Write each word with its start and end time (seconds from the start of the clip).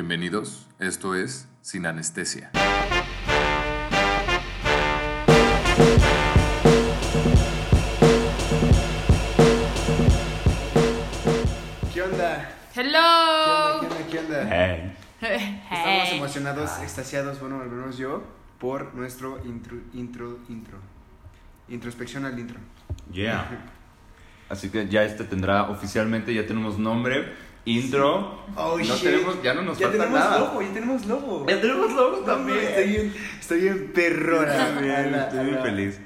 Bienvenidos, 0.00 0.68
esto 0.78 1.16
es 1.16 1.48
Sin 1.60 1.84
Anestesia. 1.84 2.52
¿Qué 11.92 12.02
onda? 12.02 12.48
¿Qué 12.72 12.80
Hello. 12.80 12.98
onda? 13.80 13.80
¿Qué 13.80 13.86
onda? 13.86 14.08
¿Qué 14.10 14.18
onda? 14.18 14.48
Hey. 14.48 14.94
Estamos 15.20 16.08
Hey. 16.08 16.18
emocionados, 16.18 16.70
extasiados, 16.80 17.40
bueno, 17.40 17.60
al 17.60 17.68
menos 17.68 17.98
yo, 17.98 18.22
por 18.60 18.94
nuestro 18.94 19.44
intro, 19.44 19.78
intro, 19.94 20.38
intro. 20.48 20.78
Introspección 21.68 22.24
al 22.24 22.38
intro. 22.38 22.58
Yeah. 23.12 23.48
Así 24.48 24.70
que 24.70 24.88
ya 24.88 25.02
este 25.02 25.24
tendrá 25.24 25.64
oficialmente, 25.70 26.32
ya 26.32 26.46
tenemos 26.46 26.78
nombre, 26.78 27.34
intro. 27.64 28.38
Oh, 28.56 28.76
no 28.78 28.84
shit. 28.84 29.02
tenemos, 29.02 29.42
ya 29.42 29.54
no 29.54 29.62
nos 29.62 29.78
ya 29.78 29.88
falta 29.88 30.06
nada. 30.10 30.38
logo, 30.40 30.62
ya 30.62 30.72
tenemos 30.72 31.06
logo. 31.06 31.46
Ya 31.48 31.60
tenemos 31.60 31.92
logo 31.92 32.16
No, 32.18 32.22
también. 32.24 32.58
Estoy 32.58 32.86
bien, 32.88 33.14
estoy 33.40 33.60
bien 33.60 33.92
perrona. 33.94 34.56
También, 34.56 34.94
Ana, 34.94 35.24
estoy 35.24 35.44
muy 35.44 35.62
feliz. 35.62 36.00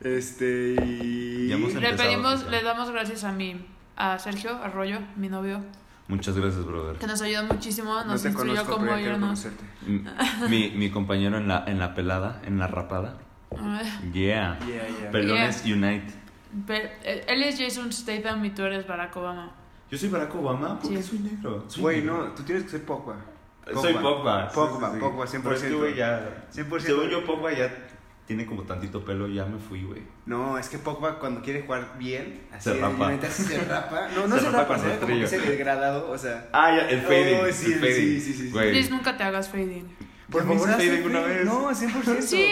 Este 0.00 0.76
y... 0.84 1.48
Ya 1.48 1.54
hemos 1.54 1.72
Le 1.74 1.88
empezado, 1.88 2.08
pedimos, 2.08 2.50
le 2.50 2.62
damos 2.62 2.90
gracias 2.90 3.24
a 3.24 3.32
mi, 3.32 3.64
a 3.96 4.18
Sergio 4.18 4.56
Arroyo, 4.62 4.98
mi 5.16 5.28
novio, 5.28 5.60
Muchas 6.08 6.36
gracias, 6.36 6.64
brother. 6.66 6.96
que 6.98 7.06
nos 7.06 7.22
ayudó 7.22 7.44
muchísimo, 7.44 7.94
No 7.94 8.04
nos 8.04 8.22
te 8.22 8.28
instruyó 8.28 8.64
cómo 8.66 8.98
irnos. 8.98 9.46
Mi, 10.50 10.70
mi 10.72 10.90
compañero 10.90 11.38
en 11.38 11.48
la, 11.48 11.64
en 11.66 11.78
la 11.78 11.94
pelada, 11.94 12.42
en 12.44 12.58
la 12.58 12.66
rapada. 12.66 13.18
Yeah. 14.12 14.58
Yeah, 14.66 14.86
yeah. 15.00 15.10
Pelones 15.10 15.62
Unite. 15.64 16.12
pe- 16.66 16.92
eh, 17.04 17.24
Él 17.28 17.42
es 17.44 17.58
Jason 17.58 17.90
Statham 17.92 18.44
y 18.44 18.50
tú 18.50 18.62
eres 18.62 18.86
Barack 18.86 19.16
Obama. 19.16 19.52
Yo 19.90 19.98
soy 19.98 20.08
Barack 20.08 20.34
Obama 20.34 20.78
porque 20.80 21.02
Sí. 21.02 21.10
soy 21.10 21.18
negro. 21.20 21.64
Soy 21.68 21.82
Güey, 21.82 21.96
negro. 22.00 22.16
no, 22.18 22.24
tú 22.34 22.42
tienes 22.42 22.64
que 22.64 22.70
ser 22.70 22.84
Pogba. 22.84 23.16
Soy 23.72 23.94
Pogba. 23.94 24.48
sí, 24.50 24.54
Pogba, 24.54 24.88
sí, 24.88 24.94
sí. 24.94 25.00
Pogba, 25.00 25.26
100%. 25.26 25.42
Pero 25.42 25.56
es 25.56 25.62
que, 25.62 25.74
güey, 25.74 25.94
ya. 25.94 26.46
100%. 26.50 26.86
Según 26.86 27.08
yo, 27.08 27.24
Pogba 27.24 27.52
ya 27.52 27.72
tiene 28.26 28.46
como 28.46 28.62
tantito 28.62 29.04
pelo, 29.04 29.28
ya 29.28 29.44
me 29.44 29.58
fui, 29.58 29.82
güey. 29.84 30.02
No, 30.26 30.58
es 30.58 30.68
que 30.68 30.78
Pogba 30.78 31.18
cuando 31.18 31.42
quiere 31.42 31.62
jugar 31.62 31.96
bien, 31.98 32.40
así 32.52 32.70
Se 32.70 32.80
rapa. 32.80 33.12
se 33.30 33.64
rapa. 33.64 34.08
No, 34.16 34.26
no 34.26 34.34
Se 34.36 34.40
se, 34.42 34.46
rapa 34.46 34.58
rapa, 34.62 34.74
con 34.74 34.78
¿sabes? 34.80 34.98
Como 34.98 35.14
que 35.14 35.36
el 35.36 35.46
degradado, 35.46 36.10
o 36.10 36.18
sea. 36.18 36.48
Ah, 36.52 36.74
ya, 36.76 36.88
el 36.88 37.00
fading. 37.02 37.40
Oh, 37.42 37.52
sí, 37.52 37.72
el 37.74 37.80
fading. 37.80 37.94
sí, 37.94 38.20
sí, 38.20 38.32
sí, 38.32 38.42
sí. 38.44 38.50
Güey. 38.50 38.70
Please, 38.70 38.90
nunca 38.90 39.16
te 39.16 39.22
hagas 39.22 39.48
fading. 39.48 39.86
Por 40.34 40.42
favor, 40.42 40.80
el 40.80 41.06
una 41.06 41.20
fade. 41.20 41.34
vez. 41.34 41.44
No, 41.46 41.70
100%. 41.70 42.20
Sí, 42.22 42.48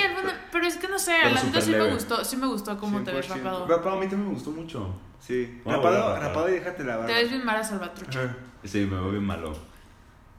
pero 0.50 0.66
es 0.66 0.77
que 0.77 0.88
no 0.88 0.98
sé, 0.98 1.14
Pero 1.22 1.34
la 1.34 1.42
neta 1.42 1.61
sí 1.61 1.70
me 1.72 1.92
gustó, 1.92 2.24
sí 2.24 2.36
me 2.36 2.47
gustó 2.47 2.78
cómo 2.78 3.02
te 3.02 3.12
ves 3.12 3.28
100%. 3.28 3.34
rapado. 3.36 3.66
Rapado 3.66 3.97
a 3.97 4.00
mí 4.00 4.06
también 4.08 4.28
me 4.28 4.34
gustó 4.34 4.50
mucho. 4.50 4.94
Sí. 5.20 5.61
Rapado, 5.64 6.11
bueno, 6.11 6.20
rapado 6.20 6.48
y 6.48 6.52
déjate 6.52 6.84
la 6.84 6.97
barba. 6.97 7.06
Te 7.08 7.14
ves 7.14 7.30
bien 7.30 7.44
mara 7.44 7.62
salvatrucha. 7.62 8.36
Sí, 8.64 8.78
me 8.80 8.94
veo 8.97 9.11
bien 9.11 9.24
malo. 9.24 9.52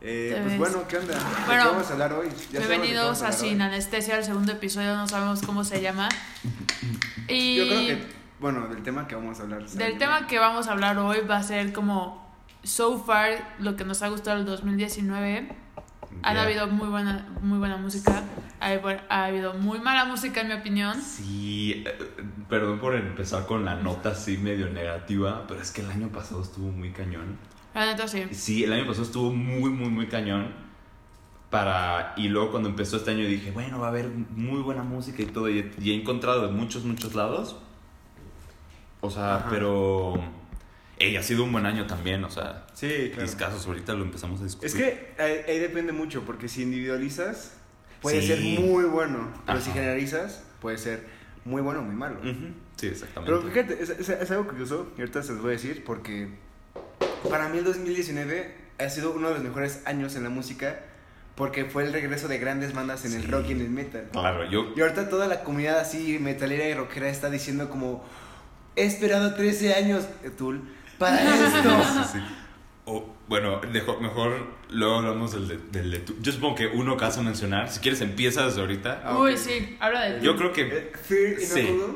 Eh, 0.05 0.31
pues 0.33 0.45
ves. 0.45 0.58
bueno, 0.58 0.88
¿qué 0.88 0.97
onda? 0.97 1.13
¿De 1.13 1.19
Bueno, 1.45 1.63
qué 1.63 1.69
vamos 1.69 1.89
a 1.89 1.94
hablar 1.94 2.13
hoy? 2.13 2.27
Ya 2.52 2.59
Bienvenidos 2.59 3.22
a 3.22 3.31
Sin 3.31 3.61
hoy. 3.61 3.67
Anestesia, 3.67 4.17
el 4.17 4.23
segundo 4.25 4.52
episodio, 4.52 4.95
no 4.97 5.07
sabemos 5.07 5.41
cómo 5.44 5.63
se 5.63 5.81
llama. 5.81 6.09
Y 7.30 7.55
Yo 7.57 7.67
creo 7.67 7.80
que, 7.88 8.07
bueno, 8.39 8.67
del 8.67 8.83
tema 8.83 9.07
que 9.07 9.16
vamos 9.16 9.39
a 9.39 9.44
hablar. 9.44 9.66
del 9.66 9.97
tema 9.97 10.28
que 10.28 10.39
vamos 10.39 10.67
a 10.67 10.72
hablar 10.73 10.97
hoy 10.97 11.19
va 11.30 11.38
a 11.38 11.44
ser 11.44 11.72
como 11.72 12.22
so 12.63 13.00
far 13.00 13.55
lo 13.59 13.75
que 13.78 13.85
nos 13.85 14.02
ha 14.02 14.09
gustado 14.09 14.38
el 14.39 14.45
2019. 14.45 15.62
Han 16.22 16.33
Yeah. 16.36 16.44
habido 16.44 16.67
muy 16.67 16.88
buena, 16.88 17.28
muy 17.42 17.58
buena 17.58 17.78
música, 17.78 18.23
ha, 18.59 18.67
ha 19.09 19.25
habido 19.25 19.53
muy 19.56 19.80
mala 19.80 20.06
música 20.06 20.42
en 20.42 20.47
mi 20.50 20.53
opinión. 20.53 21.02
Sí, 21.02 21.83
eh, 21.86 21.97
perdón 22.50 22.80
por 22.80 22.95
empezar 22.95 23.45
con 23.45 23.66
la 23.66 23.75
nota 23.75 24.09
así 24.09 24.38
medio 24.38 24.69
negativa, 24.69 25.45
pero 25.47 25.61
es 25.61 25.72
que 25.72 25.81
el 25.81 25.89
año 25.91 26.09
pasado 26.09 26.41
estuvo 26.41 26.72
muy 26.72 26.91
cañón. 26.91 27.38
La 27.73 27.86
neta 27.86 28.08
sí. 28.08 28.23
Sí, 28.31 28.64
el 28.64 28.72
año 28.73 28.86
pasado 28.86 29.03
estuvo 29.06 29.31
muy, 29.34 29.69
muy, 29.72 29.89
muy 29.89 30.08
cañón. 30.08 30.47
Para, 31.50 32.14
y 32.17 32.30
luego 32.30 32.52
cuando 32.52 32.69
empezó 32.69 32.97
este 32.97 33.11
año 33.11 33.25
dije, 33.25 33.52
bueno, 33.52 33.80
va 33.80 33.88
a 33.88 33.89
haber 33.89 34.09
muy 34.09 34.61
buena 34.61 34.81
música 34.84 35.22
y 35.22 35.25
todo. 35.28 35.50
Y 35.50 35.59
he, 35.59 35.72
y 35.80 35.91
he 35.91 35.95
encontrado 36.02 36.47
de 36.47 36.52
muchos, 36.52 36.84
muchos 36.84 37.14
lados. 37.16 37.58
O 39.02 39.09
sea, 39.09 39.35
Ajá. 39.35 39.47
pero... 39.50 40.13
Ey, 41.03 41.18
ha 41.18 41.24
sido 41.24 41.44
un 41.44 41.52
buen 41.52 41.66
año 41.66 41.86
también, 41.88 42.24
o 42.24 42.30
sea... 42.30 42.66
Sí, 42.74 43.09
claro. 43.14 43.24
Discasos, 43.24 43.66
ahorita 43.68 43.94
lo 43.94 44.03
empezamos 44.03 44.40
a 44.41 44.44
discutir. 44.46 44.68
Es 44.69 44.75
que 44.75 45.14
ahí, 45.22 45.41
ahí 45.47 45.59
depende 45.59 45.91
mucho, 45.91 46.22
porque 46.24 46.47
si 46.47 46.62
individualizas, 46.64 47.53
puede 48.02 48.22
Sí. 48.22 48.28
ser 48.28 48.40
muy 48.41 48.86
bueno. 48.86 49.30
Pero 49.46 49.59
si 49.59 49.72
Ajá. 49.72 49.80
generalizas, 49.80 50.44
puede 50.62 50.78
ser 50.78 51.06
muy 51.46 51.62
bueno 51.62 51.80
o 51.81 51.84
muy 51.84 51.96
malo. 51.96 52.19
Sí, 52.78 52.88
exactamente. 52.88 53.36
Pero 53.36 53.41
fíjate, 53.52 53.84
es, 53.84 53.90
es- 53.90 54.09
es 54.09 54.31
algo 54.31 54.47
curioso, 54.47 54.91
y 54.97 55.02
ahorita 55.02 55.24
se 55.24 55.34
los 55.34 55.41
voy 55.41 55.50
a 55.50 55.53
decir, 55.53 55.84
porque 55.84 56.30
para 57.30 57.50
mí 57.50 57.58
el 57.58 57.64
2019 57.64 58.56
ha 58.80 58.90
sido 58.90 59.12
uno 59.12 59.28
de 59.30 59.35
los 59.35 59.44
mejores 59.44 59.81
años 59.85 60.16
en 60.16 60.24
la 60.24 60.30
música, 60.30 60.80
porque 61.35 61.66
fue 61.66 61.84
el 61.84 61.91
regreso 61.94 62.28
de 62.28 62.38
grandes 62.38 62.74
bandas 62.74 63.03
en 63.06 63.14
el 63.14 63.28
rock 63.28 63.47
y 63.50 63.52
en 63.53 63.62
el 63.62 63.70
metal. 63.70 64.08
Claro, 64.12 64.50
yo... 64.50 64.72
Y 64.75 64.81
ahorita 64.81 65.09
toda 65.09 65.28
la 65.28 65.44
comunidad 65.44 65.80
así 65.80 66.18
metalera 66.20 66.68
y 66.70 66.74
rockera 66.75 67.09
está 67.09 67.30
diciendo 67.30 67.70
como, 67.70 68.06
he 68.75 68.85
esperado 68.85 69.34
13 69.34 69.74
años, 69.74 70.08
Tool, 70.38 70.62
para 70.97 71.21
esto. 71.21 72.03
Sí, 72.03 72.19
sí. 72.19 72.19
O, 72.85 73.05
bueno, 73.27 73.61
dejo- 73.61 73.99
mejor 73.99 74.33
luego 74.69 74.95
hablamos 74.95 75.31
del 75.31 75.47
de, 75.47 75.57
del 75.71 75.91
de 75.91 75.99
tu- 75.99 76.19
Yo 76.21 76.31
supongo 76.31 76.55
que 76.55 76.67
uno 76.67 76.97
que 76.97 77.05
a 77.05 77.23
mencionar. 77.23 77.69
Si 77.71 77.79
quieres, 77.79 78.01
empieza 78.01 78.45
desde 78.45 78.59
ahorita. 78.61 79.01
Ah, 79.05 79.17
Uy, 79.19 79.37
sí, 79.37 79.77
habla 79.79 80.01
de 80.01 80.19
ti. 80.19 80.25
Yo 80.25 80.35
creo 80.35 80.51
que. 80.51 80.61
Eh, 80.63 80.91
Fear 81.01 81.39
Sí. 81.39 81.59
Inoculum. 81.61 81.95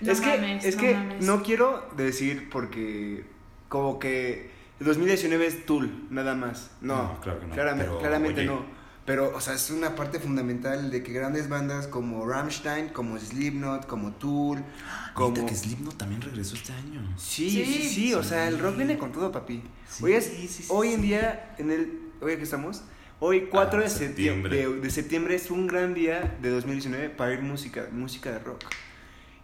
No 0.00 0.12
es 0.12 0.20
que, 0.20 0.26
mames, 0.36 0.64
es 0.64 0.76
no 0.76 0.82
que 0.82 0.94
mames. 0.94 1.24
no 1.26 1.42
quiero 1.42 1.88
decir 1.96 2.50
porque 2.50 3.24
como 3.68 3.98
que 3.98 4.50
el 4.80 4.86
2019 4.86 5.46
es 5.46 5.64
Tool, 5.64 5.90
nada 6.10 6.34
más. 6.34 6.70
No, 6.82 6.96
No, 6.96 7.20
claro 7.20 7.40
que 7.40 7.46
no, 7.46 7.54
Claramente, 7.54 7.86
pero, 7.88 7.98
claramente 8.00 8.40
oye. 8.42 8.50
no. 8.50 8.75
Pero, 9.06 9.32
o 9.36 9.40
sea, 9.40 9.54
es 9.54 9.70
una 9.70 9.94
parte 9.94 10.18
fundamental 10.18 10.90
de 10.90 11.02
que 11.04 11.12
grandes 11.12 11.48
bandas 11.48 11.86
como 11.86 12.26
Rammstein, 12.26 12.88
como 12.88 13.16
Slipknot, 13.18 13.86
como 13.86 14.12
Tool, 14.14 14.64
como... 15.14 15.28
Neta, 15.34 15.46
que 15.46 15.54
Slipknot 15.54 15.96
también 15.96 16.20
regresó 16.20 16.56
este 16.56 16.72
año. 16.72 17.00
Sí, 17.16 17.48
Sí. 17.48 17.64
sí, 17.64 17.88
sí, 17.88 18.14
o 18.14 18.22
sea, 18.24 18.48
el 18.48 18.58
rock 18.58 18.76
viene 18.78 18.98
con 18.98 19.12
todo, 19.12 19.30
papi. 19.30 19.62
Sí, 19.88 20.04
hoy 20.04 20.12
es, 20.14 20.24
sí, 20.24 20.48
sí, 20.48 20.64
hoy 20.70 20.88
sí. 20.88 20.94
en 20.94 21.02
día, 21.02 21.54
en 21.58 21.70
el, 21.70 22.00
hoy 22.20 22.32
aquí 22.32 22.42
estamos, 22.42 22.82
hoy 23.20 23.42
4 23.48 23.78
Ah, 23.78 23.82
de, 23.84 23.88
septiembre. 23.90 24.50
septiembre. 24.50 24.76
De, 24.76 24.80
de 24.82 24.90
septiembre 24.90 25.34
es 25.36 25.50
un 25.52 25.68
gran 25.68 25.94
día 25.94 26.36
de 26.42 26.50
2019 26.50 27.10
para 27.10 27.32
ir 27.32 27.42
música, 27.42 27.86
música 27.92 28.32
de 28.32 28.40
rock. 28.40 28.64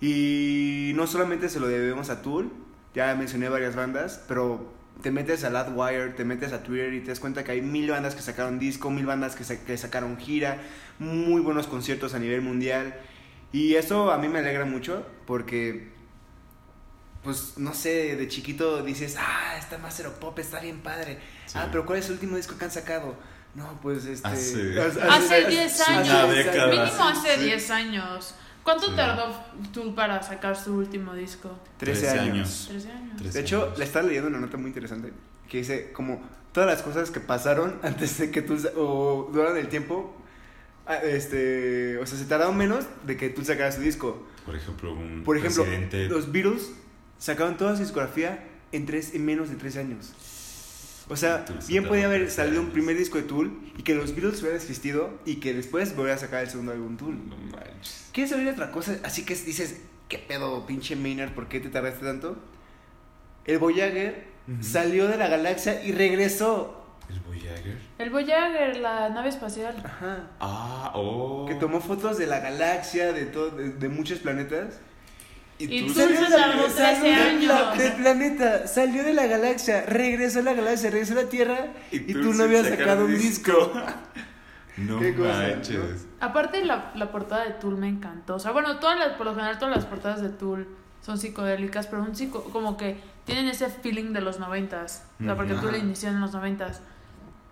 Y 0.01 0.93
no 0.97 1.07
solamente 1.07 1.49
se 1.49 1.61
lo 1.61 1.69
debemos 1.69 2.11
a 2.11 2.23
Tool, 2.23 2.51
ya 2.95 3.15
mencioné 3.15 3.49
varias 3.49 3.77
bandas, 3.77 4.21
pero 4.27 4.73
te 5.03 5.11
metes 5.11 5.45
a 5.45 5.51
Ladwire, 5.51 6.11
te 6.11 6.25
metes 6.25 6.53
a 6.53 6.63
Twitter 6.63 6.93
y 6.95 7.01
te 7.01 7.09
das 7.09 7.21
cuenta 7.21 7.45
que 7.45 7.53
hay 7.53 7.61
mil 7.63 7.91
bandas 7.91 8.15
que 8.15 8.23
sacaron 8.23 8.59
disco, 8.59 8.91
mil 8.91 9.05
bandas 9.07 9.35
que, 9.37 9.45
sa- 9.45 9.65
que 9.65 9.77
sacaron 9.77 10.17
gira, 10.17 10.59
muy 10.99 11.41
buenos 11.41 11.67
conciertos 11.67 12.15
a 12.15 12.19
nivel 12.19 12.41
mundial. 12.43 12.95
Y 13.53 13.75
eso 13.75 14.11
a 14.13 14.19
mí 14.19 14.29
me 14.29 14.39
alegra 14.39 14.65
mucho 14.65 15.07
porque 15.27 15.91
pues 17.23 17.55
no 17.57 17.73
sé, 17.73 18.17
de 18.17 18.27
chiquito 18.29 18.83
dices, 18.83 19.17
ah, 19.19 19.57
está 19.57 19.79
Master 19.79 20.09
of 20.09 20.15
Pop, 20.15 20.37
está 20.41 20.59
bien 20.61 20.81
padre. 20.81 21.19
Sí. 21.47 21.53
Ah, 21.57 21.69
pero 21.71 21.87
¿cuál 21.87 22.01
es 22.01 22.07
el 22.07 22.13
último 22.15 22.37
disco 22.37 22.59
que 22.59 22.65
han 22.65 22.71
sacado? 22.73 23.15
No, 23.55 23.79
pues 23.81 24.07
este. 24.07 24.27
Hace- 24.29 24.79
Hace 25.09 25.45
10 25.47 25.89
Una 25.89 25.99
años. 25.99 26.69
Mínimo 26.71 27.05
hace 27.09 27.35
Sí. 27.37 27.45
10 27.45 27.71
años. 27.71 28.35
¿Cuánto 28.65 28.87
Sí. 28.91 28.97
tardó 28.97 29.35
tú 29.73 29.95
para 29.95 30.23
sacar 30.23 30.57
su 30.57 30.75
último 30.75 31.15
disco? 31.15 31.51
13 31.79 32.03
13 32.03 32.19
años. 32.21 32.35
años. 32.35 32.67
13 32.69 32.91
años. 32.93 33.33
De 33.35 33.41
hecho, 33.41 33.73
le 33.77 33.85
estaba 33.85 34.07
leyendo 34.07 34.29
una 34.29 34.39
nota 34.41 34.57
muy 34.57 34.69
interesante 34.69 35.13
que 35.49 35.59
dice 35.59 35.93
como 35.93 36.23
todas 36.53 36.69
las 36.69 36.83
cosas 36.83 37.11
que 37.11 37.21
pasaron 37.21 37.79
antes 37.83 38.19
de 38.19 38.31
que 38.31 38.43
tú 38.43 38.59
sa- 38.59 38.71
o 38.77 39.31
duran 39.33 39.57
el 39.57 39.69
tiempo, 39.69 40.15
ah, 40.87 40.97
este, 40.97 41.99
o 41.99 42.07
sea, 42.07 42.19
se 42.19 42.25
tardaron 42.27 42.57
menos 42.57 42.85
de 43.07 43.17
que 43.17 43.29
tú 43.31 43.45
sacaras 43.45 43.77
tu 43.77 43.83
disco. 43.83 44.27
Por 44.47 44.55
ejemplo, 44.57 44.93
un 44.93 45.23
Por 45.25 45.37
ejemplo, 45.37 45.65
presidente. 45.65 46.09
los 46.09 46.31
Beatles 46.33 46.73
sacaron 47.19 47.57
toda 47.57 47.75
su 47.77 47.83
discografía 47.83 48.45
en, 48.73 48.87
tres, 48.87 49.15
en 49.15 49.25
menos 49.25 49.51
de 49.51 49.57
tres 49.57 49.77
años. 49.77 50.13
O 51.13 51.17
sea, 51.17 51.45
bien 51.69 51.85
podía 51.87 52.07
haber 52.07 52.23
13 52.23 52.35
salido 52.35 52.63
un 52.63 52.71
primer 52.71 52.97
disco 52.97 53.19
de 53.19 53.25
Tool 53.25 53.61
y 53.77 53.83
que 53.83 53.95
los 53.95 54.15
Beatles 54.15 54.41
hubieran 54.41 54.59
existido 54.59 55.11
y 55.27 55.37
que 55.37 55.53
después 55.53 55.95
volviera 55.95 56.17
a 56.17 56.19
sacar 56.19 56.43
el 56.43 56.49
segundo 56.49 56.73
álbum 56.73 56.97
Tool. 56.97 57.29
No 57.29 57.37
manches. 57.37 58.09
¿Quieres 58.13 58.31
saber 58.31 58.49
otra 58.49 58.73
cosa? 58.73 58.97
Así 59.05 59.27
que 59.27 59.35
dices, 59.35 59.83
¿qué 60.09 60.17
pedo, 60.17 60.65
pinche 60.67 60.97
Maynard? 60.97 61.35
¿Por 61.35 61.49
qué 61.49 61.61
te 61.61 61.69
tardaste 61.69 62.07
tanto? 62.07 62.39
El 63.45 63.59
Voyager 63.59 64.25
salió 64.63 65.07
de 65.07 65.19
la 65.19 65.29
galaxia 65.29 65.85
y 65.85 65.93
regresó. 65.93 66.83
¿El 67.11 67.21
Voyager? 67.21 67.79
El 67.99 68.09
Voyager, 68.09 68.77
la 68.79 69.11
nave 69.11 69.29
espacial. 69.29 69.77
Ajá. 69.85 70.31
Ah, 70.41 70.93
oh. 70.95 71.45
Que 71.47 71.57
tomó 71.57 71.83
fotos 71.83 72.17
de 72.17 72.27
la 72.27 72.41
galaxia, 72.41 73.13
de, 73.13 73.27
todo, 73.27 73.51
de, 73.51 73.69
de 73.69 73.89
muchos 73.91 74.21
planetas. 74.21 74.81
Y 75.59 75.81
tú- 75.83 75.87
tú 75.89 75.95
salió 76.01 76.19
13 76.19 77.03
de 77.03 77.47
la- 77.47 77.57
años. 77.71 77.79
del 77.79 77.93
planeta, 77.95 78.67
salió 78.67 79.05
de 79.05 79.15
la 79.15 79.27
galaxia, 79.27 79.85
regresó 79.87 80.41
a 80.41 80.43
la 80.43 80.55
galaxia, 80.55 80.91
regresó 80.91 81.13
a 81.13 81.23
la 81.23 81.29
Tierra 81.29 81.67
y, 81.93 82.01
tú, 82.13 82.35
no 82.35 82.45
habías 82.45 82.67
sacado 82.67 83.05
un 83.05 83.17
disco. 83.17 83.73
No 84.75 84.99
Qué 84.99 85.15
cosa, 85.15 85.35
manches. 85.35 86.07
Aparte, 86.19 86.65
la, 86.65 86.93
la 86.95 87.13
portada 87.13 87.45
de 87.45 87.51
Tool 87.51 87.77
me 87.77 87.89
encantó. 87.89 88.37
O 88.37 88.39
sea, 88.39 88.53
bueno, 88.53 88.79
todas 88.79 88.99
las, 88.99 89.11
por 89.19 89.27
lo 89.27 89.35
general, 89.35 89.59
todas 89.59 89.77
las 89.77 89.85
portadas 89.85 90.23
de 90.23 90.31
Tool 90.31 90.67
son 91.03 91.19
psicodélicas, 91.19 91.87
pero 91.89 92.01
un 92.03 92.17
psico, 92.17 92.43
como 92.45 92.79
que 92.79 92.99
tienen 93.27 93.49
ese 93.49 93.69
feeling 93.69 94.15
de 94.15 94.23
los 94.23 94.39
noventas. 94.39 95.05
O 95.21 95.25
sea, 95.25 95.37
porque. 95.37 95.53
Tool 95.55 95.77
inició 95.77 96.09
en 96.09 96.23
los 96.23 96.33
noventas. 96.33 96.81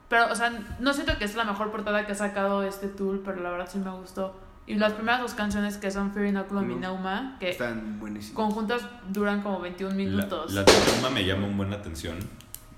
Pero, 0.08 0.32
o 0.32 0.35
sea, 0.35 0.50
no 0.79 0.94
siento 0.94 1.19
que 1.19 1.26
es 1.26 1.35
la 1.35 1.44
mejor 1.44 1.70
portada 1.70 2.06
que 2.06 2.12
ha 2.12 2.17
sacado 2.17 2.62
este 2.62 2.88
Tool, 2.88 3.20
pero 3.23 3.38
la 3.43 3.50
verdad 3.50 3.69
sí 3.70 3.79
me 3.79 3.91
gustó. 3.91 4.35
Y 4.70 4.75
las 4.76 4.93
primeras 4.93 5.20
dos 5.20 5.34
canciones 5.34 5.76
que 5.78 5.90
son 5.90 6.12
Fear 6.12 6.26
Inoculum 6.26 6.69
y 6.69 6.72
Ujú. 6.75 6.81
Neuma, 6.81 7.37
que 7.40 7.50
Están 7.50 7.99
buenísimos. 7.99 8.37
conjuntas 8.37 8.82
duran 9.08 9.43
como 9.43 9.58
21 9.61 9.90
La, 9.90 9.96
minutos. 9.96 10.52
la 10.52 10.62
Neuma 10.64 11.11
me 11.11 11.25
llama 11.25 11.46
un 11.46 11.56
buen 11.56 11.70
la 11.70 11.76
atención 11.76 12.17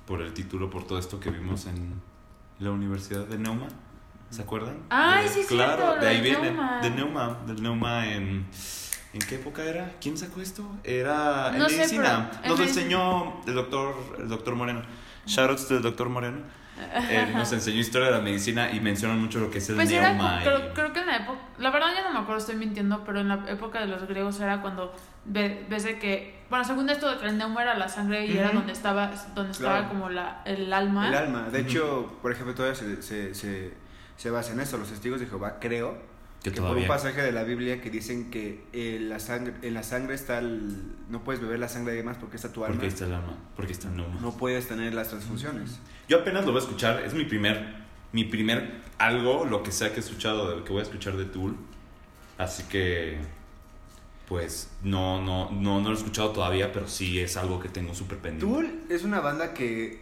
por 0.06 0.23
el 0.23 0.33
título, 0.33 0.71
por 0.71 0.87
todo 0.87 0.99
esto 0.99 1.21
que 1.21 1.31
vimos 1.31 1.67
en 1.67 2.00
la 2.61 2.71
Universidad 2.71 3.27
de 3.27 3.39
Neuma. 3.39 3.67
¿Se 4.31 4.41
acuerdan? 4.43 4.79
Ay, 4.89 5.25
De- 5.25 5.29
sí, 5.31 5.41
Claro, 5.47 5.83
cierto, 5.83 6.00
de 6.00 6.09
ahí 6.09 6.17
de 6.17 6.23
viene. 6.23 6.50
Neuma. 6.53 6.81
De 6.81 6.91
Neuma. 6.91 7.39
Del 7.47 7.62
Neuma 7.62 8.06
en. 8.09 8.47
¿En 9.12 9.21
qué 9.29 9.35
época 9.35 9.62
era? 9.62 9.93
¿Quién 10.00 10.17
sacó 10.17 10.41
esto? 10.41 10.67
Era 10.85 11.50
en 11.53 11.59
No 11.59 11.69
sé, 11.69 11.77
medicina. 11.77 12.31
pero 12.31 12.43
en 12.44 12.49
Nos 12.49 12.59
lo 12.59 12.65
enseñó 12.65 13.43
el 13.47 13.55
doctor, 13.55 13.94
el 14.19 14.29
doctor 14.29 14.55
Moreno. 14.55 14.81
Shoutouts 15.27 15.69
del 15.69 15.83
doctor 15.83 16.09
Moreno. 16.09 16.39
Él 17.11 17.33
nos 17.35 17.53
enseñó 17.53 17.79
historia 17.81 18.09
de 18.09 18.15
la 18.15 18.21
medicina 18.21 18.71
y 18.73 18.81
mencionan 18.81 19.21
mucho 19.21 19.39
lo 19.41 19.51
que 19.51 19.59
es 19.59 19.69
el 19.69 19.77
Pues 19.77 19.91
era, 19.91 20.13
y- 20.15 20.43
creo, 20.45 20.73
creo 20.75 20.93
que 20.93 21.01
en 21.01 21.07
la 21.07 21.17
época, 21.19 21.39
la 21.59 21.71
verdad 21.71 21.89
ya 21.95 22.03
no 22.05 22.13
me 22.13 22.19
acuerdo, 22.21 22.41
estoy 22.41 22.57
mintiendo, 22.57 23.05
pero 23.05 23.21
en 23.21 23.29
la 23.29 23.45
época 23.49 23.81
de 23.81 23.87
los 23.87 24.07
griegos 24.09 24.41
era 24.41 24.61
cuando 24.63 24.95
ve- 25.25 25.65
ves 25.69 25.85
de 25.85 25.99
que, 25.99 26.41
bueno, 26.51 26.65
según 26.65 26.89
esto 26.91 27.11
de 27.11 27.19
que 27.19 27.27
el 27.27 27.39
neuma 27.39 27.63
era 27.63 27.75
la 27.77 27.89
sangre 27.89 28.27
y 28.27 28.37
era 28.37 28.51
donde 28.51 28.73
estaba, 28.73 29.11
donde 29.35 29.53
estaba 29.53 29.79
Claro. 29.81 29.89
como 29.91 30.09
la, 30.09 30.43
el 30.45 30.73
alma. 30.73 31.09
El 31.09 31.15
alma. 31.15 31.43
De 31.51 31.61
hecho, 31.61 32.19
por 32.23 32.33
ejemplo, 32.33 32.55
todavía 32.55 32.75
se, 32.75 33.03
se, 33.03 33.35
se, 33.35 33.75
se 34.17 34.31
basa 34.31 34.53
en 34.53 34.61
eso. 34.61 34.77
Los 34.79 34.89
testigos 34.89 35.21
de 35.21 35.27
Jehová, 35.27 35.59
creo, 35.61 35.99
que 36.43 36.50
que 36.50 36.61
por 36.61 36.77
un 36.77 36.87
pasaje 36.87 37.23
de 37.23 37.31
la 37.31 37.44
Biblia 37.44 37.81
que 37.81 37.89
dicen 37.89 38.31
que 38.31 38.65
eh, 38.73 38.99
la 39.00 39.21
sangre, 39.21 39.55
en 39.62 39.75
la 39.75 39.83
sangre 39.85 40.15
está 40.15 40.39
el... 40.39 40.94
No 41.09 41.23
puedes 41.23 41.41
beber 41.41 41.61
la 41.61 41.69
sangre 41.69 41.93
de 41.93 41.99
demás 41.99 42.17
porque 42.19 42.37
está 42.37 42.53
tu 42.53 42.65
alma. 42.65 42.75
Porque 42.75 42.89
está 42.89 43.05
el 43.05 43.15
alma. 43.15 43.39
Porque 43.55 43.73
está 43.73 43.89
el 43.89 43.97
neuma. 43.97 44.21
No 44.21 44.37
puedes 44.37 44.67
tener 44.67 44.93
las 44.93 45.09
transfusiones. 45.11 45.79
Yo 46.09 46.21
apenas 46.21 46.44
lo 46.44 46.53
voy 46.53 46.61
a 46.61 46.65
escuchar, 46.65 47.03
es 47.03 47.15
mi 47.15 47.25
primer, 47.25 47.75
mi 48.12 48.25
primer 48.25 48.83
algo, 48.99 49.44
lo 49.44 49.62
que 49.62 49.71
sea 49.71 49.91
que 49.91 49.97
he 49.97 50.00
escuchado, 50.00 50.65
que 50.65 50.73
voy 50.73 50.81
a 50.81 50.83
escuchar 50.83 51.17
de 51.17 51.27
Tool. 51.27 51.56
Así 52.39 52.65
que, 52.65 53.19
pues, 54.29 54.69
no, 54.83 55.23
no, 55.23 55.50
no, 55.53 55.81
no 55.81 55.89
lo 55.91 55.94
he 55.94 55.99
escuchado 55.99 56.31
todavía, 56.31 56.73
pero 56.73 56.89
sí 56.89 57.21
es 57.21 57.37
algo 57.37 57.61
que 57.61 57.69
tengo 57.69 57.94
súper 57.94 58.19
pendiente. 58.19 58.47
Tool 58.47 58.83
es 58.89 59.05
una 59.05 59.21
banda 59.21 59.55
que 59.55 60.00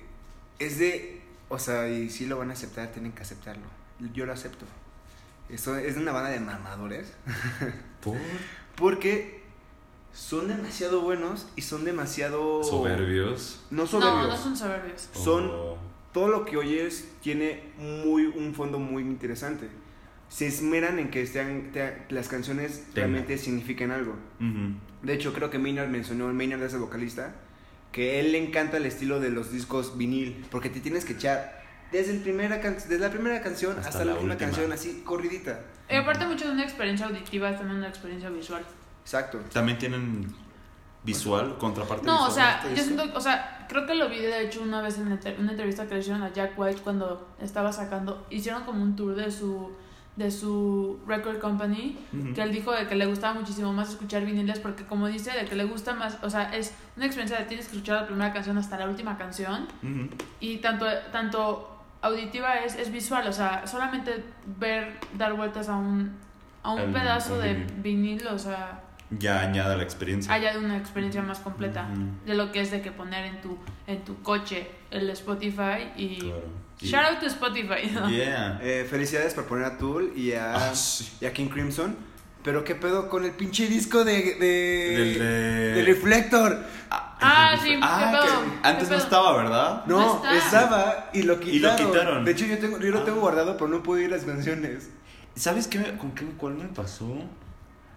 es 0.59 0.79
de... 0.79 1.21
O 1.51 1.59
sea, 1.59 1.89
y 1.89 2.09
si 2.09 2.27
lo 2.27 2.39
van 2.39 2.49
a 2.51 2.55
aceptar, 2.55 2.93
tienen 2.93 3.13
que 3.13 3.23
aceptarlo. 3.23 3.67
Yo 4.15 4.25
lo 4.25 4.33
acepto. 4.33 4.65
Esto 5.53 5.77
es 5.77 5.95
de 5.97 6.03
una 6.03 6.13
banda 6.13 6.31
de 6.31 6.41
mamadores. 6.41 7.13
Por 8.05 8.17
Porque 8.77 9.41
son 10.13 10.49
demasiado 10.49 11.01
buenos 11.03 11.49
y 11.57 11.63
son 11.63 11.85
demasiado... 11.85 12.63
soberbios. 12.65 13.63
No 13.71 13.83
no, 13.83 13.87
soberbios. 13.89 14.29
no 14.29 14.37
son 14.37 14.57
soberbios. 14.57 15.09
Son- 15.13 15.51
o- 15.51 15.79
todo 16.13 16.27
lo 16.29 16.45
que 16.45 16.57
oyes 16.57 17.09
tiene 17.23 17.63
muy 17.79 18.27
un 18.27 18.53
fondo 18.55 18.81
muy 18.81 19.03
interesante. 19.05 19.69
Se 20.29 20.47
esmeran 20.49 20.99
en 20.99 21.11
que 21.11 21.25
sean, 21.27 21.71
te- 21.73 22.03
las 22.09 22.27
canciones 22.29 22.85
realmente 22.95 23.39
signifiquen 23.39 23.93
algo. 23.93 24.17
De 25.03 25.15
hecho, 25.15 25.33
creo 25.33 25.51
que 25.51 25.59
Maynard 25.59 25.89
mencionó, 25.89 26.33
Maynard 26.33 26.63
es 26.65 26.73
el 26.75 26.81
vocalista, 26.81 27.35
que 27.93 28.19
él 28.21 28.33
le 28.33 28.39
encanta 28.45 28.77
el 28.79 28.87
estilo 28.87 29.21
de 29.21 29.31
los 29.31 29.53
discos 29.53 29.97
vinil, 29.99 30.45
porque 30.51 30.69
te 30.69 30.81
tienes 30.81 31.05
que 31.05 31.13
echar 31.13 31.60
desde, 31.93 32.13
el 32.13 32.21
primera 32.21 32.61
can- 32.61 32.75
desde 32.75 32.99
la 32.99 33.11
primera 33.11 33.41
canción 33.43 33.73
Hasta 33.77 33.89
hasta, 33.89 33.99
la 34.01 34.05
la 34.07 34.13
última 34.15 34.33
última. 34.35 34.51
canción, 34.51 34.73
así 34.73 35.03
corridita. 35.05 35.61
Y 35.89 35.97
aparte 35.97 36.27
mucho 36.27 36.47
de 36.47 36.53
una 36.53 36.63
experiencia 36.65 37.07
auditiva 37.07 37.51
es 37.51 37.57
también 37.59 37.79
una 37.79 37.89
experiencia 37.89 38.31
visual. 38.31 38.63
Exacto. 39.03 39.41
También 39.53 39.77
tienen 39.79 40.33
visual, 41.03 41.57
contraparte 41.59 42.05
No, 42.07 42.25
o 42.25 42.27
visual. 42.29 42.33
sea, 42.35 42.61
este 42.69 42.77
yo 42.77 42.83
siento, 42.85 43.17
o 43.17 43.21
sea, 43.21 43.67
creo 43.69 43.87
que 43.87 43.95
lo 43.95 44.09
vi 44.11 44.19
de 44.19 44.43
hecho 44.45 44.63
una 44.63 44.83
vez 44.83 44.99
en 44.99 45.07
una 45.39 45.51
entrevista 45.53 45.87
que 45.87 45.95
le 45.95 46.01
hicieron 46.01 46.23
a 46.23 46.33
Jack 46.33 46.59
White 46.59 46.83
cuando 46.83 47.27
estaba 47.41 47.73
sacando, 47.73 48.27
hicieron 48.31 48.65
como 48.65 48.83
un 48.83 48.97
tour 48.97 49.15
de 49.15 49.31
su 49.31 49.71
de 50.17 50.31
su 50.31 51.01
record 51.07 51.39
company, 51.39 51.97
que 52.35 52.43
él 52.43 52.53
dijo 52.53 52.73
de 52.73 52.87
que 52.87 52.95
le 52.95 53.07
gustaba 53.07 53.33
muchísimo 53.41 53.73
más 53.73 53.89
escuchar 53.91 54.27
viniles 54.27 54.59
porque 54.59 54.85
como 54.85 55.07
dice, 55.07 55.31
de 55.31 55.47
que 55.47 55.55
le 55.55 55.65
gusta 55.65 55.95
más, 55.95 56.19
o 56.23 56.29
sea, 56.29 56.55
es 56.55 56.75
una 56.97 57.07
experiencia 57.07 57.39
de 57.39 57.45
tienes 57.47 57.69
que 57.69 57.77
escuchar 57.77 58.03
la 58.03 58.07
primera 58.07 58.33
canción 58.33 58.59
hasta 58.59 58.77
la 58.77 58.87
última 58.87 59.17
canción 59.17 59.67
y 60.41 60.59
tanto 60.59 60.85
tanto 61.11 61.80
auditiva 62.03 62.57
es, 62.65 62.77
es 62.77 62.91
visual, 62.91 63.27
o 63.29 63.33
sea, 63.33 63.67
solamente 63.67 64.25
ver 64.59 64.99
dar 65.17 65.35
vueltas 65.35 65.69
a 65.69 65.77
un 65.77 66.17
a 66.63 66.73
un 66.73 66.93
pedazo 66.93 67.39
de 67.39 67.55
vinil. 67.55 67.73
vinil, 68.19 68.27
o 68.29 68.39
sea, 68.39 68.81
Ya 69.19 69.41
añade 69.41 69.77
la 69.79 69.83
experiencia. 69.83 70.33
haya 70.33 70.59
una 70.59 70.77
experiencia 70.77 71.23
más 71.23 71.39
completa 71.41 71.89
de 72.27 72.35
lo 72.35 72.53
que 72.53 72.61
es 72.61 72.71
de 72.71 72.83
que 72.83 72.93
poner 72.93 73.25
en 73.25 73.41
tu 73.41 73.57
en 73.87 74.05
tu 74.05 74.23
coche 74.23 74.71
el 74.91 75.09
Spotify 75.11 75.89
y 75.97 76.19
Claro. 76.19 76.43
Y- 76.83 76.87
shout 76.87 77.05
out 77.05 77.19
to 77.21 77.27
Spotify 77.27 77.91
¿no? 77.93 78.09
Yeah. 78.09 78.59
Eh, 78.63 78.87
felicidades 78.89 79.35
por 79.35 79.45
poner 79.45 79.65
a 79.67 79.77
Tool 79.79 80.13
y 80.17 80.33
a, 80.33 80.55
Ah, 80.71 80.75
sí. 80.75 81.11
y 81.21 81.27
a 81.27 81.33
King 81.33 81.49
Crimson. 81.49 81.95
Pero 82.43 82.65
qué 82.65 82.75
pedo 82.75 83.09
con 83.09 83.25
el 83.25 83.33
pinche 83.33 83.67
disco 83.67 84.05
de... 84.05 84.35
de, 84.35 84.97
Del 84.97 85.19
de- 85.19 85.73
de 85.75 85.83
Reflector. 85.85 86.65
Ah, 86.91 87.55
sí, 87.63 87.79
Ah, 87.83 87.99
qué 88.13 88.19
que 88.19 88.33
pedo, 88.33 88.45
antes 88.63 88.89
qué 88.89 88.95
no 88.95 89.01
estaba, 89.01 89.37
¿verdad? 89.37 89.85
No, 89.87 90.23
estaba 90.33 91.11
y 91.13 91.23
lo 91.23 91.39
quitaron. 91.39 91.79
Y 91.79 91.83
lo 91.83 91.91
quitaron. 91.93 92.25
De 92.25 92.31
hecho, 92.33 92.47
yo, 92.47 92.59
tengo, 92.59 92.79
yo 92.81 92.91
lo 92.91 93.03
tengo 93.03 93.19
Ah. 93.19 93.21
guardado, 93.21 93.57
pero 93.59 93.69
no 93.69 93.83
puedo 93.83 94.01
ir 94.01 94.11
las 94.11 94.25
canciones. 94.25 94.89
¿Sabes 95.35 95.67
qué 95.69 95.79
me- 95.79 95.97
con 95.99 96.13
qué 96.13 96.25
cuál 96.39 96.55
me 96.55 96.65
pasó? 96.69 97.07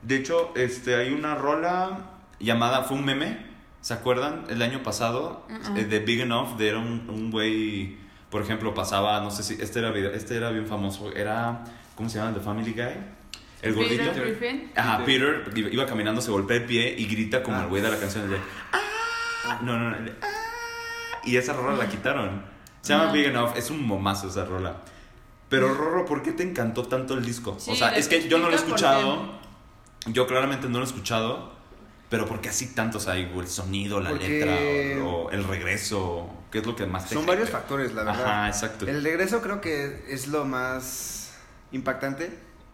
De 0.01 0.17
hecho, 0.17 0.51
este 0.55 0.95
hay 0.95 1.13
una 1.13 1.35
rola 1.35 1.99
llamada 2.41 2.83
fue 2.83 2.97
un 2.97 3.05
meme, 3.05 3.45
¿se 3.79 3.93
acuerdan? 3.93 4.43
El 4.49 4.61
año 4.61 4.83
pasado 4.83 5.47
eh, 5.77 5.85
de 5.85 5.99
Big 5.99 6.19
Enough 6.19 6.57
de 6.57 6.67
era 6.69 6.79
un 6.79 7.09
un 7.09 7.31
güey, 7.31 7.95
por 8.29 8.41
ejemplo, 8.41 8.73
pasaba, 8.73 9.21
no 9.21 9.31
sé 9.31 9.43
si 9.43 9.53
este 9.61 9.79
era 9.79 9.91
video- 9.91 10.11
este 10.11 10.35
era 10.35 10.49
bien 10.51 10.67
famoso, 10.67 11.13
era 11.13 11.63
¿cómo 11.95 12.09
se 12.09 12.19
llama? 12.19 12.33
The 12.33 12.41
Family 12.41 12.73
Guy. 12.73 13.22
El 13.63 13.73
gordito. 13.75 14.03
Peter 14.03 14.23
Griffin 14.25 14.71
Ajá, 14.75 15.05
Peter 15.05 15.43
iba- 15.55 15.85
caminando, 15.85 16.21
se 16.21 16.29
golpea 16.31 16.57
el 16.57 16.65
pie 16.65 16.93
y 16.97 17.05
grita 17.07 17.41
como 17.41 17.57
Ah. 17.57 17.61
el 17.63 17.67
güey 17.69 17.81
de 17.81 17.89
la 17.89 17.97
canción 17.97 18.29
de 18.29 18.37
"Ah". 18.71 19.59
No, 19.61 19.77
no, 19.79 19.89
no. 19.91 19.97
de, 20.03 20.13
"Ah". 20.21 20.27
Y 21.23 21.37
esa 21.37 21.53
rola 21.53 21.77
la 21.77 21.89
quitaron. 21.89 22.43
Se 22.81 22.93
llama 22.93 23.09
Ah. 23.09 23.13
Big 23.13 23.25
Enough, 23.27 23.55
es 23.55 23.69
un 23.69 23.85
momazo 23.87 24.27
esa 24.27 24.45
rola. 24.45 24.81
Pero 25.49 25.73
Rorro, 25.73 26.05
¿por 26.05 26.21
qué 26.23 26.31
te 26.31 26.43
encantó 26.43 26.83
tanto 26.87 27.13
el 27.13 27.23
disco? 27.23 27.55
Sí, 27.59 27.71
o 27.71 27.75
sea, 27.75 27.95
es 27.95 28.07
que 28.07 28.27
yo 28.27 28.37
no 28.39 28.47
lo 28.47 28.53
he 28.53 28.55
escuchado. 28.57 29.39
Yo 30.07 30.27
claramente 30.27 30.67
no 30.67 30.79
lo 30.79 30.83
he 30.83 30.87
escuchado. 30.87 31.53
Pero 32.09 32.27
¿por 32.27 32.41
qué 32.41 32.49
así 32.49 32.75
tantos 32.75 33.07
hay? 33.07 33.31
El 33.35 33.47
sonido, 33.47 33.99
la 33.99 34.09
Porque- 34.11 34.27
letra, 34.29 35.03
o, 35.05 35.23
o 35.25 35.31
el 35.31 35.43
regreso. 35.45 36.29
¿Qué 36.51 36.59
es 36.59 36.65
lo 36.65 36.75
que 36.75 36.85
más 36.85 37.07
te 37.09 37.15
Son 37.15 37.25
varios 37.25 37.49
factores, 37.49 37.93
la 37.93 38.03
verdad. 38.03 38.23
Ajá, 38.23 38.47
exacto. 38.49 38.87
El 38.87 39.03
regreso 39.03 39.41
creo 39.41 39.61
que 39.61 40.03
es 40.09 40.27
lo 40.27 40.45
más 40.45 41.33
impactante. 41.71 42.29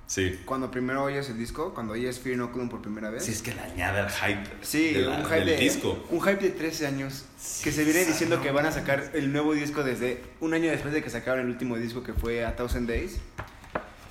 Sí. 0.10 0.40
Cuando 0.44 0.72
primero 0.72 1.04
oyes 1.04 1.30
el 1.30 1.38
disco, 1.38 1.72
cuando 1.76 1.94
oyes 1.94 2.18
Fear 2.20 2.34
Inoculum 2.34 2.68
por 2.68 2.82
primera 2.82 3.12
vez. 3.12 3.24
Sí, 3.26 3.32
es 3.32 3.44
que 3.44 3.54
le 3.54 3.62
añade 3.62 4.00
el 4.00 4.10
hype 4.10 4.50
Sí, 4.64 4.94
de 4.94 5.02
la- 5.04 5.20
un, 5.20 5.24
hype 5.24 5.36
del 5.36 5.46
de, 5.46 5.58
disco. 5.58 6.04
un 6.10 6.20
hype 6.20 6.38
de 6.42 6.50
13 6.50 6.88
años. 6.88 7.26
Que 7.64 7.72
se 7.72 7.84
viene 7.84 8.04
diciendo 8.06 8.42
que 8.42 8.50
van 8.50 8.66
a 8.66 8.72
sacar 8.72 9.12
el 9.14 9.32
nuevo 9.32 9.54
disco 9.54 9.84
desde 9.84 10.24
un 10.40 10.56
año 10.56 10.72
después 10.72 10.96
de 10.96 11.04
que 11.04 11.12
sacaron 11.12 11.42
el 11.42 11.52
último 11.52 11.78
disco 11.78 12.02
que 12.02 12.14
fue 12.14 12.44
A 12.44 12.56
Thousand 12.56 12.88
Days. 12.90 13.18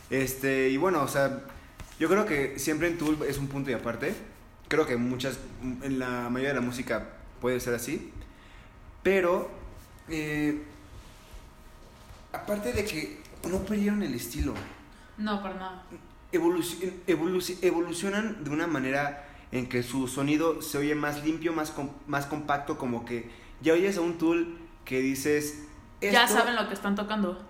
Este, 0.08 0.68
y 0.68 0.76
bueno, 0.76 1.02
o 1.02 1.08
sea, 1.08 1.40
yo 1.98 2.08
creo 2.08 2.26
que 2.26 2.60
siempre 2.60 2.86
en 2.86 2.96
Tool 2.96 3.18
es 3.28 3.36
un 3.38 3.48
punto 3.48 3.70
y 3.72 3.74
aparte. 3.74 4.14
Creo 4.68 4.86
que 4.86 4.96
muchas, 4.96 5.38
en 5.82 5.98
la 5.98 6.28
mayoría 6.30 6.50
de 6.50 6.54
la 6.54 6.60
música 6.60 7.08
puede 7.40 7.58
ser 7.58 7.74
así. 7.74 8.12
Pero, 9.02 9.50
eh, 10.08 10.62
aparte 12.32 12.72
de 12.72 12.84
que 12.84 13.18
no 13.50 13.58
perdieron 13.64 14.02
el 14.04 14.14
estilo 14.14 14.54
no 15.18 15.42
para 15.42 15.54
nada 15.56 15.82
evoluci- 16.32 16.92
evoluci- 17.06 17.58
evolucionan 17.62 18.44
de 18.44 18.50
una 18.50 18.66
manera 18.66 19.26
en 19.52 19.68
que 19.68 19.82
su 19.82 20.08
sonido 20.08 20.60
se 20.62 20.78
oye 20.78 20.94
más 20.94 21.24
limpio, 21.24 21.52
más, 21.52 21.70
com- 21.70 21.90
más 22.06 22.26
compacto, 22.26 22.76
como 22.78 23.04
que 23.04 23.30
ya 23.62 23.72
oyes 23.72 23.96
a 23.96 24.00
un 24.02 24.18
tool 24.18 24.58
que 24.84 25.00
dices... 25.00 25.62
ya 26.00 26.28
saben 26.28 26.54
lo 26.54 26.68
que 26.68 26.74
están 26.74 26.94
tocando 26.94 27.42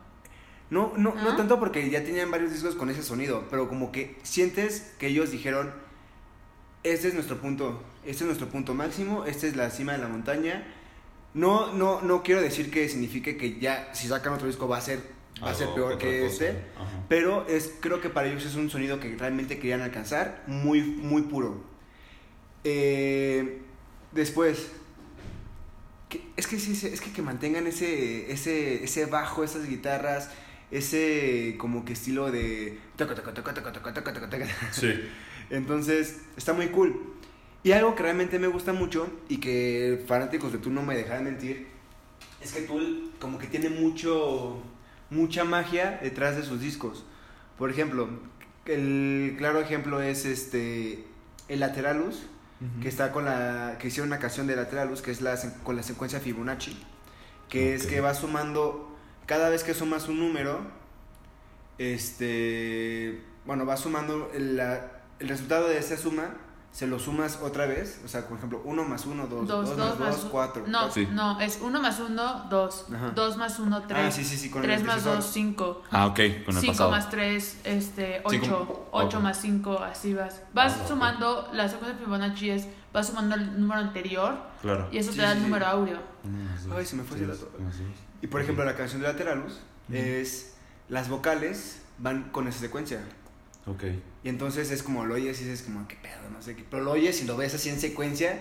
No, 0.70 0.92
no, 0.96 1.14
no 1.14 1.30
¿Ah? 1.30 1.36
tanto 1.36 1.58
porque 1.58 1.90
ya 1.90 2.04
tenían 2.04 2.30
varios 2.30 2.52
discos 2.52 2.74
con 2.76 2.88
ese 2.90 3.02
sonido, 3.02 3.46
pero 3.50 3.68
como 3.68 3.90
que 3.90 4.16
sientes 4.22 4.94
que 4.98 5.08
ellos 5.08 5.30
dijeron, 5.32 5.72
este 6.84 7.08
es 7.08 7.14
nuestro 7.14 7.38
punto, 7.38 7.82
este 8.04 8.22
es 8.24 8.26
nuestro 8.26 8.48
punto 8.48 8.74
máximo, 8.74 9.24
esta 9.24 9.46
es 9.46 9.56
la 9.56 9.70
cima 9.70 9.92
de 9.92 9.98
la 9.98 10.08
montaña. 10.08 10.66
No, 11.34 11.72
no, 11.72 12.00
no 12.02 12.22
quiero 12.22 12.40
decir 12.40 12.70
que 12.70 12.88
signifique 12.88 13.36
que 13.36 13.58
ya 13.58 13.90
si 13.92 14.06
sacan 14.08 14.32
otro 14.34 14.46
disco 14.46 14.68
va 14.68 14.78
a 14.78 14.80
ser, 14.80 15.02
va 15.42 15.50
a 15.50 15.54
ser 15.54 15.68
peor 15.74 15.98
que 15.98 16.20
cosa. 16.22 16.32
este. 16.46 16.48
Ajá. 16.76 17.04
Pero 17.08 17.46
es, 17.48 17.72
creo 17.80 18.00
que 18.00 18.08
para 18.10 18.28
ellos 18.28 18.44
es 18.44 18.54
un 18.54 18.70
sonido 18.70 19.00
que 19.00 19.14
realmente 19.16 19.58
querían 19.58 19.80
alcanzar, 19.82 20.42
muy, 20.46 20.82
muy 20.82 21.22
puro. 21.22 21.62
Eh, 22.64 23.60
después, 24.12 24.70
que- 26.08 26.22
es 26.36 26.46
que 26.46 26.58
sí, 26.58 26.72
es 26.86 27.00
que, 27.00 27.12
que 27.12 27.22
mantengan 27.22 27.66
ese, 27.66 28.30
ese, 28.32 28.82
ese 28.84 29.06
bajo, 29.06 29.44
esas 29.44 29.68
guitarras, 29.68 30.30
ese 30.70 31.54
como 31.58 31.84
que 31.84 31.92
estilo 31.94 32.30
de... 32.30 32.78
Sí. 34.72 34.92
Entonces, 35.50 36.20
está 36.36 36.52
muy 36.52 36.68
cool. 36.68 37.14
Y 37.62 37.72
algo 37.72 37.94
que 37.94 38.02
realmente 38.02 38.38
me 38.38 38.46
gusta 38.48 38.72
mucho 38.72 39.08
y 39.28 39.38
que 39.38 40.04
fanáticos 40.06 40.52
de 40.52 40.58
Tool 40.58 40.74
no 40.74 40.82
me 40.82 40.96
dejarán 40.96 41.24
mentir, 41.24 41.66
es 42.40 42.52
que 42.52 42.60
Tool 42.62 43.10
como 43.18 43.38
que 43.38 43.46
tiene 43.46 43.68
mucho 43.68 44.62
mucha 45.10 45.44
magia 45.44 45.98
detrás 46.02 46.36
de 46.36 46.42
sus 46.44 46.60
discos. 46.60 47.04
Por 47.56 47.70
ejemplo, 47.70 48.08
el 48.66 49.34
claro 49.38 49.60
ejemplo 49.60 50.00
es 50.02 50.24
este 50.24 51.04
el 51.48 51.60
Lateralus, 51.60 52.26
que 52.82 52.88
está 52.88 53.12
con 53.12 53.24
la 53.24 53.76
que 53.78 53.86
hicieron 53.88 54.08
una 54.08 54.18
canción 54.18 54.46
de 54.48 54.56
Lateralus, 54.56 55.00
que 55.00 55.10
es 55.12 55.20
la 55.20 55.36
con 55.62 55.76
la 55.76 55.82
secuencia 55.82 56.18
Fibonacci, 56.20 56.76
que 57.48 57.74
es 57.74 57.86
que 57.86 58.00
va 58.00 58.14
sumando 58.14 58.96
cada 59.26 59.48
vez 59.48 59.62
que 59.64 59.74
sumas 59.74 60.08
un 60.08 60.18
número 60.18 60.60
este 61.78 63.22
bueno, 63.46 63.64
va 63.64 63.76
sumando 63.76 64.30
el, 64.34 64.56
la- 64.56 64.92
el 65.20 65.28
resultado 65.28 65.68
de 65.68 65.78
esa 65.78 65.96
suma 65.96 66.34
se 66.78 66.86
lo 66.86 67.00
sumas 67.00 67.40
otra 67.42 67.66
vez, 67.66 68.00
o 68.04 68.08
sea, 68.08 68.28
por 68.28 68.36
ejemplo, 68.38 68.62
1 68.64 68.84
más 68.84 69.04
1, 69.04 69.26
2, 69.26 69.48
2 69.48 69.48
Dos, 69.48 69.76
dos 69.76 69.88
más 69.90 69.98
más 69.98 70.16
2, 70.18 70.24
u- 70.26 70.30
4. 70.30 70.64
No, 70.68 70.88
Sí. 70.92 71.08
no, 71.10 71.40
es 71.40 71.58
1 71.60 71.80
más 71.80 71.98
1, 71.98 72.46
2. 72.48 72.86
Ajá. 72.94 73.10
2 73.16 73.36
más 73.36 73.58
1, 73.58 73.82
3. 73.88 74.04
Ah, 74.06 74.10
sí, 74.12 74.22
sí, 74.24 74.36
sí, 74.36 74.48
con 74.48 74.62
el 74.62 74.68
3 74.68 74.82
más 74.84 74.90
antecesor. 74.98 75.16
2, 75.16 75.26
5. 75.32 75.82
Ah, 75.90 76.06
ok, 76.06 76.14
con 76.14 76.54
el 76.54 76.60
5 76.60 76.66
pasado. 76.74 76.90
más 76.92 77.10
3, 77.10 77.58
este, 77.64 78.20
8. 78.22 78.30
Cinco- 78.44 78.88
8 78.92 79.16
ok. 79.16 79.22
más 79.24 79.40
5, 79.40 79.78
así 79.80 80.14
vas. 80.14 80.42
Vas 80.54 80.76
Ah, 80.80 80.86
sumando, 80.86 81.48
la 81.52 81.68
secuencia 81.68 81.98
de 81.98 82.04
Fibonacci 82.04 82.50
es, 82.50 82.68
vas 82.92 83.08
sumando 83.08 83.34
el 83.34 83.58
número 83.60 83.80
anterior 83.80 84.38
Claro. 84.62 84.86
y 84.92 84.98
eso 84.98 85.10
Sí, 85.10 85.16
te 85.16 85.22
da 85.24 85.30
sí, 85.32 85.38
el 85.38 85.38
sí. 85.42 85.44
número 85.50 85.66
áureo. 85.66 85.98
Ay, 86.76 86.86
se 86.86 86.94
me 86.94 87.02
fue 87.02 87.18
dato. 87.18 87.50
Y 88.22 88.28
por 88.28 88.40
ejemplo, 88.40 88.64
la 88.64 88.76
canción 88.76 89.02
de 89.02 89.08
Lateralus 89.08 89.54
Ujú. 89.88 89.96
es 89.96 90.54
las 90.88 91.08
vocales 91.08 91.82
van 91.98 92.30
con 92.30 92.46
esa 92.46 92.60
secuencia. 92.60 93.00
Ok. 93.68 93.84
Y 94.24 94.28
entonces 94.28 94.70
es 94.70 94.82
como 94.82 95.04
lo 95.04 95.14
oyes 95.14 95.40
y 95.40 95.44
dices 95.44 95.62
como, 95.62 95.86
qué 95.86 95.96
pedo, 95.96 96.30
no 96.32 96.42
sé 96.42 96.56
qué. 96.56 96.64
Pero 96.68 96.84
lo 96.84 96.92
oyes 96.92 97.22
y 97.22 97.26
lo 97.26 97.36
ves 97.36 97.54
así 97.54 97.68
en 97.68 97.78
secuencia. 97.78 98.40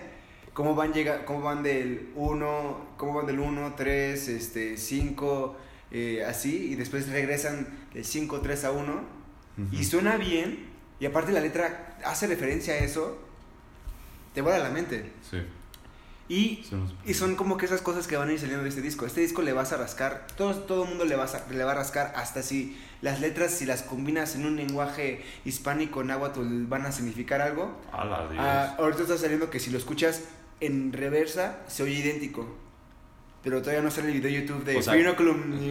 Cómo 0.54 0.74
van, 0.74 0.92
llega, 0.92 1.24
cómo 1.24 1.42
van 1.42 1.62
del 1.62 2.10
1, 2.16 2.94
cómo 2.96 3.14
van 3.14 3.26
del 3.26 3.38
1, 3.38 3.74
3, 3.76 4.28
este, 4.28 4.76
5, 4.76 5.56
eh, 5.90 6.24
así. 6.24 6.72
Y 6.72 6.74
después 6.74 7.08
regresan 7.08 7.68
del 7.94 8.04
5, 8.04 8.40
3 8.40 8.64
a 8.64 8.72
1. 8.72 9.18
Y 9.72 9.84
suena 9.84 10.16
bien. 10.16 10.66
Y 11.00 11.06
aparte 11.06 11.32
la 11.32 11.40
letra 11.40 11.96
hace 12.04 12.26
referencia 12.26 12.74
a 12.74 12.78
eso. 12.78 13.18
Te 14.34 14.40
vuela 14.40 14.58
la 14.58 14.70
mente. 14.70 15.10
Sí. 15.28 15.38
Y, 16.28 16.62
Son 16.68 16.92
y 17.06 17.14
son 17.14 17.36
como 17.36 17.56
que 17.56 17.64
esas 17.64 17.80
cosas 17.80 18.06
que 18.06 18.16
van 18.18 18.28
a 18.28 18.32
ir 18.32 18.38
saliendo 18.38 18.62
de 18.62 18.68
este 18.68 18.82
disco. 18.82 19.06
Este 19.06 19.22
disco 19.22 19.40
le 19.42 19.52
vas 19.54 19.72
a 19.72 19.78
rascar, 19.78 20.26
todo, 20.36 20.54
todo 20.54 20.82
el 20.82 20.88
mundo 20.90 21.04
le, 21.06 21.16
vas 21.16 21.34
a- 21.34 21.46
le 21.50 21.64
va 21.64 21.72
a 21.72 21.74
rascar 21.74 22.12
hasta 22.16 22.42
si 22.42 22.76
las 23.00 23.20
letras, 23.20 23.52
si 23.52 23.64
las 23.64 23.82
combinas 23.82 24.34
en 24.34 24.44
un 24.44 24.56
lenguaje 24.56 25.24
hispánico, 25.46 26.04
náhuatl, 26.04 26.66
van 26.66 26.84
a 26.84 26.92
significar 26.92 27.40
algo. 27.40 27.80
A 27.92 28.04
la 28.04 28.28
Dios. 28.28 28.34
Ah, 28.44 28.74
ahorita 28.78 29.02
está 29.02 29.16
saliendo 29.16 29.48
que 29.48 29.58
si 29.58 29.70
lo 29.70 29.78
escuchas 29.78 30.22
en 30.60 30.92
reversa, 30.92 31.60
se 31.66 31.82
oye 31.82 31.94
idéntico. 31.94 32.46
Pero 33.42 33.60
todavía 33.62 33.82
no 33.82 33.90
sale 33.90 34.08
el 34.08 34.20
video 34.20 34.30
de 34.32 34.40
YouTube 34.46 34.64
de 34.64 34.76
O 34.76 34.82
sea, 34.82 34.92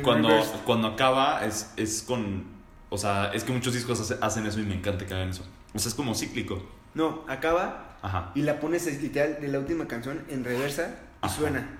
cuando, 0.04 0.30
cuando 0.66 0.88
acaba 0.88 1.46
es, 1.46 1.70
es 1.76 2.02
con... 2.02 2.57
O 2.90 2.98
sea, 2.98 3.32
es 3.34 3.44
que 3.44 3.52
muchos 3.52 3.74
discos 3.74 4.00
hace- 4.00 4.18
hacen 4.22 4.46
eso 4.46 4.60
y 4.60 4.64
me 4.64 4.76
encanta 4.76 5.06
que 5.06 5.14
hagan 5.14 5.30
eso. 5.30 5.44
O 5.74 5.80
sea, 5.80 5.90
es 5.90 5.96
como 5.96 6.16
cíclico. 6.16 6.64
No, 6.94 7.26
acaba 7.28 7.98
Ajá. 8.02 8.32
y 8.34 8.42
la 8.44 8.60
pones 8.60 8.88
es 8.88 9.02
literal 9.02 9.38
de 9.42 9.48
la 9.50 9.60
última 9.60 9.88
canción 9.88 10.24
en 10.30 10.44
reversa 10.44 10.96
y 11.22 11.26
Ajá. 11.26 11.36
suena. 11.36 11.80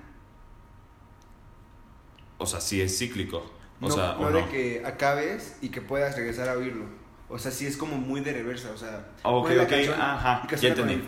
O 2.38 2.46
sea, 2.46 2.60
sí 2.60 2.80
es 2.80 2.96
cíclico. 2.98 3.38
O 3.80 3.88
no 3.88 3.94
sea, 3.94 4.14
no 4.14 4.26
o 4.26 4.30
de 4.32 4.40
no. 4.42 4.48
que 4.48 4.82
acabes 4.84 5.56
y 5.60 5.68
que 5.70 5.80
puedas 5.80 6.16
regresar 6.16 6.48
a 6.48 6.54
oírlo. 6.54 6.84
O 7.28 7.38
sea, 7.38 7.50
sí 7.50 7.66
es 7.66 7.76
como 7.76 7.96
muy 7.96 8.20
de 8.20 8.32
reversa, 8.32 8.70
o 8.72 8.76
sea... 8.76 9.06
Ah, 9.22 9.30
ok, 9.30 9.50
ok, 9.62 9.68
canción 9.68 10.00
ajá, 10.00 10.46
ya 10.56 10.68
entendí. 10.68 11.02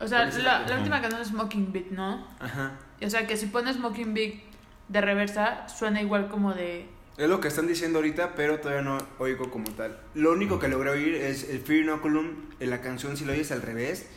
O 0.00 0.06
sea, 0.06 0.26
la, 0.26 0.60
la 0.66 0.76
última 0.78 1.00
canción 1.00 1.20
es 1.22 1.28
Smoking 1.28 1.72
Beat, 1.72 1.86
¿no? 1.90 2.26
Ajá. 2.38 2.72
O 3.04 3.10
sea, 3.10 3.26
que 3.26 3.36
si 3.36 3.46
pones 3.46 3.76
Smoking 3.76 4.14
Beat 4.14 4.34
de 4.88 5.00
reversa, 5.00 5.68
suena 5.68 6.00
igual 6.02 6.28
como 6.28 6.52
de... 6.54 6.88
Es 7.16 7.28
lo 7.28 7.40
que 7.40 7.48
están 7.48 7.68
diciendo 7.68 7.98
ahorita, 7.98 8.34
pero 8.34 8.58
todavía 8.58 8.82
no 8.82 8.98
oigo 9.18 9.50
como 9.50 9.70
tal. 9.72 10.00
Lo 10.14 10.32
único 10.32 10.58
que 10.58 10.68
logré 10.68 10.90
oír 10.90 11.14
es 11.14 11.48
el 11.48 11.60
Fear 11.60 11.84
Inoculum 11.84 12.28
en 12.58 12.70
la 12.70 12.80
canción, 12.80 13.16
si 13.16 13.24
lo 13.24 13.32
oyes 13.32 13.52
al 13.52 13.62
revés. 13.62 14.08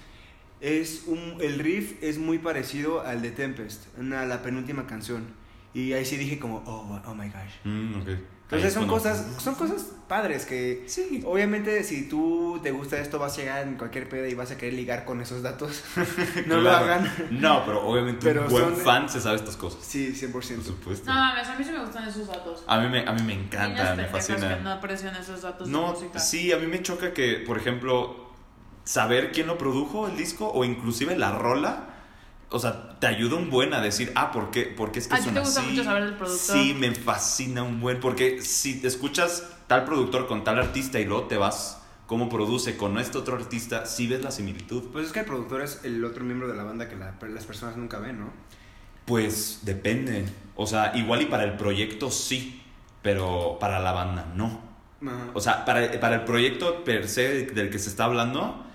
Es 0.62 1.04
un, 1.06 1.38
el 1.39 1.60
riff 1.60 2.01
es 2.01 2.18
muy 2.18 2.39
parecido 2.39 3.01
al 3.01 3.22
de 3.22 3.30
Tempest, 3.30 3.86
en 4.00 4.10
la, 4.10 4.42
penúltima 4.42 4.88
canción. 4.88 5.25
Y 5.75 5.94
ahí 5.94 6.06
sí 6.06 6.18
dije 6.18 6.39
como, 6.39 6.63
oh, 6.66 7.00
oh 7.06 7.13
my 7.13 7.27
gosh. 7.27 7.54
Mm. 7.63 8.01
Entonces 8.48 8.70
es 8.70 8.74
son 8.75 8.88
cosas, 8.88 9.25
son 9.39 9.56
cosas 9.56 9.88
padres 10.08 10.46
que 10.46 10.86
Sí. 10.88 11.22
obviamente 11.25 11.84
si 11.84 12.08
tú 12.08 12.62
te 12.63 12.72
gusta 12.72 12.98
esto 12.98 13.20
vas 13.20 13.34
a 13.34 13.42
llegar 13.42 13.68
en 13.68 13.75
cualquier 13.75 14.08
peda 14.08 14.25
y 14.30 14.36
vas 14.36 14.51
a 14.51 14.58
querer 14.58 14.74
ligar 14.74 15.04
con 15.04 15.20
esos 15.20 15.42
datos. 15.44 15.84
no 16.48 16.62
lo 16.62 16.72
hagan. 16.72 17.12
No, 17.30 17.66
pero 17.66 17.86
obviamente 17.86 18.25
Pero 18.25 18.44
un 18.46 18.50
buen 18.50 18.70
de- 18.75 18.82
fan 18.84 19.10
se 19.10 19.20
sabe 19.20 19.36
estas 19.36 19.58
cosas. 19.58 19.84
Sí, 19.84 20.13
Por 20.32 20.44
100%. 20.46 20.63
supuesto. 20.63 21.10
No 21.12 21.20
mames, 21.20 21.46
a 21.46 21.56
mí 21.58 21.63
sí 21.66 21.72
me 21.72 21.80
gustan 21.84 22.08
esos 22.08 22.25
datos. 22.27 22.63
A 22.68 22.80
mí 22.80 22.88
me, 22.88 23.06
a 23.06 23.12
mí 23.12 23.22
me 23.24 23.34
encanta, 23.34 23.96
me 23.96 24.06
fascina. 24.06 24.58
que 24.58 24.63
no 24.63 24.72
aprecian 24.72 25.13
esos 25.18 25.42
datos 25.42 25.68
de 25.68 25.74
No, 25.74 25.88
música. 25.92 26.18
sí, 26.18 26.54
a 26.54 26.58
mí 26.58 26.68
me 26.68 26.82
choca 26.82 27.12
que, 27.13 27.44
por 27.46 27.58
ejemplo, 27.58 28.27
saber 28.86 29.34
quién 29.34 29.48
lo 29.48 29.58
produjo 29.58 30.08
el 30.08 30.16
disco 30.16 30.50
o 30.50 30.63
inclusive 30.63 31.18
la 31.18 31.34
rola, 31.38 31.89
o 32.50 32.60
sea, 32.60 32.98
te 33.00 33.08
ayuda 33.08 33.36
un 33.36 33.50
buen 33.50 33.74
a 33.74 33.82
decir, 33.82 34.12
ah, 34.16 34.32
¿por 34.32 34.51
qué, 34.51 34.63
por 34.63 34.92
qué 34.92 35.00
es 35.00 35.08
que 35.08 35.16
¿A 35.16 35.18
suena 35.18 35.34
te 35.42 35.46
gusta 35.46 35.62
así? 35.62 35.70
mucho 35.72 35.84
saber 35.84 36.06
del 36.06 36.13
productor? 36.16 36.58
Sí, 36.58 36.74
me 36.74 36.94
fascina 36.96 37.63
un 37.63 37.80
buen, 37.82 38.00
porque 38.00 38.42
si 38.42 38.80
te 38.82 38.88
escuchas 38.88 39.50
tal 39.68 39.84
productor 39.86 40.27
con 40.27 40.44
tal 40.44 40.58
artista 40.60 41.00
y 41.00 41.06
luego 41.06 41.24
te 41.27 41.38
vas 41.38 41.82
cómo 42.06 42.30
produce 42.30 42.77
con 42.77 42.98
este 43.00 43.18
otro 43.18 43.36
artista, 43.36 43.86
sí 43.86 44.08
ves 44.08 44.22
la 44.24 44.32
similitud. 44.32 44.84
Pues 44.94 45.08
es 45.08 45.12
que 45.12 45.20
el 45.20 45.25
productor 45.25 45.62
es 45.62 45.82
el 45.84 46.04
otro 46.06 46.24
miembro 46.24 46.48
de 46.48 46.56
la 46.56 46.63
banda 46.63 46.88
que 46.88 46.96
la- 46.96 47.16
las 47.30 47.46
personas 47.46 47.75
nunca 47.75 48.00
ven, 48.00 48.20
¿no? 48.20 48.32
Pues 49.06 49.60
depende. 49.63 50.25
O 50.56 50.68
sea, 50.68 50.96
igual 50.96 51.22
y 51.22 51.25
para 51.25 51.44
el 51.44 51.54
proyecto 51.58 52.12
sí, 52.12 52.62
pero 53.01 53.58
para 53.60 53.80
la 53.80 53.92
banda 53.92 54.32
no. 54.36 54.62
Ajá. 55.06 55.27
O 55.34 55.39
sea, 55.42 55.66
para, 55.66 56.00
para 56.00 56.16
el 56.16 56.24
proyecto 56.24 56.84
per 56.84 57.08
se 57.08 57.46
del 57.48 57.70
que 57.70 57.80
se 57.80 57.89
está 57.89 58.06
hablando, 58.06 58.66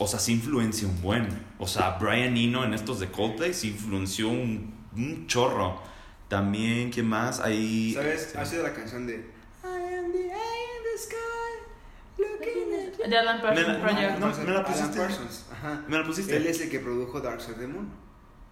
o 0.00 0.06
sea, 0.08 0.18
sí 0.18 0.32
influencia 0.32 0.88
un 0.88 1.00
buen. 1.02 1.28
O 1.58 1.66
sea, 1.68 1.98
Brian 2.00 2.36
Eno 2.36 2.64
en 2.64 2.74
estos 2.74 2.98
de 3.00 3.08
Coldplay 3.10 3.54
sí 3.54 3.68
influenció 3.68 4.28
un, 4.28 4.74
un 4.96 5.26
chorro. 5.28 5.80
También, 6.28 6.90
¿quién 6.90 7.06
más? 7.08 7.38
Ahí. 7.40 7.92
¿Sabes? 7.94 8.22
este, 8.22 8.38
Ha 8.38 8.44
sido 8.46 8.62
la 8.62 8.72
canción 8.72 9.06
de 9.06 9.14
I 9.62 9.66
am 9.98 10.10
the 10.12 10.18
eye 10.18 10.30
in 10.30 10.82
the 10.84 10.98
sky 10.98 12.18
looking 12.18 13.02
at 13.04 13.08
De 13.10 13.16
Alan 13.18 13.40
Parsons 13.40 13.66
Me 13.68 13.72
la- 13.74 13.80
Project. 13.80 14.18
no, 14.18 14.26
me 14.28 14.44
la 14.44 14.50
Alan 14.60 14.64
pusiste. 14.64 14.98
Parsons, 14.98 15.44
Ajá. 15.52 15.84
¿Me 15.88 15.98
la 15.98 16.04
pusiste? 16.04 16.36
Él 16.36 16.46
es 16.46 16.60
el 16.60 16.70
que 16.70 16.80
produjo 16.80 17.20
Dark 17.20 17.40
Side 17.40 17.54
of 17.54 17.60
the 17.60 17.66
Moon. 17.66 17.88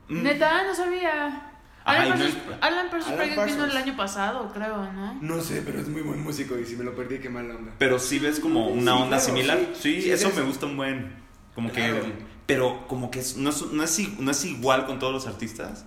Mm. 0.08 0.22
Neta, 0.22 0.64
no 0.64 0.74
sabía. 0.74 1.44
Alan 1.84 2.08
no 2.10 2.14
Parsons, 2.16 2.34
es- 2.36 2.42
Alan 2.60 2.90
Parsons 2.90 3.06
Alan 3.12 3.16
Project 3.16 3.30
vino 3.30 3.36
Parsons. 3.36 3.70
el 3.70 3.76
año 3.76 3.96
pasado, 3.96 4.50
creo, 4.52 4.92
¿no? 4.92 5.14
No 5.22 5.40
sé, 5.40 5.62
pero 5.64 5.80
es 5.80 5.88
muy 5.88 6.02
buen 6.02 6.22
músico 6.22 6.58
y 6.58 6.66
si 6.66 6.76
me 6.76 6.84
lo 6.84 6.94
perdí, 6.94 7.18
qué 7.20 7.30
mala 7.30 7.54
onda. 7.54 7.72
Pero 7.78 7.98
sí 7.98 8.18
ves 8.18 8.40
como 8.40 8.66
una 8.68 8.92
Sí, 8.96 9.02
onda 9.02 9.16
claro, 9.16 9.22
similar. 9.24 9.58
sí. 9.74 9.94
Sí, 9.94 10.02
Sí, 10.02 10.10
eso 10.10 10.28
es 10.28 10.34
me 10.36 10.42
gusta 10.42 10.66
un 10.66 10.76
buen. 10.76 11.27
Como 11.58 11.72
Claro. 11.72 12.02
que. 12.02 12.12
Pero 12.46 12.86
como 12.86 13.10
que 13.10 13.18
es- 13.18 13.36
no, 13.36 13.50
es, 13.50 13.62
no, 13.72 13.82
es, 13.82 13.98
i- 13.98 14.16
no 14.20 14.30
es 14.30 14.44
igual 14.44 14.86
con 14.86 14.98
todos 15.00 15.12
los 15.12 15.26
artistas. 15.26 15.84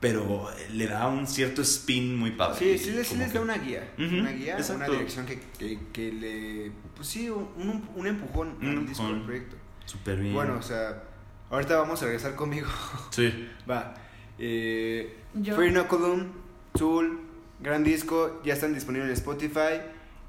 Pero 0.00 0.48
le 0.72 0.86
da 0.86 1.08
un 1.08 1.26
cierto 1.26 1.60
spin 1.62 2.16
muy 2.16 2.30
padre. 2.30 2.56
Sí, 2.58 2.78
sí, 2.84 2.90
les, 2.92 3.08
sí 3.08 3.16
les 3.16 3.28
que- 3.32 3.38
da 3.38 3.40
una 3.44 3.58
guía. 3.58 3.92
Una 3.98 4.30
guía, 4.30 4.56
una 4.74 4.86
dirección 4.88 5.26
que, 5.26 5.40
que, 5.58 5.78
que 5.92 6.12
le. 6.12 6.72
Pues 6.94 7.08
sí, 7.08 7.28
un, 7.28 7.88
un, 7.94 8.06
empujón 8.06 8.56
Un 8.60 8.66
al 8.78 8.86
disco, 8.86 9.02
al 9.02 9.10
empujón. 9.10 9.26
proyecto. 9.26 9.56
Súper 9.86 10.18
bien. 10.20 10.34
Bueno, 10.34 10.56
o 10.58 10.62
sea, 10.62 11.02
ahorita 11.50 11.76
vamos 11.78 12.00
a 12.02 12.06
regresar 12.06 12.34
conmigo. 12.34 12.68
Sí. 13.10 13.48
Va. 13.68 13.94
Eh, 14.38 15.16
Yo. 15.34 15.56
Free 15.56 15.68
Inoculum, 15.70 16.28
Tool, 16.72 17.20
gran 17.60 17.82
disco, 17.84 18.40
ya 18.44 18.54
están 18.54 18.74
disponibles 18.74 19.08
en 19.08 19.14
Spotify. 19.14 19.80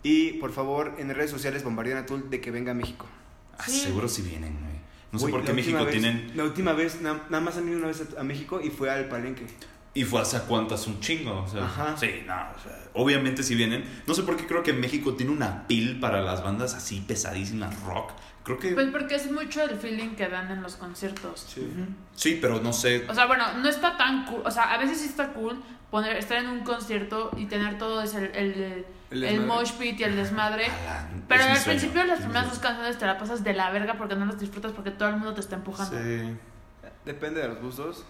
Y 0.02 0.34
por 0.34 0.52
favor, 0.52 0.96
en 0.98 1.14
redes 1.14 1.30
sociales 1.30 1.64
bombardean 1.64 2.00
a 2.00 2.06
Tool 2.08 2.30
de 2.30 2.42
que 2.42 2.50
venga 2.52 2.72
a 2.72 2.76
México. 2.76 3.06
Ah, 3.60 3.64
Sí. 3.68 3.82
seguro 3.82 4.08
si 4.08 4.22
vienen, 4.24 4.58
güey. 4.60 4.80
No 5.12 5.20
sé 5.20 5.28
por 5.30 5.44
qué 5.44 5.54
México 5.54 5.84
vez- 5.86 5.92
tienen. 5.92 6.32
La 6.36 6.44
última 6.44 6.74
vez, 6.74 7.02
na- 7.02 7.22
nada 7.30 7.44
más 7.44 7.56
han 7.58 7.62
venido 7.66 7.80
una 7.80 7.88
vez 7.88 8.04
a, 8.18 8.22
a 8.22 8.24
México 8.24 8.60
y 8.64 8.70
fue 8.70 8.90
al 8.90 9.06
Palenque. 9.10 9.46
Y 9.94 10.04
fue 10.04 10.22
hace 10.22 10.40
cuántas 10.42 10.86
un 10.88 11.00
chingo. 11.00 11.42
O 11.44 11.48
sea, 11.48 11.66
Ajá. 11.66 11.98
Sí, 11.98 12.24
no. 12.28 12.34
o 12.34 12.60
sea, 12.64 12.80
obviamente 12.94 13.42
si 13.44 13.56
vienen. 13.56 13.84
No 14.08 14.14
sé 14.14 14.22
por 14.24 14.38
qué 14.38 14.46
creo 14.46 14.62
que 14.64 14.72
México 14.72 15.16
tiene 15.16 15.32
una 15.32 15.68
pil 15.68 16.00
para 16.00 16.22
las 16.22 16.44
bandas 16.44 16.74
así 16.76 17.02
pesadísimas 17.02 17.78
rock. 17.84 18.12
Creo 18.44 18.60
que. 18.60 18.72
Pues 18.74 18.88
porque 18.92 19.16
es 19.16 19.32
mucho 19.32 19.64
el 19.64 19.76
feeling 19.78 20.10
que 20.16 20.28
dan 20.30 20.52
en 20.52 20.62
los 20.62 20.76
conciertos. 20.76 21.48
Ujú. 21.58 21.88
Sí, 22.16 22.38
pero 22.40 22.62
no 22.62 22.72
sé. 22.72 23.06
O 23.10 23.14
sea, 23.16 23.26
bueno, 23.26 23.46
no 23.58 23.68
está 23.68 23.98
tan 23.98 24.26
cool. 24.28 24.42
O 24.46 24.52
sea, 24.52 24.72
a 24.74 24.78
veces 24.78 25.00
sí 25.00 25.08
está 25.08 25.34
cool 25.34 25.60
poner, 25.90 26.16
estar 26.18 26.38
en 26.38 26.50
un 26.50 26.60
concierto 26.64 27.32
y 27.36 27.48
tener 27.48 27.80
todo 27.80 28.04
ese, 28.04 28.26
el, 28.26 28.36
el, 28.36 28.86
El 29.12 29.24
el, 29.24 29.46
mosh 29.46 29.74
pit 29.74 30.00
y 30.00 30.04
el 30.04 30.16
desmadre. 30.16 30.66
Alan, 30.68 31.24
Pero 31.28 31.44
al 31.44 31.58
sueño, 31.58 31.80
principio 31.80 32.04
las 32.04 32.20
primeras 32.20 32.50
dos 32.50 32.60
canciones 32.60 32.98
te 32.98 33.06
la 33.08 33.18
pasas 33.18 33.44
de 33.44 33.54
la 33.54 33.72
verga 33.72 33.96
porque 33.98 34.16
no 34.16 34.26
las 34.26 34.40
disfrutas 34.40 34.72
porque 34.72 34.92
todo 34.92 35.10
el 35.10 35.16
mundo 35.16 35.34
te 35.34 35.42
está 35.42 35.56
empujando. 35.56 35.98
Sí. 35.98 36.38
Depende 37.06 37.42
de 37.42 37.48
los 37.48 37.60
gustos, 37.60 38.06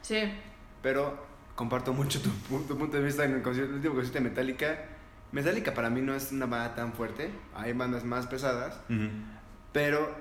Sí. 0.00 0.32
pero 0.80 1.26
comparto 1.54 1.92
mucho 1.92 2.20
tu, 2.22 2.30
pu- 2.48 2.66
tu 2.66 2.78
punto 2.78 2.96
de 2.96 3.02
vista 3.02 3.24
en 3.24 3.34
el, 3.34 3.42
concierto, 3.42 3.70
el 3.70 3.76
último 3.76 3.94
concierto 3.94 4.18
de 4.22 4.30
Metallica. 4.30 4.78
Metallica 5.32 5.74
para 5.74 5.90
mí 5.90 6.00
no 6.00 6.14
es 6.14 6.32
una 6.32 6.46
banda 6.46 6.74
tan 6.74 6.92
fuerte, 6.94 7.30
hay 7.54 7.72
bandas 7.74 8.04
más 8.04 8.26
pesadas, 8.26 8.78
pero 9.72 10.14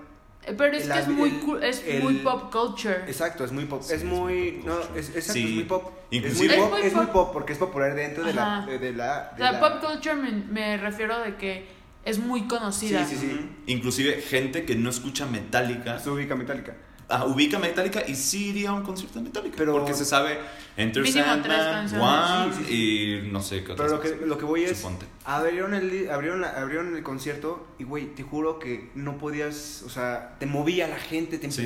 Pero 0.45 0.75
es 0.75 0.87
El 0.87 0.91
que 0.93 0.99
es 0.99 1.07
muy, 1.07 1.29
el- 1.29 1.63
es 1.63 1.83
el- 1.85 2.03
muy 2.03 2.13
pop 2.15 2.51
culture. 2.51 3.03
Exacto, 3.07 3.45
es 3.45 3.51
muy 3.51 3.65
pop. 3.65 3.81
Sí, 3.83 3.93
es 3.93 3.99
es 4.01 4.05
muy. 4.07 4.51
pop 4.53 4.65
No, 4.67 4.79
es, 4.97 5.09
exacto, 5.09 5.33
Sí, 5.33 5.45
es 5.45 5.51
muy 5.55 5.63
pop. 5.65 5.91
inclusive- 6.09 6.53
es 6.53 6.57
muy 6.57 6.57
Es 6.57 6.61
pop, 6.69 6.71
muy 6.79 6.87
es 6.87 6.93
muy 6.95 7.05
pop. 7.05 7.13
pop 7.13 7.33
porque 7.33 7.53
es 7.53 7.59
popular 7.59 7.93
dentro 7.95 8.23
de 8.23 8.33
la, 8.33 8.65
de, 8.65 8.79
de 8.79 8.91
la. 8.93 9.29
O 9.33 9.35
de 9.35 9.41
sea, 9.43 9.51
la- 9.51 9.59
pop 9.59 9.79
culture 9.85 10.15
me, 10.15 10.31
me 10.31 10.77
refiero 10.77 11.19
de 11.19 11.35
que 11.35 11.67
es 12.05 12.17
muy 12.17 12.47
conocida. 12.47 13.05
Sí, 13.05 13.15
sí, 13.17 13.27
sí. 13.29 13.49
Inclusive 13.67 14.13
gente 14.21 14.65
que 14.65 14.75
no 14.75 14.89
escucha 14.89 15.27
Metallica 15.27 15.99
Se 15.99 16.09
ubica 16.09 16.35
Metallica. 16.35 16.75
Ah, 17.11 17.25
ubica 17.25 17.59
Metallica 17.59 18.03
y 18.07 18.15
sí 18.15 18.47
iría 18.49 18.69
a 18.69 18.73
un 18.73 18.83
concierto 18.83 19.19
de 19.19 19.25
Metallica. 19.25 19.55
Pero- 19.57 19.73
porque 19.73 19.93
se 19.93 20.05
sabe 20.05 20.39
Enter 20.77 21.03
Sandman. 21.11 22.01
One 22.01 22.53
Sí, 22.55 22.63
sí, 22.67 22.73
y 23.25 23.31
no 23.31 23.41
sé 23.41 23.63
qué 23.63 23.73
Pero 23.75 23.89
lo 23.89 23.99
que, 23.99 24.15
lo 24.25 24.37
que 24.37 24.45
voy 24.45 24.63
es. 24.63 24.77
Suponte. 24.77 25.05
Abrieron 25.25 25.73
el, 25.73 26.09
abrieron, 26.09 26.41
la- 26.41 26.51
abrieron 26.59 26.95
el 26.95 27.03
concierto 27.03 27.67
y, 27.77 27.83
güey, 27.83 28.07
te 28.15 28.23
juro 28.23 28.57
que 28.59 28.89
no 28.95 29.17
podías. 29.17 29.83
O 29.85 29.89
sea, 29.89 30.35
te 30.39 30.45
movía 30.45 30.87
la 30.87 30.97
gente, 30.99 31.37
te 31.37 31.51
Sí. 31.51 31.61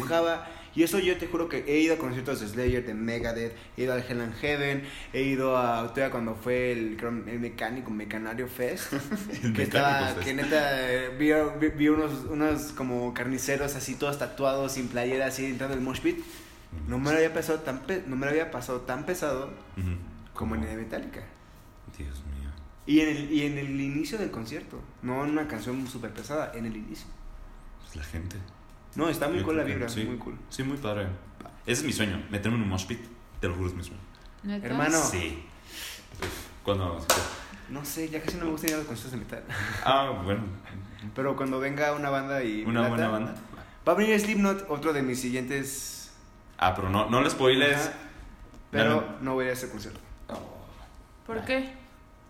Y 0.76 0.84
eso 0.84 1.00
yo 1.00 1.18
te 1.18 1.28
juro 1.28 1.48
que 1.48 1.64
he 1.68 1.80
ido 1.80 1.96
a 1.96 1.98
conciertos 1.98 2.42
de 2.42 2.48
Slayer, 2.50 2.86
de 2.86 2.94
Megadeth, 2.94 3.56
he 3.78 3.84
ido 3.84 3.94
al 3.94 4.02
Hell 4.08 4.20
and 4.20 4.36
Heaven, 4.36 4.84
he 5.14 5.22
ido 5.22 5.58
a. 5.58 5.84
Todavía 5.94 6.12
cuando 6.12 6.36
fue 6.36 6.74
el, 6.74 6.98
el 7.28 7.40
mecánico, 7.40 7.92
Mecanario 7.92 8.48
Fest. 8.50 8.92
El 9.44 9.54
que 9.54 9.64
estaba, 9.64 10.08
fest. 10.10 10.20
que 10.26 10.34
neta, 10.34 10.92
eh, 10.92 11.10
vi, 11.18 11.32
vi- 11.62 11.74
vi 11.78 11.88
unos, 11.88 12.26
unos 12.26 12.74
como 12.74 13.14
carniceros 13.14 13.76
así, 13.76 13.96
todos 13.96 14.20
tatuados, 14.20 14.74
sin 14.74 14.90
playera, 14.90 15.28
así, 15.28 15.46
entrando 15.46 15.76
en 15.76 15.80
el 15.80 15.86
mosh 15.86 16.02
pit. 16.02 16.20
No 16.90 17.00
me 17.00 17.12
lo 17.12 17.18
había 17.18 17.34
pasado 17.34 17.60
tan, 17.60 17.80
pe- 17.84 18.04
no 18.06 18.18
me 18.18 18.26
lo 18.26 18.32
había 18.34 18.52
pasado 18.52 18.82
tan 18.82 19.06
pesado 19.06 19.54
como 20.34 20.56
en 20.56 20.64
el 20.64 20.70
de 20.72 20.76
Metallica. 20.76 21.22
Dios 21.98 22.18
mío. 22.26 22.50
Y 22.86 23.00
en 23.00 23.10
el, 23.16 23.32
y 23.32 23.46
en 23.46 23.58
el 23.58 23.80
inicio 23.80 24.18
del 24.18 24.30
concierto, 24.30 24.82
no 25.02 25.24
en 25.24 25.32
una 25.32 25.48
canción 25.48 25.88
súper 25.88 26.12
pesada, 26.12 26.52
en 26.54 26.66
el 26.66 26.76
inicio. 26.76 27.08
Pues 27.82 27.96
la 27.96 28.04
gente. 28.04 28.36
No, 28.96 29.10
está 29.10 29.28
muy 29.28 29.42
cool 29.42 29.58
la 29.58 29.64
vibra, 29.64 29.90
sí. 29.90 30.04
muy 30.04 30.18
cool. 30.18 30.38
Sí, 30.50 30.64
muy 30.64 30.78
padre. 30.78 31.08
Ese 31.66 31.82
es 31.82 31.84
mi 31.84 31.94
sueño, 31.94 32.24
meterme 32.30 32.58
en 32.58 32.64
un 32.64 32.70
mosh 32.70 32.86
pit. 32.86 33.02
Te 33.40 33.48
lo 33.48 33.56
juro, 33.56 33.68
es 33.68 33.76
mi 33.76 33.84
sueño. 33.84 34.00
¿Neta? 34.44 34.68
Hermano. 34.68 34.98
No. 34.98 35.04
Sí. 35.04 35.44
Cuando. 36.64 37.06
No 37.70 37.84
sé, 37.84 38.10
ya 38.10 38.22
casi 38.22 38.38
no 38.38 38.46
me 38.46 38.52
gusta 38.52 38.68
ir 38.68 38.74
a 38.76 38.78
los 38.78 38.86
conciertos 38.86 39.12
de 39.20 39.26
metal. 39.26 39.44
Ah, 39.86 40.22
bueno. 40.24 40.44
Pero 41.14 41.36
cuando 41.36 41.60
venga 41.60 41.94
una 41.94 42.10
banda 42.10 42.44
y... 42.44 42.64
Una 42.64 42.88
buena 42.88 43.08
banda. 43.10 43.36
Va 43.88 43.94
a 43.94 43.96
venir 43.96 44.20
Slipknot, 44.20 44.66
otro 44.70 44.94
de 44.94 45.02
mis 45.02 45.20
siguientes... 45.20 46.12
Ah, 46.58 46.74
pero 46.74 46.90
no, 46.90 47.10
no 47.10 47.22
le 47.22 47.30
spoiles. 47.30 47.76
Ajá, 47.78 47.94
pero 48.72 48.96
Dale. 48.96 49.08
no 49.22 49.34
voy 49.34 49.48
a 49.48 49.52
ese 49.52 49.70
concierto. 49.70 50.00
¿Por 51.26 51.44
qué? 51.46 51.74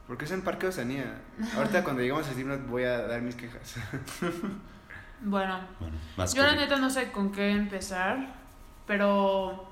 Porque 0.08 0.26
es 0.26 0.32
en 0.32 0.42
Parque 0.42 0.68
Oceanía. 0.68 1.22
Ahorita 1.56 1.84
cuando 1.84 2.02
llegamos 2.02 2.28
a 2.28 2.34
Slipknot 2.34 2.68
voy 2.68 2.84
a 2.84 3.08
dar 3.08 3.22
mis 3.22 3.36
quejas. 3.36 3.76
Bueno, 5.22 5.60
yo 6.36 6.44
la 6.44 6.56
neta 6.56 6.78
no 6.78 6.90
sé 6.90 7.12
con 7.12 7.32
qué 7.32 7.50
empezar, 7.52 8.34
pero 8.86 9.66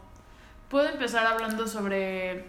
puedo 0.69 0.89
empezar 0.89 1.25
hablando 1.27 1.67
sobre... 1.67 2.47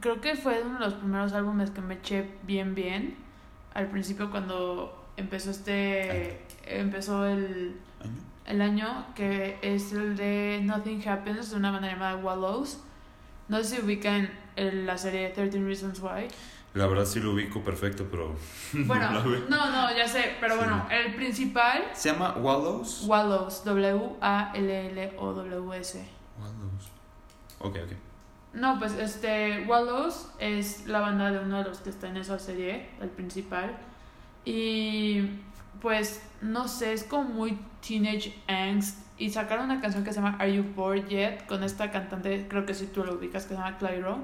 Creo 0.00 0.20
que 0.20 0.34
fue 0.34 0.60
uno 0.62 0.78
de 0.78 0.84
los 0.86 0.94
primeros 0.94 1.32
álbumes 1.32 1.70
que 1.70 1.80
me 1.80 1.94
eché 1.94 2.28
bien 2.42 2.74
bien. 2.74 3.16
Al 3.74 3.86
principio 3.88 4.30
cuando 4.30 5.06
empezó 5.16 5.50
este... 5.50 6.44
Empezó 6.66 7.26
el, 7.26 7.76
Año. 8.02 8.12
el 8.46 8.60
año, 8.62 9.06
que 9.14 9.58
es 9.62 9.92
el 9.92 10.16
de 10.16 10.60
Nothing 10.64 11.06
Happens, 11.08 11.50
de 11.50 11.56
una 11.56 11.70
banda 11.70 11.88
llamada 11.88 12.16
Wallows. 12.16 12.80
No 13.48 13.58
sé 13.58 13.76
si 13.76 13.82
ubican 13.82 14.30
el- 14.56 14.86
la 14.86 14.96
serie 14.98 15.28
13 15.28 15.62
Reasons 15.62 16.00
Why. 16.00 16.28
La 16.74 16.86
verdad 16.88 17.04
sí 17.04 17.20
lo 17.20 17.32
ubico 17.32 17.62
perfecto, 17.62 18.06
pero. 18.10 18.34
Bueno, 18.86 19.10
no 19.10 19.24
la 19.56 19.70
no, 19.70 19.96
ya 19.96 20.08
sé, 20.08 20.36
pero 20.40 20.54
Sí. 20.54 20.58
bueno, 20.60 20.86
el 20.90 21.14
principal, 21.14 21.84
¿Se 21.92 22.10
llama 22.12 22.34
Wallows? 22.38 23.04
Wallows, 23.06 23.64
W-A-L-L-O-W-S. 24.84 26.04
Wallows. 26.40 26.90
Ok, 27.60 27.76
ok. 27.84 27.92
No, 28.54 28.78
pues 28.78 28.92
este, 28.94 29.64
Wallows 29.66 30.28
es 30.38 30.86
la 30.86 31.00
banda 31.00 31.30
de 31.30 31.38
uno 31.40 31.58
de 31.58 31.64
los 31.64 31.78
que 31.78 31.90
está 31.90 32.08
en 32.08 32.16
esa 32.16 32.38
serie, 32.38 32.88
el 33.00 33.08
principal. 33.08 33.76
Y 34.44 35.40
pues, 35.80 36.22
no 36.40 36.68
sé, 36.68 36.92
es 36.92 37.04
como 37.04 37.24
muy 37.24 37.58
teenage 37.86 38.36
angst. 38.48 38.98
Y 39.16 39.30
sacaron 39.30 39.66
una 39.66 39.80
canción 39.80 40.02
que 40.04 40.12
se 40.12 40.20
llama 40.20 40.36
Are 40.40 40.52
You 40.54 40.64
Bored 40.74 41.06
Yet? 41.06 41.46
Con 41.46 41.62
esta 41.62 41.90
cantante, 41.92 42.46
creo 42.48 42.66
que 42.66 42.74
sí 42.74 42.86
tú 42.92 43.04
lo 43.04 43.14
ubicas, 43.14 43.44
que 43.44 43.50
se 43.50 43.54
llama 43.54 43.76
Clyro. 43.78 44.18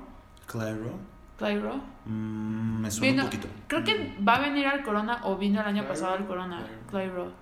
Claro. 0.47 0.99
Clyro. 1.41 1.77
Mm, 2.05 2.81
me 2.83 2.91
suena 2.91 3.11
Vino- 3.13 3.23
un 3.25 3.31
poquito. 3.31 3.49
Creo 3.67 3.83
que 3.83 4.15
va 4.27 4.37
a 4.37 4.41
venir 4.41 4.67
al 4.67 4.83
Corona 4.83 5.21
o 5.25 5.37
vino 5.37 5.61
el 5.61 5.67
año 5.67 5.79
Clyro, 5.83 5.89
pasado 5.89 6.13
al 6.15 6.27
Corona. 6.27 6.67
Clyro. 6.91 7.15
Clyro. 7.15 7.33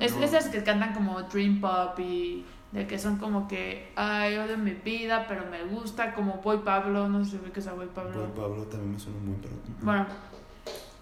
Es 0.00 0.16
No. 0.16 0.24
esas 0.24 0.48
que 0.48 0.62
cantan 0.64 0.92
como 0.94 1.22
Dream 1.22 1.60
Pop 1.60 1.98
y 2.00 2.44
de 2.72 2.86
que 2.86 2.98
son 2.98 3.18
como 3.18 3.46
que, 3.46 3.92
ay, 3.96 4.36
odio 4.38 4.56
mi 4.58 4.72
vida, 4.72 5.26
pero 5.28 5.44
me 5.50 5.62
gusta, 5.64 6.12
como 6.14 6.38
Boy 6.38 6.58
Pablo, 6.64 7.08
no 7.08 7.24
sé 7.24 7.32
si 7.32 7.36
ubicas 7.36 7.66
a 7.68 7.74
Boy 7.74 7.88
Pablo. 7.94 8.26
Boy 8.26 8.30
Pablo 8.34 8.62
también 8.64 8.92
me 8.92 8.98
suena 8.98 9.18
muy, 9.20 9.36
pero. 9.40 9.54
Bueno, 9.82 10.06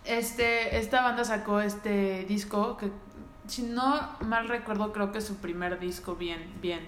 este, 0.04 0.76
esta 0.78 1.02
banda 1.02 1.24
sacó 1.24 1.60
este 1.60 2.24
disco 2.24 2.76
que, 2.76 2.90
si 3.46 3.62
no 3.62 4.00
mal 4.26 4.48
recuerdo, 4.48 4.92
creo 4.92 5.12
que 5.12 5.18
es 5.18 5.24
su 5.24 5.36
primer 5.36 5.78
disco 5.78 6.16
bien, 6.16 6.52
bien. 6.60 6.80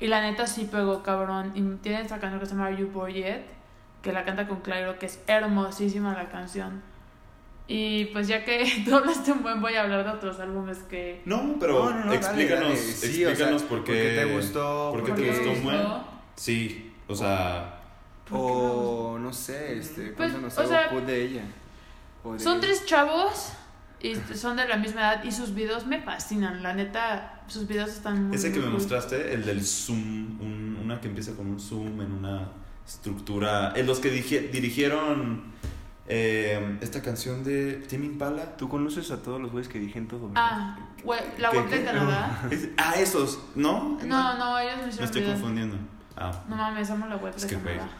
Y 0.00 0.06
la 0.06 0.20
neta 0.22 0.46
sí 0.46 0.68
pegó 0.70 1.02
cabrón. 1.02 1.52
Y 1.54 1.62
tiene 1.82 2.00
esta 2.00 2.18
canción 2.18 2.40
que 2.40 2.46
se 2.46 2.54
llama 2.54 2.70
You 2.70 2.88
Bored 2.90 3.14
Yet? 3.14 3.57
Que 4.02 4.12
la 4.12 4.24
canta 4.24 4.46
con 4.48 4.60
Clairo, 4.60 4.98
que 4.98 5.06
es 5.06 5.20
hermosísima 5.26 6.14
la 6.14 6.28
canción. 6.28 6.82
Y 7.66 8.06
pues 8.06 8.28
ya 8.28 8.44
que 8.44 8.82
tú 8.84 8.94
hablaste 8.96 9.32
un 9.32 9.42
buen, 9.42 9.60
voy 9.60 9.74
a 9.74 9.82
hablar 9.82 10.04
de 10.04 10.10
otros 10.10 10.40
álbumes 10.40 10.78
que... 10.78 11.20
No, 11.26 11.56
pero 11.60 11.84
No, 11.84 11.90
no, 11.90 11.96
no, 11.96 12.04
dale, 12.06 12.16
explícanos, 12.16 12.68
dale. 12.68 12.76
Sí, 12.76 13.08
o 13.08 13.12
sea, 13.12 13.28
explícanos 13.30 13.62
por 13.64 13.84
qué. 13.84 13.92
porque 13.92 14.14
te 14.16 14.24
gustó, 14.34 14.90
¿Por 14.92 15.04
qué 15.04 15.08
porque- 15.12 15.22
te 15.22 15.28
gustó 15.30 15.44
me 15.50 15.56
un 15.58 15.64
buen? 15.64 15.76
gustó. 15.82 16.04
Sí, 16.36 16.94
o 17.06 17.14
sea. 17.14 17.74
O 18.30 19.18
no 19.18 19.32
sé, 19.32 19.78
este, 19.78 20.08
Pues, 20.12 20.32
o 20.34 20.50
sea, 20.66 20.88
de 20.88 21.22
ella. 21.24 21.42
O 22.22 22.34
de- 22.34 22.38
Son 22.40 22.60
tres 22.60 22.84
chavos 22.86 23.52
y 24.00 24.14
son 24.34 24.56
de 24.56 24.68
la 24.68 24.76
misma 24.76 25.00
edad 25.00 25.24
y 25.24 25.32
sus 25.32 25.54
videos 25.54 25.86
me 25.86 26.00
fascinan. 26.02 26.62
La 26.62 26.74
neta, 26.74 27.42
sus 27.48 27.66
videos 27.66 27.88
están 27.90 28.28
muy 28.28 28.36
Ese 28.36 28.52
que 28.52 28.58
muy 28.60 28.68
me 28.68 28.74
mostraste, 28.74 29.32
el 29.34 29.44
del 29.44 29.62
zoom, 29.64 30.38
un- 30.40 30.78
una 30.84 31.00
que 31.00 31.08
empieza 31.08 31.34
con 31.34 31.46
un 31.48 31.58
zoom 31.58 32.00
en 32.02 32.12
una 32.12 32.48
estructura. 32.88 33.72
En 33.76 33.86
los 33.86 34.00
que 34.00 34.10
dije- 34.10 34.48
dirigieron 34.52 35.42
eh, 36.10 36.78
esta 36.80 37.02
canción 37.02 37.44
de 37.44 37.74
Tim 37.88 38.02
Impala. 38.04 38.56
Tú 38.56 38.68
conoces 38.68 39.10
a 39.10 39.22
todos 39.22 39.40
los 39.40 39.52
güeyes 39.52 39.68
que 39.70 39.78
dijeron 39.78 40.08
todo. 40.08 40.30
Ah, 40.34 40.78
hue- 41.04 41.20
la 41.38 41.50
¿Qué, 41.50 41.58
web 41.58 41.68
de? 41.68 41.84
Canadá. 41.84 42.42
Ah, 42.78 42.94
esos, 42.96 43.38
¿no? 43.54 43.98
No, 44.04 44.38
no, 44.38 44.58
ellos 44.58 44.76
Me 44.82 44.88
hicieron 44.88 45.04
estoy 45.04 45.22
confundiendo. 45.24 45.76
Ah. 46.16 46.32
No 46.48 46.56
mames, 46.56 46.90
amo 46.90 47.06
la 47.06 47.16
web 47.16 47.34
Es 47.36 47.42
de 47.42 47.48
que, 47.48 47.56
güey. 47.56 47.76
Canadá. 47.76 47.92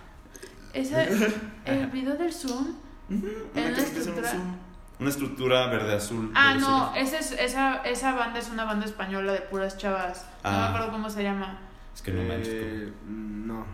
Ese, 0.72 1.30
el 1.66 1.86
video 1.88 2.14
del 2.16 2.32
Zoom. 2.32 2.74
Una 3.10 3.20
en 3.54 3.74
estructura- 3.74 4.30
zoom. 4.30 4.56
Una 5.00 5.10
estructura 5.10 5.66
verde-azul. 5.68 6.32
Ah, 6.34 6.54
verde 6.54 6.60
no, 6.60 6.84
azul. 6.86 6.96
ese 6.98 7.18
es, 7.18 7.32
esa, 7.32 7.76
esa 7.82 8.12
banda 8.14 8.38
es 8.40 8.48
una 8.50 8.64
banda 8.64 8.84
española 8.86 9.32
de 9.32 9.40
puras 9.42 9.76
chavas. 9.78 10.26
No 10.42 10.50
me 10.50 10.56
Ah. 10.56 10.68
acuerdo 10.68 10.90
cómo 10.92 11.08
se 11.10 11.22
llama. 11.22 11.58
Es 11.94 12.02
que 12.02 12.12
no 12.12 12.22
manches. 12.22 12.48
Eh, 12.54 12.92
no. 13.06 13.64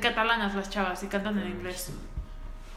Catalanas 0.00 0.54
las 0.54 0.70
chavas 0.70 1.02
y 1.02 1.08
cantan 1.08 1.38
en 1.38 1.48
inglés. 1.48 1.90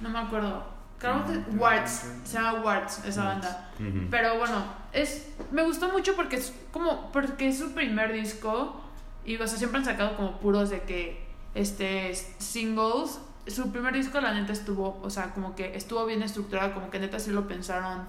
No 0.02 0.10
me 0.10 0.20
acuerdo. 0.20 0.64
Creo 0.98 1.26
que 1.26 1.34
Mm, 1.34 1.60
Warts. 1.60 2.12
Se 2.24 2.34
llama 2.38 2.62
Warts 2.62 3.06
esa 3.06 3.26
banda. 3.26 3.70
Pero 4.10 4.38
bueno, 4.38 4.64
es 4.94 5.30
me 5.52 5.64
gustó 5.64 5.90
mucho 5.90 6.16
porque 6.16 6.38
es 6.38 6.54
como 6.72 7.12
porque 7.12 7.50
es 7.50 7.60
su 7.60 7.74
primer 7.74 8.14
disco 8.14 8.82
y 9.26 9.36
o 9.38 9.48
sea, 9.48 9.58
siempre 9.58 9.80
han 9.80 9.86
sacado 9.86 10.16
como 10.16 10.40
puros 10.40 10.70
de 10.70 10.82
que 10.84 11.26
este 11.54 12.14
singles. 12.40 13.20
Su 13.48 13.72
primer 13.72 13.94
disco 13.94 14.20
la 14.22 14.34
neta 14.34 14.54
estuvo, 14.54 15.00
o 15.04 15.10
sea, 15.10 15.34
como 15.34 15.56
que 15.56 15.76
estuvo 15.76 16.04
bien 16.06 16.24
estructurado, 16.24 16.74
como 16.74 16.90
que 16.90 17.00
neta 17.00 17.20
sí 17.20 17.30
lo 17.32 17.48
pensaron. 17.48 18.04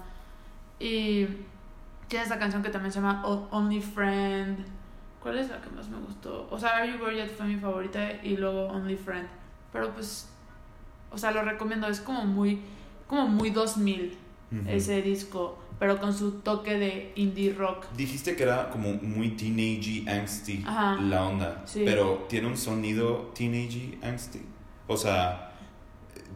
Y 0.79 1.27
tiene 2.07 2.23
esta 2.23 2.39
canción 2.39 2.63
que 2.63 2.69
también 2.69 2.91
se 2.91 2.99
llama 3.01 3.23
Only 3.25 3.81
Friend. 3.81 4.65
¿Cuál 5.27 5.39
es 5.39 5.49
la 5.49 5.59
que 5.59 5.69
más 5.71 5.89
me 5.89 5.97
gustó? 5.97 6.47
O 6.49 6.57
sea, 6.57 6.77
Are 6.77 6.89
You 6.89 6.97
Yet 7.11 7.35
fue 7.35 7.47
mi 7.47 7.57
favorita 7.57 8.13
y 8.23 8.37
luego 8.37 8.67
Only 8.67 8.95
Friend. 8.95 9.27
Pero 9.73 9.93
pues 9.93 10.29
o 11.11 11.17
sea, 11.17 11.31
lo 11.31 11.41
recomiendo, 11.41 11.85
es 11.89 11.99
como 11.99 12.23
muy 12.23 12.61
como 13.07 13.27
muy 13.27 13.49
2000 13.49 14.17
Ujú. 14.53 14.69
ese 14.69 15.01
disco, 15.01 15.59
pero 15.79 15.99
con 15.99 16.13
su 16.13 16.39
toque 16.39 16.75
de 16.79 17.11
indie 17.17 17.53
rock. 17.53 17.87
Dijiste 17.97 18.37
que 18.37 18.43
era 18.43 18.69
como 18.69 18.93
muy 18.93 19.31
teenagey, 19.31 20.05
angsty 20.07 20.63
Ajá. 20.65 20.95
la 21.01 21.25
onda, 21.25 21.61
Sí. 21.65 21.81
pero 21.83 22.25
tiene 22.29 22.47
un 22.47 22.55
sonido 22.55 23.29
teenagey, 23.35 23.99
angsty. 24.01 24.39
O 24.87 24.95
sea, 24.95 25.46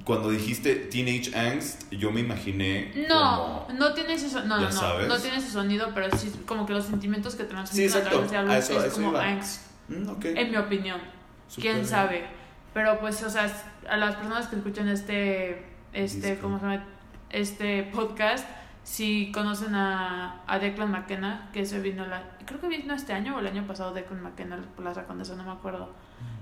cuando 0.05 0.29
dijiste 0.29 0.75
teenage 0.75 1.35
angst, 1.37 1.91
yo 1.91 2.11
me 2.11 2.21
imaginé 2.21 2.91
No, 3.09 3.65
como- 3.67 3.79
no 3.79 3.93
tiene 3.93 4.13
ese 4.13 4.29
sonido, 4.29 4.57
no, 4.57 4.63
no, 4.63 4.71
sabes. 4.71 5.07
no 5.07 5.17
tiene 5.17 5.37
ese 5.37 5.51
sonido, 5.51 5.91
pero 5.93 6.15
sí 6.17 6.31
como 6.45 6.65
que 6.65 6.73
los 6.73 6.85
sentimientos 6.85 7.35
que 7.35 7.43
Sí, 7.43 7.49
transmiten 7.49 7.83
a 7.83 7.85
exacto, 7.87 8.09
través 8.09 8.31
de 8.31 8.37
álbum 8.37 8.51
a 8.53 8.57
eso- 8.57 8.73
a 8.73 8.77
es 8.79 8.85
eso 8.85 8.95
como 8.95 9.09
iba. 9.11 9.23
angst, 9.23 9.61
Mm, 9.89 10.09
ok. 10.09 10.25
en 10.25 10.51
mi 10.51 10.57
opinión. 10.57 10.99
Súper 11.47 11.71
quién 11.73 11.85
sabe. 11.85 12.25
Pero 12.73 12.99
pues, 12.99 13.21
o 13.23 13.29
sea, 13.29 13.51
a 13.89 13.97
las 13.97 14.15
personas 14.15 14.47
que 14.47 14.55
escuchan 14.55 14.87
este, 14.87 15.65
este. 15.93 16.37
¿cómo 16.39 16.57
se 16.59 16.65
llama? 16.65 16.85
Este 17.29 17.83
podcast, 17.83 18.47
si 18.83 19.31
conocen 19.33 19.75
a, 19.75 20.41
a 20.47 20.59
Declan 20.59 20.89
McKenna, 20.91 21.49
que 21.53 21.61
ese 21.61 21.79
vino, 21.81 22.05
la, 22.07 22.23
creo 22.45 22.59
que 22.61 22.67
vino 22.69 22.93
este 22.93 23.11
año 23.13 23.35
o 23.35 23.39
el 23.39 23.47
año 23.47 23.67
pasado 23.67 23.93
Declan 23.93 24.23
McKenna 24.23 24.57
por 24.75 24.85
la 24.85 24.93
Condesa, 25.05 25.35
no 25.35 25.43
me 25.43 25.51
acuerdo. 25.51 25.93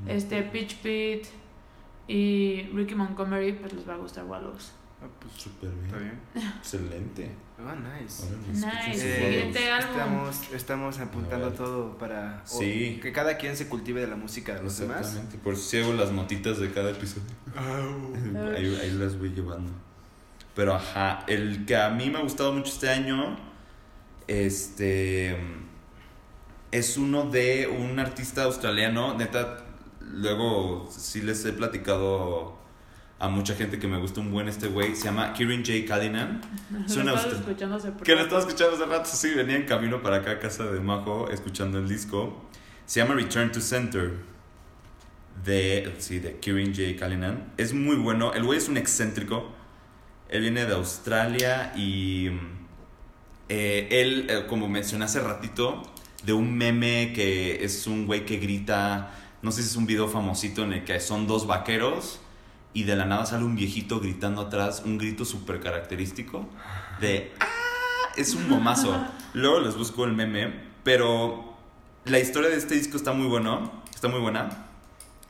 Este, 0.08 0.44
Pitch 0.44 0.76
Pete 0.78 1.30
y 2.10 2.64
Ricky 2.74 2.96
Montgomery, 2.96 3.54
pues 3.54 3.72
les 3.74 3.88
va 3.88 3.94
a 3.94 3.98
gustar 3.98 4.26
Wallows. 4.26 4.72
Ah, 5.02 5.06
pues, 5.20 5.34
Súper 5.42 5.70
está 5.86 5.98
bien. 5.98 6.20
bien. 6.34 6.48
Excelente. 6.58 7.32
Ah, 7.58 7.74
nice. 7.76 8.24
Nice. 8.52 8.66
Eh, 8.94 9.30
Siguiente 9.52 9.70
estamos, 9.80 10.42
estamos 10.54 11.00
apuntando 11.00 11.52
todo 11.52 11.98
para 11.98 12.44
o- 12.52 12.60
Sí. 12.60 13.00
que 13.02 13.14
cada 13.14 13.38
quien 13.38 13.56
se 13.56 13.68
cultive 13.70 14.02
de 14.02 14.08
la 14.08 14.16
música 14.18 14.56
de 14.56 14.64
los 14.64 14.78
demás. 14.78 15.00
Exactamente. 15.02 15.38
Por 15.38 15.56
sí 15.56 15.78
hago 15.78 15.94
las 15.94 16.12
notitas 16.12 16.60
de 16.60 16.72
cada 16.72 16.90
episodio. 16.92 17.28
ahí, 18.58 18.78
ahí 18.82 18.92
las 18.92 19.18
voy 19.18 19.30
llevando. 19.30 19.72
Pero 20.56 20.74
ajá, 20.74 21.24
el 21.28 21.66
que 21.66 21.78
a 21.78 21.90
mí 21.90 22.10
me 22.10 22.18
ha 22.18 22.22
gustado 22.22 22.52
mucho 22.52 22.74
este 22.74 22.90
año, 22.90 23.38
este, 24.28 25.38
es 26.72 26.98
uno 26.98 27.24
de 27.30 27.68
un 27.68 28.00
artista 28.00 28.44
australiano, 28.44 29.18
neta, 29.18 29.66
luego 30.10 30.90
sí 30.92 31.22
les 31.22 31.44
he 31.46 31.54
platicado 31.54 32.58
a 33.20 33.28
mucha 33.28 33.54
gente 33.54 33.80
que 33.80 33.88
me 33.88 33.98
gusta 33.98 34.22
un 34.22 34.32
buen 34.32 34.48
este 34.48 34.68
güey, 34.68 34.96
se 34.96 35.06
llama 35.06 35.34
Kieran 35.34 35.64
J. 35.64 35.86
Callinan. 35.86 36.42
Escuchando 36.86 37.76
hace 37.76 37.92
poco. 37.92 38.04
Que 38.04 38.16
lo 38.16 38.22
estaba 38.22 38.40
escuchando 38.40 38.76
hace 38.76 38.86
rato, 38.86 39.10
sí, 39.12 39.34
venía 39.36 39.58
en 39.58 39.66
camino 39.66 40.02
para 40.02 40.18
acá 40.18 40.32
a 40.32 40.40
casa 40.40 40.66
de 40.66 40.80
Majo 40.80 41.30
escuchando 41.30 41.80
el 41.80 41.88
disco. 41.90 42.46
Se 42.86 43.02
llama 43.02 43.16
Return 43.16 43.52
to 43.52 43.60
Center 43.60 44.14
de, 45.44 45.94
sí, 46.00 46.20
de 46.20 46.40
Kieran 46.40 46.74
J. 46.74 46.98
Callinan. 46.98 47.52
Es 47.58 47.74
muy 47.74 47.98
bueno, 47.98 48.34
el 48.34 48.44
güey 48.44 48.58
es 48.58 48.70
un 48.70 48.78
excéntrico. 48.78 49.52
Él 50.30 50.42
viene 50.42 50.66
de 50.66 50.74
Australia 50.74 51.74
y 51.76 52.30
eh, 53.50 53.88
él, 53.92 54.28
eh, 54.30 54.46
como 54.48 54.70
mencioné 54.70 55.06
hace 55.06 55.20
ratito, 55.20 55.84
de 56.24 56.34
un 56.34 56.56
meme 56.56 57.12
que 57.14 57.64
es 57.64 57.88
un 57.88 58.06
güey 58.06 58.26
que 58.26 58.38
grita, 58.38 59.12
no 59.42 59.52
sé 59.52 59.62
si 59.62 59.70
es 59.70 59.76
un 59.76 59.86
video 59.86 60.08
famosito 60.08 60.64
en 60.64 60.74
el 60.74 60.84
que 60.86 61.00
son 61.00 61.28
dos 61.28 61.48
vaqueros 61.48 62.20
y 62.74 62.84
de 62.84 62.96
la 62.96 63.06
nada 63.06 63.26
sale 63.26 63.44
un 63.44 63.56
viejito 63.56 64.00
gritando 64.00 64.42
atrás, 64.42 64.84
un 64.86 64.98
grito 64.98 65.26
súper 65.26 65.60
característico 65.60 66.48
de 67.00 67.32
¡Ah! 67.40 67.48
Es 68.18 68.36
un 68.36 68.50
momazo. 68.50 68.94
Luego 69.34 69.62
les 69.62 69.76
busco 69.76 70.04
el 70.04 70.14
meme, 70.14 70.54
pero 70.84 71.54
la 72.06 72.20
historia 72.20 72.50
de 72.50 72.58
este 72.58 72.76
disco 72.76 72.98
está 72.98 73.14
muy 73.14 73.28
bueno, 73.28 73.72
está 73.94 74.08
muy 74.08 74.20
buena, 74.20 74.68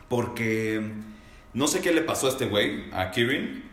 porque 0.07 0.81
no 1.53 1.67
sé 1.67 1.81
qué 1.81 1.93
le 1.93 2.01
pasó 2.01 2.27
a 2.27 2.29
este 2.31 2.47
güey, 2.47 2.91
a 2.93 3.11
Kirin, 3.11 3.63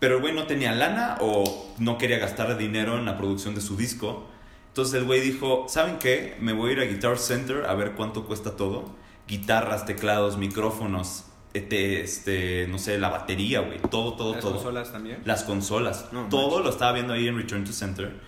pero 0.00 0.16
el 0.16 0.22
güey 0.22 0.34
no 0.34 0.46
tenía 0.46 0.72
lana 0.72 1.18
o 1.20 1.72
no 1.78 1.98
quería 1.98 2.18
gastar 2.18 2.56
dinero 2.56 2.98
en 2.98 3.04
la 3.04 3.16
producción 3.16 3.54
de 3.54 3.60
su 3.60 3.76
disco. 3.76 4.26
Entonces 4.68 4.94
el 4.94 5.04
güey 5.04 5.20
dijo, 5.20 5.66
¿saben 5.68 5.98
qué? 5.98 6.36
Me 6.40 6.52
voy 6.52 6.70
a 6.70 6.72
ir 6.72 6.80
a 6.80 6.84
Guitar 6.84 7.18
Center 7.18 7.66
a 7.66 7.74
ver 7.74 7.92
cuánto 7.92 8.24
cuesta 8.24 8.56
todo. 8.56 9.03
Guitarras, 9.28 9.86
teclados, 9.86 10.36
micrófonos, 10.36 11.24
este, 11.54 12.02
este 12.02 12.66
no 12.68 12.78
sé, 12.78 12.98
la 12.98 13.08
batería, 13.08 13.60
güey. 13.60 13.78
Todo, 13.90 14.14
todo, 14.14 14.32
Las 14.32 14.40
todo. 14.42 14.54
consolas 14.54 14.92
también. 14.92 15.22
Las 15.24 15.44
consolas. 15.44 16.06
No, 16.12 16.28
todo 16.28 16.48
manches. 16.48 16.64
lo 16.64 16.70
estaba 16.70 16.92
viendo 16.92 17.12
ahí 17.14 17.26
en 17.28 17.36
Return 17.36 17.64
to 17.64 17.72
Center. 17.72 18.20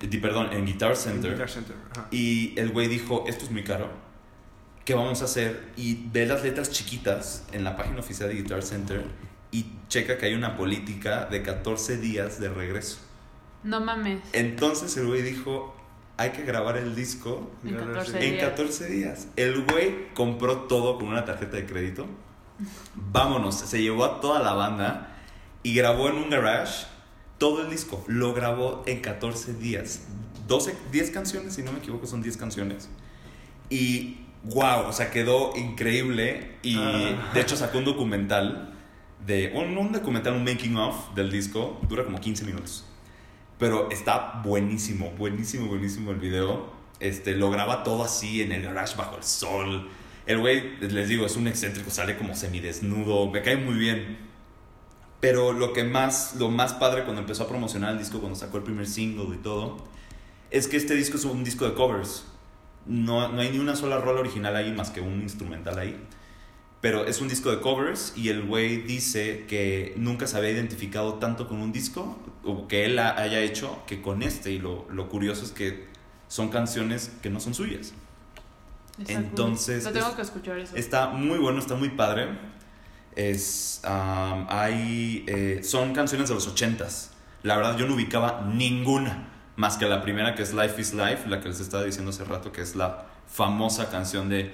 Eh, 0.00 0.06
di- 0.08 0.18
Perdón, 0.18 0.48
en 0.52 0.66
Guitar 0.66 0.96
Center. 0.96 1.32
Guitar 1.32 1.48
Center. 1.48 1.76
ajá. 1.92 2.08
Y 2.10 2.58
el 2.58 2.70
güey 2.70 2.88
dijo, 2.88 3.24
esto 3.26 3.44
es 3.44 3.50
muy 3.50 3.64
caro. 3.64 3.88
¿Qué 4.84 4.94
vamos 4.94 5.22
a 5.22 5.24
hacer? 5.24 5.72
Y 5.76 6.08
ve 6.12 6.26
las 6.26 6.42
letras 6.42 6.70
chiquitas 6.70 7.46
en 7.52 7.64
la 7.64 7.74
página 7.76 8.00
oficial 8.00 8.28
de 8.28 8.34
Guitar 8.34 8.62
Center 8.62 9.02
y 9.50 9.64
checa 9.88 10.18
que 10.18 10.26
hay 10.26 10.34
una 10.34 10.56
política 10.58 11.24
de 11.26 11.42
14 11.42 11.96
días 11.96 12.38
de 12.38 12.50
regreso. 12.50 12.98
No 13.62 13.80
mames. 13.80 14.20
Entonces 14.34 14.94
el 14.98 15.06
güey 15.06 15.22
dijo, 15.22 15.73
hay 16.16 16.30
que 16.30 16.42
grabar 16.42 16.76
el 16.76 16.94
disco 16.94 17.50
En 17.64 17.74
14 17.76 18.12
en 18.24 18.32
días. 18.36 18.48
14 18.50 18.86
días. 18.88 19.28
El 19.36 19.64
güey 19.64 20.12
compró 20.14 20.58
todo 20.62 20.98
con 20.98 21.08
una 21.08 21.24
tarjeta 21.24 21.56
de 21.56 21.66
crédito. 21.66 22.06
Vámonos, 22.94 23.56
se 23.56 23.82
llevó 23.82 24.04
a 24.04 24.20
toda 24.20 24.40
la 24.40 24.52
banda 24.54 25.16
y 25.62 25.74
grabó 25.74 26.08
en 26.08 26.16
un 26.16 26.30
garage 26.30 26.86
todo 27.38 27.62
el 27.62 27.70
disco. 27.70 28.04
Lo 28.06 28.32
grabó 28.32 28.82
en 28.86 29.00
14 29.00 29.54
días. 29.54 30.02
12, 30.46 30.76
10 30.92 31.10
canciones, 31.10 31.54
si 31.54 31.62
no 31.62 31.72
me 31.72 31.78
equivoco, 31.78 32.06
son 32.06 32.22
10 32.22 32.36
canciones. 32.36 32.88
Y 33.70 34.18
wow, 34.44 34.86
o 34.88 34.92
sea, 34.92 35.10
quedó 35.10 35.56
increíble. 35.56 36.56
Y 36.62 36.76
Ah. 36.78 37.30
de 37.34 37.40
hecho 37.40 37.56
sacó 37.56 37.78
un 37.78 37.86
documental 37.86 38.72
de 39.26 39.52
un, 39.54 39.76
un 39.76 39.90
documental, 39.92 40.34
un 40.34 40.44
making 40.44 40.76
of 40.76 41.14
del 41.14 41.30
disco. 41.30 41.80
Dura 41.88 42.04
como 42.04 42.20
15 42.20 42.44
minutos. 42.44 42.84
Pero 43.64 43.88
está 43.90 44.42
buenísimo, 44.44 45.10
buenísimo, 45.16 45.68
buenísimo 45.68 46.10
el 46.10 46.18
video. 46.18 46.70
Este, 47.00 47.34
lo 47.34 47.50
graba 47.50 47.82
todo 47.82 48.04
así 48.04 48.42
en 48.42 48.52
el 48.52 48.60
garage 48.60 48.94
bajo 48.94 49.16
el 49.16 49.22
sol. 49.22 49.88
El 50.26 50.40
güey, 50.40 50.76
les 50.80 51.08
digo, 51.08 51.24
es 51.24 51.34
un 51.36 51.48
excéntrico, 51.48 51.90
sale 51.90 52.18
como 52.18 52.34
semidesnudo, 52.34 53.30
me 53.30 53.40
cae 53.40 53.56
muy 53.56 53.76
bien. 53.76 54.18
Pero 55.20 55.54
lo 55.54 55.72
que 55.72 55.82
más, 55.82 56.34
lo 56.38 56.50
más 56.50 56.74
padre 56.74 57.04
cuando 57.04 57.22
empezó 57.22 57.44
a 57.44 57.48
promocionar 57.48 57.92
el 57.92 57.98
disco, 57.98 58.20
cuando 58.20 58.38
sacó 58.38 58.58
el 58.58 58.64
primer 58.64 58.86
single 58.86 59.34
y 59.34 59.38
todo, 59.38 59.78
es 60.50 60.68
que 60.68 60.76
este 60.76 60.94
disco 60.94 61.16
es 61.16 61.24
un 61.24 61.42
disco 61.42 61.64
de 61.64 61.72
covers. 61.72 62.26
No, 62.84 63.30
no 63.30 63.40
hay 63.40 63.50
ni 63.50 63.60
una 63.60 63.76
sola 63.76 63.96
rola 63.96 64.20
original 64.20 64.54
ahí 64.56 64.72
más 64.72 64.90
que 64.90 65.00
un 65.00 65.22
instrumental 65.22 65.78
ahí. 65.78 65.96
Pero 66.84 67.06
es 67.06 67.22
un 67.22 67.28
disco 67.28 67.50
de 67.50 67.60
covers 67.62 68.12
y 68.14 68.28
el 68.28 68.42
güey 68.42 68.82
dice 68.82 69.46
que 69.48 69.94
nunca 69.96 70.26
se 70.26 70.36
había 70.36 70.50
identificado 70.50 71.14
tanto 71.14 71.48
con 71.48 71.62
un 71.62 71.72
disco 71.72 72.18
o 72.44 72.68
que 72.68 72.84
él 72.84 72.98
ha- 72.98 73.18
haya 73.18 73.40
hecho 73.40 73.82
que 73.86 74.02
con 74.02 74.22
este. 74.22 74.50
Y 74.52 74.58
lo, 74.58 74.86
lo 74.90 75.08
curioso 75.08 75.46
es 75.46 75.50
que 75.52 75.86
son 76.28 76.50
canciones 76.50 77.10
que 77.22 77.30
no 77.30 77.40
son 77.40 77.54
suyas. 77.54 77.94
Está 78.98 79.14
cool. 79.14 79.24
Entonces, 79.24 79.84
Lo 79.84 79.92
tengo 79.92 80.14
que 80.14 80.20
escuchar 80.20 80.58
eso. 80.58 80.76
Está 80.76 81.08
muy 81.08 81.38
bueno, 81.38 81.58
está 81.58 81.74
muy 81.74 81.88
padre. 81.88 82.28
Es, 83.16 83.80
hay, 83.84 85.24
eh, 85.26 85.60
son 85.64 85.94
canciones 85.94 86.28
de 86.28 86.34
los 86.34 86.46
ochentas. 86.48 87.12
La 87.42 87.56
verdad 87.56 87.78
yo 87.78 87.86
no 87.86 87.94
ubicaba 87.94 88.46
ninguna. 88.54 89.30
Más 89.56 89.78
que 89.78 89.86
la 89.86 90.02
primera 90.02 90.34
que 90.34 90.42
es 90.42 90.52
Life 90.52 90.78
is 90.80 90.92
Life, 90.92 91.28
la 91.28 91.40
que 91.40 91.48
les 91.48 91.60
estaba 91.60 91.84
diciendo 91.84 92.10
hace 92.10 92.24
rato, 92.24 92.52
que 92.52 92.60
es 92.60 92.76
la 92.76 93.06
famosa 93.26 93.88
canción 93.90 94.28
de 94.28 94.52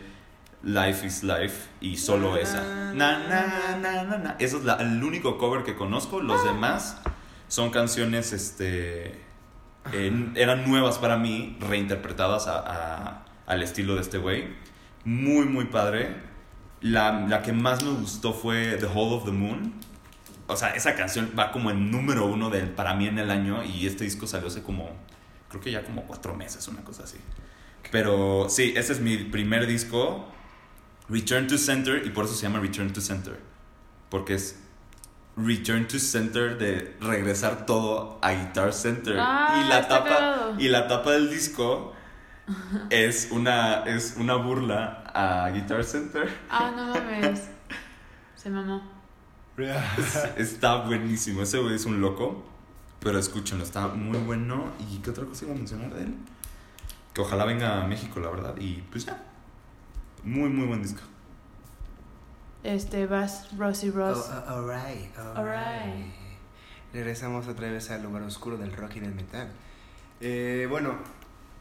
Life 0.63 1.07
is 1.07 1.23
Life 1.23 1.69
y 1.81 1.97
solo 1.97 2.37
esa. 2.37 2.93
Na, 2.95 3.19
na, 3.27 3.77
na, 3.81 4.03
na, 4.05 4.19
na. 4.19 4.37
Ese 4.39 4.57
es 4.59 4.65
la- 4.65 4.75
el 4.77 5.03
único 5.03 5.39
cover 5.39 5.63
que 5.65 5.75
conozco. 5.75 6.21
Los 6.21 6.45
demás 6.45 7.01
son 7.49 7.71
canciones, 7.71 8.33
este, 8.33 9.19
en- 9.93 10.33
eran 10.37 10.69
nuevas 10.69 10.99
para 10.99 11.17
mí, 11.17 11.57
reinterpretadas 11.61 12.47
a- 12.47 12.59
a- 12.59 13.25
al 13.47 13.63
estilo 13.63 13.95
de 13.95 14.03
este 14.03 14.19
güey. 14.19 14.49
Muy, 15.05 15.47
muy 15.47 15.65
padre. 15.67 16.15
La, 16.83 17.13
la 17.27 17.43
que 17.43 17.53
más 17.53 17.83
me 17.83 17.91
gustó 17.91 18.33
fue 18.35 18.77
The 18.79 18.87
Hole 18.87 19.17
of 19.17 19.25
the 19.25 19.33
Moon. 19.33 19.73
O 20.47 20.57
sea, 20.57 20.71
esa 20.71 20.95
canción 20.95 21.31
va 21.39 21.53
como 21.53 21.71
en 21.71 21.91
número 21.91 22.27
uno 22.27 22.51
del, 22.51 22.69
para 22.71 22.95
mí 22.95 23.07
en 23.07 23.19
el 23.19 23.31
año 23.31 23.63
y 23.65 23.87
este 23.87 24.05
disco 24.05 24.27
salió 24.27 24.49
hace 24.49 24.63
como, 24.63 24.91
creo 25.49 25.61
que 25.63 25.71
ya 25.71 25.85
como 25.85 26.03
cuatro 26.03 26.35
meses, 26.35 26.67
una 26.69 26.83
cosa 26.83 27.05
así. 27.05 27.19
Pero 27.91 28.49
sí, 28.51 28.75
ese 28.77 28.93
es 28.93 29.01
mi 29.01 29.17
primer 29.17 29.67
disco, 29.67 30.27
Return 31.11 31.47
to 31.49 31.59
Center, 31.59 32.07
y 32.07 32.11
por 32.11 32.25
eso 32.25 32.35
se 32.35 32.43
llama 32.43 32.61
Return 32.61 32.93
to 32.93 33.01
Center. 33.01 33.39
Porque 34.09 34.35
es 34.35 34.59
Return 35.37 35.89
to 35.89 35.99
Center 35.99 36.59
de 36.59 36.97
regresar 37.01 37.67
todo 37.67 38.19
a 38.23 38.33
Guitar 38.33 38.73
Center. 38.73 39.17
Ah, 39.19 39.63
y, 39.65 39.69
la 39.69 39.89
tapa, 39.89 40.09
cagado. 40.09 40.61
y 40.61 40.69
la 40.69 40.89
tapa 40.89 41.13
del 41.13 41.31
disco 41.31 41.93
es 42.91 43.29
una, 43.31 43.85
es 43.85 44.15
una 44.19 44.35
burla 44.37 45.05
a 45.15 45.51
Guitar 45.51 45.85
Center. 45.85 46.31
Ah, 46.49 46.73
no 46.75 46.87
mames. 46.87 47.49
Se 48.37 48.51
mamó. 48.51 48.83
Está 50.37 50.77
buenísimo. 50.77 51.43
Ese 51.43 51.59
güey 51.59 51.75
es 51.75 51.85
un 51.85 52.01
loco. 52.01 52.47
Pero 53.01 53.19
escúchenlo, 53.19 53.65
está 53.65 53.89
muy 53.89 54.19
bueno. 54.19 54.73
¿Y 54.79 54.99
qué 54.99 55.11
otra 55.11 55.25
cosa 55.25 55.47
iba 55.47 55.55
a 55.55 55.57
mencionar 55.57 55.93
de 55.95 56.03
él? 56.03 56.15
Que 57.15 57.23
ojalá 57.23 57.47
venga 57.47 57.83
a 57.83 57.87
México, 57.87 58.21
la 58.21 58.31
verdad. 58.31 58.55
Y 58.59 58.83
pues 58.91 59.07
ya. 59.07 59.30
Muy, 60.25 60.49
muy 60.49 60.67
buen 60.67 60.83
disco. 60.83 61.01
Este, 62.63 63.07
vas, 63.07 63.57
Rosy 63.57 63.91
Ross. 63.91 64.19
Oh, 64.31 64.45
oh, 64.47 64.51
alright, 64.51 65.17
alright. 65.19 65.37
Alright. 65.39 66.13
Regresamos 66.93 67.49
otra 67.49 67.71
vez 67.71 67.91
al 67.91 68.03
lugar 68.03 68.23
oscuro 68.23 68.59
del 68.59 68.73
rock 68.73 68.97
y 68.97 69.01
del 69.01 69.15
metal. 69.15 69.49
Eh, 70.21 70.67
bueno, 70.69 70.95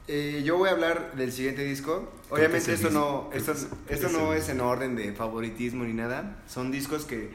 eh, 0.07 0.41
yo 0.43 0.57
voy 0.57 0.69
a 0.69 0.73
hablar 0.73 1.13
del 1.15 1.31
siguiente 1.31 1.63
disco. 1.63 2.11
Obviamente 2.29 2.73
esto 2.73 2.89
disco. 2.89 3.29
no, 3.31 3.37
esto, 3.37 3.53
esto 3.87 4.07
es 4.07 4.13
no 4.13 4.33
es 4.33 4.49
en 4.49 4.59
orden 4.59 4.95
de 4.95 5.13
favoritismo 5.13 5.83
ni 5.83 5.93
nada. 5.93 6.37
Son 6.47 6.71
discos 6.71 7.05
que 7.05 7.31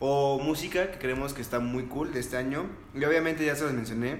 o 0.00 0.40
música 0.42 0.90
que 0.90 0.98
creemos 0.98 1.34
que 1.34 1.42
está 1.42 1.60
muy 1.60 1.84
cool 1.84 2.12
de 2.12 2.20
este 2.20 2.36
año. 2.36 2.66
Y 2.94 3.04
obviamente 3.04 3.44
ya 3.44 3.54
se 3.54 3.64
los 3.64 3.72
mencioné. 3.72 4.18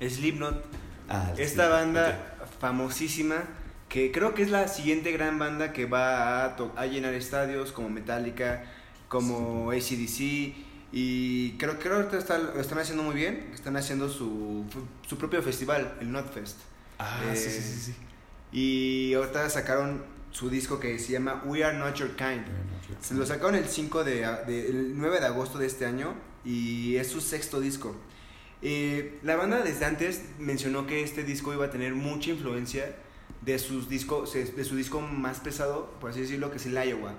Slipknot, 0.00 0.64
Ah, 1.08 1.32
esta 1.36 1.66
sí, 1.66 1.70
banda 1.70 2.36
famosísima 2.58 3.44
que 3.92 4.10
creo 4.10 4.32
que 4.34 4.42
es 4.42 4.50
la 4.50 4.68
siguiente 4.68 5.12
gran 5.12 5.38
banda 5.38 5.72
que 5.74 5.84
va 5.84 6.44
a, 6.46 6.56
a 6.76 6.86
llenar 6.86 7.12
estadios 7.14 7.72
como 7.72 7.90
Metallica, 7.90 8.64
como 9.08 9.70
ACDC, 9.70 10.54
Y 10.94 11.52
creo 11.58 11.78
que 11.78 11.88
ahorita 11.88 12.18
está- 12.18 12.36
lo 12.38 12.60
están 12.60 12.78
haciendo 12.78 13.02
muy 13.02 13.14
bien. 13.14 13.50
Están 13.54 13.76
haciendo 13.78 14.08
su, 14.10 14.64
su 15.06 15.16
propio 15.16 15.42
festival, 15.42 15.94
el 16.00 16.12
Notfest. 16.12 16.58
Ah, 16.98 17.20
Eh, 17.32 17.36
sí, 17.36 17.48
sí, 17.50 17.60
sí, 17.62 17.78
sí. 17.92 17.94
Y 18.52 19.14
ahorita 19.14 19.48
sacaron 19.48 20.04
su 20.30 20.50
disco 20.50 20.78
que 20.78 20.98
se 20.98 21.12
llama 21.12 21.42
We 21.46 21.64
Are 21.64 21.76
Not 21.78 21.94
Your 21.96 22.10
Kind. 22.16 22.44
Se 23.00 23.14
lo 23.14 23.24
sacaron 23.26 23.54
el 23.54 23.66
5 23.68 24.04
de, 24.04 24.20
de- 24.46 24.66
el 24.68 24.98
9 24.98 25.20
de 25.20 25.26
agosto 25.26 25.58
de 25.58 25.66
este 25.66 25.86
año 25.86 26.14
y 26.44 26.96
es 26.96 27.08
su 27.08 27.20
sexto 27.22 27.58
disco. 27.60 27.96
Eh, 28.60 29.18
la 29.22 29.36
banda 29.36 29.62
desde 29.62 29.84
antes 29.86 30.22
mencionó 30.38 30.86
que 30.86 31.02
este 31.02 31.24
disco 31.24 31.52
iba 31.54 31.64
a 31.66 31.70
tener 31.70 31.94
mucha 31.94 32.30
influencia 32.30 32.84
de, 33.44 33.58
sus 33.58 33.88
discos, 33.88 34.32
de 34.32 34.64
su 34.64 34.76
disco 34.76 35.00
más 35.00 35.40
pesado, 35.40 35.90
por 36.00 36.10
así 36.10 36.20
decirlo, 36.20 36.50
que 36.50 36.56
es 36.58 36.66
el 36.66 36.74
Iowa. 36.74 37.14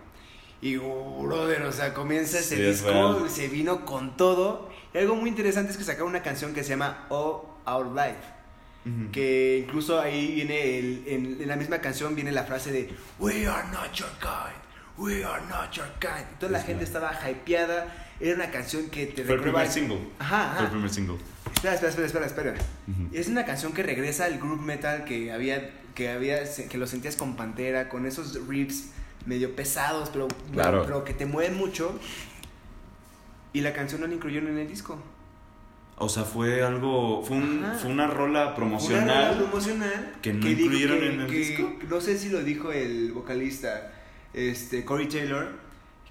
Y, 0.62 0.77
oh, 0.77 1.23
brother, 1.23 1.62
o 1.63 1.71
sea, 1.71 1.93
comienza 1.93 2.39
ese 2.39 2.55
Sí, 2.55 2.62
disco, 2.62 3.27
se 3.27 3.49
vino 3.49 3.86
con 3.86 4.15
todo. 4.15 4.69
Y 4.93 4.97
algo 4.97 5.15
muy 5.15 5.29
interesante 5.29 5.71
es 5.71 5.77
que 5.77 5.83
sacaron 5.83 6.09
una 6.09 6.23
canción 6.23 6.53
que 6.53 6.63
se 6.63 6.69
llama 6.69 7.05
All 7.09 7.41
Our 7.65 7.88
Life. 7.93 8.33
Que 9.13 9.63
incluso 9.65 9.99
ahí 9.99 10.36
viene, 10.36 10.77
el, 10.77 11.03
en, 11.07 11.41
en 11.41 11.47
la 11.47 11.55
misma 11.55 11.79
canción 11.79 12.15
viene 12.15 12.33
la 12.33 12.43
frase 12.43 12.69
de 12.73 12.93
We 13.17 13.47
are 13.47 13.65
not 13.71 13.93
your 13.93 14.09
kind, 14.19 14.57
we 14.97 15.23
are 15.23 15.41
not 15.49 15.71
your 15.71 15.88
kind. 15.99 16.25
Y 16.33 16.39
toda 16.39 16.51
la 16.51 16.59
Es 16.59 16.65
gente 16.65 16.83
verdad. 16.83 17.12
estaba 17.13 17.29
hypeada. 17.31 18.07
Era 18.19 18.36
una 18.36 18.51
canción 18.51 18.89
que 18.89 19.05
te 19.05 19.23
Fue 19.23 19.36
el 19.36 19.41
primer 19.41 19.69
single. 19.69 19.99
Ajá, 20.19 20.53
Fue 20.55 20.65
el 20.65 20.71
primer 20.71 20.89
single. 20.89 21.15
Espera, 21.55 21.73
espera, 21.75 21.89
espera, 21.91 22.25
espera, 22.25 22.25
espera. 22.25 22.55
Es 23.13 23.27
una 23.29 23.45
canción 23.45 23.71
que 23.71 23.83
regresa 23.83 24.25
al 24.25 24.38
group 24.38 24.59
metal 24.62 25.05
que 25.05 25.31
había, 25.31 25.71
que 25.95 26.10
había, 26.10 26.39
que 26.69 26.77
lo 26.77 26.88
sentías 26.88 27.15
con 27.15 27.36
Pantera, 27.36 27.89
con 27.89 28.06
esos 28.06 28.47
riffs 28.47 28.89
medio 29.25 29.56
pesados, 29.56 30.10
pero, 30.12 30.27
Claro. 30.51 30.84
pero 30.86 31.03
que 31.03 31.13
te 31.13 31.25
mueven 31.25 31.56
mucho. 31.56 31.97
Y 33.53 33.62
la 33.62 33.73
canción 33.73 34.01
no 34.01 34.08
la 34.08 34.13
incluyeron 34.15 34.49
en 34.49 34.58
el 34.58 34.67
disco. 34.67 34.99
O 35.97 36.10
sea, 36.10 36.23
fue 36.23 36.63
algo. 36.63 37.23
Fue, 37.23 37.38
un- 37.38 37.63
fue 37.79 37.91
una 37.91 38.08
rola 38.08 38.08
Una 38.08 38.08
rola 38.08 38.56
promocional. 38.56 39.38
promocional 39.38 40.15
que 40.23 40.34
no 40.34 40.45
dijo 40.47 40.62
incluyeron 40.62 40.99
que- 40.99 41.13
en 41.13 41.21
el 41.21 41.27
que- 41.27 41.38
disco. 41.38 41.73
No 41.88 42.01
sé 42.01 42.17
si 42.17 42.29
lo 42.29 42.43
dijo 42.43 42.71
el 42.71 43.12
vocalista 43.13 43.91
este, 44.34 44.84
Corey 44.84 45.08
Taylor, 45.08 45.51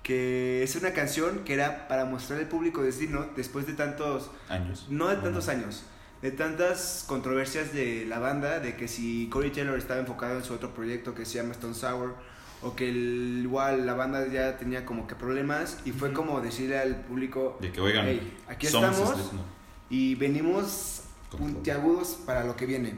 que 0.04 0.62
es 0.62 0.76
una 0.76 0.92
canción 0.92 1.40
que 1.44 1.54
era 1.54 1.88
para 1.88 2.04
mostrar 2.04 2.38
al 2.38 2.46
público 2.48 2.80
decir, 2.82 3.10
¿no? 3.10 3.26
Después 3.36 3.66
de 3.66 3.72
tantos, 3.72 4.30
Años. 4.48 4.86
no 4.88 5.08
de 5.08 5.16
tantos 5.16 5.48
años, 5.48 5.82
de 6.22 6.30
tantas 6.30 7.04
controversias 7.08 7.72
de 7.72 8.04
la 8.06 8.18
banda, 8.20 8.60
de 8.60 8.76
que 8.76 8.86
si 8.88 9.28
Corey 9.28 9.50
Taylor 9.50 9.76
estaba 9.78 10.00
enfocado 10.00 10.38
en 10.38 10.44
su 10.44 10.54
otro 10.54 10.72
proyecto 10.72 11.14
que 11.14 11.24
se 11.24 11.34
llama 11.38 11.52
Stone 11.52 11.74
Sour, 11.74 12.14
o 12.62 12.76
que 12.76 12.88
el- 12.88 13.40
igual 13.42 13.84
la 13.86 13.94
banda 13.94 14.24
ya 14.28 14.56
tenía 14.56 14.86
como 14.86 15.08
que 15.08 15.16
problemas, 15.16 15.78
y 15.84 15.90
fue 15.90 16.12
como 16.12 16.40
decirle 16.40 16.78
al 16.78 17.00
público, 17.04 17.58
De 17.60 17.72
que, 17.72 17.80
oigan, 17.80 18.06
"Hey, 18.06 18.38
aquí 18.48 18.68
somos 18.68 18.90
estamos, 18.92 19.18
Slipknot. 19.18 19.44
y 19.90 20.14
venimos 20.14 21.02
puntiagudos 21.30 22.18
para 22.24 22.44
lo 22.44 22.54
que 22.54 22.66
viene. 22.66 22.94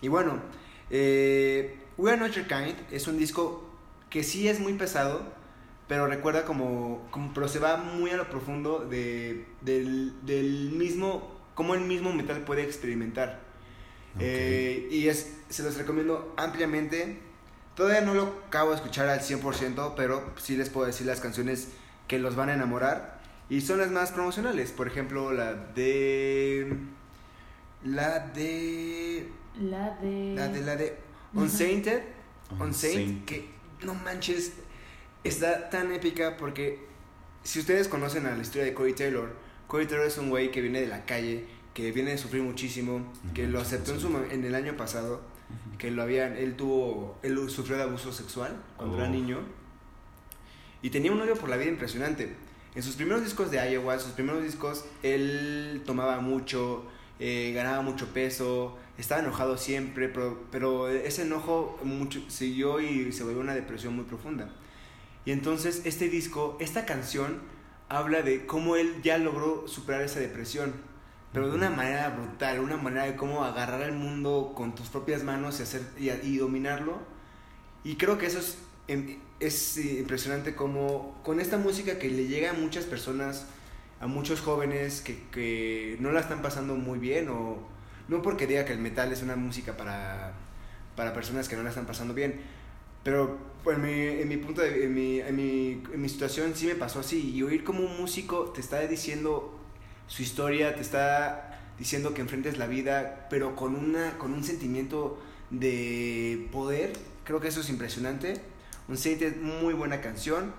Y 0.00 0.08
bueno, 0.08 0.40
eh, 0.88 1.78
We 1.98 2.10
Are 2.10 2.18
Not 2.20 2.32
Your 2.32 2.46
Kind 2.46 2.74
es 2.90 3.06
un 3.06 3.18
disco 3.18 3.68
que 4.08 4.22
sí 4.24 4.48
es 4.48 4.60
muy 4.60 4.72
pesado, 4.74 5.22
pero 5.88 6.06
recuerda 6.06 6.44
como, 6.46 7.06
como 7.10 7.34
pero 7.34 7.48
se 7.48 7.58
va 7.58 7.76
muy 7.76 8.10
a 8.12 8.16
lo 8.16 8.30
profundo 8.30 8.78
de, 8.88 9.44
del, 9.60 10.14
del 10.24 10.70
mismo, 10.72 11.39
cómo 11.60 11.74
el 11.74 11.82
mismo 11.82 12.10
metal 12.14 12.38
puede 12.38 12.62
experimentar. 12.62 13.38
Eh, 14.18 14.88
y 14.90 15.08
es, 15.08 15.36
se 15.50 15.62
los 15.62 15.76
recomiendo 15.76 16.32
ampliamente. 16.38 17.18
Todavía 17.74 18.00
no 18.00 18.14
lo 18.14 18.34
acabo 18.46 18.70
de 18.70 18.76
escuchar 18.76 19.10
al 19.10 19.20
100%, 19.20 19.92
pero 19.94 20.24
sí 20.38 20.56
les 20.56 20.70
puedo 20.70 20.86
decir 20.86 21.06
las 21.06 21.20
canciones 21.20 21.68
que 22.08 22.18
los 22.18 22.34
van 22.34 22.48
a 22.48 22.54
enamorar. 22.54 23.20
Y 23.50 23.60
son 23.60 23.76
las 23.76 23.90
más 23.90 24.10
promocionales. 24.10 24.72
Por 24.72 24.86
ejemplo, 24.86 25.34
la 25.34 25.52
de... 25.52 26.78
La 27.84 28.20
de... 28.20 29.28
La 29.60 29.98
de. 30.00 30.32
La 30.34 30.48
de 30.48 30.62
la 30.62 30.76
de 30.76 30.96
Unsainted. 31.34 32.04
Unsainted. 32.52 32.64
Unsainted. 32.64 33.24
Que 33.26 33.50
no 33.84 33.92
manches. 33.96 34.54
Está 35.24 35.68
tan 35.68 35.92
épica 35.92 36.38
porque 36.38 36.78
si 37.44 37.60
ustedes 37.60 37.86
conocen 37.86 38.24
a 38.24 38.34
la 38.34 38.40
historia 38.40 38.64
de 38.64 38.72
Corey 38.72 38.94
Taylor, 38.94 39.49
Corey 39.70 39.86
Taylor 39.86 40.04
es 40.04 40.18
un 40.18 40.30
güey 40.30 40.50
que 40.50 40.60
viene 40.60 40.80
de 40.80 40.88
la 40.88 41.04
calle, 41.04 41.44
que 41.74 41.92
viene 41.92 42.10
de 42.10 42.18
sufrir 42.18 42.42
muchísimo, 42.42 43.12
que 43.34 43.46
lo 43.46 43.60
aceptó 43.60 43.92
en, 43.92 44.00
su, 44.00 44.08
en 44.08 44.44
el 44.44 44.56
año 44.56 44.76
pasado, 44.76 45.20
que 45.78 45.92
lo 45.92 46.02
habían, 46.02 46.36
él 46.36 46.56
tuvo, 46.56 47.16
él 47.22 47.38
sufrió 47.48 47.76
de 47.76 47.84
abuso 47.84 48.12
sexual 48.12 48.60
cuando 48.76 48.96
era 48.96 49.06
Oh. 49.06 49.12
niño 49.12 49.38
y 50.82 50.90
tenía 50.90 51.12
un 51.12 51.20
odio 51.20 51.36
por 51.36 51.48
la 51.48 51.56
vida 51.56 51.70
impresionante. 51.70 52.34
En 52.74 52.82
sus 52.82 52.96
primeros 52.96 53.22
discos 53.22 53.52
de 53.52 53.58
Iowa, 53.70 53.96
sus 54.00 54.10
primeros 54.12 54.42
discos, 54.42 54.86
él 55.04 55.82
tomaba 55.86 56.18
mucho, 56.20 56.84
eh, 57.20 57.52
ganaba 57.54 57.80
mucho 57.82 58.08
peso, 58.08 58.76
estaba 58.98 59.20
enojado 59.20 59.56
siempre, 59.56 60.08
pero, 60.08 60.46
pero 60.50 60.88
ese 60.88 61.22
enojo 61.22 61.78
mucho, 61.84 62.20
siguió 62.28 62.80
y 62.80 63.12
se 63.12 63.22
volvió 63.22 63.40
una 63.40 63.54
depresión 63.54 63.94
muy 63.94 64.04
profunda. 64.04 64.50
Y 65.24 65.30
entonces 65.30 65.82
este 65.84 66.08
disco, 66.08 66.56
esta 66.58 66.86
canción, 66.86 67.40
habla 67.90 68.22
de 68.22 68.46
cómo 68.46 68.76
él 68.76 69.02
ya 69.02 69.18
logró 69.18 69.68
superar 69.68 70.02
esa 70.02 70.20
depresión, 70.20 70.72
pero 71.32 71.50
de 71.50 71.56
una 71.56 71.70
manera 71.70 72.08
brutal, 72.10 72.60
una 72.60 72.76
manera 72.76 73.04
de 73.04 73.16
cómo 73.16 73.44
agarrar 73.44 73.82
al 73.82 73.92
mundo 73.92 74.52
con 74.56 74.74
tus 74.74 74.88
propias 74.88 75.24
manos 75.24 75.58
y, 75.60 75.64
hacer, 75.64 75.82
y, 75.98 76.08
y 76.08 76.38
dominarlo. 76.38 76.98
Y 77.84 77.96
creo 77.96 78.16
que 78.16 78.26
eso 78.26 78.38
es, 78.38 78.58
em, 78.88 79.18
es 79.40 79.76
impresionante 79.76 80.54
como 80.54 81.20
con 81.24 81.40
esta 81.40 81.58
música 81.58 81.98
que 81.98 82.08
le 82.08 82.28
llega 82.28 82.50
a 82.50 82.52
muchas 82.54 82.84
personas, 82.84 83.46
a 84.00 84.06
muchos 84.06 84.40
jóvenes 84.40 85.00
que, 85.00 85.28
que 85.30 85.96
no 86.00 86.12
la 86.12 86.20
están 86.20 86.42
pasando 86.42 86.76
muy 86.76 86.98
bien 86.98 87.28
o 87.28 87.58
no 88.08 88.22
porque 88.22 88.46
diga 88.46 88.64
que 88.64 88.72
el 88.72 88.78
metal 88.78 89.12
es 89.12 89.22
una 89.22 89.36
música 89.36 89.76
para, 89.76 90.34
para 90.94 91.12
personas 91.12 91.48
que 91.48 91.56
no 91.56 91.62
la 91.64 91.70
están 91.70 91.86
pasando 91.86 92.14
bien, 92.14 92.40
pero 93.02 93.38
pues, 93.64 93.76
en, 93.76 93.82
mi, 93.82 94.22
en 94.22 94.28
mi 94.28 94.36
punto 94.38 94.62
de 94.62 94.84
en 94.84 94.94
mi, 94.94 95.20
en, 95.20 95.36
mi, 95.36 95.82
en 95.92 96.00
mi 96.00 96.08
situación 96.08 96.54
sí 96.54 96.66
me 96.66 96.74
pasó 96.74 97.00
así 97.00 97.30
y 97.34 97.42
oír 97.42 97.64
como 97.64 97.80
un 97.84 97.96
músico 98.00 98.50
te 98.54 98.60
está 98.60 98.80
diciendo 98.86 99.58
su 100.06 100.22
historia, 100.22 100.74
te 100.74 100.82
está 100.82 101.60
diciendo 101.78 102.14
que 102.14 102.20
enfrentes 102.22 102.58
la 102.58 102.66
vida, 102.66 103.26
pero 103.30 103.56
con, 103.56 103.74
una, 103.74 104.18
con 104.18 104.32
un 104.34 104.44
sentimiento 104.44 105.20
de 105.50 106.48
poder, 106.52 106.92
creo 107.24 107.40
que 107.40 107.48
eso 107.48 107.60
es 107.60 107.70
impresionante. 107.70 108.40
Un 108.88 108.96
es 108.96 109.36
muy 109.36 109.74
buena 109.74 110.00
canción. 110.00 110.52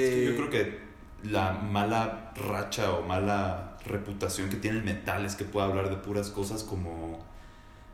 Es 0.00 0.10
que 0.10 0.22
Eh, 0.22 0.24
yo 0.24 0.34
creo 0.36 0.50
que 0.50 0.78
la 1.22 1.52
mala 1.52 2.32
racha 2.36 2.92
o 2.92 3.02
mala 3.06 3.78
reputación 3.84 4.48
que 4.50 4.56
tiene 4.56 4.78
el 4.78 4.84
metal 4.84 5.24
es 5.24 5.34
que 5.36 5.44
puede 5.44 5.66
hablar 5.66 5.90
de 5.90 5.96
puras 5.96 6.30
cosas 6.30 6.62
como, 6.64 7.24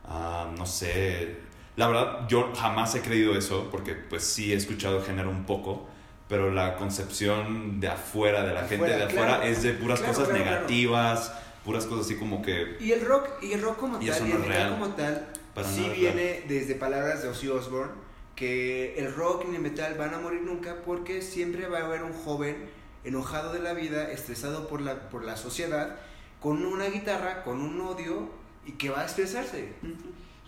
ah, 0.04 0.52
no 0.56 0.66
sé, 0.66 1.38
la 1.76 1.88
verdad 1.88 2.28
yo 2.28 2.52
jamás 2.54 2.94
he 2.94 3.00
creído 3.00 3.36
eso 3.36 3.68
porque 3.70 3.94
pues 3.94 4.22
sí 4.24 4.52
he 4.52 4.56
escuchado 4.56 4.98
el 4.98 5.04
género 5.04 5.30
un 5.30 5.44
poco, 5.44 5.86
pero 6.28 6.50
la 6.52 6.76
concepción 6.76 7.80
de 7.80 7.88
afuera, 7.88 8.44
de 8.44 8.54
la 8.54 8.60
gente 8.60 8.76
Afuera, 8.76 8.96
de 8.96 9.04
afuera 9.04 9.26
claro. 9.36 9.42
es 9.44 9.62
de 9.62 9.72
puras 9.74 10.00
Claro, 10.00 10.14
cosas 10.14 10.28
claro, 10.28 10.44
claro. 10.44 10.56
negativas, 10.60 11.32
puras 11.64 11.86
cosas 11.86 12.06
así 12.06 12.16
como 12.16 12.42
que... 12.42 12.76
Y 12.80 12.92
el 12.92 13.04
rock, 13.04 13.28
y 13.42 13.52
el 13.52 13.62
rock 13.62 13.78
como 13.78 14.00
Y 14.00 14.06
tal, 14.06 14.28
y 14.28 14.32
el 14.32 14.38
metal 14.38 14.70
como 14.70 14.88
tal, 14.94 15.28
Para 15.54 15.68
sí 15.68 15.82
nada 15.82 15.94
viene 15.94 16.44
desde 16.48 16.74
palabras 16.76 17.22
de 17.22 17.28
Ozzy 17.28 17.48
Osbourne, 17.48 17.92
que 18.36 18.94
el 18.98 19.14
rock 19.14 19.44
y 19.50 19.54
el 19.54 19.60
metal 19.60 19.94
van 19.98 20.14
a 20.14 20.18
morir 20.18 20.42
nunca 20.42 20.76
porque 20.84 21.22
siempre 21.22 21.68
va 21.68 21.78
a 21.80 21.84
haber 21.86 22.02
un 22.02 22.12
joven 22.12 22.68
enojado 23.04 23.52
de 23.52 23.60
la 23.60 23.74
vida, 23.74 24.10
estresado 24.10 24.66
por 24.66 24.80
la, 24.80 25.10
por 25.10 25.24
la 25.24 25.36
sociedad, 25.36 25.96
con 26.40 26.64
una 26.64 26.86
guitarra, 26.86 27.42
con 27.44 27.60
un 27.60 27.80
odio 27.80 28.30
y 28.66 28.72
que 28.72 28.90
va 28.90 29.00
a 29.00 29.04
expresarse. 29.04 29.68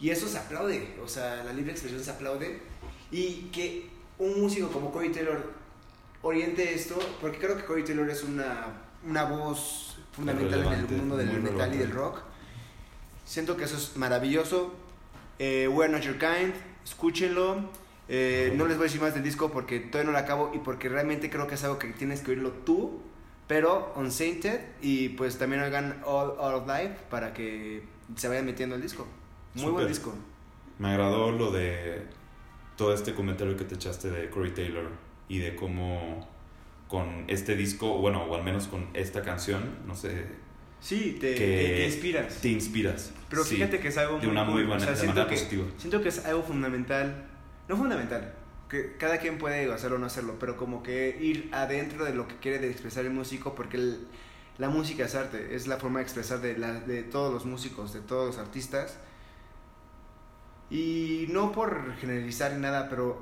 Y 0.00 0.10
eso 0.10 0.28
se 0.28 0.38
aplaude, 0.38 0.94
o 1.02 1.08
sea, 1.08 1.42
la 1.44 1.52
libre 1.52 1.72
expresión 1.72 2.02
se 2.02 2.10
aplaude. 2.10 2.60
Y 3.10 3.48
que 3.52 3.88
un 4.18 4.40
músico 4.40 4.68
como 4.68 4.90
Corey 4.92 5.10
Taylor 5.10 5.52
oriente 6.22 6.74
esto, 6.74 6.98
porque 7.20 7.38
creo 7.38 7.56
que 7.56 7.64
Corey 7.64 7.84
Taylor 7.84 8.08
es 8.10 8.22
una, 8.22 8.66
una 9.06 9.24
voz 9.24 9.98
fundamental 10.12 10.66
en 10.66 10.72
el 10.72 10.86
mundo 10.88 11.16
del 11.16 11.40
metal 11.40 11.74
y 11.74 11.78
del 11.78 11.90
rock. 11.90 12.20
Siento 13.24 13.56
que 13.56 13.64
eso 13.64 13.76
es 13.76 13.96
maravilloso. 13.96 14.74
Eh, 15.38 15.68
We're 15.68 15.92
Not 15.92 16.02
Your 16.02 16.18
Kind, 16.18 16.54
escúchenlo. 16.84 17.70
Eh, 18.08 18.52
no 18.56 18.66
les 18.66 18.76
voy 18.76 18.84
a 18.84 18.88
decir 18.88 19.00
más 19.00 19.14
del 19.14 19.24
disco 19.24 19.50
porque 19.50 19.80
todavía 19.80 20.06
no 20.06 20.12
lo 20.12 20.18
acabo 20.18 20.52
y 20.54 20.58
porque 20.58 20.88
realmente 20.88 21.28
creo 21.28 21.46
que 21.46 21.56
es 21.56 21.64
algo 21.64 21.78
que 21.78 21.88
tienes 21.88 22.20
que 22.20 22.30
oírlo 22.30 22.52
tú, 22.52 23.02
pero 23.48 23.92
Unsainted 23.96 24.60
y 24.80 25.10
pues 25.10 25.38
también 25.38 25.62
hagan 25.62 26.00
All 26.04 26.30
Out 26.38 26.62
of 26.62 26.68
Life 26.68 26.96
para 27.10 27.34
que 27.34 27.82
se 28.16 28.28
vayan 28.28 28.46
metiendo 28.46 28.76
el 28.76 28.82
disco. 28.82 29.06
Muy 29.56 29.72
buen 29.72 29.74
Súper. 29.74 29.88
disco. 29.88 30.14
Me 30.78 30.88
agradó 30.88 31.32
lo 31.32 31.50
de 31.50 32.02
todo 32.76 32.92
este 32.92 33.14
comentario 33.14 33.56
que 33.56 33.64
te 33.64 33.74
echaste 33.74 34.10
de 34.10 34.28
Corey 34.30 34.52
Taylor 34.52 34.90
y 35.28 35.38
de 35.38 35.56
cómo 35.56 36.28
con 36.88 37.24
este 37.28 37.56
disco, 37.56 37.98
bueno, 37.98 38.22
o 38.24 38.34
al 38.36 38.44
menos 38.44 38.68
con 38.68 38.86
esta 38.94 39.22
canción, 39.22 39.62
no 39.86 39.94
sé, 39.94 40.46
Sí, 40.78 41.16
te, 41.18 41.34
Que 41.34 41.46
te- 41.78 41.86
inspiras. 41.86 42.34
te 42.42 42.48
inspiras. 42.50 43.12
Pero 43.30 43.42
Sí, 43.42 43.56
fíjate 43.56 43.80
que 43.80 43.88
es 43.88 43.96
algo 43.96 44.18
de 44.20 44.28
una 44.28 44.44
muy 44.44 44.62
buena- 44.64 44.84
de 44.84 44.94
siento 44.94 45.06
manera 45.14 45.26
que, 45.26 45.34
positiva. 45.34 45.64
Siento 45.78 46.02
que 46.02 46.10
es 46.10 46.24
algo 46.26 46.42
fundamental. 46.42 47.24
No 47.66 47.76
fundamental, 47.76 48.34
que 48.68 48.94
cada 48.98 49.18
quien 49.18 49.38
puede 49.38 49.72
hacerlo 49.72 49.96
o 49.96 49.98
no 49.98 50.06
hacerlo, 50.06 50.36
pero 50.38 50.56
como 50.58 50.82
que 50.82 51.16
ir 51.18 51.48
adentro 51.52 52.04
de 52.04 52.14
lo 52.14 52.28
que 52.28 52.36
quiere 52.36 52.58
de 52.58 52.70
expresar 52.70 53.06
el 53.06 53.10
músico, 53.10 53.54
porque 53.54 53.78
el- 53.78 54.06
la 54.58 54.68
música 54.68 55.06
es 55.06 55.14
arte, 55.14 55.56
es 55.56 55.66
la 55.66 55.78
forma 55.78 56.00
de 56.00 56.04
expresar 56.04 56.40
de, 56.42 56.56
la- 56.58 56.78
de 56.80 57.02
todos 57.02 57.32
los 57.32 57.46
músicos, 57.46 57.94
de 57.94 58.00
todos 58.00 58.26
los 58.36 58.38
artistas. 58.38 58.98
Y 60.70 61.26
no 61.30 61.52
por 61.52 61.94
generalizar 61.96 62.52
ni 62.52 62.60
nada, 62.60 62.88
pero 62.88 63.18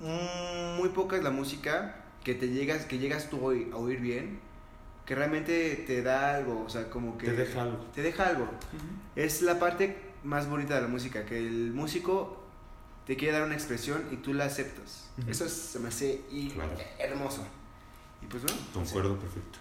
mm, 0.00 0.76
muy 0.78 0.88
poca 0.90 1.16
es 1.16 1.22
la 1.22 1.30
música 1.30 2.04
que 2.24 2.34
te 2.34 2.48
llegas, 2.48 2.84
que 2.86 2.98
llegas 2.98 3.28
tú 3.30 3.36
a 3.38 3.52
oír- 3.52 3.72
a 3.72 3.76
oír 3.76 4.00
bien, 4.00 4.40
que 5.04 5.14
realmente 5.14 5.74
te 5.86 6.02
da 6.02 6.36
algo, 6.36 6.64
o 6.64 6.68
sea, 6.68 6.88
como 6.90 7.18
que 7.18 7.26
Te 7.26 7.32
deja 7.32 7.62
algo. 7.62 7.78
te 7.94 8.02
deja 8.02 8.28
algo. 8.28 8.48
Es 9.16 9.42
la 9.42 9.58
parte 9.58 9.96
más 10.24 10.48
bonita 10.48 10.74
de 10.76 10.82
la 10.82 10.88
música, 10.88 11.24
que 11.26 11.38
el 11.38 11.72
músico 11.72 12.42
te 13.06 13.16
quiere 13.16 13.32
dar 13.38 13.44
una 13.46 13.54
expresión 13.54 14.04
y 14.10 14.16
tú 14.16 14.32
la 14.34 14.44
aceptas. 14.44 15.10
Ujú. 15.18 15.30
Eso 15.30 15.44
es- 15.46 15.52
se 15.52 15.78
me 15.80 15.88
hace 15.88 16.22
y- 16.30 16.50
Claro. 16.50 16.72
hermoso. 16.98 17.44
Y 18.22 18.26
pues 18.26 18.42
bueno, 18.44 18.58
Concuerdo 18.72 19.18
perfecto. 19.18 19.58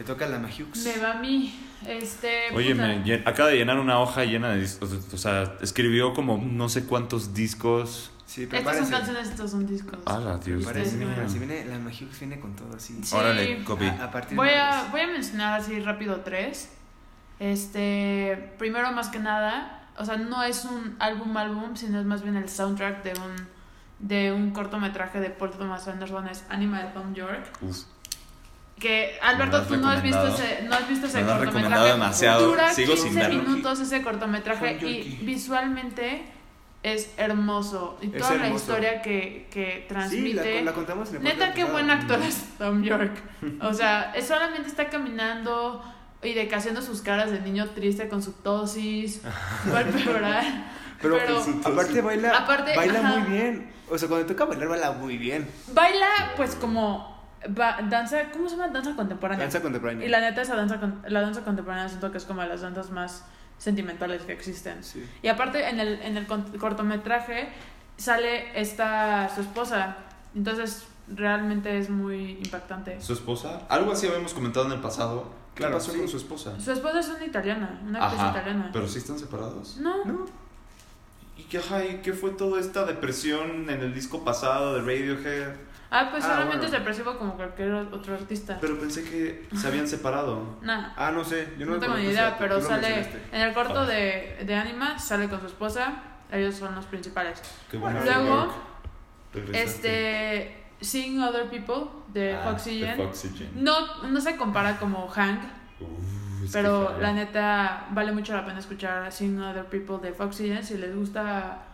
Le 0.00 0.06
toca 0.06 0.24
a 0.24 0.28
la 0.28 0.38
Majux. 0.38 0.82
Me 0.84 0.96
va 0.98 1.12
a 1.12 1.20
mí. 1.20 1.54
Este. 1.86 2.54
Oye, 2.54 2.74
me 2.74 3.04
llen- 3.04 3.22
acaba 3.26 3.50
de 3.50 3.56
llenar 3.56 3.78
una 3.78 4.00
hoja 4.00 4.24
llena 4.24 4.48
de 4.50 4.60
discos. 4.60 4.90
O 5.12 5.18
sea, 5.18 5.56
escribió 5.60 6.14
como 6.14 6.38
no 6.38 6.68
sé 6.70 6.86
cuántos 6.86 7.34
discos. 7.34 8.10
Sí, 8.24 8.44
Estas 8.50 8.78
son 8.78 8.90
canciones, 8.90 9.28
estos 9.28 9.50
son 9.50 9.66
discos. 9.66 9.98
¡Hala, 10.06 10.38
Dios 10.38 10.64
prepárense. 10.64 11.38
viene, 11.38 11.64
la 11.66 11.78
Majux 11.78 12.18
viene 12.18 12.38
con 12.40 12.54
todo 12.56 12.74
así. 12.76 12.98
Sí. 13.02 13.14
Órale, 13.14 13.62
copy. 13.64 13.84
A, 13.86 14.04
a 14.04 14.10
partir 14.10 14.36
Voy 14.36 14.48
de 14.48 14.56
a, 14.56 14.70
martes. 14.70 14.90
voy 14.92 15.00
a 15.02 15.06
mencionar 15.08 15.60
así 15.60 15.78
rápido 15.80 16.20
tres. 16.20 16.70
Este, 17.40 18.52
primero 18.58 18.92
más 18.92 19.08
que 19.08 19.18
nada, 19.18 19.88
o 19.98 20.04
sea, 20.04 20.16
no 20.16 20.42
es 20.42 20.64
un 20.64 20.96
álbum 20.98 21.36
álbum, 21.36 21.74
sino 21.76 21.98
es 22.00 22.06
más 22.06 22.22
bien 22.22 22.36
el 22.36 22.48
soundtrack 22.48 23.02
de 23.02 23.12
un 23.20 23.60
de 23.98 24.32
un 24.32 24.52
cortometraje 24.52 25.20
de 25.20 25.28
Paul 25.28 25.50
Thomas 25.50 25.86
Anderson, 25.88 26.26
es 26.28 26.44
Anima 26.48 26.82
de 26.82 26.90
Tom 26.92 27.12
York. 27.14 27.50
Uf. 27.60 27.80
Que 28.80 29.18
Alberto, 29.22 29.62
tú 29.62 29.76
no 29.76 29.88
has 29.90 30.02
visto 30.02 30.26
ese, 30.26 30.62
no 30.62 30.74
has 30.74 30.88
visto 30.88 31.06
ese 31.06 31.18
cortometraje. 31.20 31.46
recomendado 31.46 31.86
demasiado. 31.86 32.46
Dura 32.48 32.72
Sigo 32.72 32.96
sin 32.96 33.10
15 33.12 33.20
verlo. 33.20 33.42
minutos 33.42 33.78
ese 33.80 34.02
cortometraje 34.02 34.78
Tom 34.78 34.88
y 34.88 35.18
visualmente 35.22 36.22
es 36.82 37.12
hermoso. 37.18 37.98
Y 38.00 38.08
toda 38.08 38.36
la 38.36 38.48
historia 38.48 39.02
que, 39.02 39.46
que 39.50 39.80
Sí, 39.82 39.84
transmite. 39.88 40.54
la, 40.56 40.62
la 40.62 40.72
contamos 40.72 41.10
en 41.10 41.16
el 41.16 41.22
Neta, 41.24 41.52
qué 41.52 41.64
buen 41.64 41.90
actor 41.90 42.20
es 42.22 42.42
Tom 42.58 42.82
York. 42.82 43.12
O 43.60 43.74
sea, 43.74 44.12
es 44.16 44.26
solamente 44.26 44.68
está 44.68 44.88
caminando 44.88 45.84
y 46.22 46.32
de 46.34 46.48
que 46.48 46.54
haciendo 46.54 46.80
sus 46.82 47.02
caras 47.02 47.30
de 47.30 47.40
niño 47.40 47.68
triste 47.70 48.08
con 48.08 48.22
su 48.22 48.32
tosis, 48.32 49.20
va 49.72 49.78
a 49.78 49.80
empeorar. 49.82 50.44
Pero, 51.02 51.16
Pero- 51.18 51.44
aparte 51.64 52.00
baila, 52.00 52.36
Aparte, 52.36 52.74
baila 52.76 52.98
ajá. 53.00 53.18
muy 53.18 53.30
bien. 53.30 53.70
O 53.90 53.98
sea, 53.98 54.08
cuando 54.08 54.26
toca 54.26 54.44
bailar, 54.44 54.68
baila 54.68 54.92
muy 54.92 55.18
bien. 55.18 55.48
Baila, 55.74 56.06
pues, 56.36 56.54
como 56.54 57.09
va- 57.58 57.78
danza, 57.88 58.30
¿cómo 58.32 58.48
se 58.48 58.56
llama? 58.56 58.68
Danza 58.72 58.94
contemporánea. 58.96 59.44
Danza 59.44 59.62
contemporánea. 59.62 60.06
Y 60.06 60.10
la 60.10 60.20
neta, 60.20 60.42
esa 60.42 60.56
danza, 60.56 60.78
la 61.06 61.20
danza 61.20 61.42
contemporánea 61.42 61.88
siento 61.88 62.10
que 62.12 62.18
es 62.18 62.24
como 62.24 62.42
de 62.42 62.48
las 62.48 62.60
danzas 62.60 62.90
más 62.90 63.24
sentimentales 63.58 64.22
que 64.22 64.32
existen. 64.32 64.82
Sí. 64.84 65.04
Y 65.22 65.28
aparte, 65.28 65.68
en 65.68 65.80
el, 65.80 66.00
en 66.02 66.16
el 66.16 66.26
cortometraje 66.26 67.48
sale 67.96 68.58
esta, 68.60 69.30
su 69.34 69.42
esposa. 69.42 69.96
Entonces, 70.34 70.86
realmente 71.08 71.76
es 71.78 71.90
muy 71.90 72.38
impactante. 72.42 73.00
¿Su 73.00 73.12
esposa? 73.12 73.62
Algo 73.68 73.92
así 73.92 74.06
habíamos 74.06 74.32
comentado 74.32 74.66
en 74.66 74.72
el 74.72 74.80
pasado. 74.80 75.38
¿Qué 75.54 75.62
Claro, 75.62 75.74
pasó 75.74 75.92
sí. 75.92 75.98
con 75.98 76.08
su 76.08 76.16
esposa? 76.16 76.58
Su 76.60 76.70
esposa 76.72 77.00
es 77.00 77.08
una 77.08 77.24
italiana, 77.24 77.80
una 77.84 78.02
actriz 78.04 78.20
Ajá. 78.22 78.30
italiana. 78.38 78.70
Pero 78.72 78.86
sí 78.88 78.98
están 78.98 79.18
separados. 79.18 79.76
No, 79.78 80.04
¿No? 80.04 80.26
¿Y 81.36 81.42
qué, 81.44 81.58
ajá, 81.58 81.84
¿y 81.84 81.96
qué 82.02 82.12
fue 82.12 82.30
toda 82.30 82.60
esta 82.60 82.84
depresión 82.84 83.68
en 83.68 83.80
el 83.80 83.92
disco 83.92 84.24
pasado 84.24 84.74
de 84.74 84.80
Radiohead? 84.82 85.54
Ah, 85.92 86.08
pues 86.10 86.24
Ah, 86.24 86.28
solamente 86.28 86.56
bueno. 86.58 86.64
es 86.66 86.70
depresivo 86.72 87.18
como 87.18 87.34
cualquier 87.34 87.72
otro 87.72 88.14
artista. 88.14 88.58
Pero 88.60 88.78
pensé 88.78 89.02
que 89.02 89.48
se 89.56 89.66
habían 89.66 89.88
separado. 89.88 90.58
Nah, 90.62 90.92
Ah, 90.96 91.10
no 91.10 91.24
sé. 91.24 91.54
Yo 91.58 91.66
no, 91.66 91.72
no 91.72 91.78
tengo 91.80 91.96
ni 91.96 92.04
idea, 92.04 92.36
pero 92.38 92.60
sale 92.60 93.08
en 93.32 93.40
el 93.40 93.52
corto 93.52 93.80
Ah. 93.80 93.86
de, 93.86 94.38
de 94.46 94.54
Anima, 94.54 94.98
sale 94.98 95.28
con 95.28 95.40
su 95.40 95.46
esposa. 95.46 95.94
Ellos 96.30 96.54
son 96.54 96.74
los 96.76 96.86
principales. 96.86 97.42
Qué 97.70 97.76
Bueno. 97.76 97.98
Luego, 98.04 98.54
este, 99.52 100.64
Seeing 100.80 101.20
Other 101.22 101.48
People 101.50 101.90
de 102.08 102.34
Ah, 102.34 102.42
Foxygen. 102.50 102.96
de 102.96 103.04
Foxygen. 103.04 103.50
No, 103.56 104.02
no 104.04 104.20
se 104.20 104.36
compara 104.36 104.76
como 104.78 105.08
Hank, 105.08 105.42
Uf, 105.80 106.52
pero 106.52 106.98
la 107.00 107.12
neta 107.12 107.86
vale 107.90 108.12
mucho 108.12 108.32
la 108.34 108.44
pena 108.46 108.58
escuchar 108.58 109.10
Seeing 109.12 109.40
Other 109.40 109.66
People 109.66 109.98
de 110.00 110.12
Foxygen 110.14 110.62
si 110.64 110.78
les 110.78 110.94
gusta. 110.94 111.66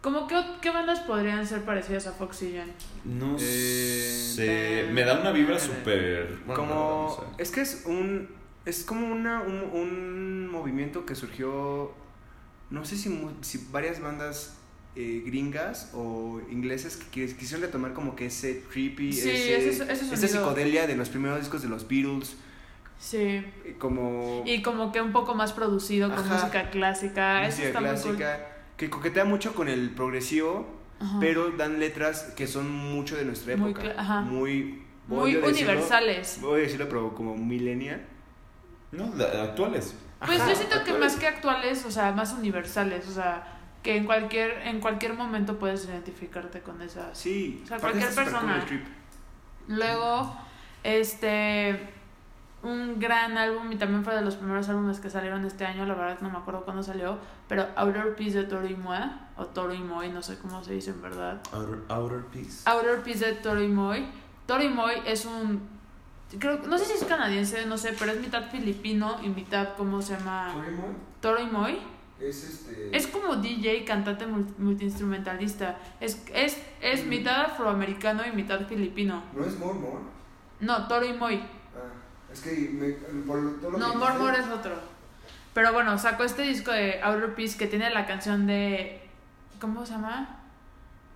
¿Cómo 0.00 0.26
qué, 0.26 0.42
qué 0.62 0.70
bandas 0.70 1.00
podrían 1.00 1.46
ser 1.46 1.62
parecidas 1.62 2.06
a 2.06 2.12
Foxygen? 2.12 2.72
No 3.04 3.36
Eh, 3.38 4.32
sé. 4.34 4.88
Me 4.92 5.02
da 5.04 5.20
una 5.20 5.30
vibra 5.30 5.58
súper. 5.58 6.38
bueno, 6.46 6.54
como 6.62 7.16
no 7.20 7.34
sé. 7.36 7.42
es 7.42 7.50
que 7.50 7.60
es 7.60 7.82
un 7.86 8.28
es 8.64 8.84
como 8.84 9.06
una 9.10 9.40
un, 9.42 9.54
un 9.72 10.48
movimiento 10.48 11.04
que 11.06 11.14
surgió 11.14 11.92
no 12.70 12.84
sé 12.84 12.96
si, 12.96 13.08
mu- 13.08 13.32
si 13.40 13.66
varias 13.72 14.00
bandas 14.00 14.56
eh, 14.96 15.22
gringas 15.24 15.90
o 15.94 16.40
ingleses 16.50 16.96
que 16.96 17.26
quis- 17.26 17.36
quisieron 17.36 17.62
retomar 17.62 17.92
como 17.94 18.16
que 18.16 18.26
ese 18.26 18.62
creepy 18.70 19.12
Sí, 19.12 19.30
ese, 19.30 19.68
ese- 19.68 19.92
ese 19.92 20.14
esa 20.14 20.28
psicodelia 20.28 20.86
de 20.86 20.96
los 20.96 21.08
primeros 21.10 21.40
discos 21.40 21.62
de 21.62 21.68
los 21.68 21.86
Beatles 21.88 22.36
Sí. 22.98 23.16
eh, 23.18 23.76
como 23.78 24.42
Y 24.46 24.60
como 24.62 24.92
que 24.92 25.00
un 25.00 25.12
poco 25.12 25.34
más 25.34 25.52
producido 25.54 26.10
con 26.10 26.18
Ajá. 26.18 26.34
música 26.34 26.70
clásica. 26.70 27.46
Eso 27.46 27.58
música 27.62 27.66
está 27.68 27.80
muy 27.80 27.88
cool. 28.02 28.16
Que 28.80 28.88
coquetea 28.88 29.26
mucho 29.26 29.54
con 29.54 29.68
el 29.68 29.90
progresivo 29.90 30.66
Ajá. 30.98 31.18
pero 31.20 31.50
dan 31.50 31.78
letras 31.78 32.32
que 32.34 32.46
son 32.46 32.70
mucho 32.70 33.14
de 33.14 33.26
nuestra 33.26 33.54
Muy 33.58 33.72
época 33.72 33.94
ajá. 33.96 34.22
muy 34.22 34.82
muy 35.06 35.34
decirlo- 35.34 35.48
universales. 35.50 36.38
voy 36.40 36.60
a 36.60 36.62
decirlo 36.64 36.88
pero 36.88 37.14
como 37.14 37.36
millennial 37.36 38.00
No, 38.92 39.04
actuales. 39.42 39.94
Pues 40.26 40.40
Ajá, 40.40 40.50
yo 40.50 40.56
siento 40.56 40.82
que 40.84 40.92
más 40.94 41.16
que 41.16 41.26
actuales, 41.26 41.84
o 41.84 41.90
sea, 41.90 42.12
más 42.12 42.32
universales, 42.32 43.06
o 43.08 43.12
sea, 43.12 43.32
que 43.82 43.96
en 43.96 44.04
cualquier 44.06 44.50
en 44.66 44.80
cualquier 44.80 45.12
momento 45.14 45.58
puedes 45.58 45.84
identificarte 45.84 46.60
con 46.60 46.80
esas. 46.82 47.16
Sí, 47.18 47.60
O 47.64 47.66
sea, 47.68 47.78
cualquier 47.78 48.14
persona. 48.14 48.64
Luego, 49.68 50.36
este 50.82 51.78
un 52.62 52.98
gran 52.98 53.38
álbum 53.38 53.72
y 53.72 53.76
también 53.76 54.04
fue 54.04 54.14
de 54.14 54.22
los 54.22 54.36
primeros 54.36 54.68
álbumes 54.68 55.00
que 55.00 55.08
salieron 55.08 55.44
este 55.44 55.64
año, 55.64 55.86
la 55.86 55.94
verdad 55.94 56.18
no 56.20 56.30
me 56.30 56.38
acuerdo 56.38 56.64
cuándo 56.64 56.82
salió, 56.82 57.18
pero 57.48 57.66
Outer 57.76 58.14
Peace 58.16 58.36
de 58.38 58.44
Toro 58.44 58.66
y 58.66 58.76
Moi, 58.76 58.98
o 59.36 59.46
Toro 59.46 59.72
y 59.74 59.78
Moi, 59.78 60.08
no 60.10 60.20
sé 60.22 60.36
cómo 60.38 60.62
se 60.62 60.74
dice 60.74 60.90
en 60.90 61.00
verdad. 61.02 61.40
Outer, 61.52 61.78
outer 61.88 62.24
Peace. 62.26 62.62
Outer 62.68 63.02
Peace 63.02 63.24
de 63.24 63.32
Toro 63.34 63.62
y 63.62 63.68
Moi. 63.68 64.04
Toro 64.46 64.62
y 64.62 64.70
es 65.06 65.24
un 65.24 65.80
creo 66.38 66.58
no 66.66 66.76
sé 66.78 66.84
si 66.84 66.92
es 66.92 67.04
canadiense, 67.04 67.64
no 67.66 67.76
sé, 67.78 67.94
pero 67.98 68.12
es 68.12 68.20
mitad 68.20 68.50
filipino 68.50 69.16
y 69.22 69.28
mitad 69.28 69.70
cómo 69.76 70.02
se 70.02 70.16
llama 70.16 70.54
Toro 71.20 71.40
y 71.40 71.46
Moi. 71.46 71.78
Es 72.20 72.44
este. 72.44 72.94
Es 72.94 73.06
como 73.06 73.36
DJ, 73.36 73.86
cantante 73.86 74.26
mul- 74.26 74.54
multiinstrumentalista. 74.58 75.78
Es, 76.00 76.22
es, 76.34 76.60
es 76.82 77.04
Mm. 77.06 77.08
mitad 77.08 77.40
afroamericano 77.46 78.22
y 78.26 78.32
mitad 78.32 78.66
filipino. 78.66 79.22
¿No 79.34 79.44
es 79.44 79.58
More 79.58 79.78
More? 79.78 79.98
No, 80.60 80.86
Toro 80.86 81.06
y. 81.06 81.40
Es 82.32 82.40
que 82.40 82.70
me, 82.72 82.90
por 83.26 83.60
todo 83.60 83.72
lo 83.72 83.78
No, 83.78 83.92
que 83.92 84.18
More 84.18 84.38
es 84.38 84.48
otro. 84.48 84.74
Pero 85.52 85.72
bueno, 85.72 85.98
sacó 85.98 86.24
este 86.24 86.42
disco 86.42 86.70
de 86.70 87.00
Outer 87.02 87.34
Peace 87.34 87.58
que 87.58 87.66
tiene 87.66 87.90
la 87.90 88.06
canción 88.06 88.46
de. 88.46 89.02
¿Cómo 89.60 89.84
se 89.84 89.92
llama? 89.92 90.36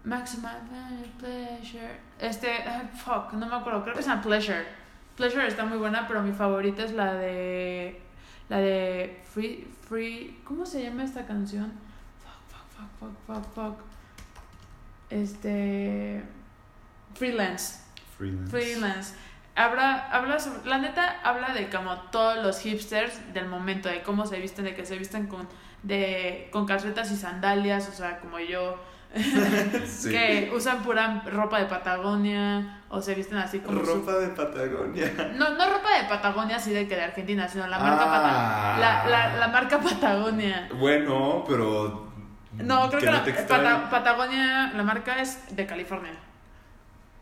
Maximum 0.05 0.50
Pleasure. 1.18 2.00
Este. 2.18 2.53
ah, 2.66 2.83
fuck, 2.94 3.33
no 3.35 3.46
me 3.46 3.55
acuerdo. 3.55 3.83
Creo 3.85 3.94
que 3.94 4.03
se 4.03 4.09
llama 4.09 4.22
Pleasure. 4.22 4.66
Pleasure 5.16 5.46
está 5.46 5.64
muy 5.64 5.79
buena, 5.79 6.07
pero 6.09 6.22
mi 6.22 6.33
favorita 6.33 6.85
es 6.85 6.92
la 6.92 7.14
de. 7.14 8.00
La 8.48 8.59
de. 8.59 9.22
Free. 9.33 9.68
Free. 9.88 10.40
¿Cómo 10.44 10.66
se 10.66 10.83
llama 10.83 11.05
esta 11.05 11.24
canción? 11.27 11.72
Fuck, 12.22 12.59
fuck, 12.68 12.90
fuck, 12.98 13.14
fuck, 13.27 13.55
fuck, 13.55 13.55
fuck. 13.55 13.85
Este. 15.11 16.22
Freelance. 17.14 17.79
Freelance. 18.18 18.50
Freelance. 18.50 19.14
Habla, 19.57 20.09
habla 20.11 20.38
sobre, 20.40 20.69
la 20.69 20.79
neta 20.79 21.21
habla 21.23 21.51
de 21.55 21.69
como 21.71 21.95
todos 22.11 22.43
los 22.43 22.59
hipsters 22.61 23.33
del 23.33 23.47
momento, 23.47 23.88
de 23.88 24.03
cómo 24.03 24.27
se 24.27 24.40
visten, 24.40 24.64
de 24.64 24.75
que 24.75 24.85
se 24.85 24.99
visten 24.99 25.29
con, 25.29 25.49
de, 25.85 26.49
con 26.53 26.67
calcetas 26.67 27.11
y 27.12 27.17
sandalias, 27.17 27.88
o 27.88 27.93
sea, 27.93 28.19
como 28.19 28.40
yo, 28.40 28.83
Sí. 29.87 30.11
que 30.11 30.51
usan 30.53 30.83
pura 30.83 31.22
ropa 31.26 31.61
de 31.61 31.66
Patagonia, 31.66 32.81
o 32.89 33.01
se 33.01 33.14
visten 33.14 33.39
así 33.39 33.61
como... 33.61 33.78
su- 33.85 33.87
Ropa 33.95 34.14
de 34.14 34.28
Patagonia. 34.28 35.12
no, 35.37 35.51
no 35.51 35.70
ropa 35.70 35.99
de 36.03 36.09
Patagonia 36.09 36.57
así 36.57 36.72
de 36.72 36.89
que 36.89 36.97
de 36.97 37.03
Argentina, 37.05 37.47
sino 37.47 37.66
la 37.68 37.78
marca, 37.78 38.05
Ah. 38.07 38.76
Pata- 38.76 38.78
la, 38.81 39.09
la, 39.09 39.37
la 39.37 39.49
marca 39.49 39.78
Patagonia. 39.78 40.68
Bueno, 40.74 41.45
pero. 41.47 42.09
No, 42.55 42.89
creo 42.89 43.01
que, 43.01 43.07
no 43.07 43.12
la-. 43.12 43.47
Pata- 43.47 43.89
Patagonia, 43.91 44.72
la 44.74 44.83
marca 44.83 45.20
es 45.20 45.55
de 45.55 45.64
California. 45.64 46.11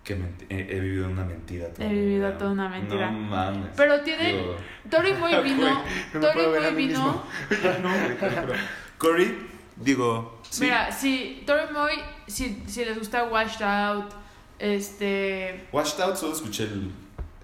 Que 0.04 0.14
he, 0.48 0.76
he 0.76 0.80
vivido 0.80 1.08
una 1.08 1.24
mentira. 1.24 1.68
toda 1.72 1.88
He 1.88 1.92
vivido 1.94 2.26
vida. 2.28 2.38
toda 2.38 2.50
una 2.50 2.68
mentira. 2.68 3.10
No 3.10 3.18
mames. 3.18 3.70
Pero 3.76 4.00
tiene... 4.00 4.32
Digo, 4.32 4.56
Tori 4.90 5.12
Boy 5.20 5.42
vino... 5.44 5.84
no 6.14 6.20
Tori 6.20 6.44
Boy 6.46 6.74
vino... 6.74 7.24
no. 7.82 8.52
Cory, 8.98 9.48
Digo, 9.76 10.40
sí. 10.48 10.64
Mira, 10.64 10.90
si 10.92 11.42
Tori 11.46 11.72
Moy, 11.72 11.92
si, 12.26 12.62
si 12.66 12.84
les 12.84 12.98
gusta 12.98 13.24
Washed 13.24 13.62
Out, 13.62 14.12
este. 14.58 15.66
Washed 15.72 16.00
Out 16.00 16.16
solo 16.16 16.34
escuché 16.34 16.64
el... 16.64 16.90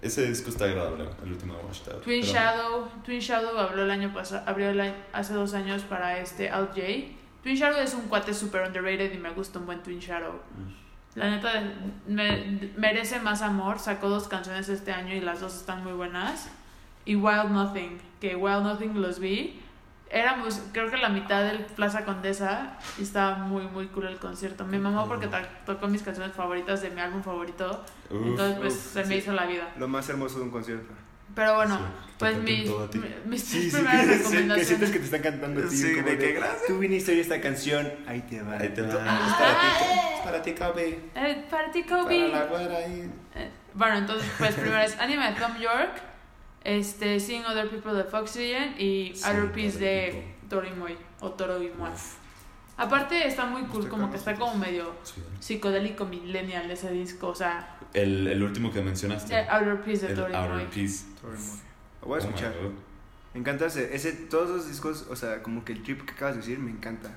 Ese 0.01 0.25
disco 0.27 0.49
está 0.49 0.63
agradable, 0.65 1.05
el 1.25 1.31
último 1.33 1.55
de 1.55 1.63
Washed 1.65 1.91
Out. 1.93 2.03
Twin 2.03 2.21
pero- 2.21 2.33
Shadow, 2.33 2.87
Twin 3.03 3.19
Shadow 3.19 3.57
habló 3.57 3.83
el 3.83 3.91
año 3.91 4.13
pasado, 4.13 4.43
abrió 4.45 4.69
el 4.69 4.79
año- 4.79 4.95
hace 5.11 5.33
dos 5.33 5.53
años 5.53 5.81
para 5.83 6.19
este 6.19 6.49
Out 6.49 6.69
J. 6.69 6.81
Twin 7.43 7.55
Shadow 7.55 7.81
es 7.81 7.93
un 7.93 8.03
cuate 8.03 8.33
super 8.33 8.65
underrated 8.65 9.11
y 9.13 9.17
me 9.17 9.31
gusta 9.31 9.59
un 9.59 9.65
buen 9.65 9.81
Twin 9.83 9.99
Shadow. 9.99 10.39
La 11.19 11.29
neta 11.29 11.49
me- 12.07 12.71
merece 12.77 13.19
más 13.19 13.41
amor. 13.41 13.79
Sacó 13.79 14.09
dos 14.09 14.27
canciones 14.27 14.69
este 14.69 14.91
año 14.91 15.13
y 15.13 15.19
las 15.21 15.41
dos 15.41 15.55
están 15.55 15.83
muy 15.83 15.93
buenas. 15.93 16.49
Y 17.05 17.15
Wild 17.15 17.51
Nothing, 17.51 17.97
que 18.21 18.35
Wild 18.35 18.63
Nothing 18.63 19.01
los 19.01 19.19
vi. 19.19 19.61
Éramos, 20.11 20.59
creo 20.71 20.89
que 20.89 20.97
la 20.97 21.09
mitad 21.09 21.43
del 21.43 21.59
Plaza 21.65 22.03
Condesa 22.03 22.77
y 22.97 23.03
estaba 23.03 23.35
muy, 23.37 23.67
muy 23.67 23.87
cool 23.87 24.07
el 24.07 24.17
concierto. 24.17 24.65
Me 24.65 24.79
mamó 24.79 25.07
porque 25.07 25.27
to- 25.27 25.37
tocó 25.67 25.87
mis 25.87 26.01
canciones 26.01 26.33
favoritas 26.33 26.81
de 26.81 26.89
mi 26.89 26.99
álbum 26.99 27.21
favorito. 27.21 27.83
Uf, 28.09 28.25
Entonces, 28.25 28.57
pues 28.59 28.73
uf, 28.73 28.79
se 28.93 28.99
me 29.01 29.07
sí. 29.07 29.13
hizo 29.15 29.33
la 29.33 29.45
vida. 29.45 29.67
Lo 29.77 29.87
más 29.87 30.09
hermoso 30.09 30.39
de 30.39 30.45
un 30.45 30.49
concierto. 30.51 30.91
Pero 31.35 31.55
bueno, 31.55 31.77
Sí, 31.77 31.83
pues 32.19 32.37
mis, 32.37 32.69
a 32.69 32.73
mis 33.27 33.43
Sí, 33.43 33.69
sí, 33.71 33.75
primeras 33.77 34.01
que, 34.01 34.07
que 34.07 34.17
recomendaciones. 34.17 34.67
sientes 34.67 34.91
que 34.91 34.99
te 34.99 35.05
están 35.05 35.21
cantando 35.21 35.61
a 35.65 35.69
ti. 35.69 35.77
Sí, 35.77 35.93
como 35.95 36.07
de 36.07 36.17
que 36.17 36.31
gracias. 36.33 36.65
Tú 36.67 36.77
viniste 36.79 37.11
hoy 37.13 37.19
esta 37.21 37.39
canción, 37.39 37.91
ahí 38.07 38.21
te 38.21 38.41
va. 38.41 38.57
Ahí 38.57 38.69
te 38.69 38.81
va. 38.81 38.95
Ah. 38.99 39.29
Es 39.29 40.21
para 40.21 40.41
ti, 40.41 40.49
es 40.51 40.59
para 40.59 40.73
ti, 40.73 40.83
Kobe. 40.83 40.99
Eh, 41.15 41.45
para 41.49 41.71
ti, 41.71 41.83
Para 41.83 42.03
Kobe. 42.03 42.27
la 42.27 42.43
güera 42.45 42.77
ahí. 42.77 43.09
Eh, 43.35 43.49
bueno, 43.73 43.97
entonces, 43.99 44.29
pues 44.37 44.53
primero 44.55 44.81
es 44.81 44.97
Anime 44.99 45.31
de 45.31 45.39
Tom 45.39 45.57
York, 45.59 46.01
este, 46.65 47.19
Seeing 47.21 47.45
Other 47.45 47.69
People 47.69 47.93
de 47.93 48.03
Foxygen 48.03 48.75
y 48.77 49.13
Other 49.25 49.51
Piece 49.53 49.79
de 49.79 50.07
People. 50.11 50.35
Tori 50.49 50.71
Moy 50.71 50.97
o 51.21 51.29
Toro 51.31 51.61
y 51.63 51.69
Moy. 51.69 51.91
Aparte 52.79 53.27
está 53.27 53.45
muy 53.45 53.63
cool, 53.63 53.79
Está 53.83 53.89
como 53.91 54.09
que 54.09 54.17
está 54.17 54.35
como 54.35 54.55
medio 54.55 54.95
Sí. 55.03 55.21
psicodélico 55.39 56.05
millennial 56.05 56.71
ese 56.71 56.89
disco, 56.91 57.27
o 57.27 57.35
sea, 57.35 57.77
El, 57.93 58.25
el 58.27 58.41
último 58.41 58.71
que 58.71 58.81
mencionaste. 58.81 59.33
eh, 59.37 59.45
Outer 59.49 59.81
Piece 59.81 60.05
de 60.07 60.13
el 60.13 60.17
Tori. 60.19 60.33
Outer 60.33 60.67
Peace. 60.69 61.05
Lo 62.01 62.07
voy 62.07 62.19
a 62.19 62.23
Oh 62.23 62.25
escuchar. 62.25 62.53
God. 62.61 62.71
Me 63.33 63.41
encanta 63.41 63.65
ese, 63.65 63.93
ese, 63.95 64.13
todos 64.13 64.49
los 64.49 64.67
discos, 64.67 65.05
o 65.09 65.15
sea, 65.15 65.43
como 65.43 65.63
que 65.65 65.73
el 65.73 65.83
trip 65.83 66.03
que 66.05 66.13
acabas 66.13 66.35
de 66.35 66.41
decir, 66.41 66.57
me 66.59 66.71
encanta. 66.71 67.11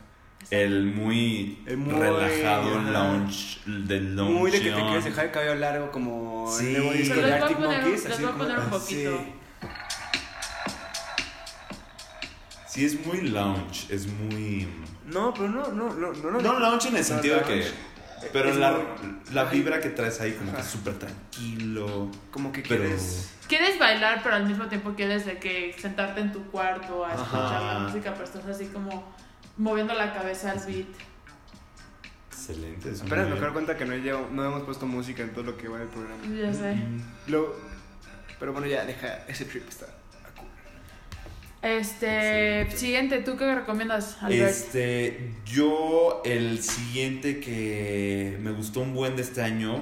El 0.50 0.86
muy, 0.92 1.62
El 1.66 1.76
muy- 1.76 1.94
relajado 1.94 2.78
ajá. 2.80 2.90
lounge 2.90 3.60
del 3.66 4.16
lounge. 4.16 4.34
Muy 4.40 4.50
de 4.50 4.60
que 4.60 4.70
te 4.72 4.82
quieres 4.82 5.04
dejar 5.04 5.26
el 5.26 5.30
cabello 5.30 5.54
largo 5.54 5.90
como 5.92 6.50
Sí. 6.50 6.66
el 6.66 6.72
nuevo 6.82 6.92
disco 6.92 7.14
de 7.14 7.22
les 7.22 7.30
voy 7.30 7.38
a 7.40 7.42
Arctic 7.44 7.58
Monkeys. 7.60 8.04
les 8.08 8.20
voy 8.20 8.28
a 8.28 8.32
como- 8.32 8.42
poner 8.44 8.58
un 8.58 8.70
poquito. 8.70 9.10
sí. 9.18 9.32
Sí, 12.66 12.84
es 12.86 13.06
muy 13.06 13.20
lounge, 13.28 13.86
es 13.94 14.06
muy... 14.06 14.66
No, 15.12 15.32
pero 15.34 15.48
no, 15.48 15.68
no, 15.68 15.92
no, 15.94 16.12
no. 16.12 16.40
No 16.40 16.58
lounge 16.58 16.88
en 16.88 16.96
el 16.96 17.02
No, 17.02 17.06
sentido 17.08 17.36
de 17.38 17.42
que... 17.44 17.66
Pero 18.32 18.50
Es 18.50 18.56
la, 18.56 18.70
muy- 18.72 19.34
la 19.34 19.44
vibra 19.46 19.80
que 19.80 19.90
traes 19.90 20.20
ahí 20.20 20.32
como 20.34 20.52
que 20.52 20.58
Ajá. 20.58 20.66
es 20.66 20.72
súper 20.72 20.94
tranquilo. 20.98 22.08
Como 22.30 22.52
que 22.52 22.62
Pero... 22.62 22.82
quieres... 22.84 23.30
Quieres 23.48 23.78
bailar, 23.78 24.20
pero 24.22 24.36
al 24.36 24.46
mismo 24.46 24.66
tiempo 24.68 24.94
quieres 24.94 25.26
de 25.26 25.38
que 25.38 25.74
sentarte 25.78 26.20
en 26.20 26.32
tu 26.32 26.42
cuarto 26.50 27.04
a 27.04 27.12
escuchar 27.14 27.40
Ajá. 27.56 27.72
la 27.74 27.78
música, 27.80 28.12
pero 28.12 28.24
estás 28.24 28.46
así 28.46 28.66
como 28.66 29.12
moviendo 29.58 29.92
la 29.92 30.14
cabeza 30.14 30.52
al 30.52 30.60
beat. 30.60 30.86
Excelente. 32.30 32.90
es 32.90 33.02
Apenas 33.02 33.28
me 33.28 33.38
doy 33.38 33.50
cuenta 33.52 33.76
que 33.76 33.84
no, 33.84 33.94
llevo- 33.94 34.28
no 34.30 34.44
hemos 34.44 34.62
puesto 34.62 34.86
música 34.86 35.22
en 35.22 35.32
todo 35.32 35.44
lo 35.44 35.56
que 35.56 35.68
va 35.68 35.78
del 35.78 35.88
programa. 35.88 36.22
Ya 36.34 36.52
sé. 36.54 36.76
Lo, 37.26 37.54
pero 38.38 38.52
bueno, 38.52 38.66
ya, 38.66 38.84
deja, 38.84 39.24
ese 39.28 39.44
trip 39.44 39.68
está. 39.68 39.86
Este, 41.62 42.62
Excelente. 42.62 42.76
siguiente, 42.76 43.18
¿tú 43.20 43.36
qué 43.36 43.54
recomiendas, 43.54 44.18
Albert? 44.20 44.50
Este, 44.50 45.30
yo 45.46 46.20
el 46.24 46.60
siguiente 46.62 47.38
que 47.38 48.36
me 48.42 48.50
gustó 48.50 48.80
un 48.80 48.94
buen 48.94 49.14
de 49.14 49.22
este 49.22 49.42
año 49.42 49.80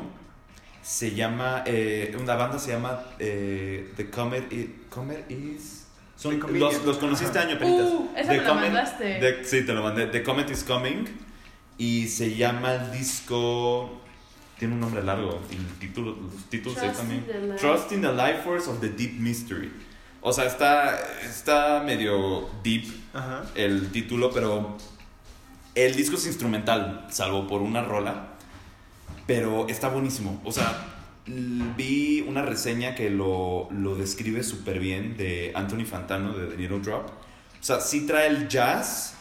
se 0.83 1.13
llama, 1.15 1.63
eh, 1.67 2.15
una 2.21 2.35
banda 2.35 2.59
se 2.59 2.73
llama 2.73 3.03
eh, 3.19 3.93
The 3.97 4.11
Comet, 4.11 4.53
I- 4.53 4.75
Comet 4.91 5.31
Is... 5.31 5.87
Son, 6.17 6.39
los, 6.39 6.85
los 6.85 6.99
conocí 6.99 7.25
este 7.25 7.39
año, 7.39 7.59
penitas. 7.59 7.87
Uh, 7.87 8.11
esa 8.15 8.29
The 8.31 8.37
me 8.37 8.43
la 8.45 8.49
Comet- 8.51 8.61
mandaste. 8.73 9.19
The- 9.21 9.45
sí, 9.45 9.63
te 9.65 9.73
lo 9.73 9.83
mandé. 9.83 10.07
The 10.09 10.23
Comet 10.23 10.51
Is 10.51 10.65
Coming. 10.65 11.05
Y 11.79 12.09
se 12.09 12.35
llama 12.37 12.75
el 12.75 12.93
disco... 12.93 14.03
Tiene 14.59 14.75
un 14.75 14.81
nombre 14.81 15.03
largo. 15.03 15.41
El 15.51 15.67
título, 15.79 16.15
los 16.21 16.45
títulos 16.51 16.77
ahí 16.77 16.89
Trust 16.89 17.01
también. 17.01 17.25
in. 17.51 17.57
Trust 17.57 17.93
in 17.93 18.03
the 18.03 18.13
Life 18.13 18.43
Force 18.45 18.69
of 18.69 18.81
the 18.83 18.91
Deep 18.91 19.13
Mystery. 19.19 19.71
O 20.23 20.33
sea, 20.33 20.45
está, 20.45 20.99
está 21.23 21.83
medio 21.85 22.49
deep 22.63 22.85
Ajá. 23.15 23.45
el 23.55 23.91
título, 23.91 24.31
pero 24.31 24.77
el 25.75 25.97
disco 25.97 26.17
es 26.17 26.27
instrumental, 26.27 27.07
salvo 27.11 27.47
por 27.47 27.63
una 27.63 27.83
rola, 27.83 28.29
pero 29.27 29.67
está 29.69 29.89
buenísimo. 29.89 30.41
O 30.45 30.53
sea, 30.53 30.77
vi 31.27 32.25
una 32.29 32.43
reseña 32.43 32.95
que 32.95 33.09
lo, 33.09 33.69
lo 33.71 33.95
describe 33.95 34.43
súper 34.43 34.79
bien 34.79 35.17
de 35.17 35.53
Anthony 35.55 35.85
Fantano 35.87 36.33
de 36.35 36.47
The 36.49 36.57
Needle 36.57 36.81
Drop. 36.81 37.07
O 37.09 37.63
sea, 37.63 37.81
sí 37.81 38.07
trae 38.07 38.27
el 38.27 38.49
jazz 38.49 39.15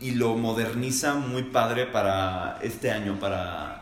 y 0.00 0.12
lo 0.12 0.36
moderniza 0.36 1.14
muy 1.14 1.44
padre 1.44 1.86
para 1.86 2.58
este 2.62 2.90
año, 2.90 3.18
para, 3.18 3.73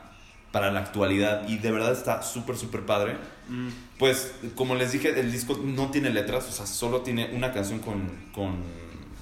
para 0.53 0.71
la 0.71 0.81
actualidad. 0.81 1.49
Y 1.49 1.59
de 1.59 1.73
verdad 1.73 1.93
está 1.93 2.23
súper, 2.23 2.57
súper 2.57 2.83
padre. 2.83 3.17
Mm. 3.49 3.69
Pues, 3.99 4.33
como 4.55 4.75
les 4.75 4.93
dije, 4.93 5.19
el 5.19 5.33
disco 5.33 5.59
no 5.63 5.91
tiene 5.91 6.11
letras, 6.11 6.47
o 6.49 6.53
sea, 6.53 6.67
solo 6.67 7.01
tiene 7.01 7.31
una 7.33 7.53
canción 7.53 7.81
con, 7.81 8.09
con, 8.35 8.57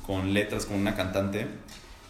con 0.07 0.35
letras, 0.35 0.67
con 0.67 0.77
una 0.77 0.95
cantante. 0.95 1.47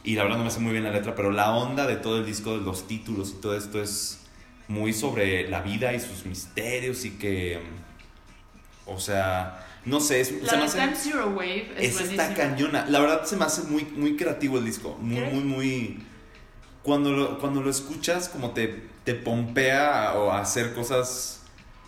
Y 0.02 0.14
la 0.14 0.22
verdad 0.24 0.38
no 0.38 0.44
me 0.44 0.50
sé 0.50 0.60
muy 0.60 0.72
bien 0.72 0.84
la 0.84 0.90
letra, 0.90 1.14
pero 1.14 1.30
la 1.30 1.52
onda 1.52 1.86
de 1.86 1.96
todo 1.96 2.18
el 2.18 2.26
disco, 2.26 2.58
de 2.58 2.64
los 2.64 2.88
títulos 2.88 3.34
y 3.36 3.40
todo 3.40 3.54
esto 3.56 3.82
es 3.82 4.20
muy 4.66 4.92
sobre 4.92 5.48
la 5.48 5.60
vida 5.60 5.92
y 5.92 6.00
sus 6.00 6.24
misterios 6.24 7.04
y 7.04 7.10
que, 7.10 7.60
o 8.86 8.98
sea, 8.98 9.66
no 9.84 10.00
sé, 10.00 10.20
es, 10.20 10.28
se 10.28 10.40
La 10.42 10.52
me 10.52 10.58
de 10.58 10.64
hace... 10.64 10.78
Time 10.78 10.94
Zero 10.96 11.28
Wave 11.30 11.72
es 11.76 12.00
está 12.00 12.04
buenísima. 12.04 12.34
cañona. 12.34 12.86
La 12.88 13.00
verdad 13.00 13.24
se 13.24 13.36
me 13.36 13.44
hace 13.44 13.62
muy, 13.64 13.84
muy 13.84 14.16
creativo 14.16 14.58
el 14.58 14.64
disco. 14.64 14.96
Muy, 15.00 15.16
¿Qué? 15.16 15.30
muy, 15.32 15.44
muy. 15.44 15.98
Cuando 16.82 17.12
lo, 17.12 17.38
cuando 17.38 17.60
lo 17.62 17.68
escuchas, 17.68 18.28
como 18.28 18.52
te, 18.52 18.89
te 19.04 19.14
pompea 19.14 20.14
o 20.14 20.30
a 20.30 20.40
hacer 20.40 20.74
cosas 20.74 21.42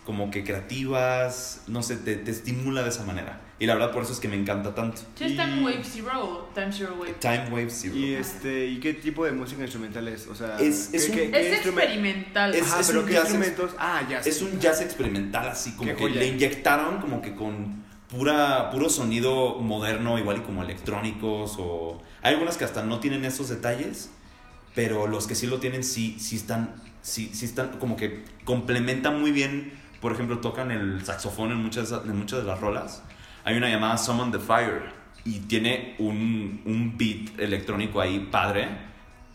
como 0.05 0.31
que 0.31 0.43
creativas. 0.43 1.61
No 1.67 1.83
sé, 1.83 1.95
te, 1.97 2.15
te 2.15 2.31
estimula 2.31 2.83
de 2.83 2.89
esa 2.89 3.03
manera. 3.03 3.39
Y 3.59 3.65
la 3.65 3.75
verdad, 3.75 3.91
por 3.91 4.03
eso 4.03 4.11
es 4.11 4.19
que 4.19 4.27
me 4.27 4.35
encanta 4.35 4.75
tanto. 4.75 5.01
¿Sí 5.15 5.23
es 5.25 5.31
Time 5.37 5.63
Wave 5.63 5.83
Zero 5.83 6.21
o 6.21 6.37
Time 6.53 6.71
Zero 6.73 6.95
Wave? 6.99 7.13
Time 7.19 7.45
Wave 7.49 7.69
Zero. 7.69 7.95
Y 7.95 8.13
este, 8.15 8.65
¿y 8.65 8.79
qué 8.79 8.93
tipo 8.93 9.23
de 9.23 9.31
música 9.31 9.61
instrumental 9.61 10.07
es? 10.09 10.27
O 10.27 10.35
sea, 10.35 10.57
Es- 10.59 10.93
es 10.93 11.05
¿qué- 11.05 11.11
un- 11.11 11.17
qué- 11.17 11.31
qué 11.31 11.39
Es 11.51 11.59
instrumen- 11.59 11.77
experimental. 11.83 12.55
Es- 12.55 12.63
Ajá, 12.63 12.81
pero 12.85 12.99
un 13.01 13.05
¿qué 13.05 13.13
jazz 13.13 13.23
instrumentos? 13.25 13.71
Ah, 13.77 14.01
ya. 14.09 14.19
Es 14.19 14.41
un 14.41 14.59
jazz 14.59 14.81
experimental, 14.81 15.47
así 15.47 15.73
como 15.75 15.95
que 15.95 16.09
le 16.09 16.27
inyectaron 16.27 16.99
como 16.99 17.21
que 17.21 17.35
con 17.35 17.83
pura, 18.09 18.69
puro 18.71 18.89
sonido 18.89 19.55
moderno, 19.59 20.19
igual 20.19 20.37
y 20.37 20.41
como 20.41 20.61
electrónicos 20.63 21.55
o... 21.57 22.01
Hay 22.21 22.33
algunas 22.33 22.57
que 22.57 22.65
hasta 22.65 22.83
no 22.83 22.99
tienen 22.99 23.23
esos 23.23 23.47
detalles, 23.49 24.09
pero 24.75 25.07
los 25.07 25.25
que 25.25 25.35
sí 25.35 25.47
lo 25.47 25.59
tienen 25.59 25.83
sí, 25.83 26.17
sí 26.19 26.35
están, 26.35 26.75
sí, 27.03 27.29
sí 27.33 27.45
están 27.45 27.77
como 27.77 27.95
que 27.95 28.25
complementan 28.43 29.21
muy 29.21 29.31
bien, 29.31 29.73
por 30.01 30.13
ejemplo, 30.13 30.39
tocan 30.39 30.71
el 30.71 31.05
saxofón 31.05 31.51
en 31.51 31.57
muchas, 31.57 31.91
en 31.91 32.17
muchas 32.17 32.39
de 32.39 32.45
las 32.45 32.59
rolas. 32.59 33.03
Hay 33.45 33.55
una 33.55 33.69
llamada 33.69 33.97
Summon 33.97 34.31
the 34.31 34.39
Fire 34.39 34.91
y 35.23 35.41
tiene 35.41 35.95
un, 35.99 36.61
un 36.65 36.97
beat 36.97 37.39
electrónico 37.39 38.01
ahí 38.01 38.27
padre, 38.31 38.67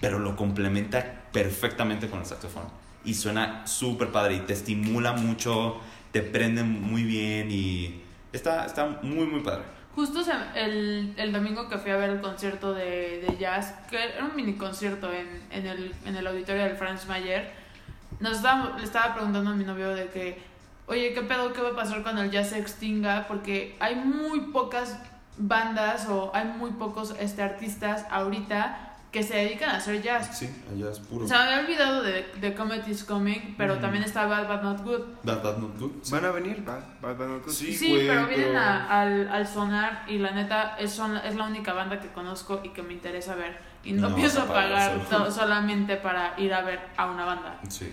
pero 0.01 0.19
lo 0.19 0.35
complementa 0.35 1.29
perfectamente 1.33 2.09
con 2.09 2.21
el 2.21 2.27
saxofón. 2.27 2.65
Y 3.05 3.15
suena 3.15 3.67
súper 3.67 4.11
padre 4.11 4.35
y 4.35 4.41
te 4.41 4.55
estimula 4.55 5.13
mucho, 5.13 5.79
te 6.11 6.21
prende 6.21 6.65
muy 6.65 7.05
bien 7.05 7.51
y 7.51 8.03
está, 8.33 8.67
está 8.67 8.99
muy, 9.03 9.27
muy 9.27 9.41
padre. 9.41 9.63
Justo 9.95 10.21
el, 10.55 11.15
el 11.17 11.33
domingo 11.33 11.69
que 11.69 11.77
fui 11.79 11.91
a 11.91 11.97
ver 11.97 12.11
el 12.11 12.21
concierto 12.21 12.73
de, 12.73 13.25
de 13.27 13.37
jazz, 13.37 13.75
que 13.91 13.97
era 13.97 14.25
un 14.25 14.37
mini 14.37 14.55
concierto 14.55 15.13
en, 15.13 15.27
en, 15.51 15.67
el, 15.67 15.93
en 16.05 16.15
el 16.15 16.27
auditorio 16.27 16.63
del 16.63 16.77
Franz 16.77 17.07
Mayer, 17.09 17.51
nos 18.21 18.37
estaba, 18.37 18.77
le 18.79 18.85
estaba 18.85 19.15
preguntando 19.15 19.51
a 19.51 19.55
mi 19.55 19.65
novio 19.65 19.91
de 19.91 20.09
que, 20.09 20.43
oye, 20.87 21.13
¿qué 21.15 21.23
pedo 21.23 21.53
qué 21.53 21.61
va 21.63 21.71
a 21.71 21.77
pasar 21.77 22.03
cuando 22.03 22.23
el 22.23 22.31
jazz 22.31 22.51
se 22.51 22.59
extinga? 22.59 23.27
Porque 23.29 23.77
hay 23.81 23.95
muy 23.97 24.41
pocas 24.53 24.99
bandas 25.37 26.07
o 26.09 26.31
hay 26.35 26.47
muy 26.47 26.71
pocos 26.73 27.15
este, 27.21 27.43
artistas 27.43 28.05
ahorita 28.11 28.85
que 29.13 29.23
se 29.23 29.35
dedican 29.37 29.71
a 29.71 29.77
hacer 29.77 30.03
jazz. 30.03 30.37
Sí, 30.37 30.51
allá 30.71 30.91
es 30.91 30.99
puro. 30.99 31.27
Se 31.27 31.33
me 31.33 31.41
había 31.41 31.61
olvidado 31.61 32.03
de, 32.03 32.25
de 32.41 32.55
Comet 32.55 32.87
is 32.89 33.05
Coming, 33.05 33.55
pero 33.57 33.79
también 33.79 34.05
está 34.05 34.27
Bad 34.27 34.47
But 34.49 34.63
Not 34.63 34.83
Good. 34.85 35.01
Bad 35.23 35.43
Bad 35.43 35.57
Not 35.59 35.79
Good. 35.79 35.91
sí. 36.03 36.13
¿Van 36.13 36.25
a 36.27 36.31
venir? 36.33 36.63
Va, 36.69 36.79
va, 37.03 37.15
va, 37.15 37.27
va, 37.27 37.41
Sí. 37.49 37.73
Sí, 37.75 37.89
güey, 37.89 38.07
pero 38.07 38.27
vienen 38.27 38.49
pero- 38.49 38.59
a- 38.61 39.01
al, 39.01 39.29
al 39.31 39.47
sonar 39.47 40.05
y 40.09 40.19
la 40.19 40.33
neta 40.33 40.77
es, 40.79 40.93
son, 40.93 41.17
es 41.17 41.37
la 41.37 41.45
única 41.45 41.73
banda 41.73 42.01
que 42.01 42.09
conozco 42.09 42.61
y 42.63 42.69
que 42.71 42.83
me 42.83 42.93
interesa 42.93 43.35
ver. 43.35 43.57
Y 43.85 43.93
no, 43.93 44.09
No 44.09 44.17
pienso 44.17 44.47
pagar 44.47 45.01
solamente 45.31 45.97
para 45.97 46.35
ir 46.39 46.53
a 46.53 46.63
ver 46.63 46.81
a 46.97 47.07
una 47.07 47.25
banda. 47.25 47.61
Sí. 47.69 47.93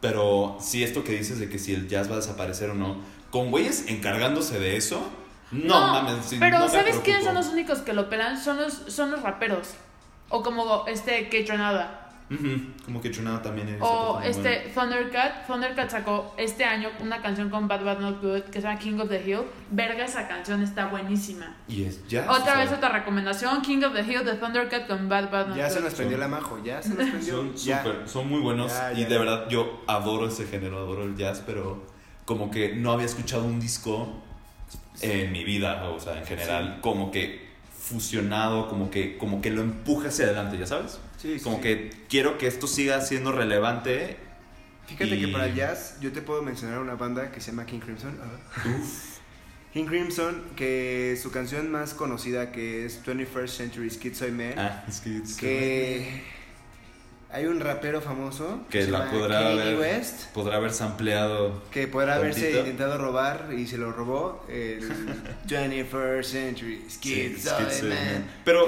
Pero 0.00 0.58
sí, 0.60 0.84
esto 0.84 1.02
que 1.02 1.12
dices 1.12 1.38
de 1.40 1.48
que 1.48 1.58
si 1.58 1.74
el 1.74 1.88
jazz 1.88 2.08
va 2.08 2.14
a 2.14 2.16
desaparecer 2.16 2.70
o 2.70 2.74
no, 2.74 2.98
con 3.30 3.50
güeyes 3.50 3.88
encargándose 3.88 4.58
de 4.58 4.76
eso, 4.76 5.10
No, 5.50 5.80
mames, 5.80 6.26
sí, 6.26 6.36
Pero 6.38 6.58
no 6.58 6.66
me 6.66 6.70
¿sabes 6.70 6.98
quiénes 6.98 7.24
son 7.24 7.34
los 7.34 7.48
únicos 7.48 7.78
que 7.78 7.92
lo 7.94 8.08
pelan? 8.08 8.38
Son 8.38 8.58
los, 8.58 8.72
son 8.88 9.10
los 9.10 9.22
raperos. 9.22 9.74
O 10.28 10.42
como 10.42 10.86
este 10.86 11.28
K-Tronada. 12.28 12.54
Ujú, 12.56 12.84
Como 12.84 13.00
que 13.00 13.10
Chunada 13.10 13.42
también 13.42 13.68
es. 13.68 13.76
O 13.80 14.20
este 14.22 14.70
Thundercat. 14.74 15.46
Thundercat 15.46 15.90
sacó 15.90 16.34
este 16.36 16.64
año 16.64 16.90
una 17.00 17.22
canción 17.22 17.48
con 17.50 17.68
Bad 17.68 17.84
Bad 17.84 17.98
Not 18.00 18.22
Good 18.22 18.42
que 18.44 18.60
se 18.60 18.66
llama 18.66 18.78
King 18.78 18.98
of 19.00 19.08
the 19.08 19.22
Hill. 19.28 19.40
Verga, 19.70 20.04
esa 20.04 20.28
canción 20.28 20.62
está 20.62 20.86
buenísima. 20.86 21.56
bueno. 21.66 21.82
Y 21.82 21.84
es 21.84 22.06
ya. 22.08 22.30
Otra 22.30 22.56
vez 22.56 22.70
otra 22.72 22.90
recomendación, 22.90 23.62
King 23.62 23.82
of 23.84 23.94
the 23.94 24.02
Hill 24.02 24.24
de 24.24 24.34
Thundercat 24.34 24.86
con 24.86 25.08
Bad 25.08 25.30
Bad 25.30 25.48
Not 25.48 25.56
Ya 25.56 25.68
se 25.70 25.76
Good. 25.76 25.84
nos 25.84 25.94
prendió 25.94 26.18
la 26.18 26.28
majo, 26.28 26.62
ya 26.62 26.82
se 26.82 26.90
nos 26.90 27.08
prendió. 27.08 27.36
Son 27.36 27.54
ya. 27.56 27.82
súper, 27.82 28.08
son 28.08 28.28
muy 28.28 28.40
buenos 28.40 28.72
Ya, 28.72 28.92
y 28.92 29.00
ya, 29.02 29.04
de 29.08 29.14
ya. 29.14 29.18
verdad 29.20 29.48
yo 29.48 29.82
adoro 29.86 30.28
ese 30.28 30.46
género, 30.46 30.78
adoro 30.78 31.04
el 31.04 31.16
jazz, 31.16 31.42
pero 31.46 31.86
como 32.24 32.50
que 32.50 32.74
no 32.74 32.92
había 32.92 33.06
escuchado 33.06 33.44
un 33.44 33.58
disco 33.58 34.22
en 35.00 35.32
mi 35.32 35.44
vida, 35.44 35.84
o 35.88 35.98
sea, 36.00 36.18
en 36.18 36.26
general, 36.26 36.78
como 36.82 37.10
que 37.10 37.48
fusionado, 37.78 38.68
como 38.68 38.90
que, 38.90 39.16
como 39.16 39.40
que 39.40 39.50
lo 39.50 39.62
empuja 39.62 40.08
hacia 40.08 40.26
adelante, 40.26 40.58
¿ya 40.58 40.66
sabes? 40.66 41.00
Sí, 41.18 41.38
sí, 41.38 41.44
Como 41.44 41.56
sí. 41.56 41.62
que 41.62 41.90
quiero 42.08 42.38
que 42.38 42.46
esto 42.46 42.66
siga 42.66 43.00
siendo 43.02 43.32
relevante. 43.32 44.16
Fíjate 44.86 45.16
y- 45.16 45.26
que 45.26 45.28
para 45.32 45.46
el 45.46 45.54
jazz 45.54 45.96
yo 46.00 46.12
te 46.12 46.22
puedo 46.22 46.42
mencionar 46.42 46.78
una 46.78 46.94
banda 46.94 47.30
que 47.30 47.40
se 47.40 47.50
llama 47.50 47.66
King 47.66 47.80
Crimson. 47.80 48.16
King 49.74 49.84
Crimson, 49.84 50.42
que 50.56 51.18
su 51.22 51.30
canción 51.30 51.70
más 51.70 51.92
conocida 51.92 52.52
que 52.52 52.86
es 52.86 53.04
21st 53.04 53.48
Century 53.48 53.90
Schizoid 53.90 54.32
Man, 54.32 54.54
Ah, 54.56 54.84
es 54.88 55.00
que... 55.00 55.22
que 55.38 56.22
hay 57.30 57.44
un 57.44 57.60
rapero 57.60 58.00
famoso 58.00 58.62
Que 58.70 58.86
se 58.86 58.90
la 58.90 59.10
podrá 59.10 59.40
Kanye 59.42 59.60
haber- 59.62 59.78
West 59.78 60.32
Podrá 60.32 60.56
haber 60.56 60.72
sampleado... 60.72 61.62
que 61.70 61.86
podrá 61.86 62.14
haberse 62.14 62.40
Tantito. 62.44 62.60
intentado 62.60 62.96
robar 62.96 63.50
y 63.54 63.66
se 63.66 63.76
lo 63.76 63.92
robó 63.92 64.46
el 64.48 64.80
21st 65.46 66.22
Century 66.24 66.84
Sí, 66.88 66.96
Schizoid 67.36 67.36
Schizoid 67.68 67.90
Man. 67.90 68.30
Pero, 68.46 68.66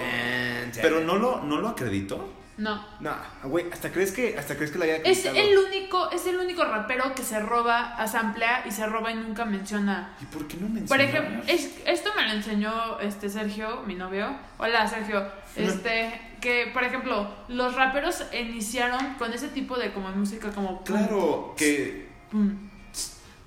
pero 0.83 1.01
no 1.01 1.17
lo, 1.17 1.41
no 1.43 1.59
lo 1.63 1.69
acredito. 1.69 2.31
No. 2.61 2.85
No, 3.01 3.17
güey, 3.45 3.65
hasta 3.73 3.91
crees 3.91 4.13
que 4.13 4.37
hasta 4.39 4.55
crees 4.55 4.71
que 4.71 4.79
la 4.79 4.85
haya 4.85 4.97
Es 4.97 5.25
el 5.25 5.57
único, 5.57 6.11
es 6.11 6.27
el 6.27 6.37
único 6.37 6.63
rapero 6.63 7.15
que 7.15 7.23
se 7.23 7.41
roba, 7.41 7.97
asamblea 7.97 8.65
y 8.67 8.71
se 8.71 8.85
roba 8.87 9.11
y 9.11 9.15
nunca 9.15 9.47
menciona. 9.47 10.15
¿Y 10.21 10.27
por 10.27 10.47
qué 10.47 10.59
no 10.59 10.69
mencionas? 10.69 10.89
Por 10.91 11.01
ejemplo, 11.01 11.43
es, 11.47 11.79
esto 11.87 12.11
me 12.15 12.29
lo 12.29 12.33
enseñó 12.35 13.01
este 13.01 13.31
Sergio, 13.31 13.83
mi 13.87 13.95
novio. 13.95 14.37
Hola 14.59 14.87
Sergio. 14.87 15.27
Este, 15.57 16.21
que 16.43 16.71
por 16.73 16.85
ejemplo, 16.85 17.35
los 17.49 17.75
raperos 17.75 18.25
iniciaron 18.39 19.15
con 19.15 19.33
ese 19.33 19.49
tipo 19.49 19.79
de 19.79 19.93
como 19.95 20.11
música 20.11 20.51
como 20.51 20.85
pum, 20.85 20.97
Claro, 20.97 21.55
que... 21.57 22.09
pum, 22.31 22.70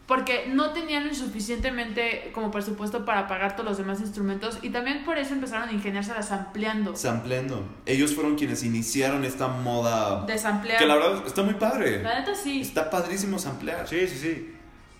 porque 0.06 0.48
no 0.50 0.72
tenían 0.74 1.08
el 1.08 1.16
suficientemente 1.16 2.32
como 2.34 2.52
presupuesto 2.52 3.06
para 3.06 3.28
pagar 3.28 3.56
todos 3.56 3.70
los 3.70 3.78
demás 3.78 4.02
instrumentos 4.02 4.60
y 4.62 4.70
también 4.70 5.06
por 5.06 5.18
eso 5.18 5.34
empezaron 5.34 5.70
a 5.70 5.72
ingeniárselas 5.72 6.32
ampliando. 6.32 6.96
Sampleando. 6.96 7.64
Ellos 7.86 8.14
fueron 8.14 8.36
quienes 8.36 8.64
iniciaron 8.64 9.24
esta 9.24 9.48
moda. 9.48 10.26
Desamplear. 10.26 10.78
Que 10.80 10.86
la 10.86 10.96
verdad 10.96 11.24
está 11.26 11.44
muy 11.44 11.54
padre. 11.54 12.04
La 12.04 12.20
neta 12.20 12.36
sí. 12.36 12.62
Está 12.62 12.90
padrísimo 12.90 13.40
samplear. 13.40 13.88
Sí, 13.88 14.06
sí, 14.08 14.18
sí. 14.18 14.56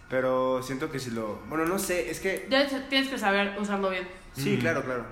Pero 0.10 0.62
siento 0.64 0.90
que 0.92 1.00
si 1.00 1.12
lo. 1.12 1.40
Bueno, 1.50 1.66
no 1.66 1.80
sé, 1.80 2.10
es 2.10 2.20
que. 2.20 2.48
Ya 2.50 2.66
tienes 2.88 3.10
que 3.10 3.18
saber 3.18 3.58
usarlo 3.60 3.90
bien. 3.90 4.08
Sí, 4.36 4.56
Mm. 4.58 4.60
claro, 4.60 4.84
claro. 4.84 5.06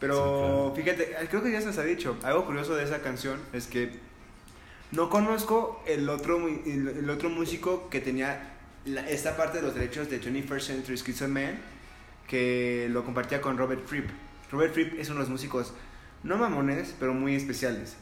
Pero 0.00 0.72
Sí, 0.74 0.82
claro. 0.84 0.96
fíjate, 0.96 1.28
creo 1.28 1.42
que 1.42 1.52
ya 1.52 1.60
se 1.60 1.66
les 1.68 1.78
ha 1.78 1.82
dicho. 1.82 2.16
Algo 2.22 2.44
curioso 2.46 2.74
de 2.76 2.84
esa 2.84 3.00
canción 3.02 3.40
es 3.52 3.66
que 3.66 3.98
no 4.92 5.10
conozco 5.10 5.82
el 5.86 6.08
otro, 6.08 6.46
el 6.48 7.08
otro 7.10 7.30
músico 7.30 7.88
que 7.90 8.00
tenía 8.00 8.55
esta 9.08 9.36
parte 9.36 9.58
de 9.58 9.64
los 9.64 9.74
derechos 9.74 10.08
de 10.08 10.20
21st 10.20 10.60
Century 10.60 10.96
Schizoid 10.96 11.28
Man 11.28 11.58
que 12.26 12.88
lo 12.90 13.04
compartía 13.04 13.40
con 13.40 13.56
Robert 13.56 13.86
Fripp. 13.86 14.08
Robert 14.50 14.72
Fripp 14.74 14.98
es 14.98 15.08
uno 15.08 15.16
de 15.16 15.22
los 15.22 15.30
músicos 15.30 15.72
no 16.22 16.36
mamones, 16.36 16.94
pero 16.98 17.14
muy 17.14 17.34
especiales. 17.34 17.96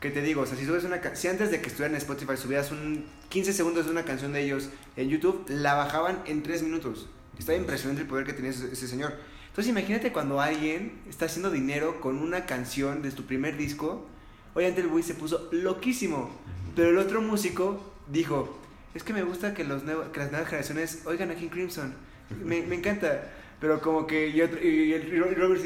Que 0.00 0.10
te 0.10 0.22
digo, 0.22 0.44
si 0.46 0.64
subes 0.64 0.84
una 0.84 1.00
si 1.14 1.28
antes 1.28 1.50
de 1.50 1.60
que 1.60 1.68
estuvieran 1.68 1.92
en 1.92 1.98
Spotify 1.98 2.36
subías 2.36 2.70
un 2.70 3.06
15 3.30 3.52
segundos 3.52 3.86
de 3.86 3.90
una 3.90 4.04
canción 4.04 4.32
de 4.32 4.42
ellos 4.42 4.68
en 4.96 5.08
YouTube, 5.08 5.44
la 5.48 5.74
bajaban 5.74 6.22
en 6.26 6.42
3 6.42 6.62
minutos. 6.62 7.08
Está 7.38 7.54
impresionante 7.56 8.02
el 8.02 8.08
poder 8.08 8.26
que 8.26 8.32
tenía 8.32 8.50
ese, 8.50 8.72
ese 8.72 8.86
señor. 8.86 9.14
Entonces 9.48 9.70
imagínate 9.70 10.12
cuando 10.12 10.40
alguien 10.40 11.00
está 11.08 11.26
haciendo 11.26 11.50
dinero 11.50 12.00
con 12.00 12.18
una 12.18 12.44
canción 12.44 13.02
de 13.02 13.10
tu 13.12 13.24
primer 13.24 13.56
disco. 13.56 14.06
Obviamente 14.54 14.82
el 14.82 14.88
güey 14.88 15.02
se 15.02 15.14
puso 15.14 15.48
loquísimo. 15.52 16.30
Pero 16.76 16.90
el 16.90 16.98
otro 16.98 17.22
músico 17.22 17.80
dijo, 18.08 18.58
es 18.94 19.02
que 19.02 19.12
me 19.12 19.22
gusta 19.22 19.54
que, 19.54 19.64
los 19.64 19.82
nuevo- 19.84 20.10
que 20.12 20.20
las 20.20 20.30
nuevas 20.30 20.48
generaciones 20.48 21.02
oigan 21.06 21.30
a 21.30 21.34
King 21.34 21.48
Crimson. 21.48 21.94
Me, 22.42 22.62
me 22.62 22.76
encanta. 22.76 23.22
Pero 23.60 23.80
como 23.80 24.06
que 24.06 24.28
y, 24.28 24.40
otro- 24.42 24.60
y 24.62 24.92
el- 24.92 25.36
Robert, 25.36 25.62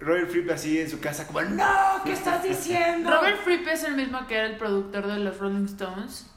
Robert 0.00 0.30
Fripp 0.30 0.50
así 0.50 0.78
en 0.80 0.88
su 0.90 1.00
casa 1.00 1.26
como, 1.26 1.40
no, 1.42 2.02
¿qué 2.04 2.12
estás 2.12 2.42
diciendo? 2.42 3.10
Robert 3.10 3.38
Fripp 3.44 3.66
es 3.68 3.82
el 3.84 3.96
mismo 3.96 4.26
que 4.26 4.36
era 4.36 4.46
el 4.46 4.56
productor 4.56 5.06
de 5.06 5.18
los 5.18 5.38
Rolling 5.38 5.64
Stones. 5.64 6.30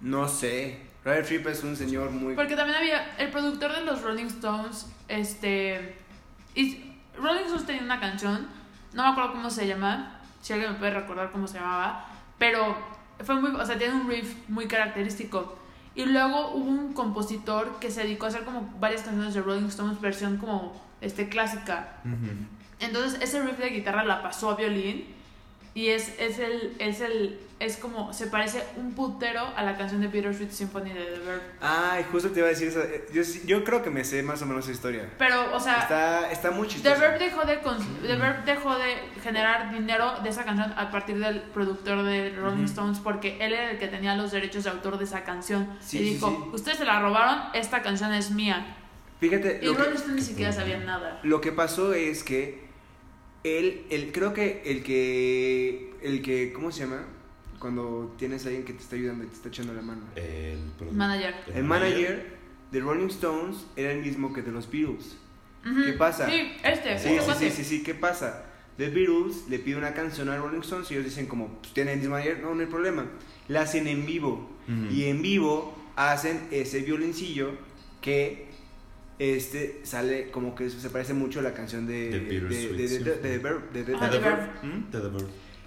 No 0.00 0.28
sé. 0.28 0.80
Robert 1.04 1.24
Fripp 1.26 1.46
es 1.46 1.62
un 1.64 1.76
señor 1.76 2.10
muy... 2.10 2.34
Porque 2.34 2.56
también 2.56 2.76
había 2.76 3.16
el 3.16 3.30
productor 3.30 3.72
de 3.74 3.82
los 3.84 4.02
Rolling 4.02 4.26
Stones, 4.26 4.86
este... 5.08 5.96
Y 6.54 6.92
Rolling 7.16 7.44
Stones 7.44 7.64
tenía 7.64 7.82
una 7.82 8.00
canción, 8.00 8.46
no 8.92 9.04
me 9.04 9.08
acuerdo 9.10 9.32
cómo 9.32 9.48
se 9.48 9.66
llama, 9.66 10.20
si 10.42 10.52
alguien 10.52 10.72
me 10.72 10.78
puede 10.78 10.92
recordar 10.92 11.30
cómo 11.30 11.46
se 11.46 11.58
llamaba, 11.58 12.06
pero 12.38 12.76
fue 13.24 13.36
muy, 13.40 13.50
o 13.58 13.64
sea, 13.64 13.78
tiene 13.78 13.94
un 13.94 14.10
riff 14.10 14.34
muy 14.48 14.66
característico. 14.66 15.58
Y 16.00 16.06
luego 16.06 16.52
hubo 16.54 16.70
un 16.70 16.94
compositor 16.94 17.78
que 17.78 17.90
se 17.90 18.04
dedicó 18.04 18.24
a 18.24 18.28
hacer 18.30 18.44
como 18.44 18.72
varias 18.80 19.02
canciones 19.02 19.34
de 19.34 19.42
Rolling 19.42 19.66
Stones 19.66 20.00
versión 20.00 20.38
como 20.38 20.72
este 21.02 21.28
clásica. 21.28 21.96
Entonces 22.78 23.20
ese 23.20 23.42
riff 23.42 23.58
de 23.58 23.68
guitarra 23.68 24.02
la 24.02 24.22
pasó 24.22 24.48
a 24.48 24.56
violín 24.56 25.04
y 25.74 25.88
es, 25.88 26.12
es 26.18 26.38
el 26.38 26.74
es 26.78 27.00
el 27.00 27.38
es 27.60 27.76
como 27.76 28.14
se 28.14 28.26
parece 28.26 28.64
un 28.76 28.94
putero 28.94 29.42
a 29.54 29.62
la 29.62 29.76
canción 29.76 30.00
de 30.00 30.08
Bittersweet 30.08 30.50
Symphony 30.50 30.94
de 30.94 31.04
The 31.04 31.18
Verb. 31.18 31.42
Ay, 31.60 32.06
justo 32.10 32.30
te 32.30 32.38
iba 32.40 32.46
a 32.46 32.50
decir 32.50 32.68
eso. 32.68 32.80
Eh, 32.82 33.04
Yo, 33.12 33.22
yo 33.44 33.62
creo 33.64 33.82
que 33.82 33.90
me 33.90 34.02
sé 34.02 34.22
más 34.22 34.40
o 34.40 34.46
menos 34.46 34.64
esa 34.64 34.72
historia. 34.72 35.10
Pero 35.18 35.54
o 35.54 35.60
sea, 35.60 35.80
Está, 35.82 36.32
está 36.32 36.50
muy 36.52 36.66
The 36.68 36.74
chistoso. 36.74 36.98
Verb 36.98 37.18
dejó 37.18 37.44
de 37.44 37.58
The 38.06 38.16
Verb 38.16 38.44
dejó 38.46 38.78
de 38.78 38.94
generar 39.22 39.70
dinero 39.74 40.14
de 40.22 40.30
esa 40.30 40.44
canción 40.44 40.72
a 40.74 40.90
partir 40.90 41.18
del 41.18 41.42
productor 41.42 42.02
de 42.02 42.30
Rolling. 42.34 42.64
Stones 42.64 42.98
porque 42.98 43.36
él 43.44 43.52
era 43.52 43.72
el 43.72 43.78
que 43.78 43.88
tenía 43.88 44.14
los 44.16 44.30
derechos 44.32 44.64
de 44.64 44.70
autor 44.70 44.96
de 44.96 45.04
esa 45.04 45.22
canción 45.24 45.68
Sí, 45.80 45.98
y 45.98 46.14
dijo, 46.14 46.28
sí. 46.30 46.50
"Ustedes 46.54 46.78
se 46.78 46.86
la 46.86 46.98
robaron, 47.00 47.38
esta 47.52 47.82
canción 47.82 48.14
es 48.14 48.30
mía." 48.30 48.76
Fíjate, 49.20 49.60
Y 49.62 49.66
Rolling 49.68 49.96
Stones 49.96 50.16
ni 50.16 50.22
siquiera 50.22 50.50
sabía 50.50 50.78
nada. 50.78 51.20
lo 51.24 51.42
que 51.42 51.52
pasó 51.52 51.92
es 51.92 52.24
que 52.24 52.69
él, 53.44 53.86
él, 53.90 54.10
creo 54.12 54.34
que 54.34 54.62
el 54.64 54.82
que, 54.82 55.94
el 56.02 56.22
que, 56.22 56.52
¿cómo 56.52 56.70
se 56.70 56.84
llama? 56.84 57.04
Cuando 57.58 58.14
tienes 58.18 58.44
a 58.44 58.48
alguien 58.48 58.64
que 58.64 58.72
te 58.72 58.80
está 58.80 58.96
ayudando 58.96 59.24
y 59.24 59.26
te 59.28 59.34
está 59.34 59.48
echando 59.48 59.74
la 59.74 59.82
mano. 59.82 60.02
El 60.16 60.58
Manager. 60.92 61.34
El 61.54 61.64
manager 61.64 62.36
de 62.70 62.80
Rolling 62.80 63.08
Stones 63.08 63.66
era 63.76 63.92
el 63.92 64.02
mismo 64.02 64.32
que 64.32 64.42
de 64.42 64.52
los 64.52 64.70
Beatles. 64.70 65.16
¿Qué 65.62 65.92
pasa? 65.92 66.26
Sí, 66.26 66.52
este, 66.64 66.98
Sí, 66.98 67.08
este 67.14 67.34
sí, 67.34 67.38
sí, 67.38 67.50
sí, 67.50 67.64
sí, 67.64 67.82
¿qué 67.82 67.94
pasa? 67.94 68.46
The 68.78 68.88
Beatles 68.88 69.46
le 69.48 69.58
pide 69.58 69.76
una 69.76 69.92
canción 69.92 70.30
a 70.30 70.38
Rolling 70.38 70.60
Stones 70.60 70.90
y 70.90 70.94
ellos 70.94 71.04
dicen 71.04 71.26
como, 71.26 71.48
pues 71.58 71.74
tienen 71.74 71.94
el 71.94 72.00
mismo 72.00 72.14
manager, 72.14 72.40
no, 72.40 72.54
no 72.54 72.60
hay 72.60 72.66
problema. 72.66 73.06
La 73.48 73.62
hacen 73.62 73.86
en 73.86 74.06
vivo. 74.06 74.48
Y 74.90 75.06
en 75.06 75.20
vivo 75.20 75.76
hacen 75.96 76.46
ese 76.52 76.80
violincillo 76.80 77.54
que 78.00 78.49
este 79.20 79.80
sale 79.84 80.30
como 80.30 80.54
que 80.54 80.70
se 80.70 80.88
parece 80.90 81.12
mucho 81.12 81.40
a 81.40 81.42
la 81.42 81.52
canción 81.52 81.86
de 81.86 82.08
The 83.22 83.38
Verb. 83.38 83.62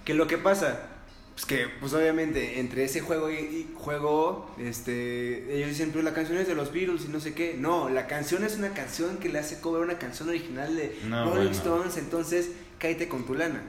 Que 0.03 0.13
lo 0.15 0.27
que 0.27 0.37
pasa, 0.37 0.87
pues 1.35 1.45
que 1.45 1.67
pues 1.79 1.93
obviamente 1.93 2.59
entre 2.59 2.83
ese 2.83 2.99
juego 3.01 3.29
y, 3.31 3.35
y 3.35 3.71
juego, 3.75 4.53
este, 4.59 5.55
ellos 5.55 5.69
dicen, 5.69 5.91
pero 5.91 6.03
la 6.03 6.13
canción 6.13 6.37
es 6.39 6.47
de 6.47 6.55
los 6.55 6.73
Beatles 6.73 7.05
y 7.05 7.09
no 7.09 7.19
sé 7.19 7.33
qué. 7.33 7.55
No, 7.57 7.89
la 7.89 8.07
canción 8.07 8.43
es 8.43 8.57
una 8.57 8.69
canción 8.73 9.17
que 9.17 9.29
le 9.29 9.39
hace 9.39 9.59
cover 9.61 9.81
una 9.83 9.97
canción 9.97 10.29
original 10.29 10.75
de 10.75 10.97
No, 11.07 11.25
Rolling 11.25 11.35
bueno. 11.35 11.51
Stones, 11.51 11.97
entonces 11.97 12.51
cállate 12.79 13.07
con 13.07 13.25
tu 13.25 13.33
lana. 13.35 13.61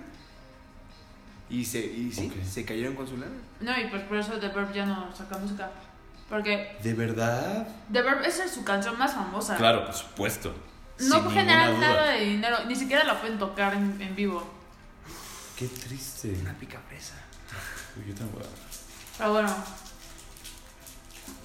Y 1.51 1.65
se, 1.67 1.85
y 1.85 2.11
sí, 2.11 2.33
Ok. 2.35 2.43
se 2.45 2.65
cayeron 2.65 2.95
con 2.95 3.07
su 3.07 3.17
lana. 3.19 3.37
No, 3.61 3.71
y 3.79 3.89
pues 3.91 4.03
por 4.05 4.17
eso 4.17 4.33
The 4.41 4.49
Verb 4.49 4.73
ya 4.73 4.87
no 4.87 5.15
saca 5.15 5.37
música. 5.39 5.71
Porque 6.29 6.77
¿De 6.83 6.95
verdad? 6.95 7.69
The 7.93 8.03
Verb 8.03 8.23
esa 8.25 8.45
es 8.45 8.53
su 8.53 8.65
canción 8.65 8.99
más 8.99 9.13
famosa. 9.15 9.57
Claro, 9.57 9.85
por 9.85 9.95
supuesto. 9.95 10.55
No 10.99 11.29
generan 11.31 11.79
nada 11.81 12.11
de 12.13 12.21
dinero, 12.25 12.57
ni 12.67 12.75
siquiera 12.77 13.05
la 13.05 13.21
pueden 13.21 13.39
tocar 13.39 13.75
en, 13.75 14.01
en 14.01 14.15
vivo. 14.17 14.43
Qué 15.59 15.67
triste. 15.69 16.37
Una 16.41 16.55
pica 16.55 16.81
fresa. 16.89 17.15
Uy, 17.97 18.07
yo 18.09 18.25
a- 18.25 19.19
Pero 19.19 19.33
bueno. 19.33 19.55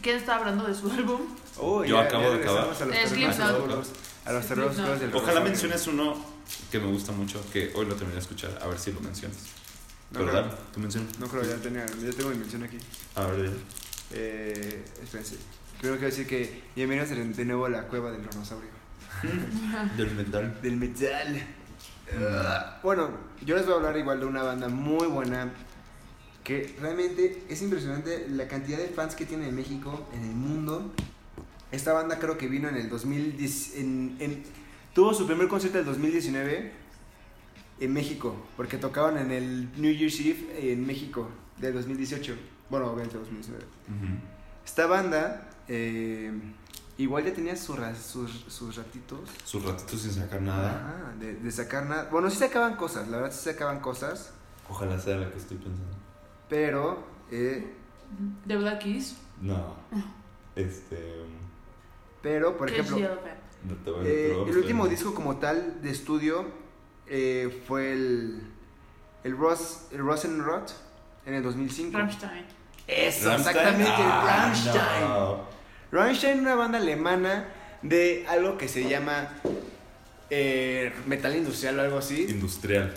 ¿Quién 0.02 0.18
está 0.18 0.38
hablando 0.38 0.66
de 0.66 0.74
su 0.74 0.90
álbum? 0.92 1.22
Oh, 1.58 1.84
Yo 1.84 2.00
acabo 2.00 2.30
de 2.32 2.42
acabar. 2.42 2.64
A 2.64 2.68
los 2.68 2.82
Es 4.44 4.48
terrenos 4.48 5.00
del 5.00 5.14
Ojalá 5.16 5.40
menciones 5.42 5.88
uno 5.88 6.16
que 6.72 6.80
me 6.80 6.88
gusta 6.88 7.12
mucho, 7.12 7.44
que 7.52 7.72
hoy 7.76 7.86
lo 7.86 7.96
terminé 7.96 8.14
de 8.16 8.22
escuchar, 8.22 8.58
a 8.62 8.68
ver 8.68 8.80
si 8.80 8.92
lo 8.92 9.00
mencionas. 9.02 9.38
No 10.12 10.26
creo. 10.26 10.46
tú 10.74 10.80
mencionas. 10.80 11.18
No 11.20 11.28
creo, 11.28 11.44
ya, 11.44 11.56
tenía, 11.58 11.86
ya 11.86 12.12
tengo 12.12 12.30
mi 12.30 12.38
mención 12.38 12.64
aquí. 12.64 12.78
A 13.16 13.26
ver. 13.28 13.52
Eh, 14.12 14.84
espérense. 15.04 15.38
Creo 15.82 15.98
que 16.00 16.06
decir 16.06 16.28
que 16.28 16.62
bienvenidos 16.76 17.10
de, 17.10 17.46
nuevo 17.46 17.66
a 17.66 17.70
la 17.70 17.84
cueva 17.88 18.12
del 18.12 18.22
dinosaurio. 18.28 18.70
Del 19.98 20.12
metal. 20.16 20.60
del 20.62 20.76
metal. 20.78 21.42
Ah, 22.20 22.80
bueno, 22.84 23.10
yo 23.46 23.56
les 23.56 23.66
voy 23.66 23.74
a 23.74 23.78
hablar 23.78 23.98
igual 23.98 24.20
de 24.20 24.26
una 24.26 24.42
banda 24.44 24.68
muy 24.68 25.08
buena 25.08 25.52
que 26.44 26.76
realmente 26.82 27.44
es 27.50 27.62
impresionante 27.62 28.28
la 28.30 28.48
cantidad 28.48 28.78
de 28.78 28.88
fans 28.88 29.16
que 29.16 29.26
tiene 29.26 29.48
en 29.50 29.56
México, 29.56 30.08
en 30.14 30.24
el 30.24 30.36
mundo. 30.36 30.92
Esta 31.72 31.94
banda 31.94 32.18
creo 32.18 32.38
que 32.38 32.48
vino 32.48 32.68
en 32.68 32.76
el 32.78 32.90
2010, 32.90 33.76
en, 33.78 34.16
en- 34.20 34.44
tuvo 34.94 35.14
su 35.14 35.28
primer 35.28 35.48
concierto 35.48 35.78
en 35.80 35.86
el 35.86 35.92
2019 35.92 36.72
en 37.82 37.94
México, 37.94 38.36
porque 38.58 38.78
tocaban 38.78 39.18
en 39.18 39.32
el 39.32 39.70
New 39.80 39.94
Year's 39.94 40.20
Eve 40.20 40.72
en 40.72 40.86
México 40.86 41.30
del 41.58 41.74
2018. 41.74 42.36
Bueno, 42.70 42.88
obviamente 42.88 43.18
2019. 43.18 43.64
Esta 44.66 44.86
banda 44.86 45.50
eh, 45.68 46.32
igual 46.98 47.24
ya 47.26 47.34
tenía 47.34 47.56
sus, 47.56 47.78
ra- 47.80 47.96
sus, 47.96 48.32
sus 48.48 48.76
ratitos. 48.76 49.30
Sus 49.44 49.64
ratitos 49.66 50.02
sin 50.02 50.12
sacar 50.14 50.42
nada. 50.42 50.70
Ajá, 50.72 51.16
de, 51.20 51.36
de 51.36 51.52
sacar 51.52 51.86
nada. 51.88 52.08
Bueno, 52.12 52.30
sí 52.30 52.38
sacaban 52.38 52.76
cosas, 52.76 53.08
la 53.08 53.18
verdad 53.18 53.32
sí 53.36 53.50
sacaban 53.50 53.80
cosas, 53.80 54.34
Ojalá 54.70 55.00
sea 55.00 55.18
la 55.18 55.32
que 55.32 55.38
estoy 55.40 55.58
pensando. 55.58 55.98
pero 56.48 57.04
eh, 57.32 57.74
The 58.48 58.56
Black 58.58 58.84
Keys. 58.84 59.18
No. 59.42 59.76
Este. 60.56 61.24
pero 62.22 62.56
por 62.58 62.70
ejemplo, 62.70 62.96
the 62.98 63.04
Elephant. 63.06 63.40
No 63.64 63.76
te 63.78 63.92
voy 63.92 64.06
a- 64.06 64.10
eh, 64.10 64.32
el 64.48 64.58
último 64.58 64.88
disco 64.88 65.14
como 65.16 65.38
tal 65.38 65.82
de 65.82 65.90
estudio 65.90 66.46
eh, 67.08 67.64
fue 67.68 67.92
el 67.94 68.42
el 69.24 69.36
Ross 69.38 69.88
el 69.92 70.00
Rosenrot 70.00 70.72
en 71.26 71.34
el 71.34 71.44
2005. 71.44 71.98
Rammstein. 71.98 72.46
Eso, 72.90 73.30
¿Rammstein? 73.30 73.58
exactamente, 73.58 73.92
Ah, 73.98 74.42
Rammstein. 74.44 75.02
no. 75.10 75.40
Rammstein, 75.92 76.40
una 76.40 76.56
banda 76.56 76.78
alemana 76.80 77.46
de 77.82 78.26
algo 78.28 78.58
que 78.58 78.68
se 78.68 78.88
llama 78.90 79.30
eh, 80.30 80.92
metal 81.08 81.36
industrial 81.36 81.80
o 81.80 81.82
algo 81.84 81.98
así. 82.00 82.26
Industrial. 82.30 82.94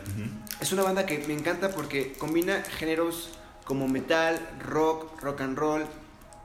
Es 0.61 0.73
una 0.73 0.83
banda 0.83 1.07
que 1.07 1.19
me 1.27 1.35
encanta 1.35 1.71
porque 1.71 2.13
combina 2.15 2.63
géneros 2.79 3.31
como 3.65 3.89
metal, 3.89 4.39
rock, 4.61 5.21
rock 5.23 5.41
and 5.43 5.57
roll, 5.59 5.85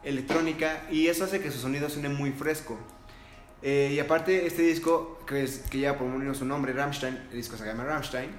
electrónica 0.03 0.83
y 0.91 1.07
eso 1.07 1.23
hace 1.25 1.39
que 1.41 1.51
su 1.51 1.59
sonido 1.59 1.89
suene 1.89 2.09
muy 2.09 2.31
fresco. 2.31 2.77
Eh, 3.63 3.91
y 3.93 3.99
aparte 3.99 4.45
este 4.45 4.61
disco, 4.61 5.19
que, 5.27 5.43
es, 5.43 5.63
que 5.69 5.79
lleva 5.79 5.97
por 5.97 6.07
menos 6.07 6.37
su 6.37 6.45
nombre, 6.45 6.73
Rammstein, 6.73 7.15
el 7.31 7.37
disco 7.37 7.57
se 7.57 7.65
llama 7.65 7.83
Rammstein, 7.85 8.29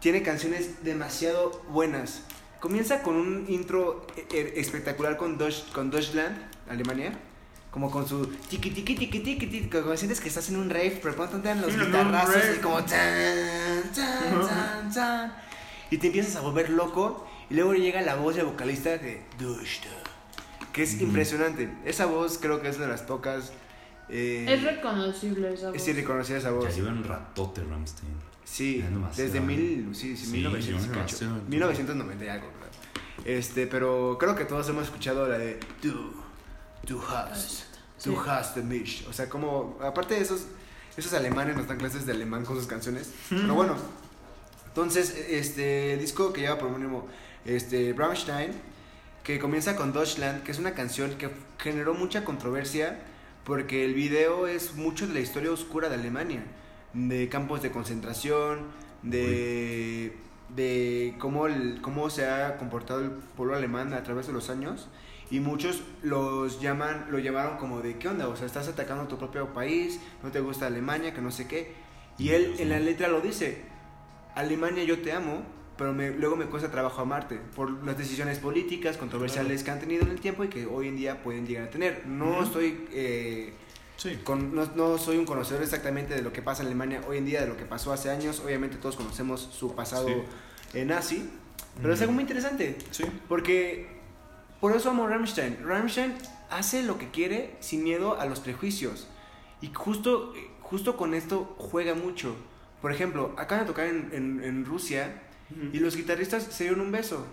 tiene 0.00 0.22
canciones 0.22 0.84
demasiado 0.84 1.62
buenas. 1.68 2.22
Comienza 2.62 3.02
con 3.02 3.16
un 3.16 3.44
intro 3.48 4.06
eh, 4.16 4.24
eh, 4.32 4.52
espectacular 4.56 5.16
con, 5.16 5.36
Deutsch- 5.36 5.70
con 5.72 5.90
Deutschland, 5.90 6.36
Alemania. 6.70 7.12
Como 7.72 7.90
con 7.90 8.06
su 8.06 8.24
tiki 8.48 8.70
tiki 8.70 8.94
tiki 8.94 9.18
tiki 9.20 9.46
tiki, 9.46 9.68
como 9.68 9.96
sientes 9.96 10.20
que 10.20 10.28
estás 10.28 10.48
en 10.50 10.56
un 10.58 10.70
rave, 10.70 11.00
pero 11.02 11.16
pronto 11.16 11.38
te 11.40 11.48
dan 11.48 11.60
los 11.60 11.74
un 11.74 11.86
guitarrazos 11.86 12.42
y 12.56 12.60
como 12.60 12.84
tan, 12.84 13.82
tan, 13.94 14.46
tan, 14.48 14.92
tan. 14.94 15.32
Y 15.90 15.96
te 15.96 16.06
empiezas 16.08 16.36
a 16.36 16.40
volver 16.42 16.70
loco. 16.70 17.26
Y 17.50 17.54
luego 17.54 17.74
llega 17.74 18.00
la 18.02 18.14
voz 18.14 18.36
del 18.36 18.44
vocalista 18.46 18.90
de 18.98 19.22
Deutschland, 19.38 20.04
que 20.72 20.84
es 20.84 21.00
impresionante. 21.00 21.68
Esa 21.84 22.06
voz 22.06 22.38
creo 22.38 22.62
que 22.62 22.68
es 22.68 22.78
de 22.78 22.86
las 22.86 23.02
pocas. 23.02 23.52
eh, 24.08 24.46
Es 24.48 24.62
reconocible 24.62 25.52
esa 25.54 25.68
voz. 25.70 25.76
es 25.76 25.88
irreconocida 25.88 26.38
esa 26.38 26.50
voz. 26.52 26.64
Ya 26.68 26.70
lleva 26.76 26.90
un 26.90 27.02
ratote 27.04 27.62
Ramstein. 27.64 28.12
Sí, 28.52 28.84
desde 29.16 29.40
mil, 29.40 29.88
sí, 29.94 30.14
sí, 30.16 30.26
Sí, 30.26 30.32
1900, 30.32 30.86
yo 30.86 30.92
cacho. 30.92 31.16
demasiado. 31.24 31.34
1990 31.48 32.24
y 32.24 32.28
algo, 32.28 32.48
claro. 32.48 32.72
Este, 33.24 33.66
pero 33.66 34.18
creo 34.20 34.34
que 34.36 34.44
todos 34.44 34.68
hemos 34.68 34.84
escuchado 34.84 35.26
la 35.26 35.38
de 35.38 35.58
Du 35.86 37.00
hast, 37.00 37.62
Du 38.04 38.12
Sí. 38.12 38.18
hast 38.26 38.54
the 38.54 38.62
mich. 38.62 39.06
O 39.08 39.12
sea, 39.12 39.28
como, 39.30 39.78
aparte 39.82 40.14
de 40.14 40.20
esos, 40.20 40.42
esos 40.96 41.12
alemanes 41.14 41.56
nos 41.56 41.66
dan 41.66 41.78
clases 41.78 42.04
de 42.04 42.12
alemán 42.12 42.44
con 42.44 42.56
sus 42.56 42.66
canciones. 42.66 43.10
Pero 43.30 43.54
bueno, 43.54 43.76
entonces, 44.66 45.14
este, 45.30 45.94
el 45.94 46.00
disco 46.00 46.32
que 46.32 46.42
lleva 46.42 46.58
por 46.58 46.68
homónimo, 46.68 47.06
este, 47.46 47.94
Rammstein, 47.96 48.50
que 49.24 49.38
comienza 49.38 49.76
con 49.76 49.92
Deutschland, 49.94 50.42
que 50.42 50.52
es 50.52 50.58
una 50.58 50.74
canción 50.74 51.12
que 51.16 51.30
generó 51.58 51.94
mucha 51.94 52.24
controversia 52.24 53.00
porque 53.44 53.84
el 53.84 53.94
video 53.94 54.46
es 54.46 54.74
mucho 54.74 55.06
de 55.06 55.14
la 55.14 55.20
historia 55.20 55.50
oscura 55.52 55.88
de 55.88 55.94
Alemania, 55.94 56.42
de 56.94 57.28
campos 57.28 57.62
de 57.62 57.70
concentración, 57.70 58.66
de, 59.02 60.16
de 60.54 61.14
cómo, 61.18 61.46
el- 61.46 61.80
cómo 61.80 62.10
se 62.10 62.26
ha 62.28 62.56
comportado 62.58 63.00
el 63.00 63.10
pueblo 63.10 63.54
alemán 63.56 63.92
a 63.94 64.02
través 64.02 64.26
de 64.26 64.32
los 64.32 64.50
años. 64.50 64.88
Y 65.30 65.40
muchos 65.40 65.82
los 66.02 66.60
llaman, 66.60 67.06
lo 67.10 67.18
llamaron 67.18 67.56
como 67.56 67.80
de, 67.80 67.96
¿qué 67.96 68.08
onda? 68.08 68.28
O 68.28 68.36
sea, 68.36 68.46
estás 68.46 68.68
atacando 68.68 69.04
a 69.04 69.08
tu 69.08 69.16
propio 69.16 69.52
país, 69.54 69.98
no 70.22 70.30
te 70.30 70.40
gusta 70.40 70.66
Alemania, 70.66 71.14
que 71.14 71.22
no 71.22 71.30
sé 71.30 71.48
qué. 71.48 71.72
Y 72.18 72.30
él 72.30 72.54
en 72.58 72.68
la 72.68 72.78
letra 72.78 73.08
lo 73.08 73.22
dice, 73.22 73.62
Alemania 74.34 74.84
yo 74.84 75.00
te 75.00 75.12
amo, 75.12 75.42
pero 75.78 75.94
me- 75.94 76.10
luego 76.10 76.36
me 76.36 76.44
cuesta 76.44 76.70
trabajo 76.70 77.00
amarte 77.00 77.36
por 77.56 77.82
las 77.84 77.96
decisiones 77.96 78.38
políticas, 78.38 78.98
controversiales 78.98 79.64
que 79.64 79.70
han 79.70 79.80
tenido 79.80 80.02
en 80.04 80.10
el 80.10 80.20
tiempo 80.20 80.44
y 80.44 80.48
que 80.48 80.66
hoy 80.66 80.88
en 80.88 80.96
día 80.96 81.22
pueden 81.22 81.46
llegar 81.46 81.68
a 81.68 81.70
tener. 81.70 82.06
No 82.06 82.42
estoy... 82.42 82.86
eh, 82.92 83.54
Sí. 83.96 84.18
con- 84.24 84.54
no, 84.54 84.66
no 84.74 84.98
soy 84.98 85.16
un 85.16 85.24
conocedor 85.24 85.62
exactamente 85.62 86.14
de 86.14 86.22
lo 86.22 86.32
que 86.32 86.42
pasa 86.42 86.62
en 86.62 86.66
Alemania 86.68 87.02
hoy 87.08 87.18
en 87.18 87.24
día, 87.26 87.40
de 87.42 87.46
lo 87.46 87.56
que 87.56 87.64
pasó 87.64 87.92
hace 87.92 88.10
años. 88.10 88.40
Obviamente 88.44 88.76
todos 88.76 88.96
conocemos 88.96 89.48
su 89.52 89.74
pasado 89.74 90.08
Sí. 90.72 90.84
nazi, 90.84 91.28
pero 91.80 91.92
es 91.94 91.98
Ujú. 92.00 92.04
algo 92.04 92.12
muy 92.14 92.22
interesante. 92.22 92.78
Sí. 92.90 93.04
Porque 93.28 93.88
por 94.60 94.74
eso 94.76 94.90
amo 94.90 95.04
a 95.04 95.08
Rammstein. 95.08 95.58
Rammstein 95.64 96.14
hace 96.50 96.82
lo 96.82 96.98
que 96.98 97.10
quiere 97.10 97.56
sin 97.60 97.84
miedo 97.84 98.20
a 98.20 98.26
los 98.26 98.40
prejuicios. 98.40 99.06
Y 99.60 99.70
justo, 99.72 100.32
justo 100.60 100.96
con 100.96 101.14
esto 101.14 101.54
juega 101.58 101.94
mucho. 101.94 102.34
Por 102.80 102.92
ejemplo, 102.92 103.32
acaban 103.38 103.64
de 103.64 103.70
tocar 103.70 103.86
en, 103.86 104.10
en- 104.12 104.42
en 104.42 104.64
Rusia 104.64 105.22
y 105.72 105.78
los 105.78 105.94
guitarristas 105.96 106.42
se 106.44 106.64
dieron 106.64 106.80
un 106.80 106.90
beso. 106.90 107.24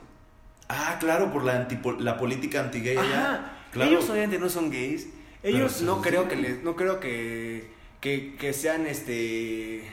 Ah, 0.67 0.97
claro, 0.99 1.31
por 1.33 1.43
la, 1.43 1.67
antipo- 1.67 1.97
la 1.99 2.17
política 2.17 2.59
anti-gay 2.59 2.97
allá. 2.97 3.55
Claro. 3.71 3.89
Ellos 3.89 4.07
obviamente 4.09 4.37
no 4.37 4.49
son 4.49 4.69
gays. 4.69 5.07
Ellos 5.43 5.81
no 5.81 6.01
creo 6.01 6.27
que 6.27 6.35
les, 6.35 6.63
no 6.63 6.75
creo 6.75 6.99
que, 6.99 7.69
que, 8.01 8.35
que 8.37 8.53
sean 8.53 8.85
este 8.87 9.87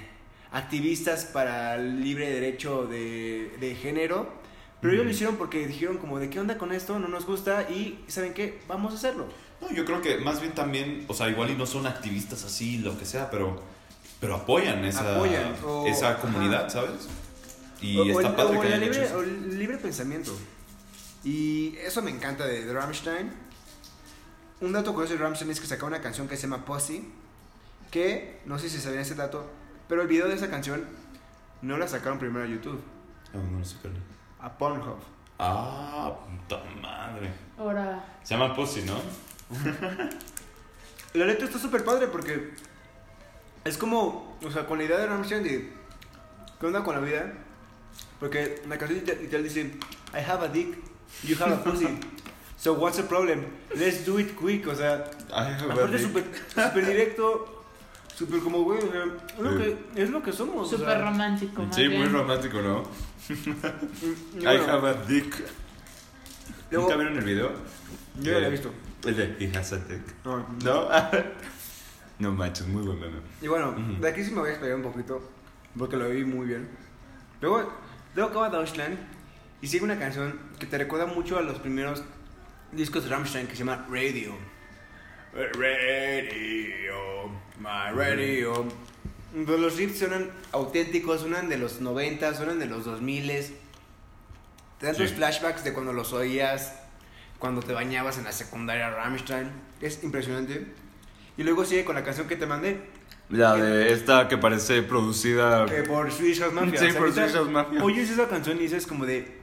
activistas 0.52 1.24
para 1.26 1.74
el 1.74 2.02
libre 2.02 2.30
derecho 2.30 2.86
de, 2.86 3.54
de 3.60 3.74
género. 3.74 4.28
Pero 4.80 4.92
ellos 4.92 5.04
lo 5.06 5.10
hicieron 5.10 5.36
porque 5.36 5.66
dijeron 5.66 5.98
como 5.98 6.18
de 6.18 6.28
qué 6.30 6.38
onda 6.40 6.58
con 6.58 6.72
esto, 6.72 6.98
no 6.98 7.08
nos 7.08 7.26
gusta 7.26 7.62
y 7.70 7.98
¿saben 8.08 8.34
qué? 8.34 8.58
Vamos 8.68 8.92
a 8.92 8.96
hacerlo. 8.96 9.26
No, 9.60 9.72
yo 9.72 9.84
creo 9.84 10.02
que 10.02 10.18
más 10.18 10.40
bien 10.40 10.52
también, 10.54 11.04
o 11.08 11.14
sea, 11.14 11.28
igual 11.30 11.50
y 11.50 11.54
no 11.54 11.64
son 11.66 11.86
activistas 11.86 12.44
así, 12.44 12.78
lo 12.78 12.98
que 12.98 13.06
sea, 13.06 13.30
pero, 13.30 13.60
pero 14.20 14.34
apoyan 14.36 14.84
esa, 14.84 15.16
Apoyan, 15.16 15.54
o- 15.64 15.86
esa 15.86 16.10
ajá. 16.10 16.20
comunidad, 16.20 16.68
¿sabes? 16.68 17.08
Y 17.80 17.96
O- 17.98 18.02
o 18.02 18.20
está 18.20 18.28
el- 18.28 18.34
padre 18.34 18.58
o 18.58 18.60
que 18.60 18.76
libre, 18.78 19.14
o 19.14 19.22
libre 19.22 19.78
pensamiento. 19.78 20.36
Y 21.24 21.74
eso 21.78 22.02
me 22.02 22.10
encanta 22.10 22.46
de 22.46 22.70
Rammstein. 22.72 23.30
Un 24.60 24.72
dato 24.72 24.94
curioso 24.94 25.14
de 25.14 25.20
Rammstein 25.20 25.50
es 25.50 25.60
que 25.60 25.66
sacó 25.66 25.86
una 25.86 26.00
canción 26.00 26.28
que 26.28 26.36
se 26.36 26.42
llama 26.42 26.64
Pussy. 26.64 27.06
Que, 27.90 28.40
no 28.46 28.58
sé 28.58 28.68
si 28.68 28.78
sabían 28.78 29.02
ese 29.02 29.14
dato, 29.14 29.48
pero 29.88 30.02
el 30.02 30.08
video 30.08 30.28
de 30.28 30.34
esa 30.34 30.50
canción 30.50 30.84
no 31.62 31.78
la 31.78 31.86
sacaron 31.88 32.18
primero 32.18 32.44
a 32.44 32.48
YouTube, 32.48 32.80
Ah, 33.34 33.38
no 33.50 33.58
lo 33.58 33.62
es. 33.62 33.76
a 34.40 34.58
Pornhub. 34.58 34.96
Ah, 35.38 36.14
puta 36.48 36.62
madre. 36.80 37.32
Ahora, 37.58 38.04
Se 38.22 38.34
llama 38.34 38.54
Pussy, 38.54 38.82
¿no? 38.82 38.94
La 41.14 41.26
letra 41.26 41.46
está 41.46 41.58
súper 41.58 41.84
padre 41.84 42.08
porque 42.08 42.54
es 43.64 43.78
como, 43.78 44.36
o 44.42 44.50
sea, 44.50 44.66
con 44.66 44.78
la 44.78 44.84
idea 44.84 44.98
de 44.98 45.06
Rammstein 45.06 45.42
de 45.42 45.72
qué 46.60 46.66
onda 46.66 46.82
con 46.82 46.94
la 46.94 47.00
vida. 47.00 47.32
Porque 48.18 48.62
la 48.68 48.78
canción 48.78 49.00
literal 49.04 49.44
dice, 49.44 49.60
I 50.14 50.18
have 50.26 50.44
a 50.44 50.48
dick, 50.48 50.76
you 51.22 51.36
have 51.40 51.52
a 51.54 51.62
pussy. 51.62 51.86
So 52.58 52.72
what's 52.74 52.96
the 52.96 53.02
problem? 53.04 53.44
Let's 53.74 54.04
do 54.06 54.18
it 54.18 54.34
quick. 54.34 54.66
O 54.66 54.74
sea, 54.74 55.04
aparte 55.30 55.98
súper 55.98 56.24
súper 56.48 56.86
directo, 56.86 57.64
súper 58.14 58.40
como, 58.40 58.62
güey, 58.64 58.78
o 58.78 58.90
sea, 58.90 59.04
es 59.04 59.38
lo 59.40 59.56
que, 59.58 59.76
es 59.94 60.10
lo 60.10 60.22
que 60.22 60.32
somos. 60.32 60.66
o 60.72 60.76
súper 60.78 60.96
sea, 60.96 61.10
romántico. 61.10 61.66
Sí, 61.70 61.82
muy 61.88 61.98
bien. 61.98 62.12
romántico, 62.12 62.60
¿no? 62.62 62.82
I 63.28 64.44
bueno, 64.44 64.72
have 64.72 64.88
a 64.90 64.94
dick. 65.06 65.44
luego- 66.70 66.86
¿Nunca 66.88 66.96
vieron 66.96 67.18
el 67.18 67.24
video? 67.24 67.50
Yo 68.20 68.32
ya 68.32 68.38
lo 68.38 68.38
he 68.38 68.46
Eh, 68.46 68.50
visto. 68.50 68.70
El 69.04 69.16
de 69.16 69.36
He 69.38 69.56
has 69.56 69.72
a 69.72 69.76
dick. 69.76 70.02
No. 70.24 70.38
¿No? 70.64 70.88
no 72.18 72.32
manches, 72.32 72.66
muy 72.66 72.82
buen 72.82 72.98
meme. 72.98 73.18
Y 73.42 73.48
bueno, 73.48 73.70
Ujú. 73.70 74.00
de 74.00 74.08
aquí 74.08 74.24
sí 74.24 74.30
me 74.30 74.40
voy 74.40 74.50
a 74.50 74.52
esperar 74.54 74.76
un 74.76 74.82
poquito, 74.82 75.20
porque 75.76 75.96
lo 75.96 76.08
vi 76.08 76.24
muy 76.24 76.46
bien. 76.46 76.68
Luego, 77.42 77.70
luego 78.14 78.30
acaba 78.30 78.48
Deutschland 78.48 78.96
y 79.60 79.66
sigue 79.68 79.84
una 79.84 79.98
canción 79.98 80.38
que 80.58 80.64
te 80.66 80.78
recuerda 80.78 81.04
mucho 81.06 81.38
a 81.38 81.42
los 81.42 81.58
primeros 81.58 82.02
discos 82.72 83.04
de 83.04 83.10
Rammstein 83.10 83.46
que 83.46 83.52
se 83.54 83.60
llama 83.60 83.86
Radio. 83.90 84.34
Radio, 85.96 87.28
my 87.58 87.92
radio. 87.94 88.66
Pero 89.34 89.58
los 89.58 89.76
riffs 89.76 89.98
suenan 89.98 90.30
auténticos, 90.52 91.20
suenan 91.20 91.48
de 91.48 91.58
los 91.58 91.80
90, 91.80 92.34
suenan 92.34 92.58
de 92.58 92.66
los 92.66 92.84
2000. 92.84 93.26
Te 94.78 94.86
dan 94.86 94.94
Sí. 94.94 95.02
tus 95.02 95.12
flashbacks 95.12 95.64
de 95.64 95.72
cuando 95.72 95.92
los 95.92 96.12
oías, 96.12 96.74
cuando 97.38 97.62
te 97.62 97.72
bañabas 97.72 98.18
en 98.18 98.24
la 98.24 98.32
secundaria 98.32 98.90
Rammstein. 98.90 99.50
Es 99.80 100.02
impresionante. 100.02 100.66
Y 101.36 101.42
luego 101.42 101.64
sigue 101.64 101.84
con 101.84 101.94
la 101.96 102.04
canción 102.04 102.26
que 102.28 102.36
te 102.36 102.46
mandé, 102.46 102.80
La 103.28 103.54
de 103.56 103.92
esta 103.92 104.28
que 104.28 104.38
parece 104.38 104.82
producida. 104.82 105.66
Eh, 105.66 105.82
por 105.82 106.10
Swedish 106.12 106.38
House 106.40 106.52
Mafia. 106.54 106.78
Sí, 106.78 106.86
O 106.86 106.90
sea, 106.92 106.98
por 107.00 107.12
Swedish 107.12 107.32
House 107.34 107.50
Mafia. 107.50 107.82
Oyes 107.84 108.08
esa 108.08 108.28
canción 108.28 108.56
y 108.58 108.60
dices 108.60 108.86
como 108.86 109.04
de. 109.04 109.36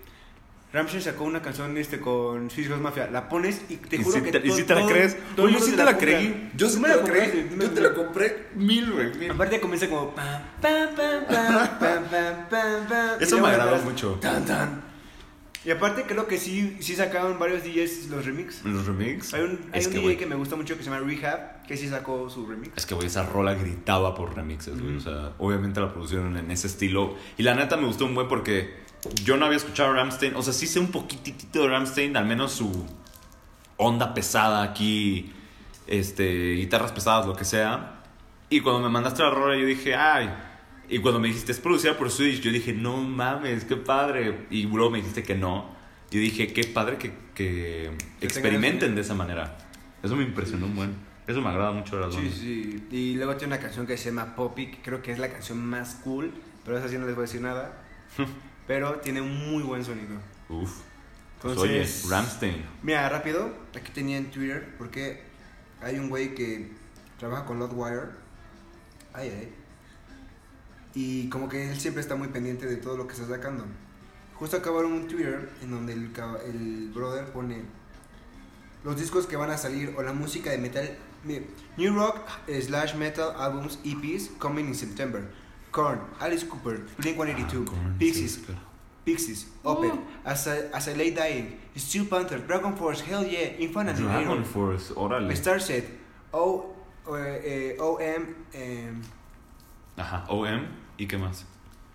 Ramsey 0.74 1.02
sacó 1.02 1.26
una 1.26 1.40
canción 1.40 1.78
este 1.78 2.00
con 2.00 2.50
Swiss 2.50 2.68
Ghost 2.68 2.82
Mafia, 2.82 3.08
la 3.12 3.30
pones 3.30 3.62
y 3.70 3.78
te 3.78 4.00
juro 4.00 4.18
si 4.18 4.24
que 4.24 4.32
te, 4.32 4.48
¿Y 4.48 4.52
si 4.52 4.64
te 4.64 4.74
la 4.74 4.88
crees? 4.88 5.16
Todo, 5.36 5.48
yo 5.48 5.60
sí 5.60 5.74
te 5.74 5.84
la, 5.86 5.96
creí. 5.96 6.50
Yo 6.56 6.68
sí 6.68 6.82
te 6.82 6.88
la 6.88 7.04
creí. 7.04 7.50
Yo 7.60 7.70
te 7.70 7.82
la 7.82 7.94
compré 7.94 8.48
mil, 8.56 8.92
güey. 8.92 9.30
Aparte 9.30 9.60
comienza 9.60 9.88
como 9.88 10.16
Eso 13.20 13.40
me 13.40 13.48
agradó 13.50 13.78
mucho. 13.84 14.14
Tan 14.20 14.46
tan. 14.46 14.94
Y 15.66 15.72
aparte 15.72 16.04
creo 16.04 16.28
que 16.28 16.38
sí, 16.40 16.76
sí 16.82 16.96
sacaron 16.96 17.40
varios 17.40 17.64
DJs 17.64 18.10
los 18.10 18.26
remix. 18.26 18.66
¿Los 18.66 18.86
remix? 18.86 19.34
Hay 19.34 19.44
un, 19.44 19.60
hay 19.72 19.80
es 19.80 19.88
un 19.88 19.94
que 19.94 20.00
DJ 20.00 20.08
wey. 20.08 20.18
que 20.18 20.26
me 20.26 20.36
gusta 20.36 20.58
mucho 20.58 20.76
que 20.76 20.84
se 20.84 20.90
llama 20.90 21.08
Rehab, 21.08 21.66
que 21.66 21.78
sí 21.78 21.88
sacó 21.88 22.30
su 22.30 22.46
remix. 22.46 22.74
Es 22.76 22.86
que, 22.86 22.96
güey, 22.96 23.08
esa 23.08 23.24
rola 23.24 23.54
gritaba 23.54 24.14
por 24.14 24.36
remixes, 24.36 24.74
güey. 24.82 24.94
Mm 24.94 24.96
-hmm. 24.96 24.98
O 24.98 25.02
sea, 25.02 25.34
obviamente 25.38 25.80
la 25.80 25.94
producieron 25.94 26.36
en 26.36 26.52
ese 26.52 26.68
estilo. 26.68 27.16
Y 27.38 27.44
la 27.44 27.56
neta 27.56 27.78
me 27.78 27.86
gustó 27.86 28.06
un 28.06 28.16
buen 28.16 28.28
porque 28.28 28.83
yo 29.24 29.38
no 29.38 29.46
había 29.46 29.58
escuchado 29.58 29.92
a 29.92 29.94
Ramstein. 29.94 30.36
O 30.36 30.42
sea, 30.42 30.54
sí 30.54 30.68
sé 30.68 30.80
un 30.80 30.92
poquitito 30.92 31.64
de 31.64 31.68
Ramstein, 31.70 32.16
al 32.18 32.26
menos 32.26 32.54
su 32.54 32.86
onda 33.78 34.14
pesada 34.14 34.64
aquí, 34.64 35.32
este, 35.88 36.54
guitarras 36.54 36.92
pesadas, 36.92 37.26
lo 37.26 37.36
que 37.36 37.46
sea. 37.46 38.02
Y 38.50 38.62
cuando 38.62 38.82
me 38.82 38.90
mandaste 38.90 39.24
la 39.24 39.30
rola, 39.30 39.58
yo 39.58 39.66
dije, 39.66 39.96
ay. 39.96 40.30
Y 40.90 41.00
cuando 41.00 41.20
me 41.20 41.28
dijiste, 41.28 41.52
es 41.52 41.60
producida 41.60 41.98
por 41.98 42.12
Swedish, 42.12 42.42
yo 42.42 42.52
dije, 42.52 42.74
no 42.74 42.98
mames, 42.98 43.66
qué 43.66 43.78
padre. 43.78 44.48
Y 44.50 44.64
luego 44.64 44.92
me 44.92 44.98
dijiste 45.00 45.24
que 45.24 45.36
no. 45.36 45.72
Yo 46.12 46.20
dije, 46.20 46.54
qué 46.54 46.66
padre 46.66 46.98
que, 46.98 47.14
que 47.34 47.92
experimenten 48.22 48.94
de 48.94 49.02
esa 49.02 49.16
manera. 49.16 49.58
Eso 50.04 50.16
me 50.16 50.24
impresionó 50.24 50.68
un 50.68 50.76
buen. 50.76 50.96
Eso 51.26 51.42
me 51.42 51.50
agrada 51.50 51.72
mucho 51.72 51.98
las 52.00 52.14
Sí, 52.14 52.30
sí. 52.30 52.88
Y 52.92 53.16
luego 53.16 53.36
tiene 53.38 53.56
una 53.56 53.64
canción 53.64 53.88
que 53.88 53.98
se 53.98 54.10
llama 54.10 54.36
Poppy, 54.36 54.68
que 54.68 54.78
creo 54.82 55.02
que 55.02 55.12
es 55.12 55.20
la 55.20 55.30
canción 55.30 55.66
más 55.66 55.96
cool, 56.04 56.34
pero 56.66 56.78
esa 56.78 56.90
sí 56.90 56.98
no 56.98 57.06
les 57.06 57.16
voy 57.16 57.24
a 57.24 57.28
decir 57.28 57.42
nada. 57.42 57.82
pero 58.68 59.00
tiene 59.00 59.22
un 59.22 59.52
muy 59.52 59.64
buen 59.64 59.84
sonido. 59.84 60.16
Uf. 60.50 60.72
Pues 61.42 61.54
Entonces- 61.56 62.04
oye, 62.06 62.12
Ramstein. 62.16 62.66
Mira, 62.82 63.10
rápido, 63.10 63.54
aquí 63.78 63.92
tenía 63.92 64.18
en 64.18 64.32
Twitter, 64.32 64.76
porque 64.78 65.22
hay 65.82 66.00
un 66.00 66.10
güey 66.10 66.34
que 66.36 66.72
trabaja 67.20 67.46
con 67.46 67.60
Loudwire. 67.60 68.12
Ay, 69.14 69.30
ay. 69.30 69.54
Y 70.96 71.30
como 71.30 71.50
que 71.50 71.72
él 71.72 71.80
siempre 71.80 72.02
está 72.02 72.16
muy 72.16 72.30
pendiente 72.30 72.66
de 72.68 72.78
todo 72.78 72.96
lo 72.98 73.08
que 73.08 73.14
está 73.14 73.28
sacando. 73.28 73.66
Justo 74.36 74.58
acabaron 74.58 74.92
un 74.94 75.08
Twitter 75.08 75.50
en 75.62 75.72
donde 75.72 75.94
el, 75.94 76.12
el 76.46 76.92
brother 76.94 77.26
pone 77.26 77.62
los 78.84 79.00
discos 79.00 79.26
que 79.26 79.36
van 79.36 79.50
a 79.52 79.58
salir 79.58 79.94
o 79.98 80.02
la 80.04 80.14
música 80.14 80.52
de 80.52 80.58
metal. 80.58 80.98
New 81.78 81.96
Rock 81.96 82.20
slash 82.62 82.96
Metal 82.96 83.34
Albums 83.38 83.80
EPs 83.86 84.30
coming 84.40 84.66
in 84.66 84.76
September. 84.76 85.24
Korn, 85.74 86.00
Alice 86.22 86.46
Cooper, 86.48 86.86
Blink 87.00 87.18
182, 87.18 87.66
Korn, 87.70 87.96
Pixies, 88.00 88.36
sí, 88.36 88.42
claro. 88.46 88.62
Pixies, 89.04 89.48
Opeth, 89.64 89.92
Uh. 89.94 89.98
As, 90.24 90.48
I, 90.48 90.70
As 90.72 90.88
I 90.88 90.94
Lay 90.94 91.12
Dying, 91.12 91.60
Steel 91.76 92.06
Panther, 92.06 92.40
Dragon 92.48 92.74
Force, 92.78 93.02
Hell 93.02 93.26
Yeah, 93.26 93.58
Infinite 93.60 93.98
Dragon 93.98 94.46
Force, 94.46 94.94
órale. 94.96 95.36
Starset, 95.36 95.84
O, 96.32 96.74
eh, 97.18 97.76
eh, 97.76 97.78
OM, 97.82 98.24
em, 98.54 99.02
Ajá, 99.98 100.24
OM. 100.30 100.68
¿Y 100.98 101.06
qué 101.08 101.18
más? 101.18 101.46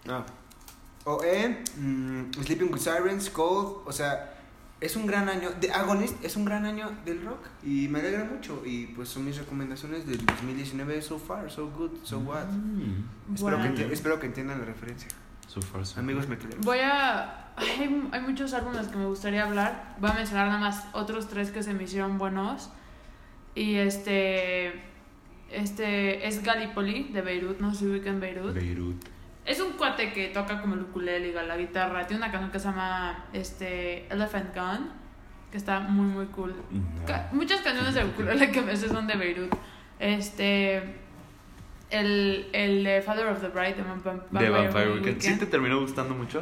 ah, 0.09 0.25
OM, 1.07 1.57
mm, 1.79 2.33
Sleeping 2.45 2.71
with 2.71 2.81
Sirens, 2.81 3.31
Cold, 3.31 3.83
o 3.87 3.93
sea, 3.93 4.35
es 4.81 4.95
un 4.97 5.07
gran 5.07 5.29
año, 5.29 5.51
de 5.61 5.73
Agonist 5.73 6.25
es 6.25 6.37
un 6.37 6.45
gran 6.45 6.65
año 6.65 6.91
del 7.05 7.23
rock 7.25 7.41
y 7.65 7.89
me 7.89 7.99
alegra 8.01 8.25
mucho 8.25 8.63
y 8.65 8.87
pues 8.87 9.09
son 9.09 9.25
mis 9.25 9.37
recomendaciones 9.37 10.07
del 10.07 10.25
2019 10.25 11.03
so 11.03 11.19
far, 11.19 11.51
so 11.51 11.69
good, 11.71 11.91
so 12.05 12.19
what. 12.21 12.47
Mm, 12.47 13.35
Espero, 13.35 13.57
que 13.57 13.63
Bueno. 13.69 13.77
enti- 13.77 13.91
espero 13.93 14.21
que 14.21 14.27
entiendan 14.27 14.61
la 14.61 14.67
referencia. 14.67 15.09
so 15.49 15.61
far, 15.63 15.85
so 15.87 15.99
Amigos 15.99 16.29
metaleros. 16.29 16.65
Voy 16.65 16.79
a. 16.79 17.47
Hay, 17.57 18.09
hay 18.13 18.21
muchos 18.21 18.53
álbumes 18.55 18.87
que 18.87 18.97
me 18.99 19.07
gustaría 19.07 19.45
hablar. 19.45 19.97
Voy 19.99 20.11
a 20.11 20.15
mencionar 20.15 20.47
nada 20.47 20.61
más 20.61 20.85
otros 20.93 21.27
tres 21.29 21.51
que 21.51 21.63
se 21.65 21.75
me 21.75 21.83
hicieron 21.85 22.19
buenos. 22.19 22.71
Y 23.57 23.75
este. 23.77 24.75
Este 25.51 26.29
es 26.29 26.43
Gallipoli 26.43 27.05
de 27.05 27.23
Beirut, 27.23 27.59
no 27.61 27.73
sé 27.73 27.81
si 27.81 27.87
ubican 27.87 28.21
Beirut. 28.21 28.53
Beirut. 28.55 29.03
Es 29.49 29.61
un 29.61 29.73
cuate 29.73 30.13
que 30.13 30.29
toca 30.29 30.61
como 30.61 30.75
el 30.75 30.83
ukulele 30.83 31.29
y 31.29 31.33
la 31.33 31.57
guitarra. 31.57 32.07
Tiene 32.07 32.23
una 32.23 32.31
canción 32.31 32.51
que 32.51 32.59
se 32.59 32.67
llama 32.69 33.25
este, 33.33 34.07
Elephant 34.13 34.55
Gun, 34.55 34.91
que 35.51 35.57
está 35.57 35.81
muy, 35.81 36.07
muy 36.07 36.27
cool. 36.27 36.55
No. 36.71 37.07
Ca- 37.07 37.29
muchas 37.33 37.63
canciones 37.63 37.95
de 37.95 38.05
ukulele 38.05 38.51
que 38.51 38.61
me 38.61 38.77
sé 38.77 38.89
son 38.89 39.07
de 39.07 39.17
Beirut. 39.17 39.55
Este. 39.99 40.97
El, 41.91 42.49
el 42.53 42.85
de 42.85 43.01
Father 43.01 43.27
of 43.29 43.41
the 43.41 43.49
Bride 43.49 43.75
de, 43.75 43.83
Vamp- 43.83 44.29
De 44.31 44.51
Vampire 44.51 44.85
Weekend. 44.93 45.05
Weekend. 45.07 45.21
¿Sí 45.23 45.39
te 45.39 45.47
terminó 45.47 45.81
gustando 45.81 46.15
mucho? 46.15 46.41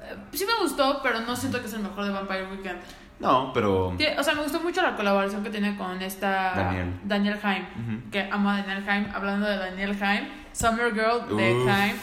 Eh, 0.00 0.14
Sí 0.32 0.44
me 0.46 0.62
gustó, 0.62 1.00
pero 1.02 1.20
no 1.20 1.34
siento 1.34 1.60
que 1.60 1.66
es 1.66 1.72
el 1.74 1.80
mejor 1.82 2.04
de 2.04 2.10
Vampire 2.10 2.46
Weekend. 2.46 2.78
No, 3.18 3.52
pero. 3.52 3.88
O 3.88 4.22
sea, 4.22 4.34
me 4.34 4.42
gustó 4.42 4.60
mucho 4.60 4.82
la 4.82 4.94
colaboración 4.94 5.42
que 5.42 5.50
tiene 5.50 5.76
con 5.76 6.00
esta 6.02 6.52
Daniel. 6.54 6.92
Daniel 7.04 7.38
Haim, 7.42 7.64
que 8.12 8.28
amo 8.30 8.50
a 8.50 8.58
Daniel 8.62 8.88
Haim. 8.88 9.06
Hablando 9.14 9.46
de 9.46 9.56
Daniel 9.56 9.96
Haim, 10.00 10.26
Summer 10.52 10.92
Girl 10.92 11.36
de 11.36 11.54
Uf, 11.54 11.68
Haim. 11.68 11.96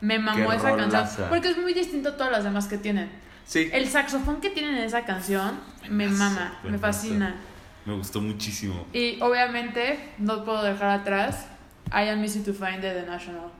Me 0.00 0.18
mamó 0.18 0.50
qué 0.50 0.56
esa 0.56 0.76
canción 0.76 1.28
porque 1.28 1.48
es 1.48 1.58
muy 1.58 1.74
distinto 1.74 2.10
a 2.10 2.16
todas 2.16 2.32
las 2.32 2.44
demás 2.44 2.66
que 2.66 2.78
tienen. 2.78 3.10
Sí. 3.46 3.68
El 3.72 3.88
saxofón 3.88 4.40
que 4.40 4.50
tienen 4.50 4.76
en 4.76 4.84
esa 4.84 5.04
canción 5.04 5.60
me 5.88 6.08
Buenazo, 6.08 6.34
mama, 6.34 6.58
me 6.64 6.78
fascina. 6.78 7.34
Me 7.84 7.94
gustó 7.94 8.20
muchísimo. 8.20 8.86
Y 8.92 9.20
obviamente 9.20 10.12
no 10.18 10.44
puedo 10.44 10.62
dejar 10.62 10.90
atrás 10.90 11.46
I 11.92 12.08
Am 12.08 12.22
Easy 12.22 12.40
to 12.40 12.54
Find 12.54 12.80
de 12.80 12.92
The 12.92 13.06
National. 13.06 13.50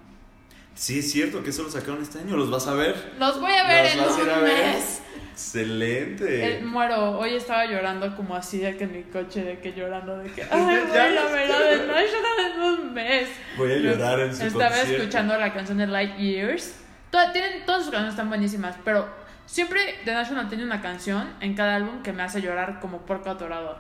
Sí, 0.75 0.99
es 0.99 1.13
cierto 1.13 1.43
que 1.43 1.51
eso 1.51 1.63
lo 1.63 1.71
sacaron 1.71 2.03
este 2.03 2.19
año. 2.19 2.37
¿Los 2.37 2.51
vas 2.51 2.67
a 2.67 2.75
ver? 2.75 3.13
Los 3.19 3.41
voy 3.41 3.53
a 3.53 3.67
ver 3.67 3.85
¿Los 3.85 3.93
en 3.95 4.01
vas 4.01 4.19
a 4.19 4.39
un 4.39 4.45
ver? 4.45 4.75
mes. 4.75 5.01
Excelente. 5.33 6.59
Eh, 6.59 6.61
muero, 6.63 7.19
hoy 7.19 7.35
estaba 7.35 7.67
llorando 7.67 8.15
como 8.17 8.37
así 8.37 8.59
de 8.59 8.77
que 8.77 8.85
en 8.85 8.93
mi 8.93 9.03
coche, 9.05 9.43
de 9.43 9.59
que 9.59 9.73
llorando, 9.73 10.19
de 10.19 10.31
que 10.33 10.43
ay, 10.51 10.61
voy 10.61 10.75
a 10.75 10.87
Ya 10.95 11.07
ver 11.09 11.19
a. 11.19 11.59
The 11.59 11.87
National 11.87 12.53
en 12.55 12.61
un 12.63 12.95
mes. 12.95 13.29
Voy 13.57 13.73
a 13.73 13.77
llorar 13.77 14.21
en 14.21 14.35
su 14.37 14.45
Estaba 14.47 14.69
concierto. 14.69 14.93
escuchando 14.95 15.37
la 15.39 15.53
canción 15.53 15.79
de 15.79 15.87
Light 15.87 16.17
Years. 16.19 16.75
Toda- 17.11 17.33
tienen, 17.33 17.65
todas 17.67 17.83
sus 17.83 17.91
canciones 17.91 18.15
están 18.15 18.29
buenísimas, 18.29 18.77
pero 18.85 19.09
siempre 19.47 19.81
The 20.05 20.13
National 20.13 20.49
tiene 20.49 20.65
una 20.65 20.81
canción 20.83 21.29
en 21.41 21.55
cada 21.55 21.77
álbum 21.77 22.03
que 22.03 22.13
me 22.13 22.23
hace 22.23 22.41
llorar 22.41 22.81
como 22.81 22.99
porco 23.07 23.31
atorado. 23.31 23.77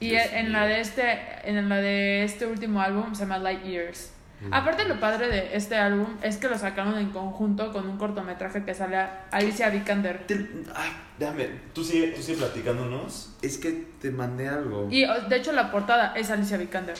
Y 0.00 0.10
Dios 0.10 0.22
en 0.32 0.46
mío. 0.48 0.52
la 0.58 0.66
de 0.66 0.80
este 0.80 1.18
en 1.44 1.68
la 1.68 1.76
de 1.76 2.24
este 2.24 2.46
último 2.46 2.80
álbum 2.82 3.14
se 3.14 3.22
llama 3.22 3.38
Light 3.38 3.64
Years. 3.64 4.12
Aparte 4.52 4.84
lo 4.86 5.00
padre 5.00 5.28
de 5.28 5.56
este 5.56 5.76
álbum 5.76 6.16
es 6.22 6.36
que 6.36 6.48
lo 6.48 6.56
sacaron 6.56 6.96
en 6.98 7.10
conjunto 7.10 7.72
con 7.72 7.88
un 7.88 7.98
cortometraje 7.98 8.64
que 8.64 8.72
sale 8.74 8.96
a 8.96 9.24
Alicia 9.32 9.68
Vikander. 9.70 10.26
Te- 10.26 10.48
ah, 10.74 10.86
déjame, 11.18 11.48
tú 11.72 11.82
sigue, 11.82 12.08
tú 12.12 12.22
sigue 12.22 12.38
platicándonos. 12.38 13.34
Es 13.42 13.58
que 13.58 13.86
te 14.00 14.10
mandé 14.10 14.48
algo. 14.48 14.86
Y 14.90 15.04
de 15.28 15.36
hecho 15.36 15.52
la 15.52 15.70
portada 15.72 16.12
es 16.14 16.30
Alicia 16.30 16.56
Vikander. 16.56 16.96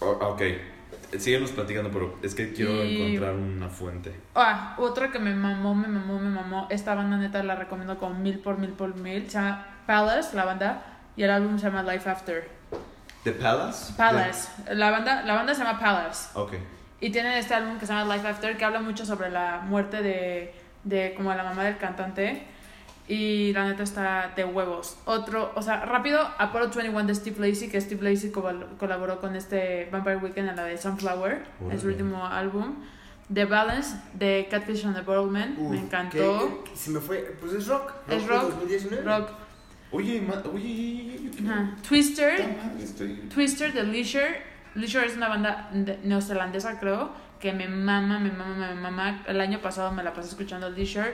Oh, 0.00 0.18
ah, 0.20 0.28
ok. 0.28 0.42
Síguenos 1.18 1.50
platicando, 1.52 1.90
pero 1.90 2.18
es 2.22 2.34
que 2.34 2.52
quiero 2.52 2.82
Y- 2.84 3.02
encontrar 3.02 3.34
una 3.34 3.68
fuente. 3.68 4.12
Ah, 4.34 4.74
otra 4.78 5.12
que 5.12 5.18
me 5.18 5.34
mamó, 5.34 5.74
me 5.74 5.86
mamó, 5.86 6.18
me 6.18 6.30
mamó. 6.30 6.66
Esta 6.70 6.94
banda 6.94 7.18
neta 7.18 7.42
la 7.42 7.54
recomiendo 7.54 7.98
como 7.98 8.14
mil 8.18 8.38
por 8.40 8.58
mil 8.58 8.70
por 8.70 8.96
mil. 8.96 9.26
Se 9.30 9.38
llama 9.38 9.66
Palace, 9.86 10.34
la 10.34 10.44
banda. 10.44 10.82
Y 11.14 11.22
el 11.22 11.30
álbum 11.30 11.58
se 11.58 11.66
llama 11.66 11.82
Life 11.82 12.08
After. 12.08 12.48
¿The 13.24 13.32
Palace? 13.32 13.92
Palace. 13.96 14.48
La 14.74 14.90
banda, 14.90 15.22
la 15.22 15.34
banda 15.34 15.54
se 15.54 15.62
llama 15.64 15.78
Palace. 15.78 16.28
The- 16.32 16.38
Ok. 16.40 16.52
Y 17.00 17.10
tienen 17.10 17.32
este 17.32 17.54
álbum 17.54 17.78
que 17.78 17.86
se 17.86 17.92
llama 17.92 18.14
Life 18.14 18.28
After, 18.28 18.56
que 18.56 18.64
habla 18.64 18.80
mucho 18.80 19.04
sobre 19.04 19.28
la 19.30 19.60
muerte 19.64 20.02
de, 20.02 20.54
de 20.84 21.14
como 21.16 21.34
la 21.34 21.42
mamá 21.42 21.64
del 21.64 21.76
cantante. 21.76 22.44
Y 23.08 23.52
la 23.52 23.64
neta 23.64 23.82
está 23.82 24.30
de 24.36 24.44
huevos. 24.44 24.96
Otro, 25.06 25.50
o 25.56 25.62
sea, 25.62 25.84
rápido, 25.84 26.20
Apollo 26.38 26.68
21 26.70 27.02
de 27.04 27.14
Steve 27.14 27.48
Lacey, 27.48 27.68
que 27.68 27.80
Steve 27.80 28.08
Lacey 28.08 28.30
col- 28.30 28.68
colaboró 28.78 29.20
con 29.20 29.34
este 29.34 29.88
Vampire 29.90 30.16
Weekend 30.18 30.50
en 30.50 30.56
la 30.56 30.64
de 30.64 30.78
Sunflower, 30.78 31.44
en 31.70 31.80
su 31.80 31.88
último 31.88 32.24
álbum. 32.26 32.76
The 33.32 33.44
Balance 33.46 33.96
de 34.14 34.46
Catfish 34.50 34.84
and 34.86 34.94
the 34.94 35.02
Bottleman, 35.02 35.56
Uf, 35.58 35.70
me 35.72 35.78
encantó. 35.80 36.62
que- 36.64 36.70
que 36.70 36.76
se 36.76 36.90
me 36.90 37.00
fue, 37.00 37.36
pues 37.40 37.52
es 37.54 37.66
rock. 37.66 37.92
Es 38.08 38.22
fue 38.22 38.36
rock, 38.36 38.50
2019. 38.50 39.02
Rock. 39.04 39.30
Oye, 39.92 40.20
ma- 40.22 40.42
oye, 40.52 41.30
Ajá. 41.46 41.76
Twister, 41.86 42.40
estoy- 42.80 43.28
Twister 43.32 43.72
de 43.72 43.82
Leisure. 43.84 44.42
Leisure 44.74 45.06
es 45.06 45.16
una 45.16 45.28
banda 45.28 45.68
de- 45.72 45.98
neozelandesa, 46.02 46.80
creo, 46.80 47.10
que 47.38 47.52
me 47.52 47.68
mama, 47.68 48.18
me 48.18 48.30
mama, 48.30 48.68
me 48.68 48.80
mama. 48.80 49.22
El 49.26 49.40
año 49.40 49.60
pasado 49.60 49.92
me 49.92 50.02
la 50.02 50.14
pasé 50.14 50.30
escuchando 50.30 50.70
Leisure. 50.70 51.12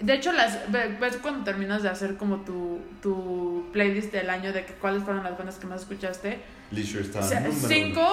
De 0.00 0.14
hecho, 0.14 0.32
las, 0.32 0.70
ve- 0.72 0.96
ves 0.98 1.18
cuando 1.18 1.44
terminas 1.44 1.82
de 1.82 1.90
hacer 1.90 2.16
como 2.16 2.38
tu, 2.38 2.80
tu 3.02 3.68
playlist 3.72 4.10
del 4.12 4.30
año 4.30 4.52
de 4.52 4.64
que 4.64 4.72
cuáles 4.74 5.02
fueron 5.02 5.22
las 5.22 5.36
bandas 5.36 5.56
que 5.58 5.66
más 5.66 5.82
escuchaste. 5.82 6.40
Leisure 6.70 7.04
está 7.04 7.20
O 7.20 7.22
sea, 7.22 7.46
cinco, 7.52 8.06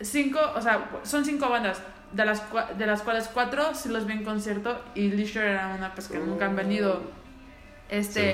cinco, 0.00 0.38
o 0.54 0.62
sea, 0.62 0.88
son 1.02 1.24
cinco 1.24 1.48
bandas, 1.50 1.82
de 2.12 2.24
las, 2.24 2.42
de 2.78 2.86
las 2.86 3.02
cuales 3.02 3.28
cuatro 3.34 3.74
sí 3.74 3.88
los 3.88 4.06
vi 4.06 4.12
en 4.12 4.24
concierto 4.24 4.80
y 4.94 5.08
Leisure 5.10 5.50
era 5.50 5.74
una 5.76 5.92
pues 5.92 6.06
que 6.06 6.18
nunca 6.18 6.46
han 6.46 6.54
venido. 6.54 7.02
Este. 7.88 8.32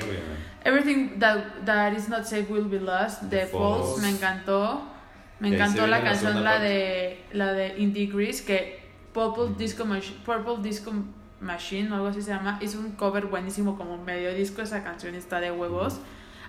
Everything 0.65 1.19
that, 1.19 1.65
that 1.65 1.93
is 1.93 2.07
not 2.09 2.25
safe 2.25 2.49
will 2.49 2.65
be 2.69 2.79
lost. 2.79 3.29
The 3.29 3.45
Falls 3.47 4.01
me 4.01 4.09
encantó. 4.09 4.81
Me 5.39 5.49
encantó 5.49 5.87
la 5.87 6.01
canción, 6.01 6.43
la 6.43 6.51
parte. 6.51 6.65
de, 6.67 7.23
la 7.33 7.51
de 7.53 7.77
Indie 7.77 8.07
Grease, 8.07 8.45
que 8.45 8.79
Purple 9.13 9.55
Disco, 9.57 9.83
Mach- 9.85 10.13
Purple 10.25 10.57
Disco 10.63 10.93
Machine 11.41 11.91
o 11.91 11.95
algo 11.95 12.07
así 12.07 12.21
se 12.21 12.31
llama. 12.31 12.57
Hizo 12.61 12.79
un 12.79 12.91
cover 12.93 13.25
buenísimo, 13.25 13.77
como 13.77 13.97
medio 13.97 14.33
disco, 14.33 14.61
esa 14.61 14.83
canción 14.83 15.15
está 15.15 15.41
de 15.41 15.51
huevos. 15.51 15.99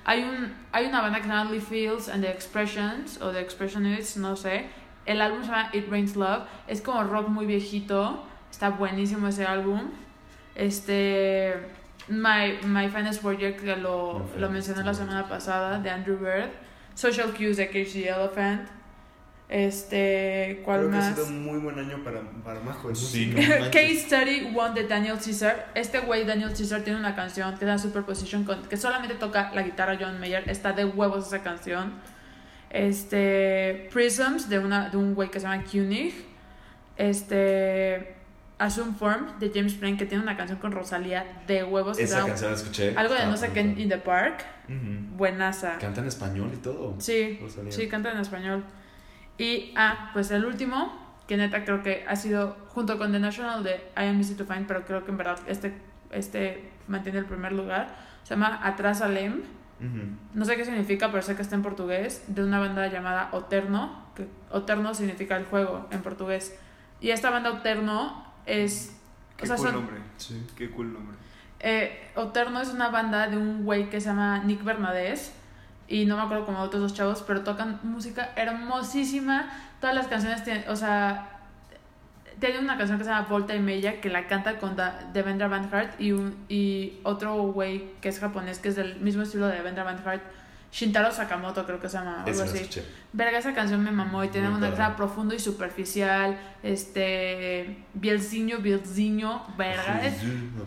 Hay, 0.04 0.22
un, 0.22 0.52
hay 0.70 0.86
una 0.86 1.00
banda 1.00 1.18
que 1.18 1.24
se 1.24 1.30
llama 1.30 1.50
Lee 1.50 1.60
Fields 1.60 2.08
and 2.08 2.22
the 2.22 2.30
Expressions, 2.30 3.20
o 3.20 3.30
The 3.32 3.40
Expressionists, 3.40 4.16
no 4.16 4.36
sé. 4.36 4.66
El 5.06 5.20
álbum 5.20 5.40
se 5.42 5.48
llama 5.50 5.70
It 5.72 5.90
Rains 5.90 6.14
Love. 6.14 6.44
Es 6.68 6.80
como 6.80 7.02
rock 7.02 7.28
muy 7.28 7.46
viejito. 7.46 8.22
Está 8.50 8.70
buenísimo 8.70 9.26
ese 9.28 9.44
álbum. 9.44 9.90
Este. 10.54 11.54
My, 12.08 12.58
My 12.66 12.88
Finest 12.88 13.22
Project, 13.22 13.60
que 13.60 13.76
lo, 13.76 14.24
lo 14.38 14.50
mencioné 14.50 14.82
la 14.84 14.94
semana 14.94 15.28
pasada, 15.28 15.78
de 15.78 15.90
Andrew 15.90 16.18
Bird. 16.18 16.50
Social 16.94 17.32
Cues 17.36 17.56
de 17.56 17.66
Cage 17.66 17.92
the 17.92 18.08
Elephant. 18.08 18.68
Este. 19.48 20.62
¿Cuál 20.64 20.80
Creo 20.80 20.90
que 20.90 20.96
ha 20.96 21.00
más? 21.00 21.14
sido 21.14 21.26
un 21.26 21.44
muy 21.44 21.58
buen 21.58 21.78
año 21.78 22.02
para, 22.02 22.20
para 22.42 22.60
Sí, 22.94 23.26
no 23.34 23.36
manches. 23.36 23.68
Case 23.68 23.98
Study 24.06 24.56
One 24.56 24.74
de 24.74 24.88
Daniel 24.88 25.18
Caesar. 25.22 25.70
Este 25.74 26.00
güey, 26.00 26.24
Daniel 26.24 26.50
Caesar, 26.56 26.82
tiene 26.82 26.98
una 26.98 27.14
canción 27.14 27.52
que 27.52 27.60
se 27.60 27.66
llama 27.66 27.78
Superposition, 27.78 28.44
con, 28.44 28.62
que 28.62 28.76
solamente 28.76 29.14
toca 29.16 29.52
la 29.54 29.62
guitarra 29.62 29.98
John 30.00 30.18
Mayer. 30.18 30.48
Está 30.48 30.72
de 30.72 30.84
huevos 30.84 31.26
esa 31.26 31.42
canción. 31.42 31.92
Este. 32.70 33.88
Prisms 33.92 34.48
de, 34.48 34.58
una, 34.58 34.88
de 34.88 34.96
un 34.96 35.14
güey 35.14 35.30
que 35.30 35.40
se 35.40 35.46
llama 35.46 35.62
Koenig. 35.64 36.14
Este. 36.96 38.13
Assume 38.64 38.94
Form 38.94 39.38
de 39.38 39.50
James 39.54 39.74
Plain, 39.74 39.98
que 39.98 40.06
tiene 40.06 40.22
una 40.22 40.38
canción 40.38 40.58
con 40.58 40.72
Rosalía 40.72 41.42
de 41.46 41.64
huevos. 41.64 41.98
Esa 41.98 42.24
canción 42.24 42.50
la 42.50 42.56
escuché. 42.56 42.94
Algo 42.96 43.12
de 43.12 43.18
Estaba 43.20 43.30
no 43.30 43.36
sé 43.36 43.52
qué 43.52 43.60
in 43.60 43.90
the 43.90 43.98
Park. 43.98 44.42
Ujú. 44.70 45.16
Buenaza. 45.18 45.76
Canta 45.78 46.00
en 46.00 46.06
español 46.06 46.50
y 46.54 46.56
todo. 46.56 46.94
Sí, 46.98 47.38
Rosalía. 47.42 47.70
sí, 47.70 47.88
canta 47.88 48.10
en 48.10 48.20
español. 48.20 48.64
Y, 49.36 49.74
ah, 49.76 50.08
pues 50.14 50.30
el 50.30 50.46
último, 50.46 50.98
que 51.28 51.36
neta 51.36 51.62
creo 51.66 51.82
que 51.82 52.06
ha 52.08 52.16
sido 52.16 52.56
junto 52.68 52.96
con 52.96 53.12
The 53.12 53.18
National 53.18 53.62
de 53.64 53.74
I 53.98 54.06
Am 54.08 54.16
Easy 54.16 54.34
to 54.34 54.46
Find, 54.46 54.66
pero 54.66 54.86
creo 54.86 55.04
que 55.04 55.10
en 55.10 55.18
verdad 55.18 55.40
este, 55.46 55.74
este 56.10 56.70
mantiene 56.88 57.18
el 57.18 57.26
primer 57.26 57.52
lugar. 57.52 57.94
Se 58.22 58.30
llama 58.30 58.60
Atrás 58.62 59.02
Alem. 59.02 59.42
Ujú. 59.78 60.06
No 60.32 60.44
sé 60.46 60.56
qué 60.56 60.64
significa, 60.64 61.10
pero 61.10 61.22
sé 61.22 61.36
que 61.36 61.42
está 61.42 61.54
en 61.54 61.62
portugués. 61.62 62.24
De 62.28 62.42
una 62.42 62.60
banda 62.60 62.86
llamada 62.86 63.28
Oterno. 63.32 64.06
Que 64.16 64.26
Oterno 64.50 64.94
significa 64.94 65.36
el 65.36 65.44
juego 65.44 65.86
en 65.90 66.00
portugués. 66.00 66.58
Y 67.02 67.10
esta 67.10 67.28
banda 67.28 67.50
Oterno 67.50 68.32
es. 68.46 68.96
Qué 69.36 69.44
o 69.44 69.46
sea, 69.46 69.56
cool 69.56 69.66
son, 69.66 69.74
nombre. 69.76 69.96
Sí. 70.16 70.46
Qué 70.56 70.70
cool 70.70 70.92
nombre. 70.92 71.16
eh, 71.60 72.10
Oterno 72.14 72.60
es 72.60 72.68
una 72.68 72.88
banda 72.90 73.26
de 73.28 73.36
un 73.36 73.64
güey 73.64 73.90
que 73.90 74.00
se 74.00 74.08
llama 74.08 74.38
Nick 74.44 74.62
Bernadés 74.62 75.32
y 75.88 76.04
no 76.06 76.16
me 76.16 76.22
acuerdo 76.22 76.46
como 76.46 76.60
otros 76.60 76.80
dos 76.82 76.94
chavos, 76.94 77.22
pero 77.26 77.42
tocan 77.42 77.80
música 77.82 78.30
hermosísima. 78.36 79.50
Todas 79.80 79.94
las 79.96 80.06
canciones 80.08 80.44
tienen, 80.44 80.64
o 80.68 80.76
sea, 80.76 81.30
tiene 82.40 82.58
una 82.58 82.76
canción 82.78 82.98
que 82.98 83.04
se 83.04 83.10
llama 83.10 83.26
Volta 83.28 83.54
y 83.54 83.60
Media 83.60 84.00
que 84.00 84.08
la 84.10 84.26
canta 84.26 84.58
con 84.58 84.76
Da- 84.76 85.08
Devendra 85.12 85.48
Banhart 85.48 86.00
y, 86.00 86.12
un, 86.12 86.36
y 86.48 87.00
otro 87.02 87.34
güey 87.52 87.92
que 88.00 88.08
es 88.08 88.18
japonés 88.18 88.58
que 88.58 88.68
es 88.68 88.76
del 88.76 89.00
mismo 89.00 89.22
estilo 89.22 89.46
de 89.46 89.56
Devendra 89.56 89.84
Banhart, 89.84 90.22
Shintaro 90.76 91.12
Sakamoto 91.12 91.64
creo 91.64 91.78
que 91.78 91.88
se 91.88 91.96
llama, 91.98 92.24
algo 92.24 92.42
así. 92.42 92.58
escuché. 92.58 92.84
Verga, 93.12 93.38
esa 93.38 93.54
canción 93.54 93.84
me 93.84 93.92
mamó 93.92 94.24
y 94.24 94.28
tiene 94.28 94.48
Muy 94.48 94.58
una 94.58 94.70
padre. 94.70 94.82
cosa 94.84 94.96
profundo 94.96 95.32
y 95.32 95.38
superficial, 95.38 96.36
este, 96.64 97.76
bielciño, 97.94 98.58
bielciño, 98.58 99.42
verga. 99.56 100.04
Es- 100.04 100.16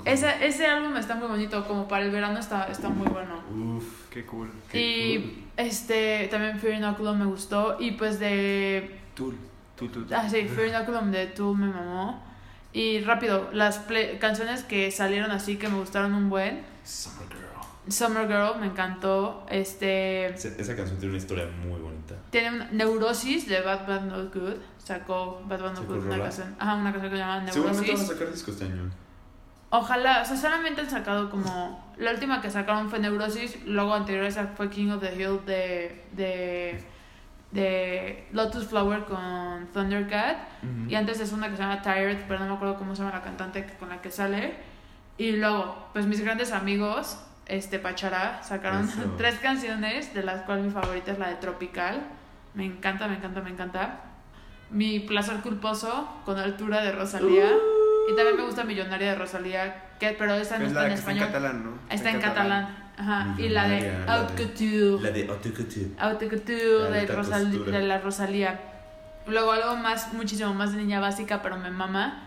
ese, 0.05 0.45
ese 0.47 0.65
álbum 0.65 0.95
está 0.95 1.15
muy 1.15 1.27
bonito, 1.27 1.67
como 1.67 1.89
para 1.89 2.05
el 2.05 2.11
verano 2.11 2.39
está, 2.39 2.67
está 2.71 2.87
muy 2.87 3.07
bueno. 3.09 3.41
Uf. 3.77 4.07
Qué 4.09 4.25
cool. 4.25 4.49
Qué 4.71 4.79
y 4.81 5.19
cool. 5.19 5.43
este 5.57 6.27
también 6.31 6.57
Fear 6.57 6.75
Inoculum 6.75 7.17
me 7.19 7.25
gustó. 7.25 7.75
Y 7.79 7.91
pues 7.91 8.17
de. 8.19 8.97
Tool. 9.13 9.35
Tool, 9.75 9.91
tool. 9.91 10.07
Ah, 10.13 10.29
sí, 10.29 10.47
Fear 10.47 10.67
Inoculum 10.69 11.11
de 11.11 11.27
Tool 11.27 11.57
me 11.57 11.67
mamó. 11.67 12.23
Y 12.73 13.01
rápido, 13.01 13.49
las 13.53 13.79
play- 13.79 14.17
canciones 14.19 14.63
que 14.63 14.89
salieron 14.91 15.31
así 15.31 15.57
que 15.57 15.67
me 15.67 15.77
gustaron 15.79 16.13
un 16.13 16.29
buen. 16.29 16.61
Summer 16.85 17.27
Girl. 17.27 17.46
Summer 17.89 18.27
Girl 18.27 18.59
me 18.59 18.67
encantó. 18.67 19.45
Este. 19.49 20.27
Esa, 20.27 20.75
canción 20.75 20.97
tiene 20.97 21.09
una 21.09 21.17
historia 21.17 21.47
muy 21.65 21.79
bonita. 21.79 22.15
Tiene 22.29 22.55
una 22.55 22.69
Neurosis 22.71 23.47
de 23.47 23.61
Bad 23.61 23.87
Bad 23.87 24.01
Not 24.05 24.33
Good. 24.33 24.55
Sacó 24.77 25.41
Bad 25.45 25.61
Bad 25.61 25.73
Not 25.73 25.77
¿Sacó 25.77 25.93
Good 25.93 26.03
una 26.03 26.11
rola? 26.11 26.23
canción. 26.23 26.55
Ajá, 26.59 26.75
una 26.75 26.91
canción 26.91 27.11
que 27.11 27.17
se 27.17 27.23
llama 27.23 27.51
Seguramente 27.51 27.81
van 27.81 27.89
a 27.89 27.93
Neurosis. 27.93 28.07
sacar 28.07 28.31
disco 28.33 28.51
este 28.51 28.65
año. 28.65 28.91
Ojalá, 29.69 30.21
o 30.21 30.25
sea, 30.25 30.37
solamente 30.37 30.81
han 30.81 30.89
sacado 30.89 31.29
como. 31.29 31.93
La 31.97 32.11
última 32.11 32.41
que 32.41 32.49
sacaron 32.49 32.89
fue 32.89 32.99
Neurosis, 32.99 33.65
luego 33.65 33.93
anterior 33.93 34.25
a 34.25 34.27
esa 34.27 34.47
fue 34.47 34.69
King 34.69 34.91
of 34.91 35.01
the 35.01 35.15
Hill 35.15 35.39
de. 35.45 36.05
de. 36.13 36.83
de 37.51 38.27
Lotus 38.31 38.67
Flower 38.67 39.05
con 39.05 39.67
Thundercat. 39.73 40.37
Ujú. 40.63 40.89
Y 40.89 40.95
antes 40.95 41.19
es 41.19 41.31
una 41.31 41.49
que 41.49 41.55
se 41.55 41.63
llama 41.63 41.81
Tired, 41.81 42.25
pero 42.27 42.39
no 42.39 42.47
me 42.47 42.53
acuerdo 42.53 42.77
cómo 42.77 42.95
se 42.95 43.03
llama 43.03 43.15
la 43.15 43.23
cantante 43.23 43.65
con 43.79 43.89
la 43.89 44.01
que 44.01 44.11
sale. 44.11 44.55
Y 45.17 45.31
luego, 45.33 45.89
pues 45.93 46.05
mis 46.05 46.21
grandes 46.21 46.51
amigos, 46.51 47.17
este 47.47 47.79
Pachará, 47.79 48.41
sacaron 48.43 48.85
Eso. 48.87 49.13
tres 49.17 49.35
canciones, 49.39 50.13
de 50.13 50.23
las 50.23 50.41
cuales 50.43 50.65
mi 50.65 50.71
favorita 50.71 51.11
es 51.11 51.19
la 51.19 51.29
de 51.29 51.35
Tropical. 51.35 52.01
Me 52.53 52.65
encanta, 52.65 53.07
me 53.07 53.15
encanta, 53.15 53.41
me 53.41 53.49
encanta. 53.49 53.99
Mi 54.69 54.99
placer 54.99 55.37
culposo 55.37 56.09
con 56.25 56.37
altura 56.37 56.81
de 56.81 56.91
Rosalía. 56.91 57.45
Y 58.11 58.15
también 58.15 58.37
me 58.37 58.43
gusta 58.43 58.63
Millonaria 58.63 59.09
de 59.11 59.15
Rosalía, 59.15 59.83
que, 59.99 60.09
pero 60.17 60.33
esa 60.33 60.57
no 60.57 60.63
Es 60.63 60.69
está 60.69 60.81
la 60.81 60.87
en 60.87 60.93
que 60.93 60.99
está 60.99 61.11
en 61.11 61.17
español. 61.17 61.27
catalán, 61.33 61.63
¿no? 61.65 61.93
Está 61.93 62.09
en 62.09 62.19
catalán. 62.21 62.77
Ajá. 62.97 63.35
Y 63.37 63.49
la 63.49 63.67
de 63.67 63.95
Haute 64.07 64.43
Couture. 64.43 65.03
La 65.03 65.11
de 65.11 65.27
Haute 65.29 65.53
Couture. 65.53 65.87
Haute 65.99 66.27
Couture 66.29 66.89
de, 66.91 67.07
Rosal- 67.07 67.65
de 67.65 67.81
la 67.81 67.99
Rosalía. 67.99 68.59
Luego 69.27 69.51
algo 69.51 69.75
más, 69.75 70.13
muchísimo 70.13 70.53
más 70.53 70.71
de 70.71 70.77
niña 70.79 70.99
básica, 70.99 71.41
pero 71.41 71.57
me 71.57 71.69
mama. 71.69 72.23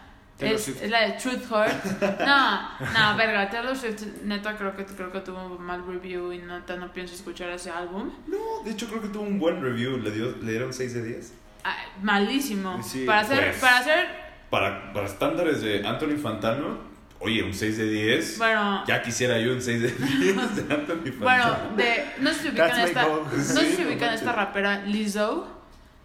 Es, 0.46 0.68
es 0.68 0.90
la 0.90 1.00
de 1.02 1.12
Truth 1.12 1.48
Heart. 1.50 2.00
No, 2.26 2.60
no, 2.92 3.16
verga. 3.16 3.50
Taylor 3.50 3.76
Swift, 3.76 4.02
neta, 4.24 4.56
creo 4.56 4.74
que, 4.76 4.84
creo 4.84 5.10
que 5.12 5.20
tuvo 5.20 5.56
un 5.56 5.62
mal 5.62 5.84
review 5.86 6.32
y 6.32 6.38
neta 6.38 6.76
no 6.76 6.92
pienso 6.92 7.14
escuchar 7.14 7.50
ese 7.50 7.70
álbum. 7.70 8.10
No, 8.26 8.36
de 8.64 8.70
hecho 8.72 8.88
creo 8.88 9.02
que 9.02 9.08
tuvo 9.08 9.22
un 9.24 9.38
buen 9.38 9.62
review. 9.62 9.98
Le, 9.98 10.10
dio, 10.10 10.36
le 10.40 10.50
dieron 10.52 10.72
6 10.72 10.94
de 10.94 11.02
10. 11.02 11.32
Ah, 11.64 11.76
malísimo. 12.02 12.82
Sí, 12.82 13.04
para 13.04 13.20
hacer, 13.20 13.44
pues. 13.50 13.58
para 13.60 13.78
hacer, 13.78 14.06
Para, 14.50 14.92
para 14.92 15.06
estándares 15.06 15.60
de 15.62 15.86
Anthony 15.86 16.16
Fantano, 16.22 16.78
oye, 17.18 17.42
un 17.42 17.52
6 17.52 17.76
de 17.76 17.84
10. 17.90 18.38
bueno, 18.38 18.84
Ya 18.86 19.02
quisiera 19.02 19.38
yo 19.38 19.52
un 19.52 19.60
6 19.60 19.82
de 19.82 19.88
10 19.90 20.56
de 20.68 20.74
Anthony 20.74 21.12
Fantano. 21.12 21.18
bueno, 21.20 21.56
de, 21.76 22.04
no 22.20 22.32
sé 22.32 22.42
si 22.42 22.48
ubican 22.48 22.80
esta, 22.80 23.02
no 23.06 23.30
sé 23.30 23.42
Sí, 23.66 23.72
si 23.76 23.82
no 23.82 23.88
ubican 23.88 24.00
manches. 24.08 24.20
esta 24.20 24.32
rapera 24.32 24.82
Lizzo. 24.86 25.56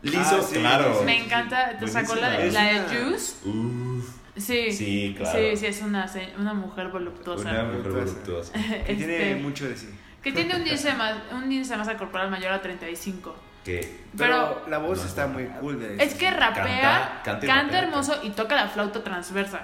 Lizzo, 0.02 0.40
Ah, 0.40 0.46
sí, 0.48 0.60
claro. 0.60 1.02
Me 1.04 1.24
encanta, 1.24 1.80
te 1.80 1.88
sacó 1.88 2.16
la 2.16 2.30
la 2.46 2.64
de 2.64 2.82
Juice. 2.82 3.34
Uf. 3.46 3.95
Sí, 4.36 4.72
Sí, 4.72 5.14
claro. 5.18 5.38
sí, 5.40 5.56
sí, 5.58 5.66
es 5.68 5.82
una, 5.82 6.12
una 6.38 6.54
mujer 6.54 6.90
voluptuosa. 6.90 7.50
Una 7.50 7.64
mujer 7.64 7.82
Voluptuosa. 7.92 8.12
voluptuosa. 8.12 8.54
Que 8.86 8.92
Este, 8.92 8.96
tiene 8.96 9.36
mucho 9.38 9.68
de 9.70 9.78
sí. 9.78 9.90
que 10.22 10.32
tiene 10.34 10.56
un 10.56 10.62
índice, 10.62 10.94
más, 10.94 11.16
un 11.32 11.44
índice 11.52 11.72
de 11.74 11.78
masa 11.78 11.96
corporal 11.98 12.30
mayor 12.30 12.52
a 12.52 12.62
35. 12.62 13.36
Que 13.64 13.80
Pero, 14.18 14.62
Pero- 14.66 14.70
la 14.70 14.78
voz 14.80 15.00
No, 15.00 15.06
está 15.06 15.28
no. 15.28 15.34
muy 15.34 15.46
cool 15.60 15.80
de 15.80 16.04
Es 16.04 16.14
que 16.16 16.26
Canta- 16.26 16.50
rapea, 16.50 17.22
canta 17.24 17.46
y 17.46 17.48
canta 17.50 17.64
rapea. 17.66 17.80
hermoso 17.84 18.20
y 18.24 18.30
toca 18.32 18.56
la 18.56 18.68
flauta 18.68 19.04
transversa. 19.04 19.62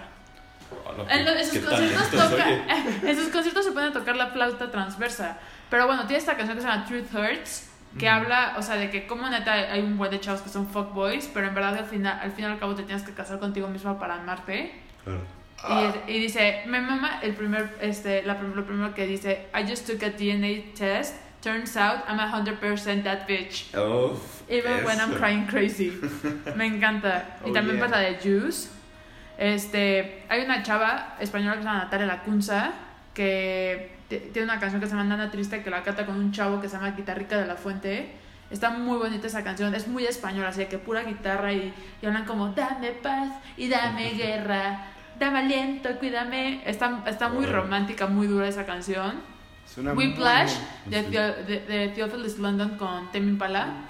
Hola, 0.85 1.13
En, 1.13 1.25
lo- 1.25 1.31
en 1.31 1.37
qué 1.37 1.43
sus 1.45 1.59
conciertos 1.59 2.09
toca, 2.11 2.45
oye. 2.45 2.63
en 3.11 3.15
sus 3.17 3.27
conciertos 3.27 3.65
se 3.65 3.71
puede 3.73 3.91
tocar 3.91 4.15
la 4.15 4.27
flauta 4.27 4.71
transversa. 4.71 5.37
Pero 5.69 5.85
bueno, 5.87 6.03
tiene 6.07 6.17
esta 6.19 6.35
canción 6.37 6.55
que 6.57 6.63
se 6.63 6.67
llama 6.69 6.85
Truth 6.85 7.13
Hurts, 7.13 7.69
que 7.97 8.07
habla, 8.09 8.55
o 8.57 8.61
sea, 8.61 8.75
de 8.77 8.89
que 8.89 9.05
como 9.07 9.29
neta 9.29 9.53
hay 9.53 9.81
un 9.81 9.97
buen 9.97 10.09
de 10.11 10.19
chavos 10.19 10.41
que 10.41 10.49
son 10.49 10.67
fuckboys, 10.67 11.29
pero 11.33 11.47
en 11.47 11.53
verdad 11.55 11.77
al 11.77 11.85
final, 11.85 12.19
al 12.21 12.31
fin 12.31 12.45
y 12.45 12.47
al 12.47 12.57
cabo 12.59 12.73
te 12.75 12.83
tienes 12.83 13.03
que 13.03 13.13
casar 13.13 13.39
contigo 13.39 13.67
mismo 13.67 13.99
para 13.99 14.15
amarte. 14.15 14.71
Claro. 15.03 15.21
Y, 15.69 15.85
es- 15.85 16.15
y 16.15 16.19
dice, 16.19 16.63
me 16.67 16.79
mama 16.81 17.19
el 17.21 17.33
primer, 17.33 17.77
este, 17.81 18.23
la, 18.23 18.33
lo 18.35 18.65
primero 18.65 18.93
que 18.95 19.05
dice, 19.05 19.47
I 19.53 19.67
just 19.69 19.85
took 19.85 20.01
a 20.03 20.09
DNA 20.09 20.73
test, 20.75 21.15
turns 21.43 21.75
out 21.77 22.03
I'm 22.07 22.19
a 22.19 22.27
100% 22.31 23.03
that 23.03 23.27
bitch. 23.27 23.65
Even 24.49 24.83
when 24.85 24.99
I'm 24.99 25.11
eso. 25.11 25.19
crying 25.19 25.45
crazy. 25.47 25.91
Me 26.55 26.65
encanta. 26.65 27.37
y 27.45 27.49
Oh, 27.49 27.53
también 27.53 27.77
yeah. 27.77 27.87
la 27.87 27.97
de 27.99 28.15
Juice. 28.21 28.69
Este, 29.37 30.23
hay 30.29 30.43
una 30.43 30.61
chava 30.61 31.15
española 31.19 31.55
que 31.55 31.61
se 31.61 31.67
llama 31.67 31.83
Natalia 31.85 32.05
Lacunza 32.07 32.73
que 33.13 33.91
tiene 34.19 34.43
una 34.43 34.59
canción 34.59 34.81
que 34.81 34.87
se 34.87 34.93
llama 34.93 35.03
Nana 35.05 35.31
Triste 35.31 35.63
que 35.63 35.69
la 35.69 35.83
canta 35.83 36.05
con 36.05 36.15
un 36.15 36.31
chavo 36.31 36.61
que 36.61 36.67
se 36.67 36.75
llama 36.75 36.91
Guitarrica 36.91 37.37
de 37.37 37.47
la 37.47 37.55
Fuente. 37.55 38.15
Está 38.49 38.69
muy 38.69 38.97
bonita 38.97 39.27
esa 39.27 39.43
canción, 39.43 39.73
es 39.73 39.87
muy 39.87 40.05
española, 40.05 40.49
así 40.49 40.65
que 40.65 40.77
pura 40.77 41.03
guitarra 41.03 41.53
y, 41.53 41.73
y 42.01 42.05
hablan 42.05 42.25
como 42.25 42.49
dame 42.49 42.91
paz 42.91 43.29
y 43.55 43.69
dame 43.69 44.11
guerra, 44.17 44.87
dame 45.19 45.39
aliento, 45.39 45.89
cuídame. 45.99 46.61
Está, 46.65 47.03
está 47.07 47.29
muy 47.29 47.45
romántica, 47.45 48.07
muy 48.07 48.27
dura 48.27 48.47
esa 48.47 48.65
canción. 48.65 49.21
Suena 49.65 49.93
muy 49.93 50.07
Whiplash 50.07 50.53
de, 50.85 51.03
de, 51.03 51.59
de 51.65 51.87
Theophilus 51.95 52.39
London 52.39 52.77
con 52.77 53.09
Tame 53.11 53.27
Impala. 53.27 53.85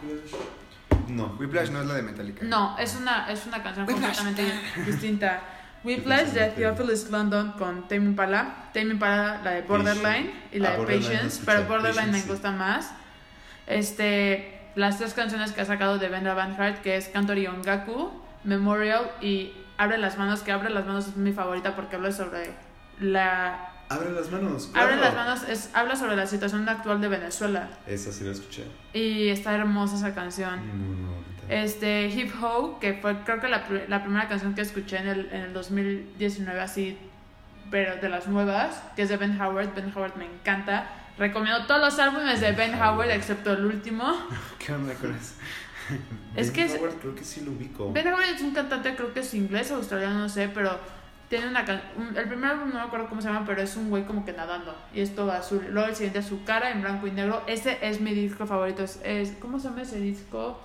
No. 1.08 1.36
Whiplash 1.40 1.70
no 1.72 1.82
es 1.82 1.88
la 1.88 1.96
de 1.96 2.04
Metallica. 2.04 2.46
No, 2.46 2.78
es 2.78 2.96
una, 2.96 3.32
es 3.32 3.46
una 3.46 3.64
canción 3.64 3.88
Whiplash. 3.88 4.18
completamente 4.18 4.60
distinta. 4.86 5.42
Whiplash 5.84 6.30
de 6.30 6.48
Theophilus 6.50 7.10
London 7.10 7.54
con 7.54 7.88
Tame 7.88 8.06
Impala. 8.06 8.70
Tame 8.74 8.92
Impala, 8.92 9.42
la 9.44 9.52
de 9.52 9.62
Borderline 9.64 10.32
y 10.52 10.60
la 10.60 10.70
Ah, 10.70 10.72
de 10.74 10.78
Borderline 10.78 11.04
no 11.08 11.08
Patience, 11.18 11.42
pero 11.46 11.64
Borderline 11.66 12.12
me 12.12 12.22
sí. 12.22 12.30
gusta 12.30 12.52
más. 12.52 12.92
Este, 13.68 14.60
las 14.76 14.98
tres 14.98 15.14
canciones 15.14 15.52
que 15.52 15.62
ha 15.62 15.66
sacado 15.66 15.98
de 15.98 16.10
Benda 16.10 16.34
Van 16.34 16.60
Hart, 16.60 16.82
que 16.82 16.98
es 16.98 17.08
Cantori 17.08 17.48
Ongaku, 17.48 18.12
Memorial 18.44 19.12
y 19.22 19.54
Abre 19.78 19.98
las 19.98 20.18
manos, 20.18 20.42
que 20.42 20.52
Abre 20.52 20.70
las 20.70 20.86
manos 20.86 21.08
es 21.08 21.16
mi 21.18 21.32
favorita 21.32 21.76
porque 21.76 21.96
habla 21.96 22.12
sobre 22.12 22.52
la... 23.00 23.70
Abre 23.90 24.12
las 24.12 24.30
manos. 24.32 24.70
Abre 24.76 24.96
las 24.98 25.16
manos 25.16 25.44
es, 25.50 25.70
habla 25.74 25.96
sobre 25.96 26.16
la 26.16 26.26
situación 26.28 26.70
actual 26.70 27.02
de 27.02 27.08
Venezuela 27.10 27.68
Esa 27.88 28.12
sí 28.12 28.24
la 28.24 28.32
escuché. 28.32 28.66
y 28.94 29.30
está 29.30 29.54
hermosa 29.56 29.96
esa 29.96 30.14
canción. 30.14 30.60
Muy 30.68 30.96
bonita. 30.96 31.31
Este, 31.52 32.08
Hip 32.08 32.32
Ho, 32.42 32.80
que 32.80 32.94
fue 32.94 33.18
creo 33.26 33.42
que 33.42 33.50
la, 33.50 33.64
la 33.90 34.04
primera 34.04 34.28
canción 34.30 34.56
que 34.56 34.62
escuché 34.62 34.98
en 35.00 35.08
el, 35.08 35.30
en 35.34 35.42
el 35.42 35.54
2019 35.54 36.60
así, 36.62 36.98
pero 37.70 37.98
de 37.98 38.08
las 38.08 38.28
nuevas, 38.28 38.82
que 38.96 39.02
es 39.02 39.10
de 39.10 39.18
Ben 39.18 39.40
Howard. 39.40 39.74
Ben 39.76 39.92
Howard 39.96 40.16
me 40.16 40.26
encanta. 40.26 40.88
Recomiendo 41.18 41.66
todos 41.66 41.82
los 41.82 42.00
álbumes 42.00 42.40
de 42.40 42.54
Ben 42.54 42.74
Howard 42.82 43.12
excepto 43.12 43.52
el 43.52 43.66
último. 43.66 44.12
¿Qué 44.66 44.72
onda 44.74 44.94
con 44.96 45.14
eso? 45.14 45.34
Es 46.38 46.48
Ben 46.48 46.54
que 46.56 46.64
es- 46.74 46.80
Howard 46.80 46.96
creo 47.02 47.16
que 47.16 47.24
sí 47.26 47.42
lo 47.42 47.52
ubico. 47.52 47.92
Ben 47.92 48.08
Howard 48.08 48.24
es 48.34 48.42
un 48.42 48.54
cantante, 48.54 48.96
creo 48.96 49.14
que 49.14 49.20
es 49.20 49.34
inglés 49.34 49.70
o 49.72 49.76
australiano, 49.76 50.20
no 50.20 50.30
sé, 50.30 50.48
pero 50.54 50.80
tiene 51.28 51.50
una 51.50 51.66
un- 51.98 52.16
el 52.18 52.28
primer 52.30 52.52
álbum 52.52 52.70
no 52.70 52.76
me 52.76 52.82
acuerdo 52.82 53.10
cómo 53.10 53.22
se 53.22 53.28
llama, 53.28 53.46
pero 53.46 53.62
es 53.62 53.76
un 53.76 53.90
güey 53.90 54.06
como 54.06 54.24
que 54.24 54.32
nadando 54.32 54.74
y 54.94 55.02
es 55.02 55.14
todo 55.14 55.34
azul. 55.34 55.66
Luego 55.70 55.90
el 55.90 55.96
siguiente 55.96 56.20
es 56.20 56.26
su 56.28 56.46
cara 56.46 56.72
en 56.72 56.82
blanco 56.82 57.08
y 57.08 57.12
negro. 57.12 57.44
Ese 57.48 57.78
es 57.82 58.00
mi 58.00 58.14
disco 58.14 58.46
favorito. 58.48 58.84
Es, 58.84 59.02
es- 59.04 59.34
¿cómo 59.42 59.60
se 59.60 59.68
llama 59.68 59.82
ese 59.82 60.00
disco? 60.00 60.58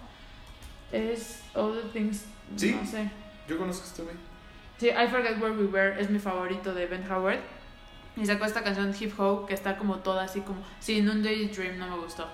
Es 0.93 1.43
All 1.55 1.80
the 1.82 1.89
Things, 1.99 2.26
Sí. 2.57 2.72
no 2.80 2.87
sé. 2.87 3.11
Yo 3.49 3.59
conozco 3.59 3.84
este 3.84 4.03
güey. 4.03 4.14
Sí, 4.78 4.89
I 4.89 5.09
Forget 5.09 5.41
Where 5.41 5.55
We 5.57 5.64
Were 5.66 6.01
es 6.01 6.11
mi 6.11 6.18
favorito 6.18 6.74
de 6.74 6.87
Ben 6.87 7.11
Howard. 7.11 7.41
Y 8.16 8.24
sacó 8.24 8.45
esta 8.47 8.62
canción 8.62 8.95
Hip 8.99 9.18
Hop 9.20 9.47
que 9.47 9.55
está 9.55 9.76
como 9.76 9.97
toda 9.99 10.24
así 10.24 10.41
como. 10.41 10.62
Sí, 10.80 10.99
en 10.99 11.11
un 11.11 11.22
Daydream 11.22 11.78
no 11.78 11.87
me 11.89 11.97
gustó. 12.03 12.26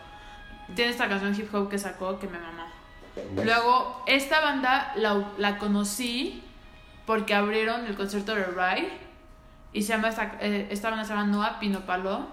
Tiene 0.74 0.90
esta 0.92 1.08
canción 1.08 1.34
Hip 1.34 1.52
Hop 1.54 1.68
que 1.68 1.78
sacó 1.78 2.18
que 2.18 2.28
me 2.28 2.38
mamó. 2.38 2.64
Luego, 3.42 4.02
esta 4.06 4.40
banda 4.40 4.92
la, 4.96 5.32
la 5.38 5.58
conocí 5.58 6.42
porque 7.04 7.34
abrieron 7.34 7.84
el 7.86 7.94
concierto 7.96 8.34
de 8.34 8.44
Rai. 8.44 8.88
Y 9.72 9.82
se 9.82 9.88
llama 9.94 10.08
esta, 10.08 10.36
eh, 10.40 10.68
esta 10.70 10.90
banda 10.90 11.04
se 11.04 11.14
llama 11.14 11.26
Noah 11.26 11.58
Pinopalo. 11.58 12.26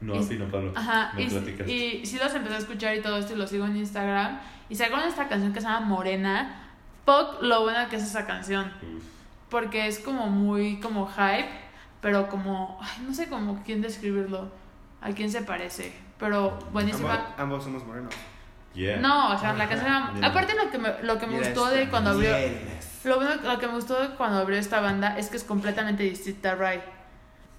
No, 0.00 0.14
Y- 0.16 0.22
sí, 0.22 0.36
no 0.38 0.46
Pablo. 0.46 0.72
Ajá, 0.76 1.12
Me 1.14 1.22
y, 1.22 2.00
y 2.02 2.06
sí 2.06 2.18
los 2.18 2.34
empecé 2.34 2.54
a 2.54 2.58
escuchar 2.58 2.94
y 2.96 3.00
todo 3.02 3.16
esto 3.16 3.32
y 3.32 3.36
los 3.36 3.48
sigo 3.50 3.64
en 3.66 3.76
Instagram. 3.76 4.38
Y 4.68 4.74
sacaron 4.76 5.08
esta 5.08 5.28
canción 5.28 5.52
que 5.52 5.60
se 5.60 5.66
llama 5.66 5.86
Morena. 5.86 6.62
Fuck 7.04 7.42
lo 7.42 7.62
buena 7.62 7.88
que 7.88 7.96
es 7.96 8.02
esa 8.02 8.26
canción 8.26 8.72
Uf. 8.82 9.02
porque 9.48 9.86
es 9.86 10.00
como 10.00 10.26
muy 10.26 10.80
como 10.80 11.06
hype, 11.06 11.48
pero 12.00 12.28
como, 12.28 12.78
ay, 12.82 13.04
no 13.06 13.14
sé 13.14 13.28
cómo 13.28 13.62
quién 13.64 13.80
describirlo, 13.80 14.50
a 15.00 15.10
quién 15.12 15.30
se 15.30 15.42
parece, 15.42 15.92
pero 16.18 16.58
buenísima. 16.72 17.12
Ambos, 17.14 17.28
ambos 17.38 17.64
somos 17.64 17.86
morenos. 17.86 18.12
Yeah. 18.74 18.96
No, 18.98 19.32
o 19.32 19.38
sea, 19.38 19.54
la 19.54 19.68
canción, 19.68 20.16
Yeah. 20.16 20.26
aparte 20.28 20.54
lo 20.56 20.68
que 20.70 20.78
me, 20.78 20.92
lo 21.02 21.18
que 21.18 21.26
me 21.28 21.34
Mira 21.38 21.46
gustó 21.48 21.66
de 21.70 21.88
cuando 21.88 22.10
abrió, 22.10 22.32
lo, 23.04 23.16
bueno- 23.16 23.42
lo 23.42 23.58
que 23.58 23.66
me 23.68 23.72
gustó 23.74 24.00
de 24.02 24.08
cuando 24.16 24.38
abrió 24.40 24.58
esta 24.58 24.80
banda 24.80 25.16
es 25.16 25.28
que 25.30 25.36
es 25.36 25.44
completamente 25.44 26.02
distinta 26.02 26.52
a 26.52 26.54
Rai. 26.56 26.82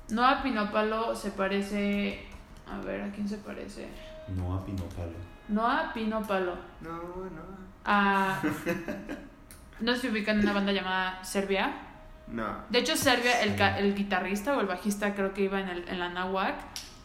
Noah 0.09 0.41
Pinopalo 0.41 1.15
se 1.15 1.31
parece, 1.31 2.25
a 2.71 2.77
ver, 2.85 3.01
¿a 3.01 3.11
quién 3.11 3.27
se 3.27 3.37
parece? 3.37 3.87
No 4.35 4.53
a 4.55 4.65
Pinopalo. 4.65 5.11
Noah 5.49 5.91
Pinopalo 5.93 6.55
No, 6.81 6.91
no. 6.91 7.41
a, 7.85 8.39
no 9.79 9.95
si 9.95 10.07
ubican 10.09 10.39
una 10.39 10.53
banda 10.53 10.71
llamada 10.71 11.23
Serbia. 11.23 11.71
No. 12.27 12.45
De 12.69 12.79
hecho, 12.79 12.95
Serbia, 12.97 13.41
el, 13.41 13.55
ca- 13.55 13.77
el 13.79 13.95
guitarrista 13.95 14.55
o 14.57 14.59
el 14.61 14.67
bajista 14.67 15.13
creo 15.15 15.33
que 15.33 15.43
iba 15.43 15.59
en, 15.61 15.69
el, 15.69 15.87
en 15.87 15.99
la 15.99 16.09
Nahuac. 16.09 16.55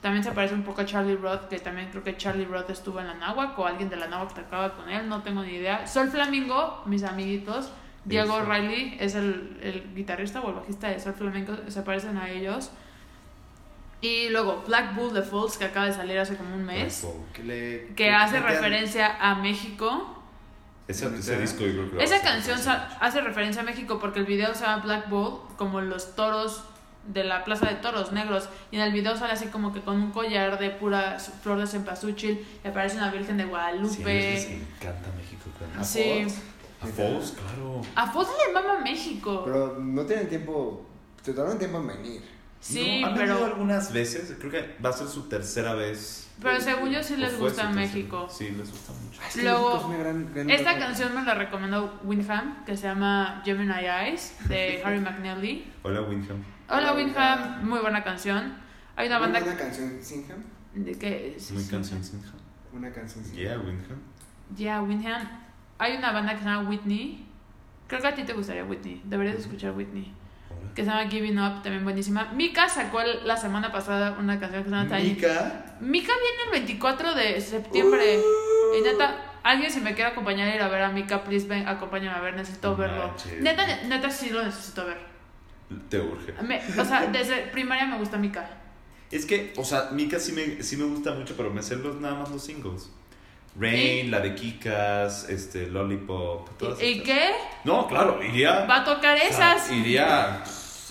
También 0.01 0.25
se 0.25 0.33
parece 0.33 0.55
un 0.55 0.65
poco 0.65 0.81
a 0.81 0.85
Charlie 0.85 1.15
Roth, 1.15 1.47
que 1.49 1.61
también 1.61 1.89
creo 1.91 2.03
que 2.03 2.17
Charlie 2.17 2.45
Roth 2.45 2.71
estuvo 2.71 2.99
en 2.99 3.07
la 3.07 3.15
Nahuac 3.15 3.57
o 3.57 3.67
alguien 3.67 3.89
de 3.89 3.95
la 3.95 4.09
Nahuac 4.09 4.35
tocaba 4.35 4.75
con 4.75 4.89
él, 4.89 5.09
no 5.09 5.23
tengo 5.23 5.45
ni 5.45 5.53
idea. 5.53 5.87
Sol 5.87 6.09
Flamingo, 6.09 6.83
mis 6.87 7.05
amiguitos. 7.05 7.71
Diego. 8.05 8.41
Riley 8.43 8.97
es 8.99 9.15
el, 9.15 9.61
el 9.63 9.95
guitarrista 9.95 10.41
o 10.41 10.49
el 10.49 10.57
bajista 10.57 10.89
de 10.89 10.99
Sol 10.99 11.15
Flamingo, 11.15 11.55
se 11.69 11.83
parecen 11.83 12.17
a 12.19 12.29
ellos. 12.29 12.73
Y 14.03 14.29
luego 14.31 14.63
Black 14.67 14.95
Bull 14.95 15.13
The 15.15 15.23
Falls, 15.23 15.57
que 15.57 15.65
acaba 15.65 15.87
de 15.87 15.95
salir 15.95 16.19
hace 16.19 16.37
como 16.37 16.55
un 16.55 16.65
mes, 16.65 17.07
Que, 17.33 17.43
le, 17.45 17.87
que 17.95 18.11
hace 18.11 18.41
referencia 18.41 19.17
a 19.21 19.37
México. 19.37 20.19
Ese, 20.89 21.07
ese 21.17 21.39
disco 21.41 21.65
yo 21.65 21.87
creo 21.89 21.99
que 21.99 22.05
Esa 22.05 22.21
canción 22.21 22.59
hace 23.01 23.21
referencia 23.21 23.63
a 23.63 23.65
México 23.65 23.99
porque 24.01 24.19
el 24.19 24.27
video 24.27 24.55
se 24.55 24.65
llama 24.65 24.83
Black 24.83 25.09
Bull, 25.09 25.39
como 25.57 25.81
los 25.81 26.17
toros 26.17 26.65
de 27.07 27.23
la 27.25 27.45
plaza 27.45 27.69
de 27.69 27.77
toros 27.77 28.11
negros. 28.13 28.49
Y 28.73 28.77
en 28.77 28.83
el 28.83 28.93
video 28.93 29.17
sale 29.17 29.33
así 29.33 29.47
como 29.47 29.73
que 29.73 29.81
con 29.81 29.97
un 29.97 30.11
collar 30.11 30.59
de 30.59 30.71
pura 30.71 31.19
flor 31.21 31.61
de 31.61 31.67
cempasúchil 31.69 32.45
y 32.65 32.69
aparece 32.69 32.97
una 32.97 33.11
virgen 33.13 33.37
de 33.37 33.45
Sí, 33.45 33.49
a 33.49 33.51
Guadalupe. 33.51 34.31
ellos 34.33 34.49
les 34.51 34.61
encanta 34.61 35.09
México. 35.17 35.45
claro. 35.57 35.81
¿A 35.81 35.85
Sí. 35.85 36.27
A 36.81 36.87
Foz, 36.87 37.33
claro. 37.33 37.81
A 37.95 38.07
le 38.49 38.53
mama 38.53 38.81
México. 38.83 39.43
Pero 39.45 39.79
no 39.79 40.05
tienen 40.05 40.29
tiempo. 40.29 40.85
Te 41.25 41.33
tardan 41.33 41.57
tiempo 41.57 41.79
en 41.79 41.87
venir. 41.87 42.23
Sí, 42.63 43.01
No, 43.03 43.09
han 43.09 43.15
venido 43.15 43.35
pero, 43.37 43.47
algunas 43.53 43.93
veces. 43.93 44.35
Creo 44.39 44.51
que 44.51 44.77
va 44.85 44.89
a 44.91 44.93
ser 44.93 45.07
su 45.09 45.29
tercera 45.29 45.75
vez. 45.75 46.31
pero 46.41 46.59
según 46.61 46.91
yo 46.91 47.03
sí 47.03 47.17
les 47.17 47.39
gusta. 47.39 47.69
México. 47.71 48.27
Sí, 48.31 48.51
les 48.51 48.71
gusta 48.71 48.93
mucho. 48.93 49.21
Es 49.29 49.35
que 49.35 49.43
Luego, 49.43 49.77
es 49.79 49.85
una 49.85 49.97
gran- 49.99 50.33
gran 50.35 50.51
Esta 50.51 50.73
lugar. 50.73 50.87
canción 50.89 51.15
me 51.15 51.23
la 51.25 51.35
recomendó 51.35 52.01
Winham, 52.05 52.65
que 52.65 52.77
se 52.77 52.85
llama 52.85 53.43
Gemini 53.45 53.73
Eyes, 53.87 54.37
de 54.49 54.81
Harry 54.85 55.01
McNally. 55.01 55.71
Hola, 55.83 56.01
Windham. 56.03 56.43
Hola 56.69 56.95
Winham, 56.95 57.69
muy 57.69 57.81
buena 57.81 58.03
canción. 58.03 58.55
Hay 58.97 59.09
una 59.09 59.19
Muy 59.19 59.27
banda 59.29 59.41
buena 59.41 59.59
canción, 59.59 59.99
Singham. 60.01 60.39
de 60.75 60.93
que... 60.99 61.35
sí, 61.39 61.55
Muy 61.55 61.65
canción. 61.65 62.03
Sinja. 62.03 62.33
Una 62.73 62.91
canción. 62.93 63.25
Singham. 63.25 63.43
Yeah, 63.43 63.59
Windham. 63.59 63.99
Ya, 64.57 64.83
Winham. 64.83 65.29
Hay 65.79 65.97
una 65.97 66.13
banda 66.13 66.33
que 66.35 66.39
se 66.41 66.45
llama 66.45 66.69
Whitney. 66.69 67.27
Creo 67.89 68.01
que 68.01 68.07
a 68.09 68.15
ti 68.15 68.23
te 68.25 68.33
gustaría 68.33 68.65
Whitney. 68.65 69.03
Deberías 69.05 69.37
escuchar 69.37 69.73
Whitney. 69.73 70.13
Que 70.75 70.85
se 70.85 70.91
llama 70.91 71.09
Giving 71.11 71.39
Up, 71.39 71.63
también 71.63 71.85
buenísima. 71.85 72.33
Mika 72.33 72.69
sacó 72.69 73.01
la 73.03 73.37
semana 73.37 73.71
pasada 73.73 74.17
una 74.19 74.39
canción 74.41 74.63
que 74.65 74.71
se 74.71 74.75
llama 74.75 74.97
Tiny. 74.97 75.11
Mika. 75.11 75.77
Mika 75.81 76.13
viene 76.13 76.43
el 76.47 76.51
24 76.65 77.15
de 77.15 77.41
septiembre. 77.41 78.19
Uh. 78.19 78.77
Y 78.79 78.81
neta, 78.83 79.17
alguien 79.43 79.71
si 79.71 79.81
me 79.81 79.95
quiere 79.95 80.11
acompañar 80.13 80.49
a 80.49 80.55
ir 80.55 80.63
a 80.63 80.69
ver 80.69 80.83
a 80.83 80.89
Mika, 80.91 81.25
please 81.25 81.47
ven, 81.47 81.67
acompáñame 81.69 82.17
a 82.17 82.21
ver, 82.21 82.35
necesito 82.35 82.75
verlo. 82.77 83.09
manches. 83.09 83.41
Neta, 83.41 83.67
neta 83.85 84.11
sí 84.11 84.31
lo 84.31 84.43
necesito 84.45 84.87
ver. 84.87 84.99
Te 85.89 86.01
urge. 86.01 86.33
Me- 86.43 86.61
o 86.81 86.85
sea, 86.85 87.07
desde 87.07 87.37
primaria 87.47 87.87
me 87.87 87.99
gusta 87.99 88.17
Mika. 88.19 88.49
Es 89.11 89.27
que, 89.27 89.53
o 89.57 89.65
sea, 89.65 89.91
Mika 89.93 90.19
sí 90.19 90.33
me, 90.33 90.63
sí 90.63 90.77
me 90.77 90.85
gusta 90.85 91.13
mucho, 91.13 91.35
pero 91.37 91.51
me 91.51 91.63
sé 91.63 91.77
los, 91.77 92.01
nada 92.01 92.15
más 92.15 92.31
los 92.31 92.43
singles. 92.45 92.91
Rain, 93.59 94.11
la 94.11 94.21
de 94.21 94.35
Kikas, 94.35 95.29
este, 95.29 95.67
Lollipop. 95.67 96.49
todas 96.59 96.81
¿Y 96.83 96.93
estas. 96.93 97.07
qué? 97.07 97.31
No, 97.65 97.87
claro, 97.87 98.23
iría. 98.23 98.65
¿Va 98.65 98.77
a 98.79 98.85
tocar 98.85 99.17
esas? 99.19 99.71
iría. 99.71 100.43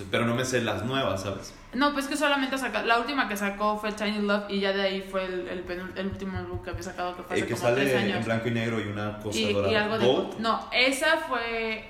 Pero 0.09 0.25
no 0.25 0.35
me 0.35 0.45
sé 0.45 0.61
las 0.61 0.83
nuevas, 0.83 1.21
¿sabes? 1.23 1.53
No, 1.73 1.93
pues 1.93 2.07
que 2.07 2.17
solamente 2.17 2.57
sacó. 2.57 2.81
La 2.83 2.99
última 2.99 3.27
que 3.27 3.37
sacó 3.37 3.77
fue 3.77 3.91
Tiny 3.91 4.19
Love 4.19 4.45
y 4.49 4.59
ya 4.59 4.73
de 4.73 4.81
ahí 4.81 5.01
fue 5.01 5.25
el, 5.25 5.47
el, 5.47 5.65
penul- 5.65 5.95
el 5.95 6.07
último 6.07 6.37
álbum 6.37 6.61
que 6.63 6.69
había 6.71 6.83
sacado 6.83 7.15
que 7.15 7.23
fue 7.23 7.35
hace 7.35 7.43
El 7.43 7.47
que 7.49 7.55
como 7.55 7.73
tres 7.75 7.91
sale 7.91 8.05
en 8.05 8.11
años. 8.13 8.25
blanco 8.25 8.47
y 8.47 8.51
negro 8.51 8.79
y 8.79 8.87
una 8.87 9.17
cosa 9.19 9.37
Y, 9.39 9.53
dorada. 9.53 9.71
y 9.71 9.75
algo 9.75 9.97
de. 9.99 10.05
Gold. 10.05 10.39
No, 10.39 10.67
esa 10.71 11.17
fue 11.17 11.85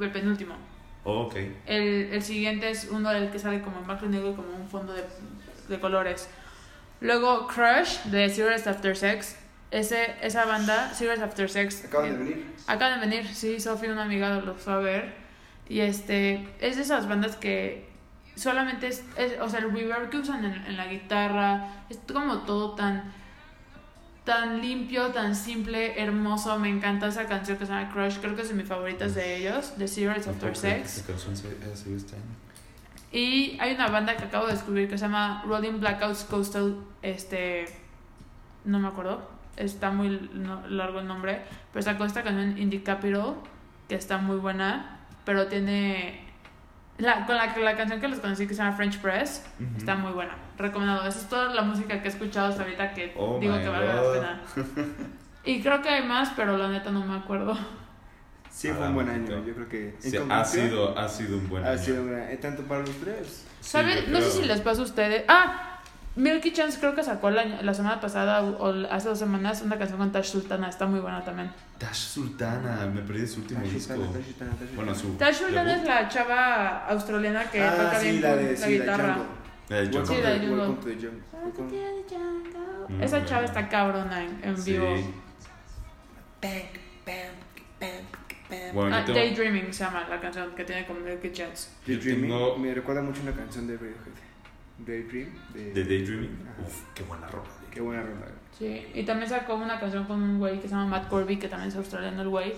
el 0.00 0.10
penúltimo. 0.12 0.54
Oh, 1.04 1.22
ok. 1.22 1.36
El, 1.66 2.10
el 2.12 2.22
siguiente 2.22 2.68
es 2.70 2.88
uno 2.90 3.10
del 3.10 3.30
que 3.30 3.38
sale 3.38 3.60
como 3.62 3.78
en 3.78 3.86
blanco 3.86 4.06
y 4.06 4.08
negro 4.08 4.30
y 4.30 4.34
como 4.34 4.48
un 4.54 4.68
fondo 4.68 4.92
de, 4.92 5.04
de 5.68 5.80
colores. 5.80 6.28
Luego 7.00 7.46
Crush 7.46 8.00
de 8.04 8.28
Cigarettes 8.28 8.66
After 8.66 8.96
Sex. 8.96 9.36
Ese, 9.70 10.16
esa 10.22 10.44
banda, 10.46 10.92
Cigarettes 10.94 11.22
After 11.24 11.48
Sex. 11.48 11.84
Acaban 11.84 12.10
de 12.12 12.18
venir. 12.18 12.54
Acaban 12.66 13.00
de 13.00 13.06
venir, 13.06 13.26
sí, 13.34 13.60
Sofía, 13.60 13.92
una 13.92 14.02
amiga, 14.02 14.40
lo 14.40 14.54
fue 14.54 14.72
a 14.72 14.78
ver. 14.78 15.14
Y 15.68 15.80
este, 15.80 16.48
es 16.60 16.76
de 16.76 16.82
esas 16.82 17.08
bandas 17.08 17.36
que 17.36 17.88
solamente 18.34 18.88
es, 18.88 19.04
es- 19.16 19.40
o 19.40 19.48
sea, 19.48 19.60
el 19.60 19.70
reverb 19.72 20.10
que 20.10 20.16
usan 20.18 20.44
en, 20.44 20.54
en 20.66 20.76
la 20.76 20.86
guitarra, 20.86 21.68
es 21.88 21.98
como 22.12 22.38
todo 22.38 22.74
tan, 22.74 23.12
tan 24.24 24.60
limpio, 24.60 25.08
tan 25.10 25.36
simple, 25.36 26.02
hermoso. 26.02 26.58
Me 26.58 26.68
encanta 26.68 27.06
esa 27.06 27.26
canción 27.26 27.56
que 27.56 27.66
se 27.66 27.72
llama 27.72 27.92
Crush, 27.92 28.18
creo 28.18 28.34
que 28.34 28.42
es 28.42 28.48
de 28.48 28.54
mis 28.54 28.66
favoritas 28.66 29.14
de 29.14 29.36
ellos, 29.36 29.78
de 29.78 29.86
Cigarettes 29.86 30.26
After 30.26 30.56
Sex. 30.56 30.96
Este. 31.86 32.16
Y 33.12 33.56
hay 33.60 33.74
una 33.74 33.86
banda 33.88 34.16
que 34.16 34.24
acabo 34.24 34.46
de 34.46 34.52
descubrir 34.54 34.88
que 34.88 34.98
se 34.98 35.04
llama 35.04 35.42
Rolling 35.46 35.78
Blackouts 35.80 36.24
Coastal, 36.24 36.76
este, 37.02 37.66
no 38.64 38.78
me 38.78 38.88
acuerdo, 38.88 39.28
está 39.64 39.90
muy 39.90 40.28
no- 40.32 40.66
largo 40.68 41.00
el 41.00 41.06
nombre, 41.06 41.42
pero 41.72 41.82
sacó 41.82 42.04
esta 42.04 42.22
canción 42.22 42.56
Indie 42.58 42.82
Capital, 42.82 43.34
que 43.88 43.94
está 43.94 44.18
muy 44.18 44.36
buena, 44.36 44.98
pero 45.24 45.46
tiene, 45.48 46.26
la, 46.98 47.26
con 47.26 47.36
la, 47.36 47.56
la 47.56 47.76
canción 47.76 48.00
que 48.00 48.08
les 48.08 48.20
conocí 48.20 48.46
que 48.46 48.54
se 48.54 48.62
llama 48.62 48.76
French 48.76 48.98
Press, 48.98 49.46
Ujú. 49.60 49.78
está 49.78 49.94
muy 49.96 50.12
buena, 50.12 50.34
recomendado, 50.58 51.06
esa 51.08 51.18
es 51.20 51.28
toda 51.28 51.54
la 51.54 51.62
música 51.62 52.00
que 52.00 52.08
he 52.08 52.10
escuchado 52.10 52.48
hasta 52.48 52.62
ahorita 52.62 52.92
que 52.94 53.12
Oh 53.16 53.38
digo 53.40 53.58
que 53.58 53.68
vale 53.68 53.86
la 53.86 54.02
pena. 54.12 54.40
Y 55.44 55.62
creo 55.62 55.80
que 55.80 55.88
hay 55.88 56.06
más, 56.06 56.30
pero 56.36 56.58
la 56.58 56.68
neta 56.68 56.90
no 56.90 57.02
me 57.04 57.16
acuerdo. 57.16 57.56
Sí, 58.50 58.68
Ah, 58.68 58.74
fue 58.76 58.88
un 58.88 58.94
buen 58.94 59.08
año. 59.08 59.42
Yo 59.46 59.54
creo 59.54 59.68
que. 59.70 59.94
Sí, 59.98 60.14
ha, 60.28 60.44
sido, 60.44 60.98
ha 60.98 61.08
sido 61.08 61.38
un 61.38 61.48
buen 61.48 61.64
Ha 61.64 61.70
año. 61.70 61.78
sido 61.78 62.02
un 62.02 62.10
gran- 62.10 62.28
eh, 62.30 62.36
tanto 62.36 62.62
para 62.64 62.80
los 62.82 62.90
tres. 63.00 63.46
Sí, 63.60 63.70
¿Saben? 63.70 64.04
yo 64.04 64.10
No 64.10 64.18
sé 64.20 64.24
creo. 64.28 64.42
si 64.42 64.44
les 64.48 64.60
pasa 64.60 64.80
a 64.82 64.84
ustedes. 64.84 65.24
Ah, 65.28 65.69
Milky 66.20 66.52
Chance 66.52 66.78
creo 66.78 66.94
que 66.94 67.02
sacó 67.02 67.30
la, 67.30 67.44
la 67.44 67.74
semana 67.74 68.00
pasada 68.00 68.42
o, 68.42 68.68
o 68.68 68.86
hace 68.90 69.08
dos 69.08 69.18
semanas 69.18 69.62
una 69.62 69.78
canción 69.78 69.98
con 69.98 70.12
Tash 70.12 70.26
Sultana, 70.32 70.68
está 70.68 70.86
muy 70.86 71.00
buena 71.00 71.24
también. 71.24 71.50
Tash 71.78 71.96
Sultana, 71.96 72.86
me 72.92 73.00
perdí 73.02 73.26
su 73.26 73.40
último 73.40 73.60
Tash 73.62 73.70
disco. 73.72 73.94
Sultana, 73.94 74.12
Tash 74.18 74.24
Sultana, 74.26 74.50
Tash 74.58 74.74
Bueno, 74.76 74.94
Sultana. 74.94 75.12
su. 75.12 75.18
Tash 75.18 75.34
Sultana 75.46 75.70
debut. 75.70 75.82
es 75.82 75.88
la 75.88 76.08
chava 76.08 76.86
australiana 76.88 77.50
que 77.50 77.62
Ah, 77.62 77.74
toca 77.76 77.98
sí, 78.00 78.10
bien 78.10 78.22
la 78.22 78.36
de 78.36 78.50
la 78.52 78.56
sí, 78.56 78.62
la 78.62 78.68
guitarra. 78.68 79.18
La 79.68 79.76
de 79.76 79.82
Welcome 79.82 80.06
Jungle. 80.06 80.16
Sí, 80.16 80.22
la 80.22 80.30
de 80.30 80.38
to- 80.40 80.46
Jungle. 80.46 80.66
Welcome 80.66 80.82
to 80.82 80.88
the 80.88 81.06
Jungle. 81.06 81.22
Welcome. 81.44 83.04
Esa 83.04 83.24
chava 83.24 83.44
está 83.44 83.68
cabrona 83.68 84.24
en, 84.24 84.40
en 84.44 84.56
Sí. 84.58 84.72
vivo. 84.72 84.86
Bueno, 88.74 88.96
Ah, 88.96 89.04
tengo- 89.04 89.18
Daydreaming 89.18 89.72
se 89.72 89.84
llama 89.84 90.06
la 90.08 90.20
canción 90.20 90.54
que 90.56 90.64
tiene 90.64 90.84
con 90.86 91.02
Milky 91.04 91.30
Chance. 91.32 91.68
Daydreaming 91.86 92.30
tengo- 92.30 92.56
me 92.58 92.74
recuerda 92.74 93.00
mucho 93.00 93.22
una 93.22 93.32
canción 93.32 93.66
de 93.66 93.74
Radiohead. 93.76 94.29
Daydream. 94.86 95.28
De... 95.52 95.72
de 95.72 95.84
Daydreaming. 95.84 96.38
Ajá. 96.42 96.62
Uf, 96.66 96.82
qué 96.94 97.02
buena 97.02 97.26
rola. 97.28 97.48
Qué 97.70 97.80
buena 97.80 98.02
rola. 98.02 98.26
Sí, 98.58 98.86
y 98.94 99.04
también 99.04 99.28
sacó 99.28 99.54
una 99.54 99.78
canción 99.80 100.04
con 100.04 100.22
un 100.22 100.38
güey 100.38 100.60
que 100.60 100.68
se 100.68 100.74
llama 100.74 100.86
Matt 100.86 101.08
Corby, 101.08 101.38
que 101.38 101.48
también 101.48 101.68
es 101.70 101.76
australiano 101.76 102.22
el 102.22 102.28
güey. 102.28 102.52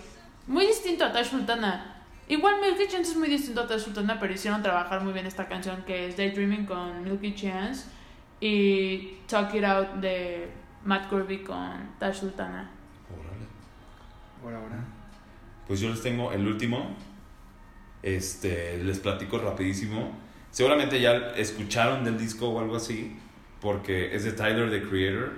Muy 0.46 0.66
distinto 0.66 1.04
a 1.04 1.12
Tash 1.12 1.30
Sultana. 1.30 2.02
Igual 2.28 2.60
Milky 2.60 2.88
Chance 2.88 3.12
es 3.12 3.16
muy 3.16 3.28
distinto 3.28 3.60
a 3.60 3.66
Tash 3.66 3.82
Sultana, 3.82 4.18
pero 4.18 4.32
hicieron 4.32 4.62
trabajar 4.62 5.02
muy 5.02 5.12
bien 5.12 5.26
esta 5.26 5.48
canción 5.48 5.84
que 5.84 6.08
es 6.08 6.16
Daydreaming 6.16 6.66
con 6.66 7.04
Milky 7.04 7.34
Chance 7.34 7.86
y 8.40 9.18
Talk 9.26 9.54
It 9.54 9.64
Out 9.64 9.88
de 10.00 10.48
Matt 10.84 11.08
Corby 11.08 11.42
con 11.44 11.94
Tash 11.98 12.20
Sultana. 12.20 12.70
Órale. 13.10 13.46
Ahora, 14.42 14.58
ahora. 14.58 14.84
Pues 15.66 15.80
yo 15.80 15.90
les 15.90 16.02
tengo 16.02 16.32
el 16.32 16.46
último. 16.46 16.96
Este, 18.02 18.82
les 18.82 18.98
platico 18.98 19.38
rapidísimo. 19.38 20.10
Seguramente 20.53 21.00
ya 21.00 21.32
escucharon 21.36 22.05
del 22.05 22.18
disco 22.18 22.48
o 22.48 22.61
algo 22.61 22.76
así, 22.76 23.16
porque 23.61 24.14
es 24.14 24.22
de 24.24 24.32
Tyler 24.32 24.70
the 24.70 24.86
Creator. 24.88 25.32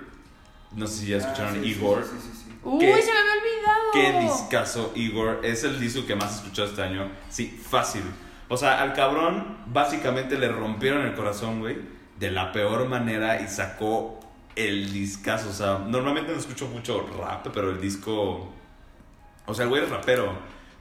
No 0.75 0.85
sé 0.87 0.97
si 0.99 1.07
ya 1.07 1.17
escucharon 1.17 1.51
Ah, 1.51 1.61
sí, 1.63 1.73
sí, 1.73 1.79
Igor. 1.79 2.03
Sí, 2.03 2.09
sí, 2.21 2.29
sí, 2.31 2.43
sí. 2.49 2.59
¡Uy, 2.63 2.79
¿Qué? 2.79 3.01
se 3.01 3.11
me 3.13 3.17
había 3.17 3.31
olvidado! 3.31 3.91
Qué 3.93 4.19
discazo 4.19 4.91
Igor. 4.93 5.39
Es 5.43 5.63
el 5.63 5.79
disco 5.79 6.05
que 6.05 6.15
más 6.15 6.33
he 6.33 6.35
escuchado 6.41 6.67
este 6.67 6.81
año. 6.83 7.09
Sí, 7.29 7.47
fácil. 7.47 8.03
O 8.49 8.57
sea, 8.57 8.81
al 8.81 8.93
cabrón 8.93 9.57
básicamente 9.67 10.37
le 10.37 10.49
rompieron 10.49 11.05
el 11.05 11.13
corazón, 11.15 11.61
güey, 11.61 11.77
de 12.19 12.31
la 12.31 12.51
peor 12.51 12.87
manera 12.87 13.41
y 13.41 13.47
sacó 13.47 14.19
el 14.57 14.91
discazo. 14.91 15.49
O 15.49 15.53
sea, 15.53 15.79
normalmente 15.79 16.33
no 16.33 16.37
escucho 16.37 16.67
mucho 16.67 17.07
rap, 17.17 17.47
pero 17.53 17.69
el 17.69 17.79
disco. 17.79 18.51
O 19.45 19.53
sea, 19.53 19.63
el 19.63 19.69
güey 19.69 19.83
es 19.83 19.89
rapero, 19.89 20.33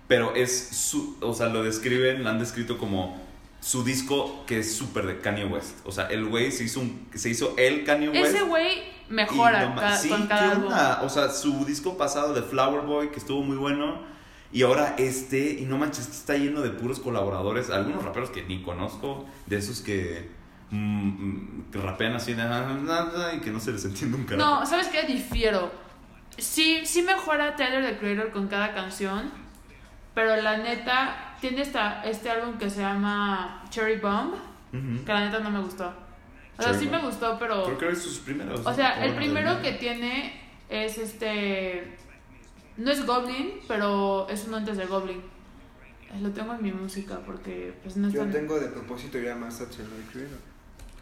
pero 0.08 0.34
es 0.34 0.70
su. 0.70 1.18
O 1.20 1.34
sea, 1.34 1.46
lo 1.48 1.62
describen, 1.62 2.24
lo 2.24 2.30
han 2.30 2.38
descrito 2.40 2.78
como 2.78 3.22
su 3.64 3.82
disco 3.82 4.44
que 4.46 4.58
es 4.58 4.76
súper 4.76 5.06
de 5.06 5.20
Kanye 5.20 5.46
West. 5.46 5.78
O 5.86 5.90
sea, 5.90 6.06
el 6.08 6.26
güey 6.26 6.52
se 6.52 6.64
hizo, 6.64 6.80
un, 6.80 7.08
se 7.14 7.30
hizo 7.30 7.54
el 7.56 7.84
Kanye 7.84 8.10
West. 8.10 8.34
Ese 8.34 8.44
güey 8.44 8.82
mejora 9.08 9.70
no 9.70 9.80
ca- 9.80 9.96
sí, 9.96 10.10
con 10.10 10.22
¿qué 10.22 10.28
cada 10.28 10.52
onda? 10.58 11.00
O 11.02 11.08
sea, 11.08 11.30
su 11.30 11.64
disco 11.64 11.96
pasado 11.96 12.34
de 12.34 12.42
Flower 12.42 12.82
Boy, 12.82 13.08
que 13.10 13.18
estuvo 13.18 13.42
muy 13.42 13.56
bueno. 13.56 14.02
Y 14.52 14.62
ahora 14.64 14.94
este, 14.98 15.56
y 15.58 15.64
no 15.64 15.78
manches, 15.78 16.06
que 16.08 16.12
está 16.12 16.34
lleno 16.36 16.60
de 16.60 16.70
puros 16.70 17.00
colaboradores. 17.00 17.70
Algunos 17.70 18.04
raperos 18.04 18.28
que 18.30 18.42
ni 18.42 18.62
conozco, 18.62 19.24
de 19.46 19.56
esos 19.56 19.80
que, 19.80 20.28
mm, 20.70 20.76
mm, 21.08 21.64
que 21.72 21.78
rapean 21.78 22.12
así 22.14 22.34
de 22.34 22.42
"Ah, 22.42 23.32
y 23.34 23.40
que 23.40 23.50
no 23.50 23.60
se 23.60 23.72
les 23.72 23.84
entiende 23.86 24.18
un 24.18 24.24
carajo. 24.24 24.60
No, 24.60 24.66
¿sabes 24.66 24.88
qué? 24.88 25.04
Difiero. 25.06 25.72
Sí, 26.36 26.82
sí 26.84 27.00
mejora 27.02 27.56
Tyler 27.56 27.82
the 27.84 27.98
Creator 27.98 28.30
con 28.30 28.46
cada 28.48 28.74
canción, 28.74 29.30
pero 30.14 30.36
la 30.42 30.58
neta 30.58 31.33
tiene 31.48 31.60
esta, 31.60 32.02
este 32.04 32.30
álbum 32.30 32.56
que 32.56 32.70
se 32.70 32.80
llama 32.80 33.62
Cherry 33.68 33.96
Bomb, 34.00 34.32
Ujú. 34.72 35.04
que 35.04 35.12
la 35.12 35.26
neta 35.26 35.40
no 35.40 35.50
me 35.50 35.60
gustó. 35.60 35.92
O 36.56 36.62
sea, 36.62 36.72
Cherry 36.72 36.86
sí 36.86 36.90
me 36.90 37.02
gustó, 37.02 37.38
pero... 37.38 37.64
Creo 37.64 37.76
que 37.76 37.84
eran 37.84 38.00
sus 38.00 38.20
primeros. 38.20 38.64
O 38.64 38.72
sea, 38.72 39.04
el 39.04 39.14
primero 39.14 39.60
que 39.60 39.72
tiene 39.72 40.40
es 40.70 40.96
este... 40.96 41.98
No 42.78 42.90
es 42.90 43.04
Goblin, 43.04 43.60
pero 43.68 44.26
es 44.30 44.46
uno 44.46 44.56
antes 44.56 44.78
de 44.78 44.86
Goblin. 44.86 45.20
Lo 46.22 46.30
tengo 46.30 46.54
en 46.54 46.62
mi 46.62 46.72
música 46.72 47.18
porque 47.26 47.74
pues 47.82 47.98
no 47.98 48.08
es 48.08 48.14
Yo 48.14 48.20
tan... 48.20 48.32
tengo 48.32 48.58
de 48.58 48.68
propósito 48.68 49.18
ya 49.18 49.34
más 49.34 49.60
a 49.60 49.66
Creator. 49.66 50.38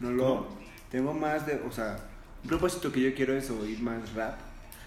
No 0.01 0.11
lo. 0.11 0.23
¿Cómo? 0.25 0.47
Tengo 0.91 1.13
más 1.13 1.45
de. 1.45 1.61
O 1.65 1.71
sea, 1.71 1.97
un 2.43 2.49
propósito 2.49 2.91
que 2.91 2.99
yo 2.99 3.15
quiero 3.15 3.33
es 3.37 3.49
oír 3.49 3.79
más 3.79 4.13
rap. 4.13 4.37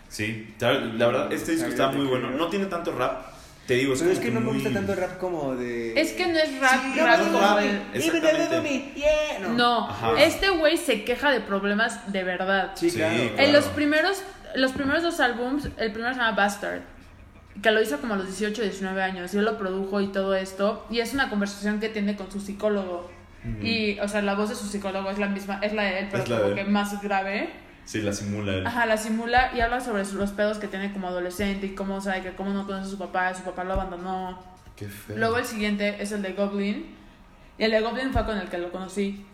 Sí, 0.09 0.55
la 0.61 0.71
verdad, 1.07 1.33
este 1.33 1.53
disco 1.53 1.69
está 1.69 1.91
muy 1.93 2.07
bueno. 2.07 2.31
No 2.31 2.49
tiene 2.49 2.67
tanto 2.67 2.93
rap. 2.93 3.36
Te 3.67 3.75
digo, 3.75 3.95
es 3.95 4.01
Pero 4.01 4.13
es 4.13 4.19
que 4.21 4.31
no 4.31 4.41
me 4.41 4.53
gusta 4.53 4.71
tanto 4.73 4.93
el 4.93 4.99
rap 4.99 5.19
como 5.19 5.57
de. 5.57 6.01
Es 6.01 6.13
que 6.13 6.27
no 6.29 6.39
es 6.39 6.61
rap, 6.61 6.83
Sí, 6.95 7.01
rap 7.01 7.19
no, 7.19 7.25
como 7.25 7.39
rap. 7.41 7.59
Exactamente. 7.95 8.93
Yeah, 8.95 9.39
no. 9.41 9.49
No, 9.55 9.89
Ajá. 9.91 10.23
este 10.23 10.51
güey 10.51 10.77
se 10.77 11.05
queja 11.05 11.31
de 11.33 11.41
problemas 11.41 12.13
de 12.13 12.23
verdad. 12.25 12.73
Sí, 12.77 12.91
Sí, 12.91 12.99
claro. 12.99 13.15
claro. 13.17 13.35
En 13.39 13.53
los 13.53 13.65
primeros, 13.67 14.23
los 14.55 14.73
primeros 14.73 15.03
dos 15.03 15.19
álbums, 15.21 15.69
el 15.79 15.93
primero 15.93 16.15
se 16.15 16.21
llama 16.21 16.37
Bastard, 16.37 16.81
que 17.63 17.71
lo 17.71 17.83
hizo 17.83 17.99
como 18.01 18.15
a 18.15 18.17
los 18.19 18.27
18, 18.27 18.63
19 18.63 19.03
años, 19.03 19.35
y 19.35 19.39
él 19.39 19.45
lo 19.45 19.59
produjo 19.59 20.01
y 20.01 20.09
todo 20.09 20.35
esto, 20.35 20.87
y 20.91 21.01
es 21.01 21.13
una 21.15 21.29
conversación 21.31 21.81
que 21.81 21.89
tiene 21.89 22.15
con 22.17 22.31
su 22.31 22.41
psicólogo. 22.41 23.11
Y, 23.63 23.97
o 24.01 24.09
sea, 24.09 24.23
la 24.23 24.35
voz 24.35 24.49
de 24.49 24.57
su 24.57 24.67
psicólogo 24.67 25.09
es 25.09 25.19
la 25.19 25.29
misma, 25.29 25.61
es 25.63 25.73
la 25.73 25.85
de 25.85 26.01
él, 26.01 26.09
pero 26.11 26.25
Es 26.25 26.29
como 26.29 26.43
de 26.49 26.55
que 26.57 26.65
más 26.65 27.01
grave. 27.01 27.49
Sí, 27.87 28.03
la 28.03 28.13
simula 28.13 28.53
él. 28.53 28.67
Ajá, 28.67 28.85
la 28.85 28.97
simula 28.97 29.53
y 29.55 29.61
habla 29.61 29.81
sobre 29.81 30.05
los 30.05 30.31
pedos 30.33 30.59
que 30.59 30.67
tiene 30.67 30.93
como 30.93 31.07
adolescente 31.07 31.67
y 31.67 31.75
cómo, 31.75 32.01
sabe 32.01 32.23
que 32.23 32.35
cómo 32.35 32.51
no 32.51 32.67
conoce 32.67 32.89
a 32.89 32.91
su 32.91 32.99
papá, 32.99 33.33
su 33.33 33.45
papá 33.45 33.63
lo 33.65 33.75
abandonó. 33.75 34.43
Qué 34.75 34.89
feo. 34.89 35.17
Luego 35.17 35.39
el 35.39 35.45
siguiente 35.45 36.03
es 36.03 36.11
el 36.13 36.21
de 36.21 36.33
Goblin. 36.33 36.95
Y 37.59 37.63
el 37.63 37.71
de 37.71 37.81
Goblin 37.81 38.13
fue 38.13 38.27
con 38.27 38.37
el 38.37 38.49
que 38.49 38.59
lo 38.59 38.73
conocí. 38.73 39.25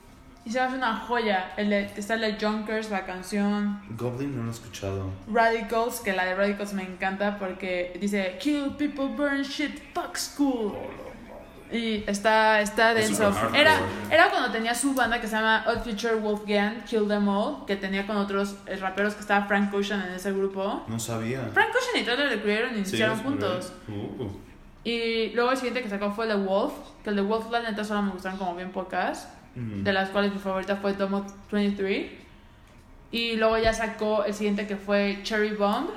Y 0.45 0.51
se 0.51 0.61
hace 0.61 0.77
una 0.77 0.97
joya. 0.97 1.55
El 1.57 1.71
de, 1.71 1.91
está 1.97 2.15
el 2.15 2.21
de 2.21 2.37
Junkers, 2.39 2.91
la 2.91 3.07
canción. 3.07 3.81
Goblin 3.97 4.37
no 4.37 4.43
lo 4.43 4.51
he 4.51 4.53
escuchado. 4.53 5.11
Radicals, 5.33 6.01
que 6.01 6.13
la 6.13 6.27
de 6.27 6.35
Radicals 6.35 6.75
me 6.75 6.83
encanta 6.83 7.39
porque 7.39 7.97
dice 8.01 8.37
Kill 8.39 8.77
people, 8.77 9.07
burn 9.07 9.43
shit, 9.43 9.81
fuck 9.95 10.17
school. 10.17 10.75
Y 11.73 12.05
está, 12.07 12.61
está 12.61 12.93
Es 12.93 13.09
denso. 13.09 13.33
Era, 13.55 13.81
era 14.11 14.29
cuando 14.29 14.51
tenía 14.51 14.75
su 14.75 14.95
banda 14.95 15.21
que 15.21 15.27
se 15.27 15.37
llama 15.37 15.65
Odd 15.67 15.83
Future 15.83 16.17
Wolfgang, 16.17 16.85
Kill 16.85 17.09
Them 17.09 17.27
All, 17.29 17.65
que 17.67 17.77
tenía 17.77 18.07
con 18.07 18.17
otros 18.17 18.57
eh, 18.67 18.77
raperos 18.77 19.15
que 19.15 19.21
estaba 19.21 19.47
Frank 19.47 19.73
Ocean 19.73 20.03
en 20.07 20.13
ese 20.13 20.33
grupo. 20.33 20.83
No 20.87 20.99
sabía. 20.99 21.49
Frank 21.53 21.71
Ocean 21.71 22.03
y 22.03 22.05
Tyler 22.05 22.29
the 22.29 22.43
Creator 22.43 22.69
Sí, 22.71 22.77
iniciaron 22.77 23.17
es 23.17 23.23
juntos. 23.25 23.73
Uh, 23.89 24.29
Y 24.85 25.31
luego 25.31 25.53
el 25.53 25.57
siguiente 25.57 25.83
que 25.83 25.89
sacó 25.89 26.11
fue 26.13 26.27
de 26.27 26.35
Wolf, 26.35 26.75
que 27.03 27.11
el 27.11 27.17
de 27.17 27.23
Wolf 27.23 27.51
la 27.51 27.63
neta 27.63 27.83
solo 27.85 28.03
me 28.03 28.11
gustaron 28.11 28.39
como 28.39 28.55
bien 28.55 28.71
pocas, 28.71 29.29
mm. 29.55 29.83
de 29.83 29.93
las 29.93 30.11
cuales 30.11 30.33
mi 30.33 30.39
favorita 30.39 30.77
fue 30.77 30.93
Domo 30.93 31.25
23. 31.51 32.11
Y 33.13 33.37
luego 33.37 33.59
ya 33.59 33.73
sacó 33.73 34.25
el 34.25 34.35
siguiente 34.35 34.67
que 34.67 34.77
fue 34.77 35.21
Cherry 35.23 35.55
Bomb, 35.55 35.89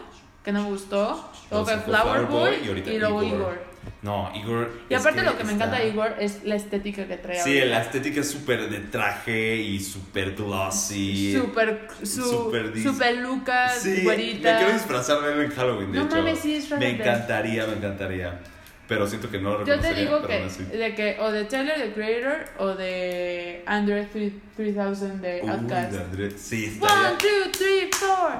que 0.43 0.51
no 0.53 0.63
me 0.63 0.69
gustó. 0.69 1.29
Luego 1.49 1.65
fue 1.65 1.77
Flower 1.79 2.25
Boy 2.27 2.57
Boy 2.59 2.83
y 2.85 2.89
y 2.91 2.99
luego 2.99 3.23
Igor. 3.23 3.39
Igor. 3.39 3.74
No, 4.01 4.31
Igor. 4.35 4.71
Y 4.89 4.93
es 4.93 4.99
aparte 5.01 5.19
que 5.21 5.25
lo 5.25 5.37
que 5.37 5.43
me 5.43 5.53
está- 5.53 5.65
encanta 5.65 5.83
de 5.83 5.89
Igor 5.89 6.15
es 6.19 6.43
la 6.43 6.55
estética 6.55 7.07
que 7.07 7.17
trae. 7.17 7.41
Sí, 7.41 7.57
ahorita. 7.59 7.65
la 7.75 7.81
estética 7.81 8.21
es 8.21 8.29
súper 8.29 8.69
de 8.69 8.79
traje 8.79 9.55
y 9.57 9.79
súper 9.79 10.35
glossy. 10.35 11.33
Super, 11.33 11.87
su, 12.03 12.21
Super 12.23 12.73
dis- 12.73 12.83
su 12.83 12.97
peluca, 12.97 13.69
Sí, 13.69 14.01
güerita. 14.03 14.51
me 14.53 14.57
quiero 14.59 14.73
disfrazar 14.73 15.21
de 15.21 15.33
él 15.33 15.41
en 15.43 15.51
Halloween, 15.51 15.91
de 15.91 15.99
No 15.99 16.05
hecho. 16.05 16.15
mames, 16.17 16.39
sí, 16.39 16.53
disfrázate. 16.53 16.85
Me 16.93 16.99
encantaría, 17.01 17.65
me 17.65 17.73
encantaría. 17.73 18.39
Pero 18.87 19.07
siento 19.07 19.31
que 19.31 19.39
no 19.39 19.57
lo 19.57 19.65
Yo 19.65 19.79
te 19.79 19.95
digo 19.95 20.21
que, 20.27 20.43
así. 20.43 20.63
de 20.65 20.93
que 20.93 21.17
o 21.19 21.31
de 21.31 21.45
Tyler 21.45 21.75
the 21.75 21.93
Creator 21.93 22.45
o 22.59 22.75
de 22.75 23.63
Andre 23.65 24.05
3000 24.05 25.21
de 25.21 25.41
Uy, 25.43 25.49
Outkast. 25.49 25.91
de 25.91 25.97
André- 26.03 26.37
Sí, 26.37 26.77
One, 26.79 26.91
estaría. 26.91 27.17
two, 27.17 27.51
three, 27.51 27.89
four. 27.91 28.31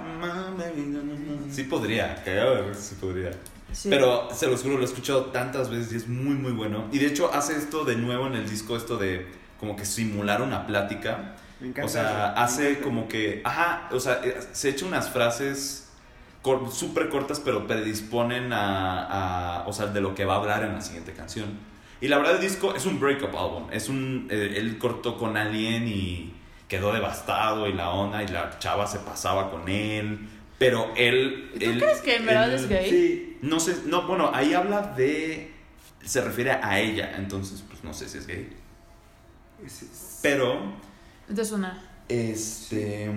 Sí 1.49 1.63
podría, 1.63 2.15
cagado 2.23 2.72
sí 2.76 2.95
podría. 3.01 3.31
Sí. 3.71 3.89
Pero 3.89 4.29
se 4.33 4.47
los 4.47 4.61
juro, 4.61 4.75
lo 4.77 4.81
he 4.83 4.85
escuchado 4.85 5.25
tantas 5.25 5.69
veces 5.69 5.91
y 5.93 5.95
es 5.97 6.07
muy, 6.07 6.35
muy 6.35 6.51
bueno. 6.53 6.85
Y 6.91 6.99
de 6.99 7.07
hecho 7.07 7.33
hace 7.33 7.57
esto 7.57 7.83
de 7.83 7.95
nuevo 7.95 8.27
en 8.27 8.35
el 8.35 8.49
disco, 8.49 8.77
esto 8.77 8.97
de 8.97 9.27
como 9.59 9.75
que 9.75 9.85
simular 9.85 10.41
una 10.41 10.65
plática. 10.65 11.35
Me 11.59 11.67
encanta 11.69 11.85
O 11.85 11.89
sea, 11.89 12.29
eso, 12.33 12.39
hace 12.39 12.79
como 12.79 13.07
que, 13.07 13.41
ajá, 13.43 13.89
o 13.91 13.99
sea, 13.99 14.21
eh, 14.23 14.37
se 14.53 14.69
echa 14.69 14.85
unas 14.85 15.09
frases 15.09 15.89
cor- 16.41 16.71
súper 16.71 17.09
cortas, 17.09 17.39
pero 17.39 17.65
predisponen 17.67 18.53
a, 18.53 19.61
a, 19.61 19.67
o 19.67 19.73
sea, 19.73 19.87
de 19.87 20.01
lo 20.01 20.13
que 20.15 20.25
va 20.25 20.35
a 20.35 20.37
hablar 20.37 20.63
en 20.63 20.73
la 20.73 20.81
siguiente 20.81 21.13
canción. 21.13 21.57
Y 22.01 22.07
la 22.09 22.17
verdad 22.17 22.35
el 22.35 22.41
disco 22.41 22.75
es 22.75 22.85
un 22.85 22.99
breakup 22.99 23.35
album, 23.35 23.67
es 23.71 23.89
un, 23.89 24.27
eh, 24.29 24.53
él 24.57 24.77
cortó 24.77 25.17
con 25.17 25.37
alguien 25.37 25.87
y 25.87 26.33
quedó 26.67 26.93
devastado 26.93 27.67
y 27.67 27.73
la 27.73 27.89
onda 27.91 28.21
y 28.23 28.27
la 28.27 28.57
chava 28.59 28.85
se 28.87 28.99
pasaba 28.99 29.49
con 29.49 29.67
él, 29.69 30.27
pero 30.59 30.91
él... 30.97 31.51
¿Tú 31.53 31.65
él- 31.71 31.79
crees 31.79 32.01
que 32.01 32.15
en 32.17 32.25
verdad 32.25 32.49
él- 32.49 32.55
es 32.55 32.67
gay? 32.69 32.89
Sí, 32.89 33.24
No 33.45 33.59
sé, 33.59 33.76
no, 33.85 34.07
bueno, 34.07 34.31
ahí 34.34 34.53
habla 34.53 34.81
de... 34.95 35.51
Se 36.03 36.22
refiere 36.22 36.51
a 36.51 36.80
ella, 36.80 37.15
entonces 37.17 37.63
pues 37.67 37.84
no 37.84 37.93
sé 37.93 38.07
si 38.09 38.17
es 38.19 38.27
gay. 38.27 38.49
es- 39.65 39.81
es- 39.84 40.19
Pero 40.22 40.73
Entonces 41.27 41.53
una. 41.53 41.84
este, 42.09 43.09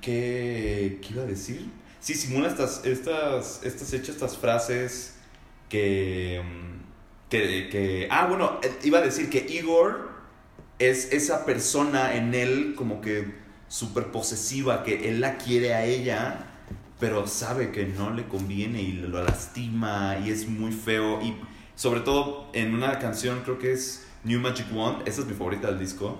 ¿qué, 0.00 0.98
qué 1.02 1.08
iba 1.12 1.22
a 1.22 1.26
decir? 1.26 1.68
Sí, 2.00 2.14
simula 2.14 2.48
estas, 2.48 2.84
estas, 2.84 3.60
estas 3.64 3.92
hechas, 3.92 4.10
estas 4.10 4.36
frases 4.36 5.14
que, 5.68 6.40
que, 7.28 7.68
que, 7.70 8.08
ah, 8.10 8.26
bueno, 8.26 8.60
eh, 8.62 8.72
iba 8.84 8.98
a 8.98 9.02
decir 9.02 9.28
que 9.30 9.46
Igor 9.48 10.10
es 10.78 11.12
esa 11.12 11.44
persona 11.44 12.14
en 12.14 12.34
él 12.34 12.74
como 12.76 13.00
que 13.00 13.34
súper 13.66 14.12
posesiva, 14.12 14.84
que 14.84 15.08
él 15.08 15.20
la 15.20 15.36
quiere 15.38 15.74
a 15.74 15.84
ella, 15.84 16.46
pero 16.98 17.26
sabe 17.26 17.70
que 17.70 17.86
no 17.86 18.10
le 18.10 18.26
conviene 18.26 18.82
y 18.82 18.92
lo 18.92 19.22
lastima 19.22 20.18
y 20.24 20.30
es 20.30 20.48
muy 20.48 20.72
feo. 20.72 21.20
Y 21.22 21.34
sobre 21.74 22.00
todo 22.00 22.48
en 22.52 22.74
una 22.74 22.98
canción, 22.98 23.40
creo 23.44 23.58
que 23.58 23.72
es 23.72 24.06
New 24.24 24.40
Magic 24.40 24.66
Wand, 24.72 25.06
esa 25.06 25.20
es 25.20 25.26
mi 25.26 25.34
favorita 25.34 25.68
del 25.68 25.78
disco, 25.78 26.18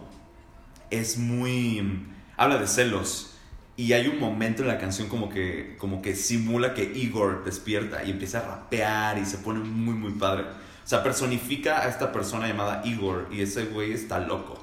es 0.91 1.19
muy... 1.19 2.07
habla 2.37 2.59
de 2.59 2.67
celos. 2.67 3.35
Y 3.77 3.93
hay 3.93 4.09
un 4.09 4.19
momento 4.19 4.63
en 4.63 4.69
la 4.69 4.79
canción 4.79 5.09
como 5.09 5.29
que, 5.29 5.77
como 5.79 6.03
que 6.03 6.17
simula 6.17 6.75
que 6.75 6.83
Igor 6.83 7.45
despierta 7.45 8.03
y 8.03 8.11
empieza 8.11 8.39
a 8.41 8.43
rapear 8.43 9.19
y 9.19 9.25
se 9.25 9.39
pone 9.39 9.61
muy, 9.61 9.95
muy 9.95 10.13
padre. 10.13 10.43
O 10.43 10.89
sea, 10.89 11.05
personifica 11.05 11.83
a 11.83 11.89
esta 11.89 12.11
persona 12.11 12.49
llamada 12.49 12.83
Igor 12.85 13.29
y 13.31 13.41
ese 13.41 13.67
güey 13.67 13.93
está 13.93 14.19
loco. 14.19 14.59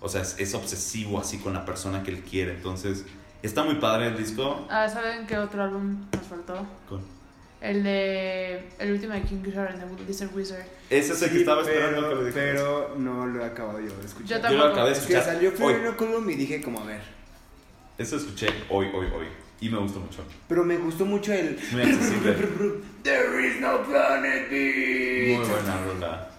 O 0.00 0.08
sea, 0.08 0.22
es, 0.22 0.36
es 0.38 0.54
obsesivo 0.54 1.20
así 1.20 1.38
con 1.38 1.52
la 1.52 1.66
persona 1.66 2.02
que 2.02 2.10
él 2.10 2.20
quiere. 2.22 2.54
Entonces, 2.54 3.04
está 3.46 3.64
muy 3.64 3.76
padre 3.76 4.08
el 4.08 4.16
disco. 4.16 4.66
Ah, 4.70 4.88
¿saben 4.88 5.26
qué 5.26 5.38
otro 5.38 5.62
álbum 5.62 6.06
nos 6.12 6.26
faltó? 6.26 6.66
El 7.60 7.82
de. 7.82 8.68
El 8.78 8.92
último 8.92 9.14
de 9.14 9.22
King 9.22 9.42
Gizzard 9.42 9.68
and 9.72 9.96
the 9.96 10.04
Lizard 10.04 10.34
Wizard. 10.34 10.66
Ese 10.90 11.14
es 11.14 11.22
el 11.22 11.30
que 11.30 11.38
estaba 11.38 11.62
esperando 11.62 12.02
pero, 12.02 12.18
que 12.18 12.24
lo 12.26 12.32
pero 12.34 12.94
no 12.98 13.26
lo 13.26 13.42
he 13.42 13.46
acabado 13.46 13.80
yo 13.80 13.96
de 13.96 14.04
escuchar. 14.04 14.28
Yo 14.28 14.36
Yo 14.36 14.40
tampoco. 14.42 14.64
lo 14.66 14.72
acabé 14.72 14.90
de 14.90 14.92
Es 14.92 14.98
que 14.98 15.12
escuchar 15.14 15.34
salió. 15.34 15.52
Florino 15.52 15.96
Column 15.96 16.30
y 16.30 16.34
dije 16.34 16.60
como 16.60 16.80
a 16.80 16.84
ver. 16.84 17.00
Eso 17.96 18.16
escuché 18.16 18.48
hoy, 18.68 18.86
hoy, 18.92 19.06
hoy. 19.06 19.26
Y 19.60 19.70
me 19.70 19.78
gustó 19.78 20.00
mucho. 20.00 20.22
Pero 20.46 20.62
me 20.64 20.76
gustó 20.76 21.06
mucho 21.06 21.32
el... 21.32 21.58
Muy 21.72 21.80
accesible. 21.82 22.34
There 23.02 23.46
is 23.48 23.60
no 23.60 23.82
planet 23.84 24.50
B. 24.50 25.36
Muy 25.38 25.46
buena 25.48 25.84
rola. 25.86 26.30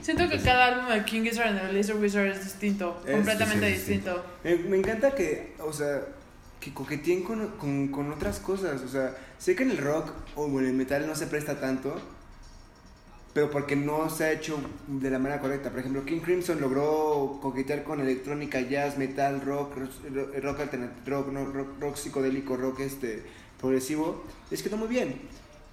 Siento 0.00 0.28
que 0.28 0.38
cada 0.40 0.66
álbum 0.66 0.88
de 0.92 1.04
King 1.04 1.22
Gizzard 1.22 1.48
and 1.48 1.60
the 1.68 1.72
Lizard 1.72 1.98
Wizard 2.00 2.26
es 2.28 2.44
distinto. 2.44 3.00
Es- 3.06 3.12
completamente 3.14 3.68
sí, 3.70 3.76
sí, 3.76 3.84
sí. 3.84 3.92
distinto. 3.92 4.24
Me, 4.44 4.56
me 4.56 4.76
encanta 4.78 5.14
que, 5.14 5.54
o 5.60 5.72
sea, 5.72 6.00
que 6.60 6.72
coqueteen 6.72 7.22
con, 7.24 7.48
con, 7.58 7.88
con 7.88 8.12
otras 8.12 8.40
cosas. 8.40 8.80
O 8.82 8.88
sea, 8.88 9.16
sé 9.38 9.54
que 9.56 9.62
en 9.64 9.70
el 9.72 9.78
rock 9.78 10.10
o 10.36 10.46
en 10.60 10.66
el 10.66 10.72
metal 10.74 11.06
no 11.06 11.14
se 11.14 11.26
presta 11.26 11.60
tanto, 11.60 11.94
pero 13.34 13.50
porque 13.50 13.76
no 13.76 14.10
se 14.10 14.24
ha 14.24 14.32
hecho 14.32 14.58
de 14.86 15.10
la 15.10 15.18
manera 15.18 15.40
correcta. 15.40 15.70
Por 15.70 15.80
ejemplo, 15.80 16.04
King 16.04 16.20
Crimson 16.20 16.60
logró 16.60 17.38
coquetear 17.40 17.82
con 17.82 18.00
electrónica, 18.00 18.60
jazz, 18.60 18.98
metal, 18.98 19.40
rock, 19.40 19.76
ro- 20.12 20.30
rock 20.42 20.60
alternativo, 20.60 21.16
rock, 21.16 21.28
no, 21.32 21.44
rock, 21.46 21.68
rock 21.80 21.96
psicodélico, 21.96 22.56
rock 22.56 22.80
este, 22.80 23.22
progresivo. 23.58 24.24
Les 24.50 24.62
quedó 24.62 24.76
muy 24.76 24.88
bien. 24.88 25.20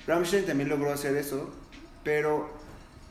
Rammstein 0.08 0.46
también 0.46 0.70
logró 0.70 0.92
hacer 0.94 1.16
eso, 1.18 1.50
pero 2.04 2.50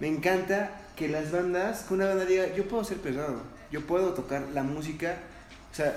me 0.00 0.08
encanta 0.08 0.80
que 0.98 1.08
las 1.08 1.30
bandas, 1.30 1.82
que 1.82 1.94
una 1.94 2.06
banda 2.06 2.24
diga, 2.24 2.54
yo 2.56 2.64
puedo 2.66 2.82
ser 2.84 2.96
pesado, 2.98 3.40
yo 3.70 3.82
puedo 3.86 4.12
tocar 4.14 4.42
la 4.52 4.62
música, 4.62 5.18
o 5.70 5.74
sea, 5.74 5.94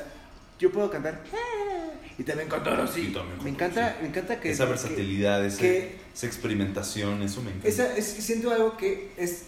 yo 0.59 0.71
puedo 0.71 0.91
cantar 0.91 1.21
"Ah", 1.33 1.89
y 2.17 2.23
también 2.23 2.47
cantar 2.49 2.79
así. 2.81 3.07
Y 3.07 3.13
también 3.13 3.43
me 3.43 3.49
encanta, 3.49 3.97
me 4.01 4.09
encanta 4.09 4.39
que 4.39 4.51
esa 4.51 4.65
que- 4.65 4.69
versatilidad, 4.69 5.41
que- 5.57 5.95
esa 6.13 6.27
experimentación, 6.27 7.21
eso 7.23 7.41
me 7.41 7.49
encanta. 7.49 7.67
esa, 7.67 7.97
es, 7.97 8.05
siento 8.05 8.51
algo 8.51 8.77
que 8.77 9.11
es 9.17 9.43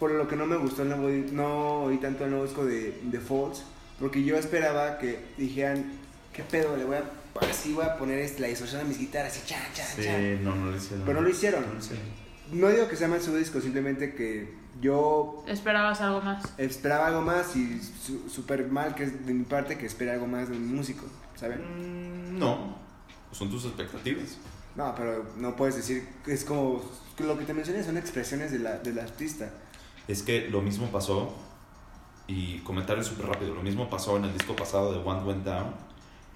por 0.00 0.10
lo 0.10 0.26
que 0.28 0.36
no 0.36 0.46
me 0.46 0.56
gustó 0.56 0.82
el 0.82 0.88
nuevo, 0.88 1.08
no 1.32 1.84
oí 1.84 1.98
tanto 1.98 2.24
el 2.24 2.30
nuevo 2.30 2.44
disco 2.44 2.64
de, 2.66 2.98
de 3.02 3.20
Falls, 3.20 3.62
porque 4.00 4.22
yo 4.24 4.36
esperaba 4.36 4.98
que 4.98 5.20
dijeran, 5.38 5.92
¿qué 6.32 6.42
pedo? 6.42 6.76
Le 6.76 6.84
voy 6.84 6.96
a, 6.96 7.04
así 7.48 7.72
voy 7.72 7.84
a 7.84 7.96
poner 7.96 8.18
este, 8.18 8.40
la 8.42 8.48
distorsión 8.48 8.80
a 8.80 8.84
mis 8.84 8.98
guitarras 8.98 9.38
y 9.42 9.46
chan, 9.46 9.62
chan, 9.72 9.86
Sí, 9.96 10.02
chan. 10.04 10.44
no, 10.44 10.54
no 10.56 10.70
lo 10.70 10.76
hicieron. 10.76 11.04
Pero 11.06 11.20
no 11.20 11.22
lo 11.26 11.30
hicieron. 11.30 11.62
No 11.66 11.72
lo 11.74 11.78
hicieron. 11.78 12.04
No 12.52 12.68
digo 12.68 12.88
que 12.88 12.96
sea 12.96 13.08
mal 13.08 13.20
su 13.22 13.34
disco, 13.36 13.60
simplemente 13.60 14.14
que 14.14 14.52
yo 14.80 15.44
Esperabas 15.46 16.00
algo 16.00 16.20
más. 16.20 16.44
esperaba 16.58 17.06
algo 17.08 17.22
más 17.22 17.56
y 17.56 17.80
su- 17.80 18.28
súper 18.28 18.68
mal 18.68 18.94
que 18.94 19.04
es 19.04 19.26
de 19.26 19.34
mi 19.34 19.44
parte 19.44 19.78
que 19.78 19.86
espera 19.86 20.12
algo 20.14 20.26
más 20.26 20.48
de 20.48 20.56
un 20.56 20.74
músico, 20.74 21.06
¿saben? 21.34 21.60
Mm, 22.34 22.38
No, 22.38 22.76
son 23.32 23.50
tus 23.50 23.64
expectativas. 23.64 24.36
No, 24.74 24.94
pero 24.94 25.24
no 25.36 25.56
puedes 25.56 25.76
decir 25.76 26.06
es 26.26 26.44
como 26.44 26.82
lo 27.18 27.38
que 27.38 27.44
te 27.44 27.54
mencioné 27.54 27.82
son 27.82 27.96
expresiones 27.96 28.52
de 28.52 28.58
la, 28.58 28.78
del 28.78 28.98
artista. 28.98 29.48
Es 30.06 30.22
que 30.22 30.48
lo 30.50 30.60
mismo 30.62 30.86
pasó, 30.88 31.32
y 32.28 32.58
comentario 32.58 33.02
súper 33.02 33.26
rápido, 33.26 33.54
lo 33.54 33.62
mismo 33.62 33.88
pasó 33.88 34.16
en 34.16 34.24
el 34.24 34.32
disco 34.32 34.54
pasado 34.54 34.92
de 34.92 34.98
What 34.98 35.24
Went 35.24 35.44
Down. 35.44 35.74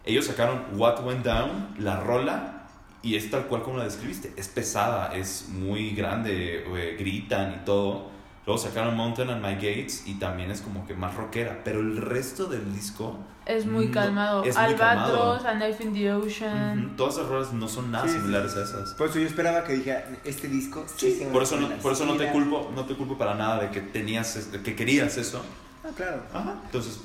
Ellos 0.05 0.25
sacaron 0.27 0.65
What 0.77 1.05
Went 1.05 1.25
Down, 1.25 1.75
la 1.79 2.01
rola, 2.01 2.67
y 3.03 3.17
es 3.17 3.31
tal 3.31 3.47
cual 3.47 3.63
como 3.63 3.77
la 3.79 3.85
describiste. 3.85 4.33
Es 4.37 4.49
pesada, 4.49 5.15
es 5.15 5.49
muy 5.49 5.91
grande, 5.95 6.65
eh, 6.67 6.97
gritan 6.99 7.61
y 7.61 7.65
todo. 7.65 8.11
Luego 8.51 8.65
sacaron 8.65 8.97
Mountain 8.97 9.31
and 9.31 9.47
My 9.47 9.55
Gates 9.55 10.09
y 10.09 10.15
también 10.15 10.51
es 10.51 10.61
como 10.61 10.85
que 10.85 10.95
más 10.95 11.15
rockera. 11.15 11.61
Pero 11.63 11.79
el 11.79 11.99
resto 11.99 12.47
del 12.47 12.73
disco... 12.75 13.17
Es 13.47 13.65
muy 13.65 13.87
no- 13.87 13.93
calmado. 13.93 14.43
es 14.43 14.57
muy 14.57 14.65
Albatros, 14.65 15.41
calmado. 15.43 15.49
A 15.49 15.53
Knife 15.53 15.85
in 15.85 15.93
the 15.95 16.13
Ocean. 16.13 16.87
Ujú, 16.87 16.97
Todas 16.97 17.15
esas 17.15 17.29
rolas 17.29 17.53
no 17.53 17.69
son 17.69 17.93
nada 17.93 18.07
Sí, 18.09 18.11
sí, 18.15 18.19
similares 18.19 18.57
a 18.57 18.65
esas. 18.65 18.95
Por 18.95 19.09
eso 19.09 19.21
yo 19.21 19.27
esperaba 19.29 19.63
que 19.63 19.75
dijera, 19.75 20.05
este 20.25 20.49
disco 20.49 20.85
sí, 20.97 21.13
se 21.17 21.27
va 21.27 21.33
Por 21.33 21.45
eso, 21.45 21.61
no, 21.61 21.69
por 21.77 21.93
eso 21.93 22.05
no 22.07 22.17
te 22.17 22.27
culpo, 22.33 22.73
no 22.75 22.85
te 22.87 22.97
culpo 22.97 23.17
para 23.17 23.35
nada 23.37 23.61
de 23.63 23.71
que 23.71 23.83
tenías, 23.83 24.35
es- 24.35 24.47
que 24.47 24.75
querías 24.75 25.17
eso. 25.17 25.45
Ah, 25.85 25.91
claro. 25.97 26.21
Ajá. 26.35 26.57
Entonces, 26.65 26.99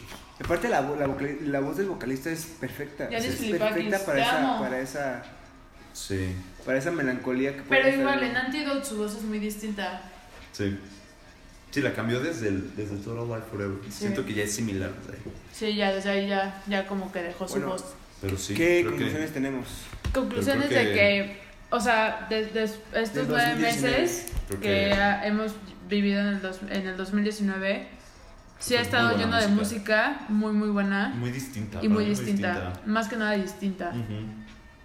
Aparte 0.43 0.67
la, 0.67 0.81
la, 0.81 1.07
la 1.43 1.59
voz 1.59 1.77
del 1.77 1.85
vocalista 1.85 2.31
es 2.31 2.43
perfecta. 2.59 3.07
Ya 3.09 3.19
es 3.19 3.35
perfecta 3.35 3.99
para 4.03 4.19
esa, 4.19 4.59
para 4.59 4.79
esa 4.79 5.23
sí, 5.93 6.35
para 6.65 6.79
esa 6.79 6.89
melancolía 6.91 7.55
que 7.55 7.61
puede 7.61 7.83
Pero 7.83 7.99
igual, 8.01 8.23
en 8.23 8.35
Antidote 8.35 8.83
su 8.83 8.97
voz 8.97 9.13
es 9.15 9.21
muy 9.21 9.37
distinta. 9.37 10.01
sí. 10.51 10.77
Sí, 11.75 11.81
la 11.81 11.91
cambió 11.93 12.21
desde 12.21 12.47
el, 12.47 12.73
desde 12.77 12.95
el 12.95 13.01
Total 13.01 13.27
Life 13.27 13.47
Forever. 13.51 13.77
Sí. 13.83 13.91
Siento 13.91 14.25
que 14.25 14.33
ya 14.33 14.43
es 14.43 14.53
similar. 14.55 14.91
Sí, 15.51 15.75
ya 15.75 15.91
desde 15.91 16.09
ahí 16.09 16.25
ya, 16.29 16.63
ya 16.67 16.87
como 16.87 17.11
que 17.11 17.21
dejó 17.21 17.49
su 17.49 17.59
voz. 17.59 17.83
Pero 18.21 18.37
sí, 18.37 18.53
¿Qué 18.53 18.85
conclusiones 18.85 19.27
que... 19.27 19.33
tenemos? 19.33 19.67
Conclusiones 20.13 20.69
de 20.69 20.75
que- 20.93 21.41
o 21.69 21.77
sea, 21.81 22.27
desde 22.29 22.63
estos 22.63 23.27
nueve 23.27 23.49
2019. 23.59 23.99
meses 24.01 24.31
que 24.61 24.89
hemos 25.25 25.53
vivido 25.89 26.21
en 26.21 26.27
el, 26.27 26.41
dos- 26.41 26.61
en 26.69 26.87
el 26.87 26.95
2019, 26.95 27.87
sí 28.57 28.75
ha 28.75 28.77
muy 28.77 28.85
estado 28.85 29.17
lleno 29.17 29.35
de 29.35 29.47
música. 29.49 30.21
muy, 30.29 30.53
muy 30.53 30.69
buena 30.69 31.09
Muy 31.09 31.31
distinta. 31.31 31.79
y 31.83 31.89
muy 31.89 32.05
distinta, 32.05 32.71
más 32.85 33.09
que 33.09 33.17
nada 33.17 33.33
distinta. 33.33 33.91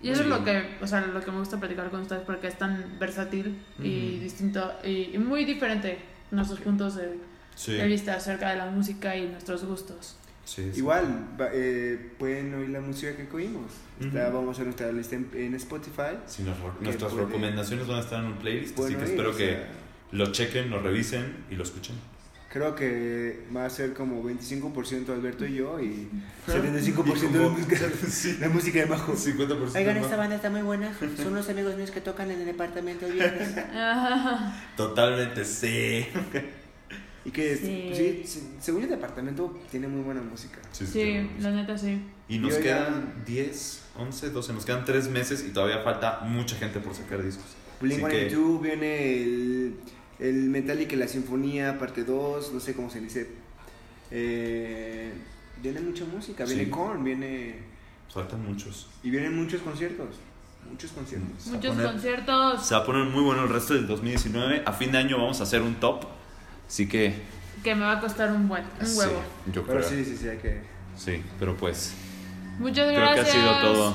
Y 0.02 0.08
eso 0.10 0.22
Sí. 0.22 0.22
es 0.22 0.26
lo 0.28 0.44
que, 0.44 0.76
o 0.82 0.86
sea, 0.88 1.02
lo 1.02 1.20
que 1.20 1.30
me 1.30 1.38
gusta 1.38 1.60
platicar 1.60 1.88
con 1.90 2.00
ustedes 2.00 2.22
porque 2.26 2.48
es 2.48 2.58
tan 2.58 2.98
versátil 2.98 3.62
y 3.78 4.18
distinto 4.18 4.72
y, 4.82 5.10
y 5.14 5.18
muy 5.18 5.44
diferente 5.44 6.10
nuestros 6.30 6.60
puntos 6.60 6.96
de, 6.96 7.18
Sí, 7.54 7.72
de 7.72 7.86
vista 7.86 8.14
acerca 8.14 8.50
de 8.50 8.56
la 8.56 8.66
música 8.66 9.16
y 9.16 9.26
nuestros 9.28 9.64
gustos. 9.64 10.16
sí, 10.44 10.70
sí. 10.72 10.78
Igual, 10.78 11.26
eh, 11.52 12.12
pueden 12.18 12.54
oír 12.54 12.70
la 12.70 12.80
música 12.80 13.14
que 13.14 13.28
oímos. 13.36 13.70
Está- 14.00 14.28
Ujú. 14.28 14.36
vamos 14.38 14.48
a 14.48 14.52
hacer 14.52 14.64
nuestra 14.66 14.92
lista 14.92 15.16
en, 15.16 15.28
en 15.34 15.54
Spotify. 15.56 16.16
Sí, 16.26 16.42
nos- 16.42 16.56
que 16.56 16.84
nuestras 16.84 17.12
puede- 17.12 17.26
recomendaciones 17.26 17.86
van 17.86 17.98
a 17.98 18.00
estar 18.00 18.20
en 18.20 18.26
un 18.30 18.38
playlist, 18.38 18.78
así 18.78 18.88
que 18.94 18.96
oír, 18.96 19.04
espero 19.10 19.30
o 19.30 19.36
que 19.36 19.46
sea, 19.50 19.68
lo 20.12 20.32
chequen, 20.32 20.70
lo 20.70 20.80
revisen 20.80 21.44
y 21.50 21.54
lo 21.56 21.62
escuchen. 21.64 21.96
Creo 22.52 22.74
que 22.74 23.44
va 23.54 23.64
a 23.64 23.70
ser 23.70 23.92
como 23.94 24.24
25% 24.24 25.10
Alberto 25.10 25.46
y 25.46 25.54
yo 25.54 25.78
y 25.80 26.08
75% 26.48 26.88
Y 26.88 26.92
como- 26.92 27.14
de 27.14 27.48
música, 27.48 27.76
la 28.40 28.48
música 28.48 28.78
de 28.80 28.84
bajo. 28.86 29.12
50% 29.12 29.76
Oigan, 29.76 29.96
esta 29.98 30.16
banda 30.16 30.34
está 30.34 30.50
muy 30.50 30.62
buena. 30.62 30.92
Son 31.16 31.28
unos 31.28 31.48
amigos 31.48 31.76
míos 31.76 31.92
que 31.92 32.00
tocan 32.00 32.28
en 32.30 32.40
el 32.40 32.46
departamento 32.46 33.06
el 33.06 33.12
viernes. 33.12 33.54
Totalmente, 34.76 35.44
sí. 35.44 36.06
Y 37.22 37.32
que, 37.32 37.54
Sí. 37.54 37.92
sí, 37.94 38.22
sí, 38.24 38.48
según 38.60 38.82
el 38.84 38.88
departamento, 38.88 39.60
tiene 39.70 39.86
muy 39.88 40.00
buena 40.02 40.22
música. 40.22 40.58
Sí, 40.72 40.86
sí, 40.86 40.92
Sí, 40.92 41.02
sí. 41.02 41.30
la 41.42 41.50
neta 41.50 41.76
sí. 41.76 42.00
Y 42.30 42.38
nos 42.38 42.52
Yo 42.52 42.56
ya- 42.56 42.62
quedan 42.64 43.14
10, 43.26 43.82
11, 43.98 44.30
12, 44.30 44.54
nos 44.54 44.64
quedan 44.64 44.86
3 44.86 45.06
meses 45.10 45.44
y 45.46 45.50
todavía 45.52 45.80
falta 45.82 46.20
mucha 46.22 46.56
gente 46.56 46.80
por 46.80 46.94
sacar 46.94 47.22
discos. 47.22 47.44
Blink 47.78 48.02
Así 48.02 48.10
que- 48.10 48.30
182 48.30 48.62
viene 48.62 49.22
el, 49.22 49.74
el 50.20 50.34
Metallica 50.50 50.94
y 50.94 50.98
la 50.98 51.08
Sinfonía, 51.08 51.78
parte 51.78 52.04
2, 52.04 52.52
no 52.52 52.60
sé 52.60 52.74
cómo 52.74 52.90
se 52.90 53.00
dice. 53.00 53.28
Eh, 54.10 55.12
viene 55.62 55.80
mucha 55.80 56.04
música, 56.04 56.44
viene 56.44 56.64
Sí. 56.64 56.70
Korn, 56.70 57.04
viene. 57.04 57.54
Faltan 58.12 58.44
muchos. 58.44 58.88
Y 59.02 59.10
vienen 59.10 59.36
muchos 59.36 59.62
conciertos. 59.62 60.16
Muchos 60.68 60.90
conciertos. 60.92 61.42
Se 61.42 61.50
va 61.50 61.54
a 61.54 61.56
Muchos 61.58 61.74
poner- 61.76 61.90
conciertos 61.92 62.66
Se 62.66 62.74
va 62.74 62.80
a 62.80 62.84
poner 62.84 63.04
muy 63.06 63.22
bueno 63.22 63.44
el 63.44 63.48
resto 63.48 63.74
del 63.74 63.86
2019. 63.86 64.62
A 64.66 64.72
fin 64.72 64.92
de 64.92 64.98
año 64.98 65.16
vamos 65.16 65.40
a 65.40 65.44
hacer 65.44 65.62
un 65.62 65.74
top. 65.76 66.04
Así 66.68 66.88
que. 66.88 67.14
que 67.64 67.74
me 67.74 67.82
va 67.82 67.92
a 67.92 68.00
costar 68.00 68.30
un 68.32 68.48
buen, 68.48 68.62
un 68.64 68.96
huevo. 68.96 69.22
Sí, 69.46 69.52
yo 69.52 69.64
Pero 69.66 69.78
creo. 69.80 69.88
sí, 69.90 70.04
sí, 70.04 70.16
sí, 70.16 70.28
hay 70.28 70.38
que. 70.38 70.60
Sí, 70.96 71.22
pero 71.38 71.56
pues. 71.56 71.94
Muchas 72.58 72.88
Creo 72.88 73.00
gracias. 73.00 73.24
que 73.26 73.38
ha 73.38 73.42
sido 73.42 73.60
todo. 73.60 73.94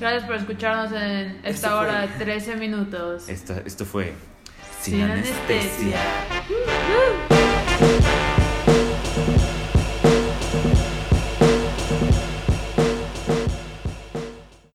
Gracias 0.00 0.24
por 0.24 0.36
escucharnos 0.36 0.92
en 0.92 1.36
esta 1.44 1.48
Esto 1.50 1.78
hora 1.78 2.00
de 2.02 2.08
13 2.24 2.56
minutos. 2.56 3.28
Esta, 3.28 3.58
esto 3.60 3.84
fue 3.84 4.12
sin, 4.84 5.02
anestesia. 5.02 5.98
Uh, 6.50 7.34
uh. 7.84 8.23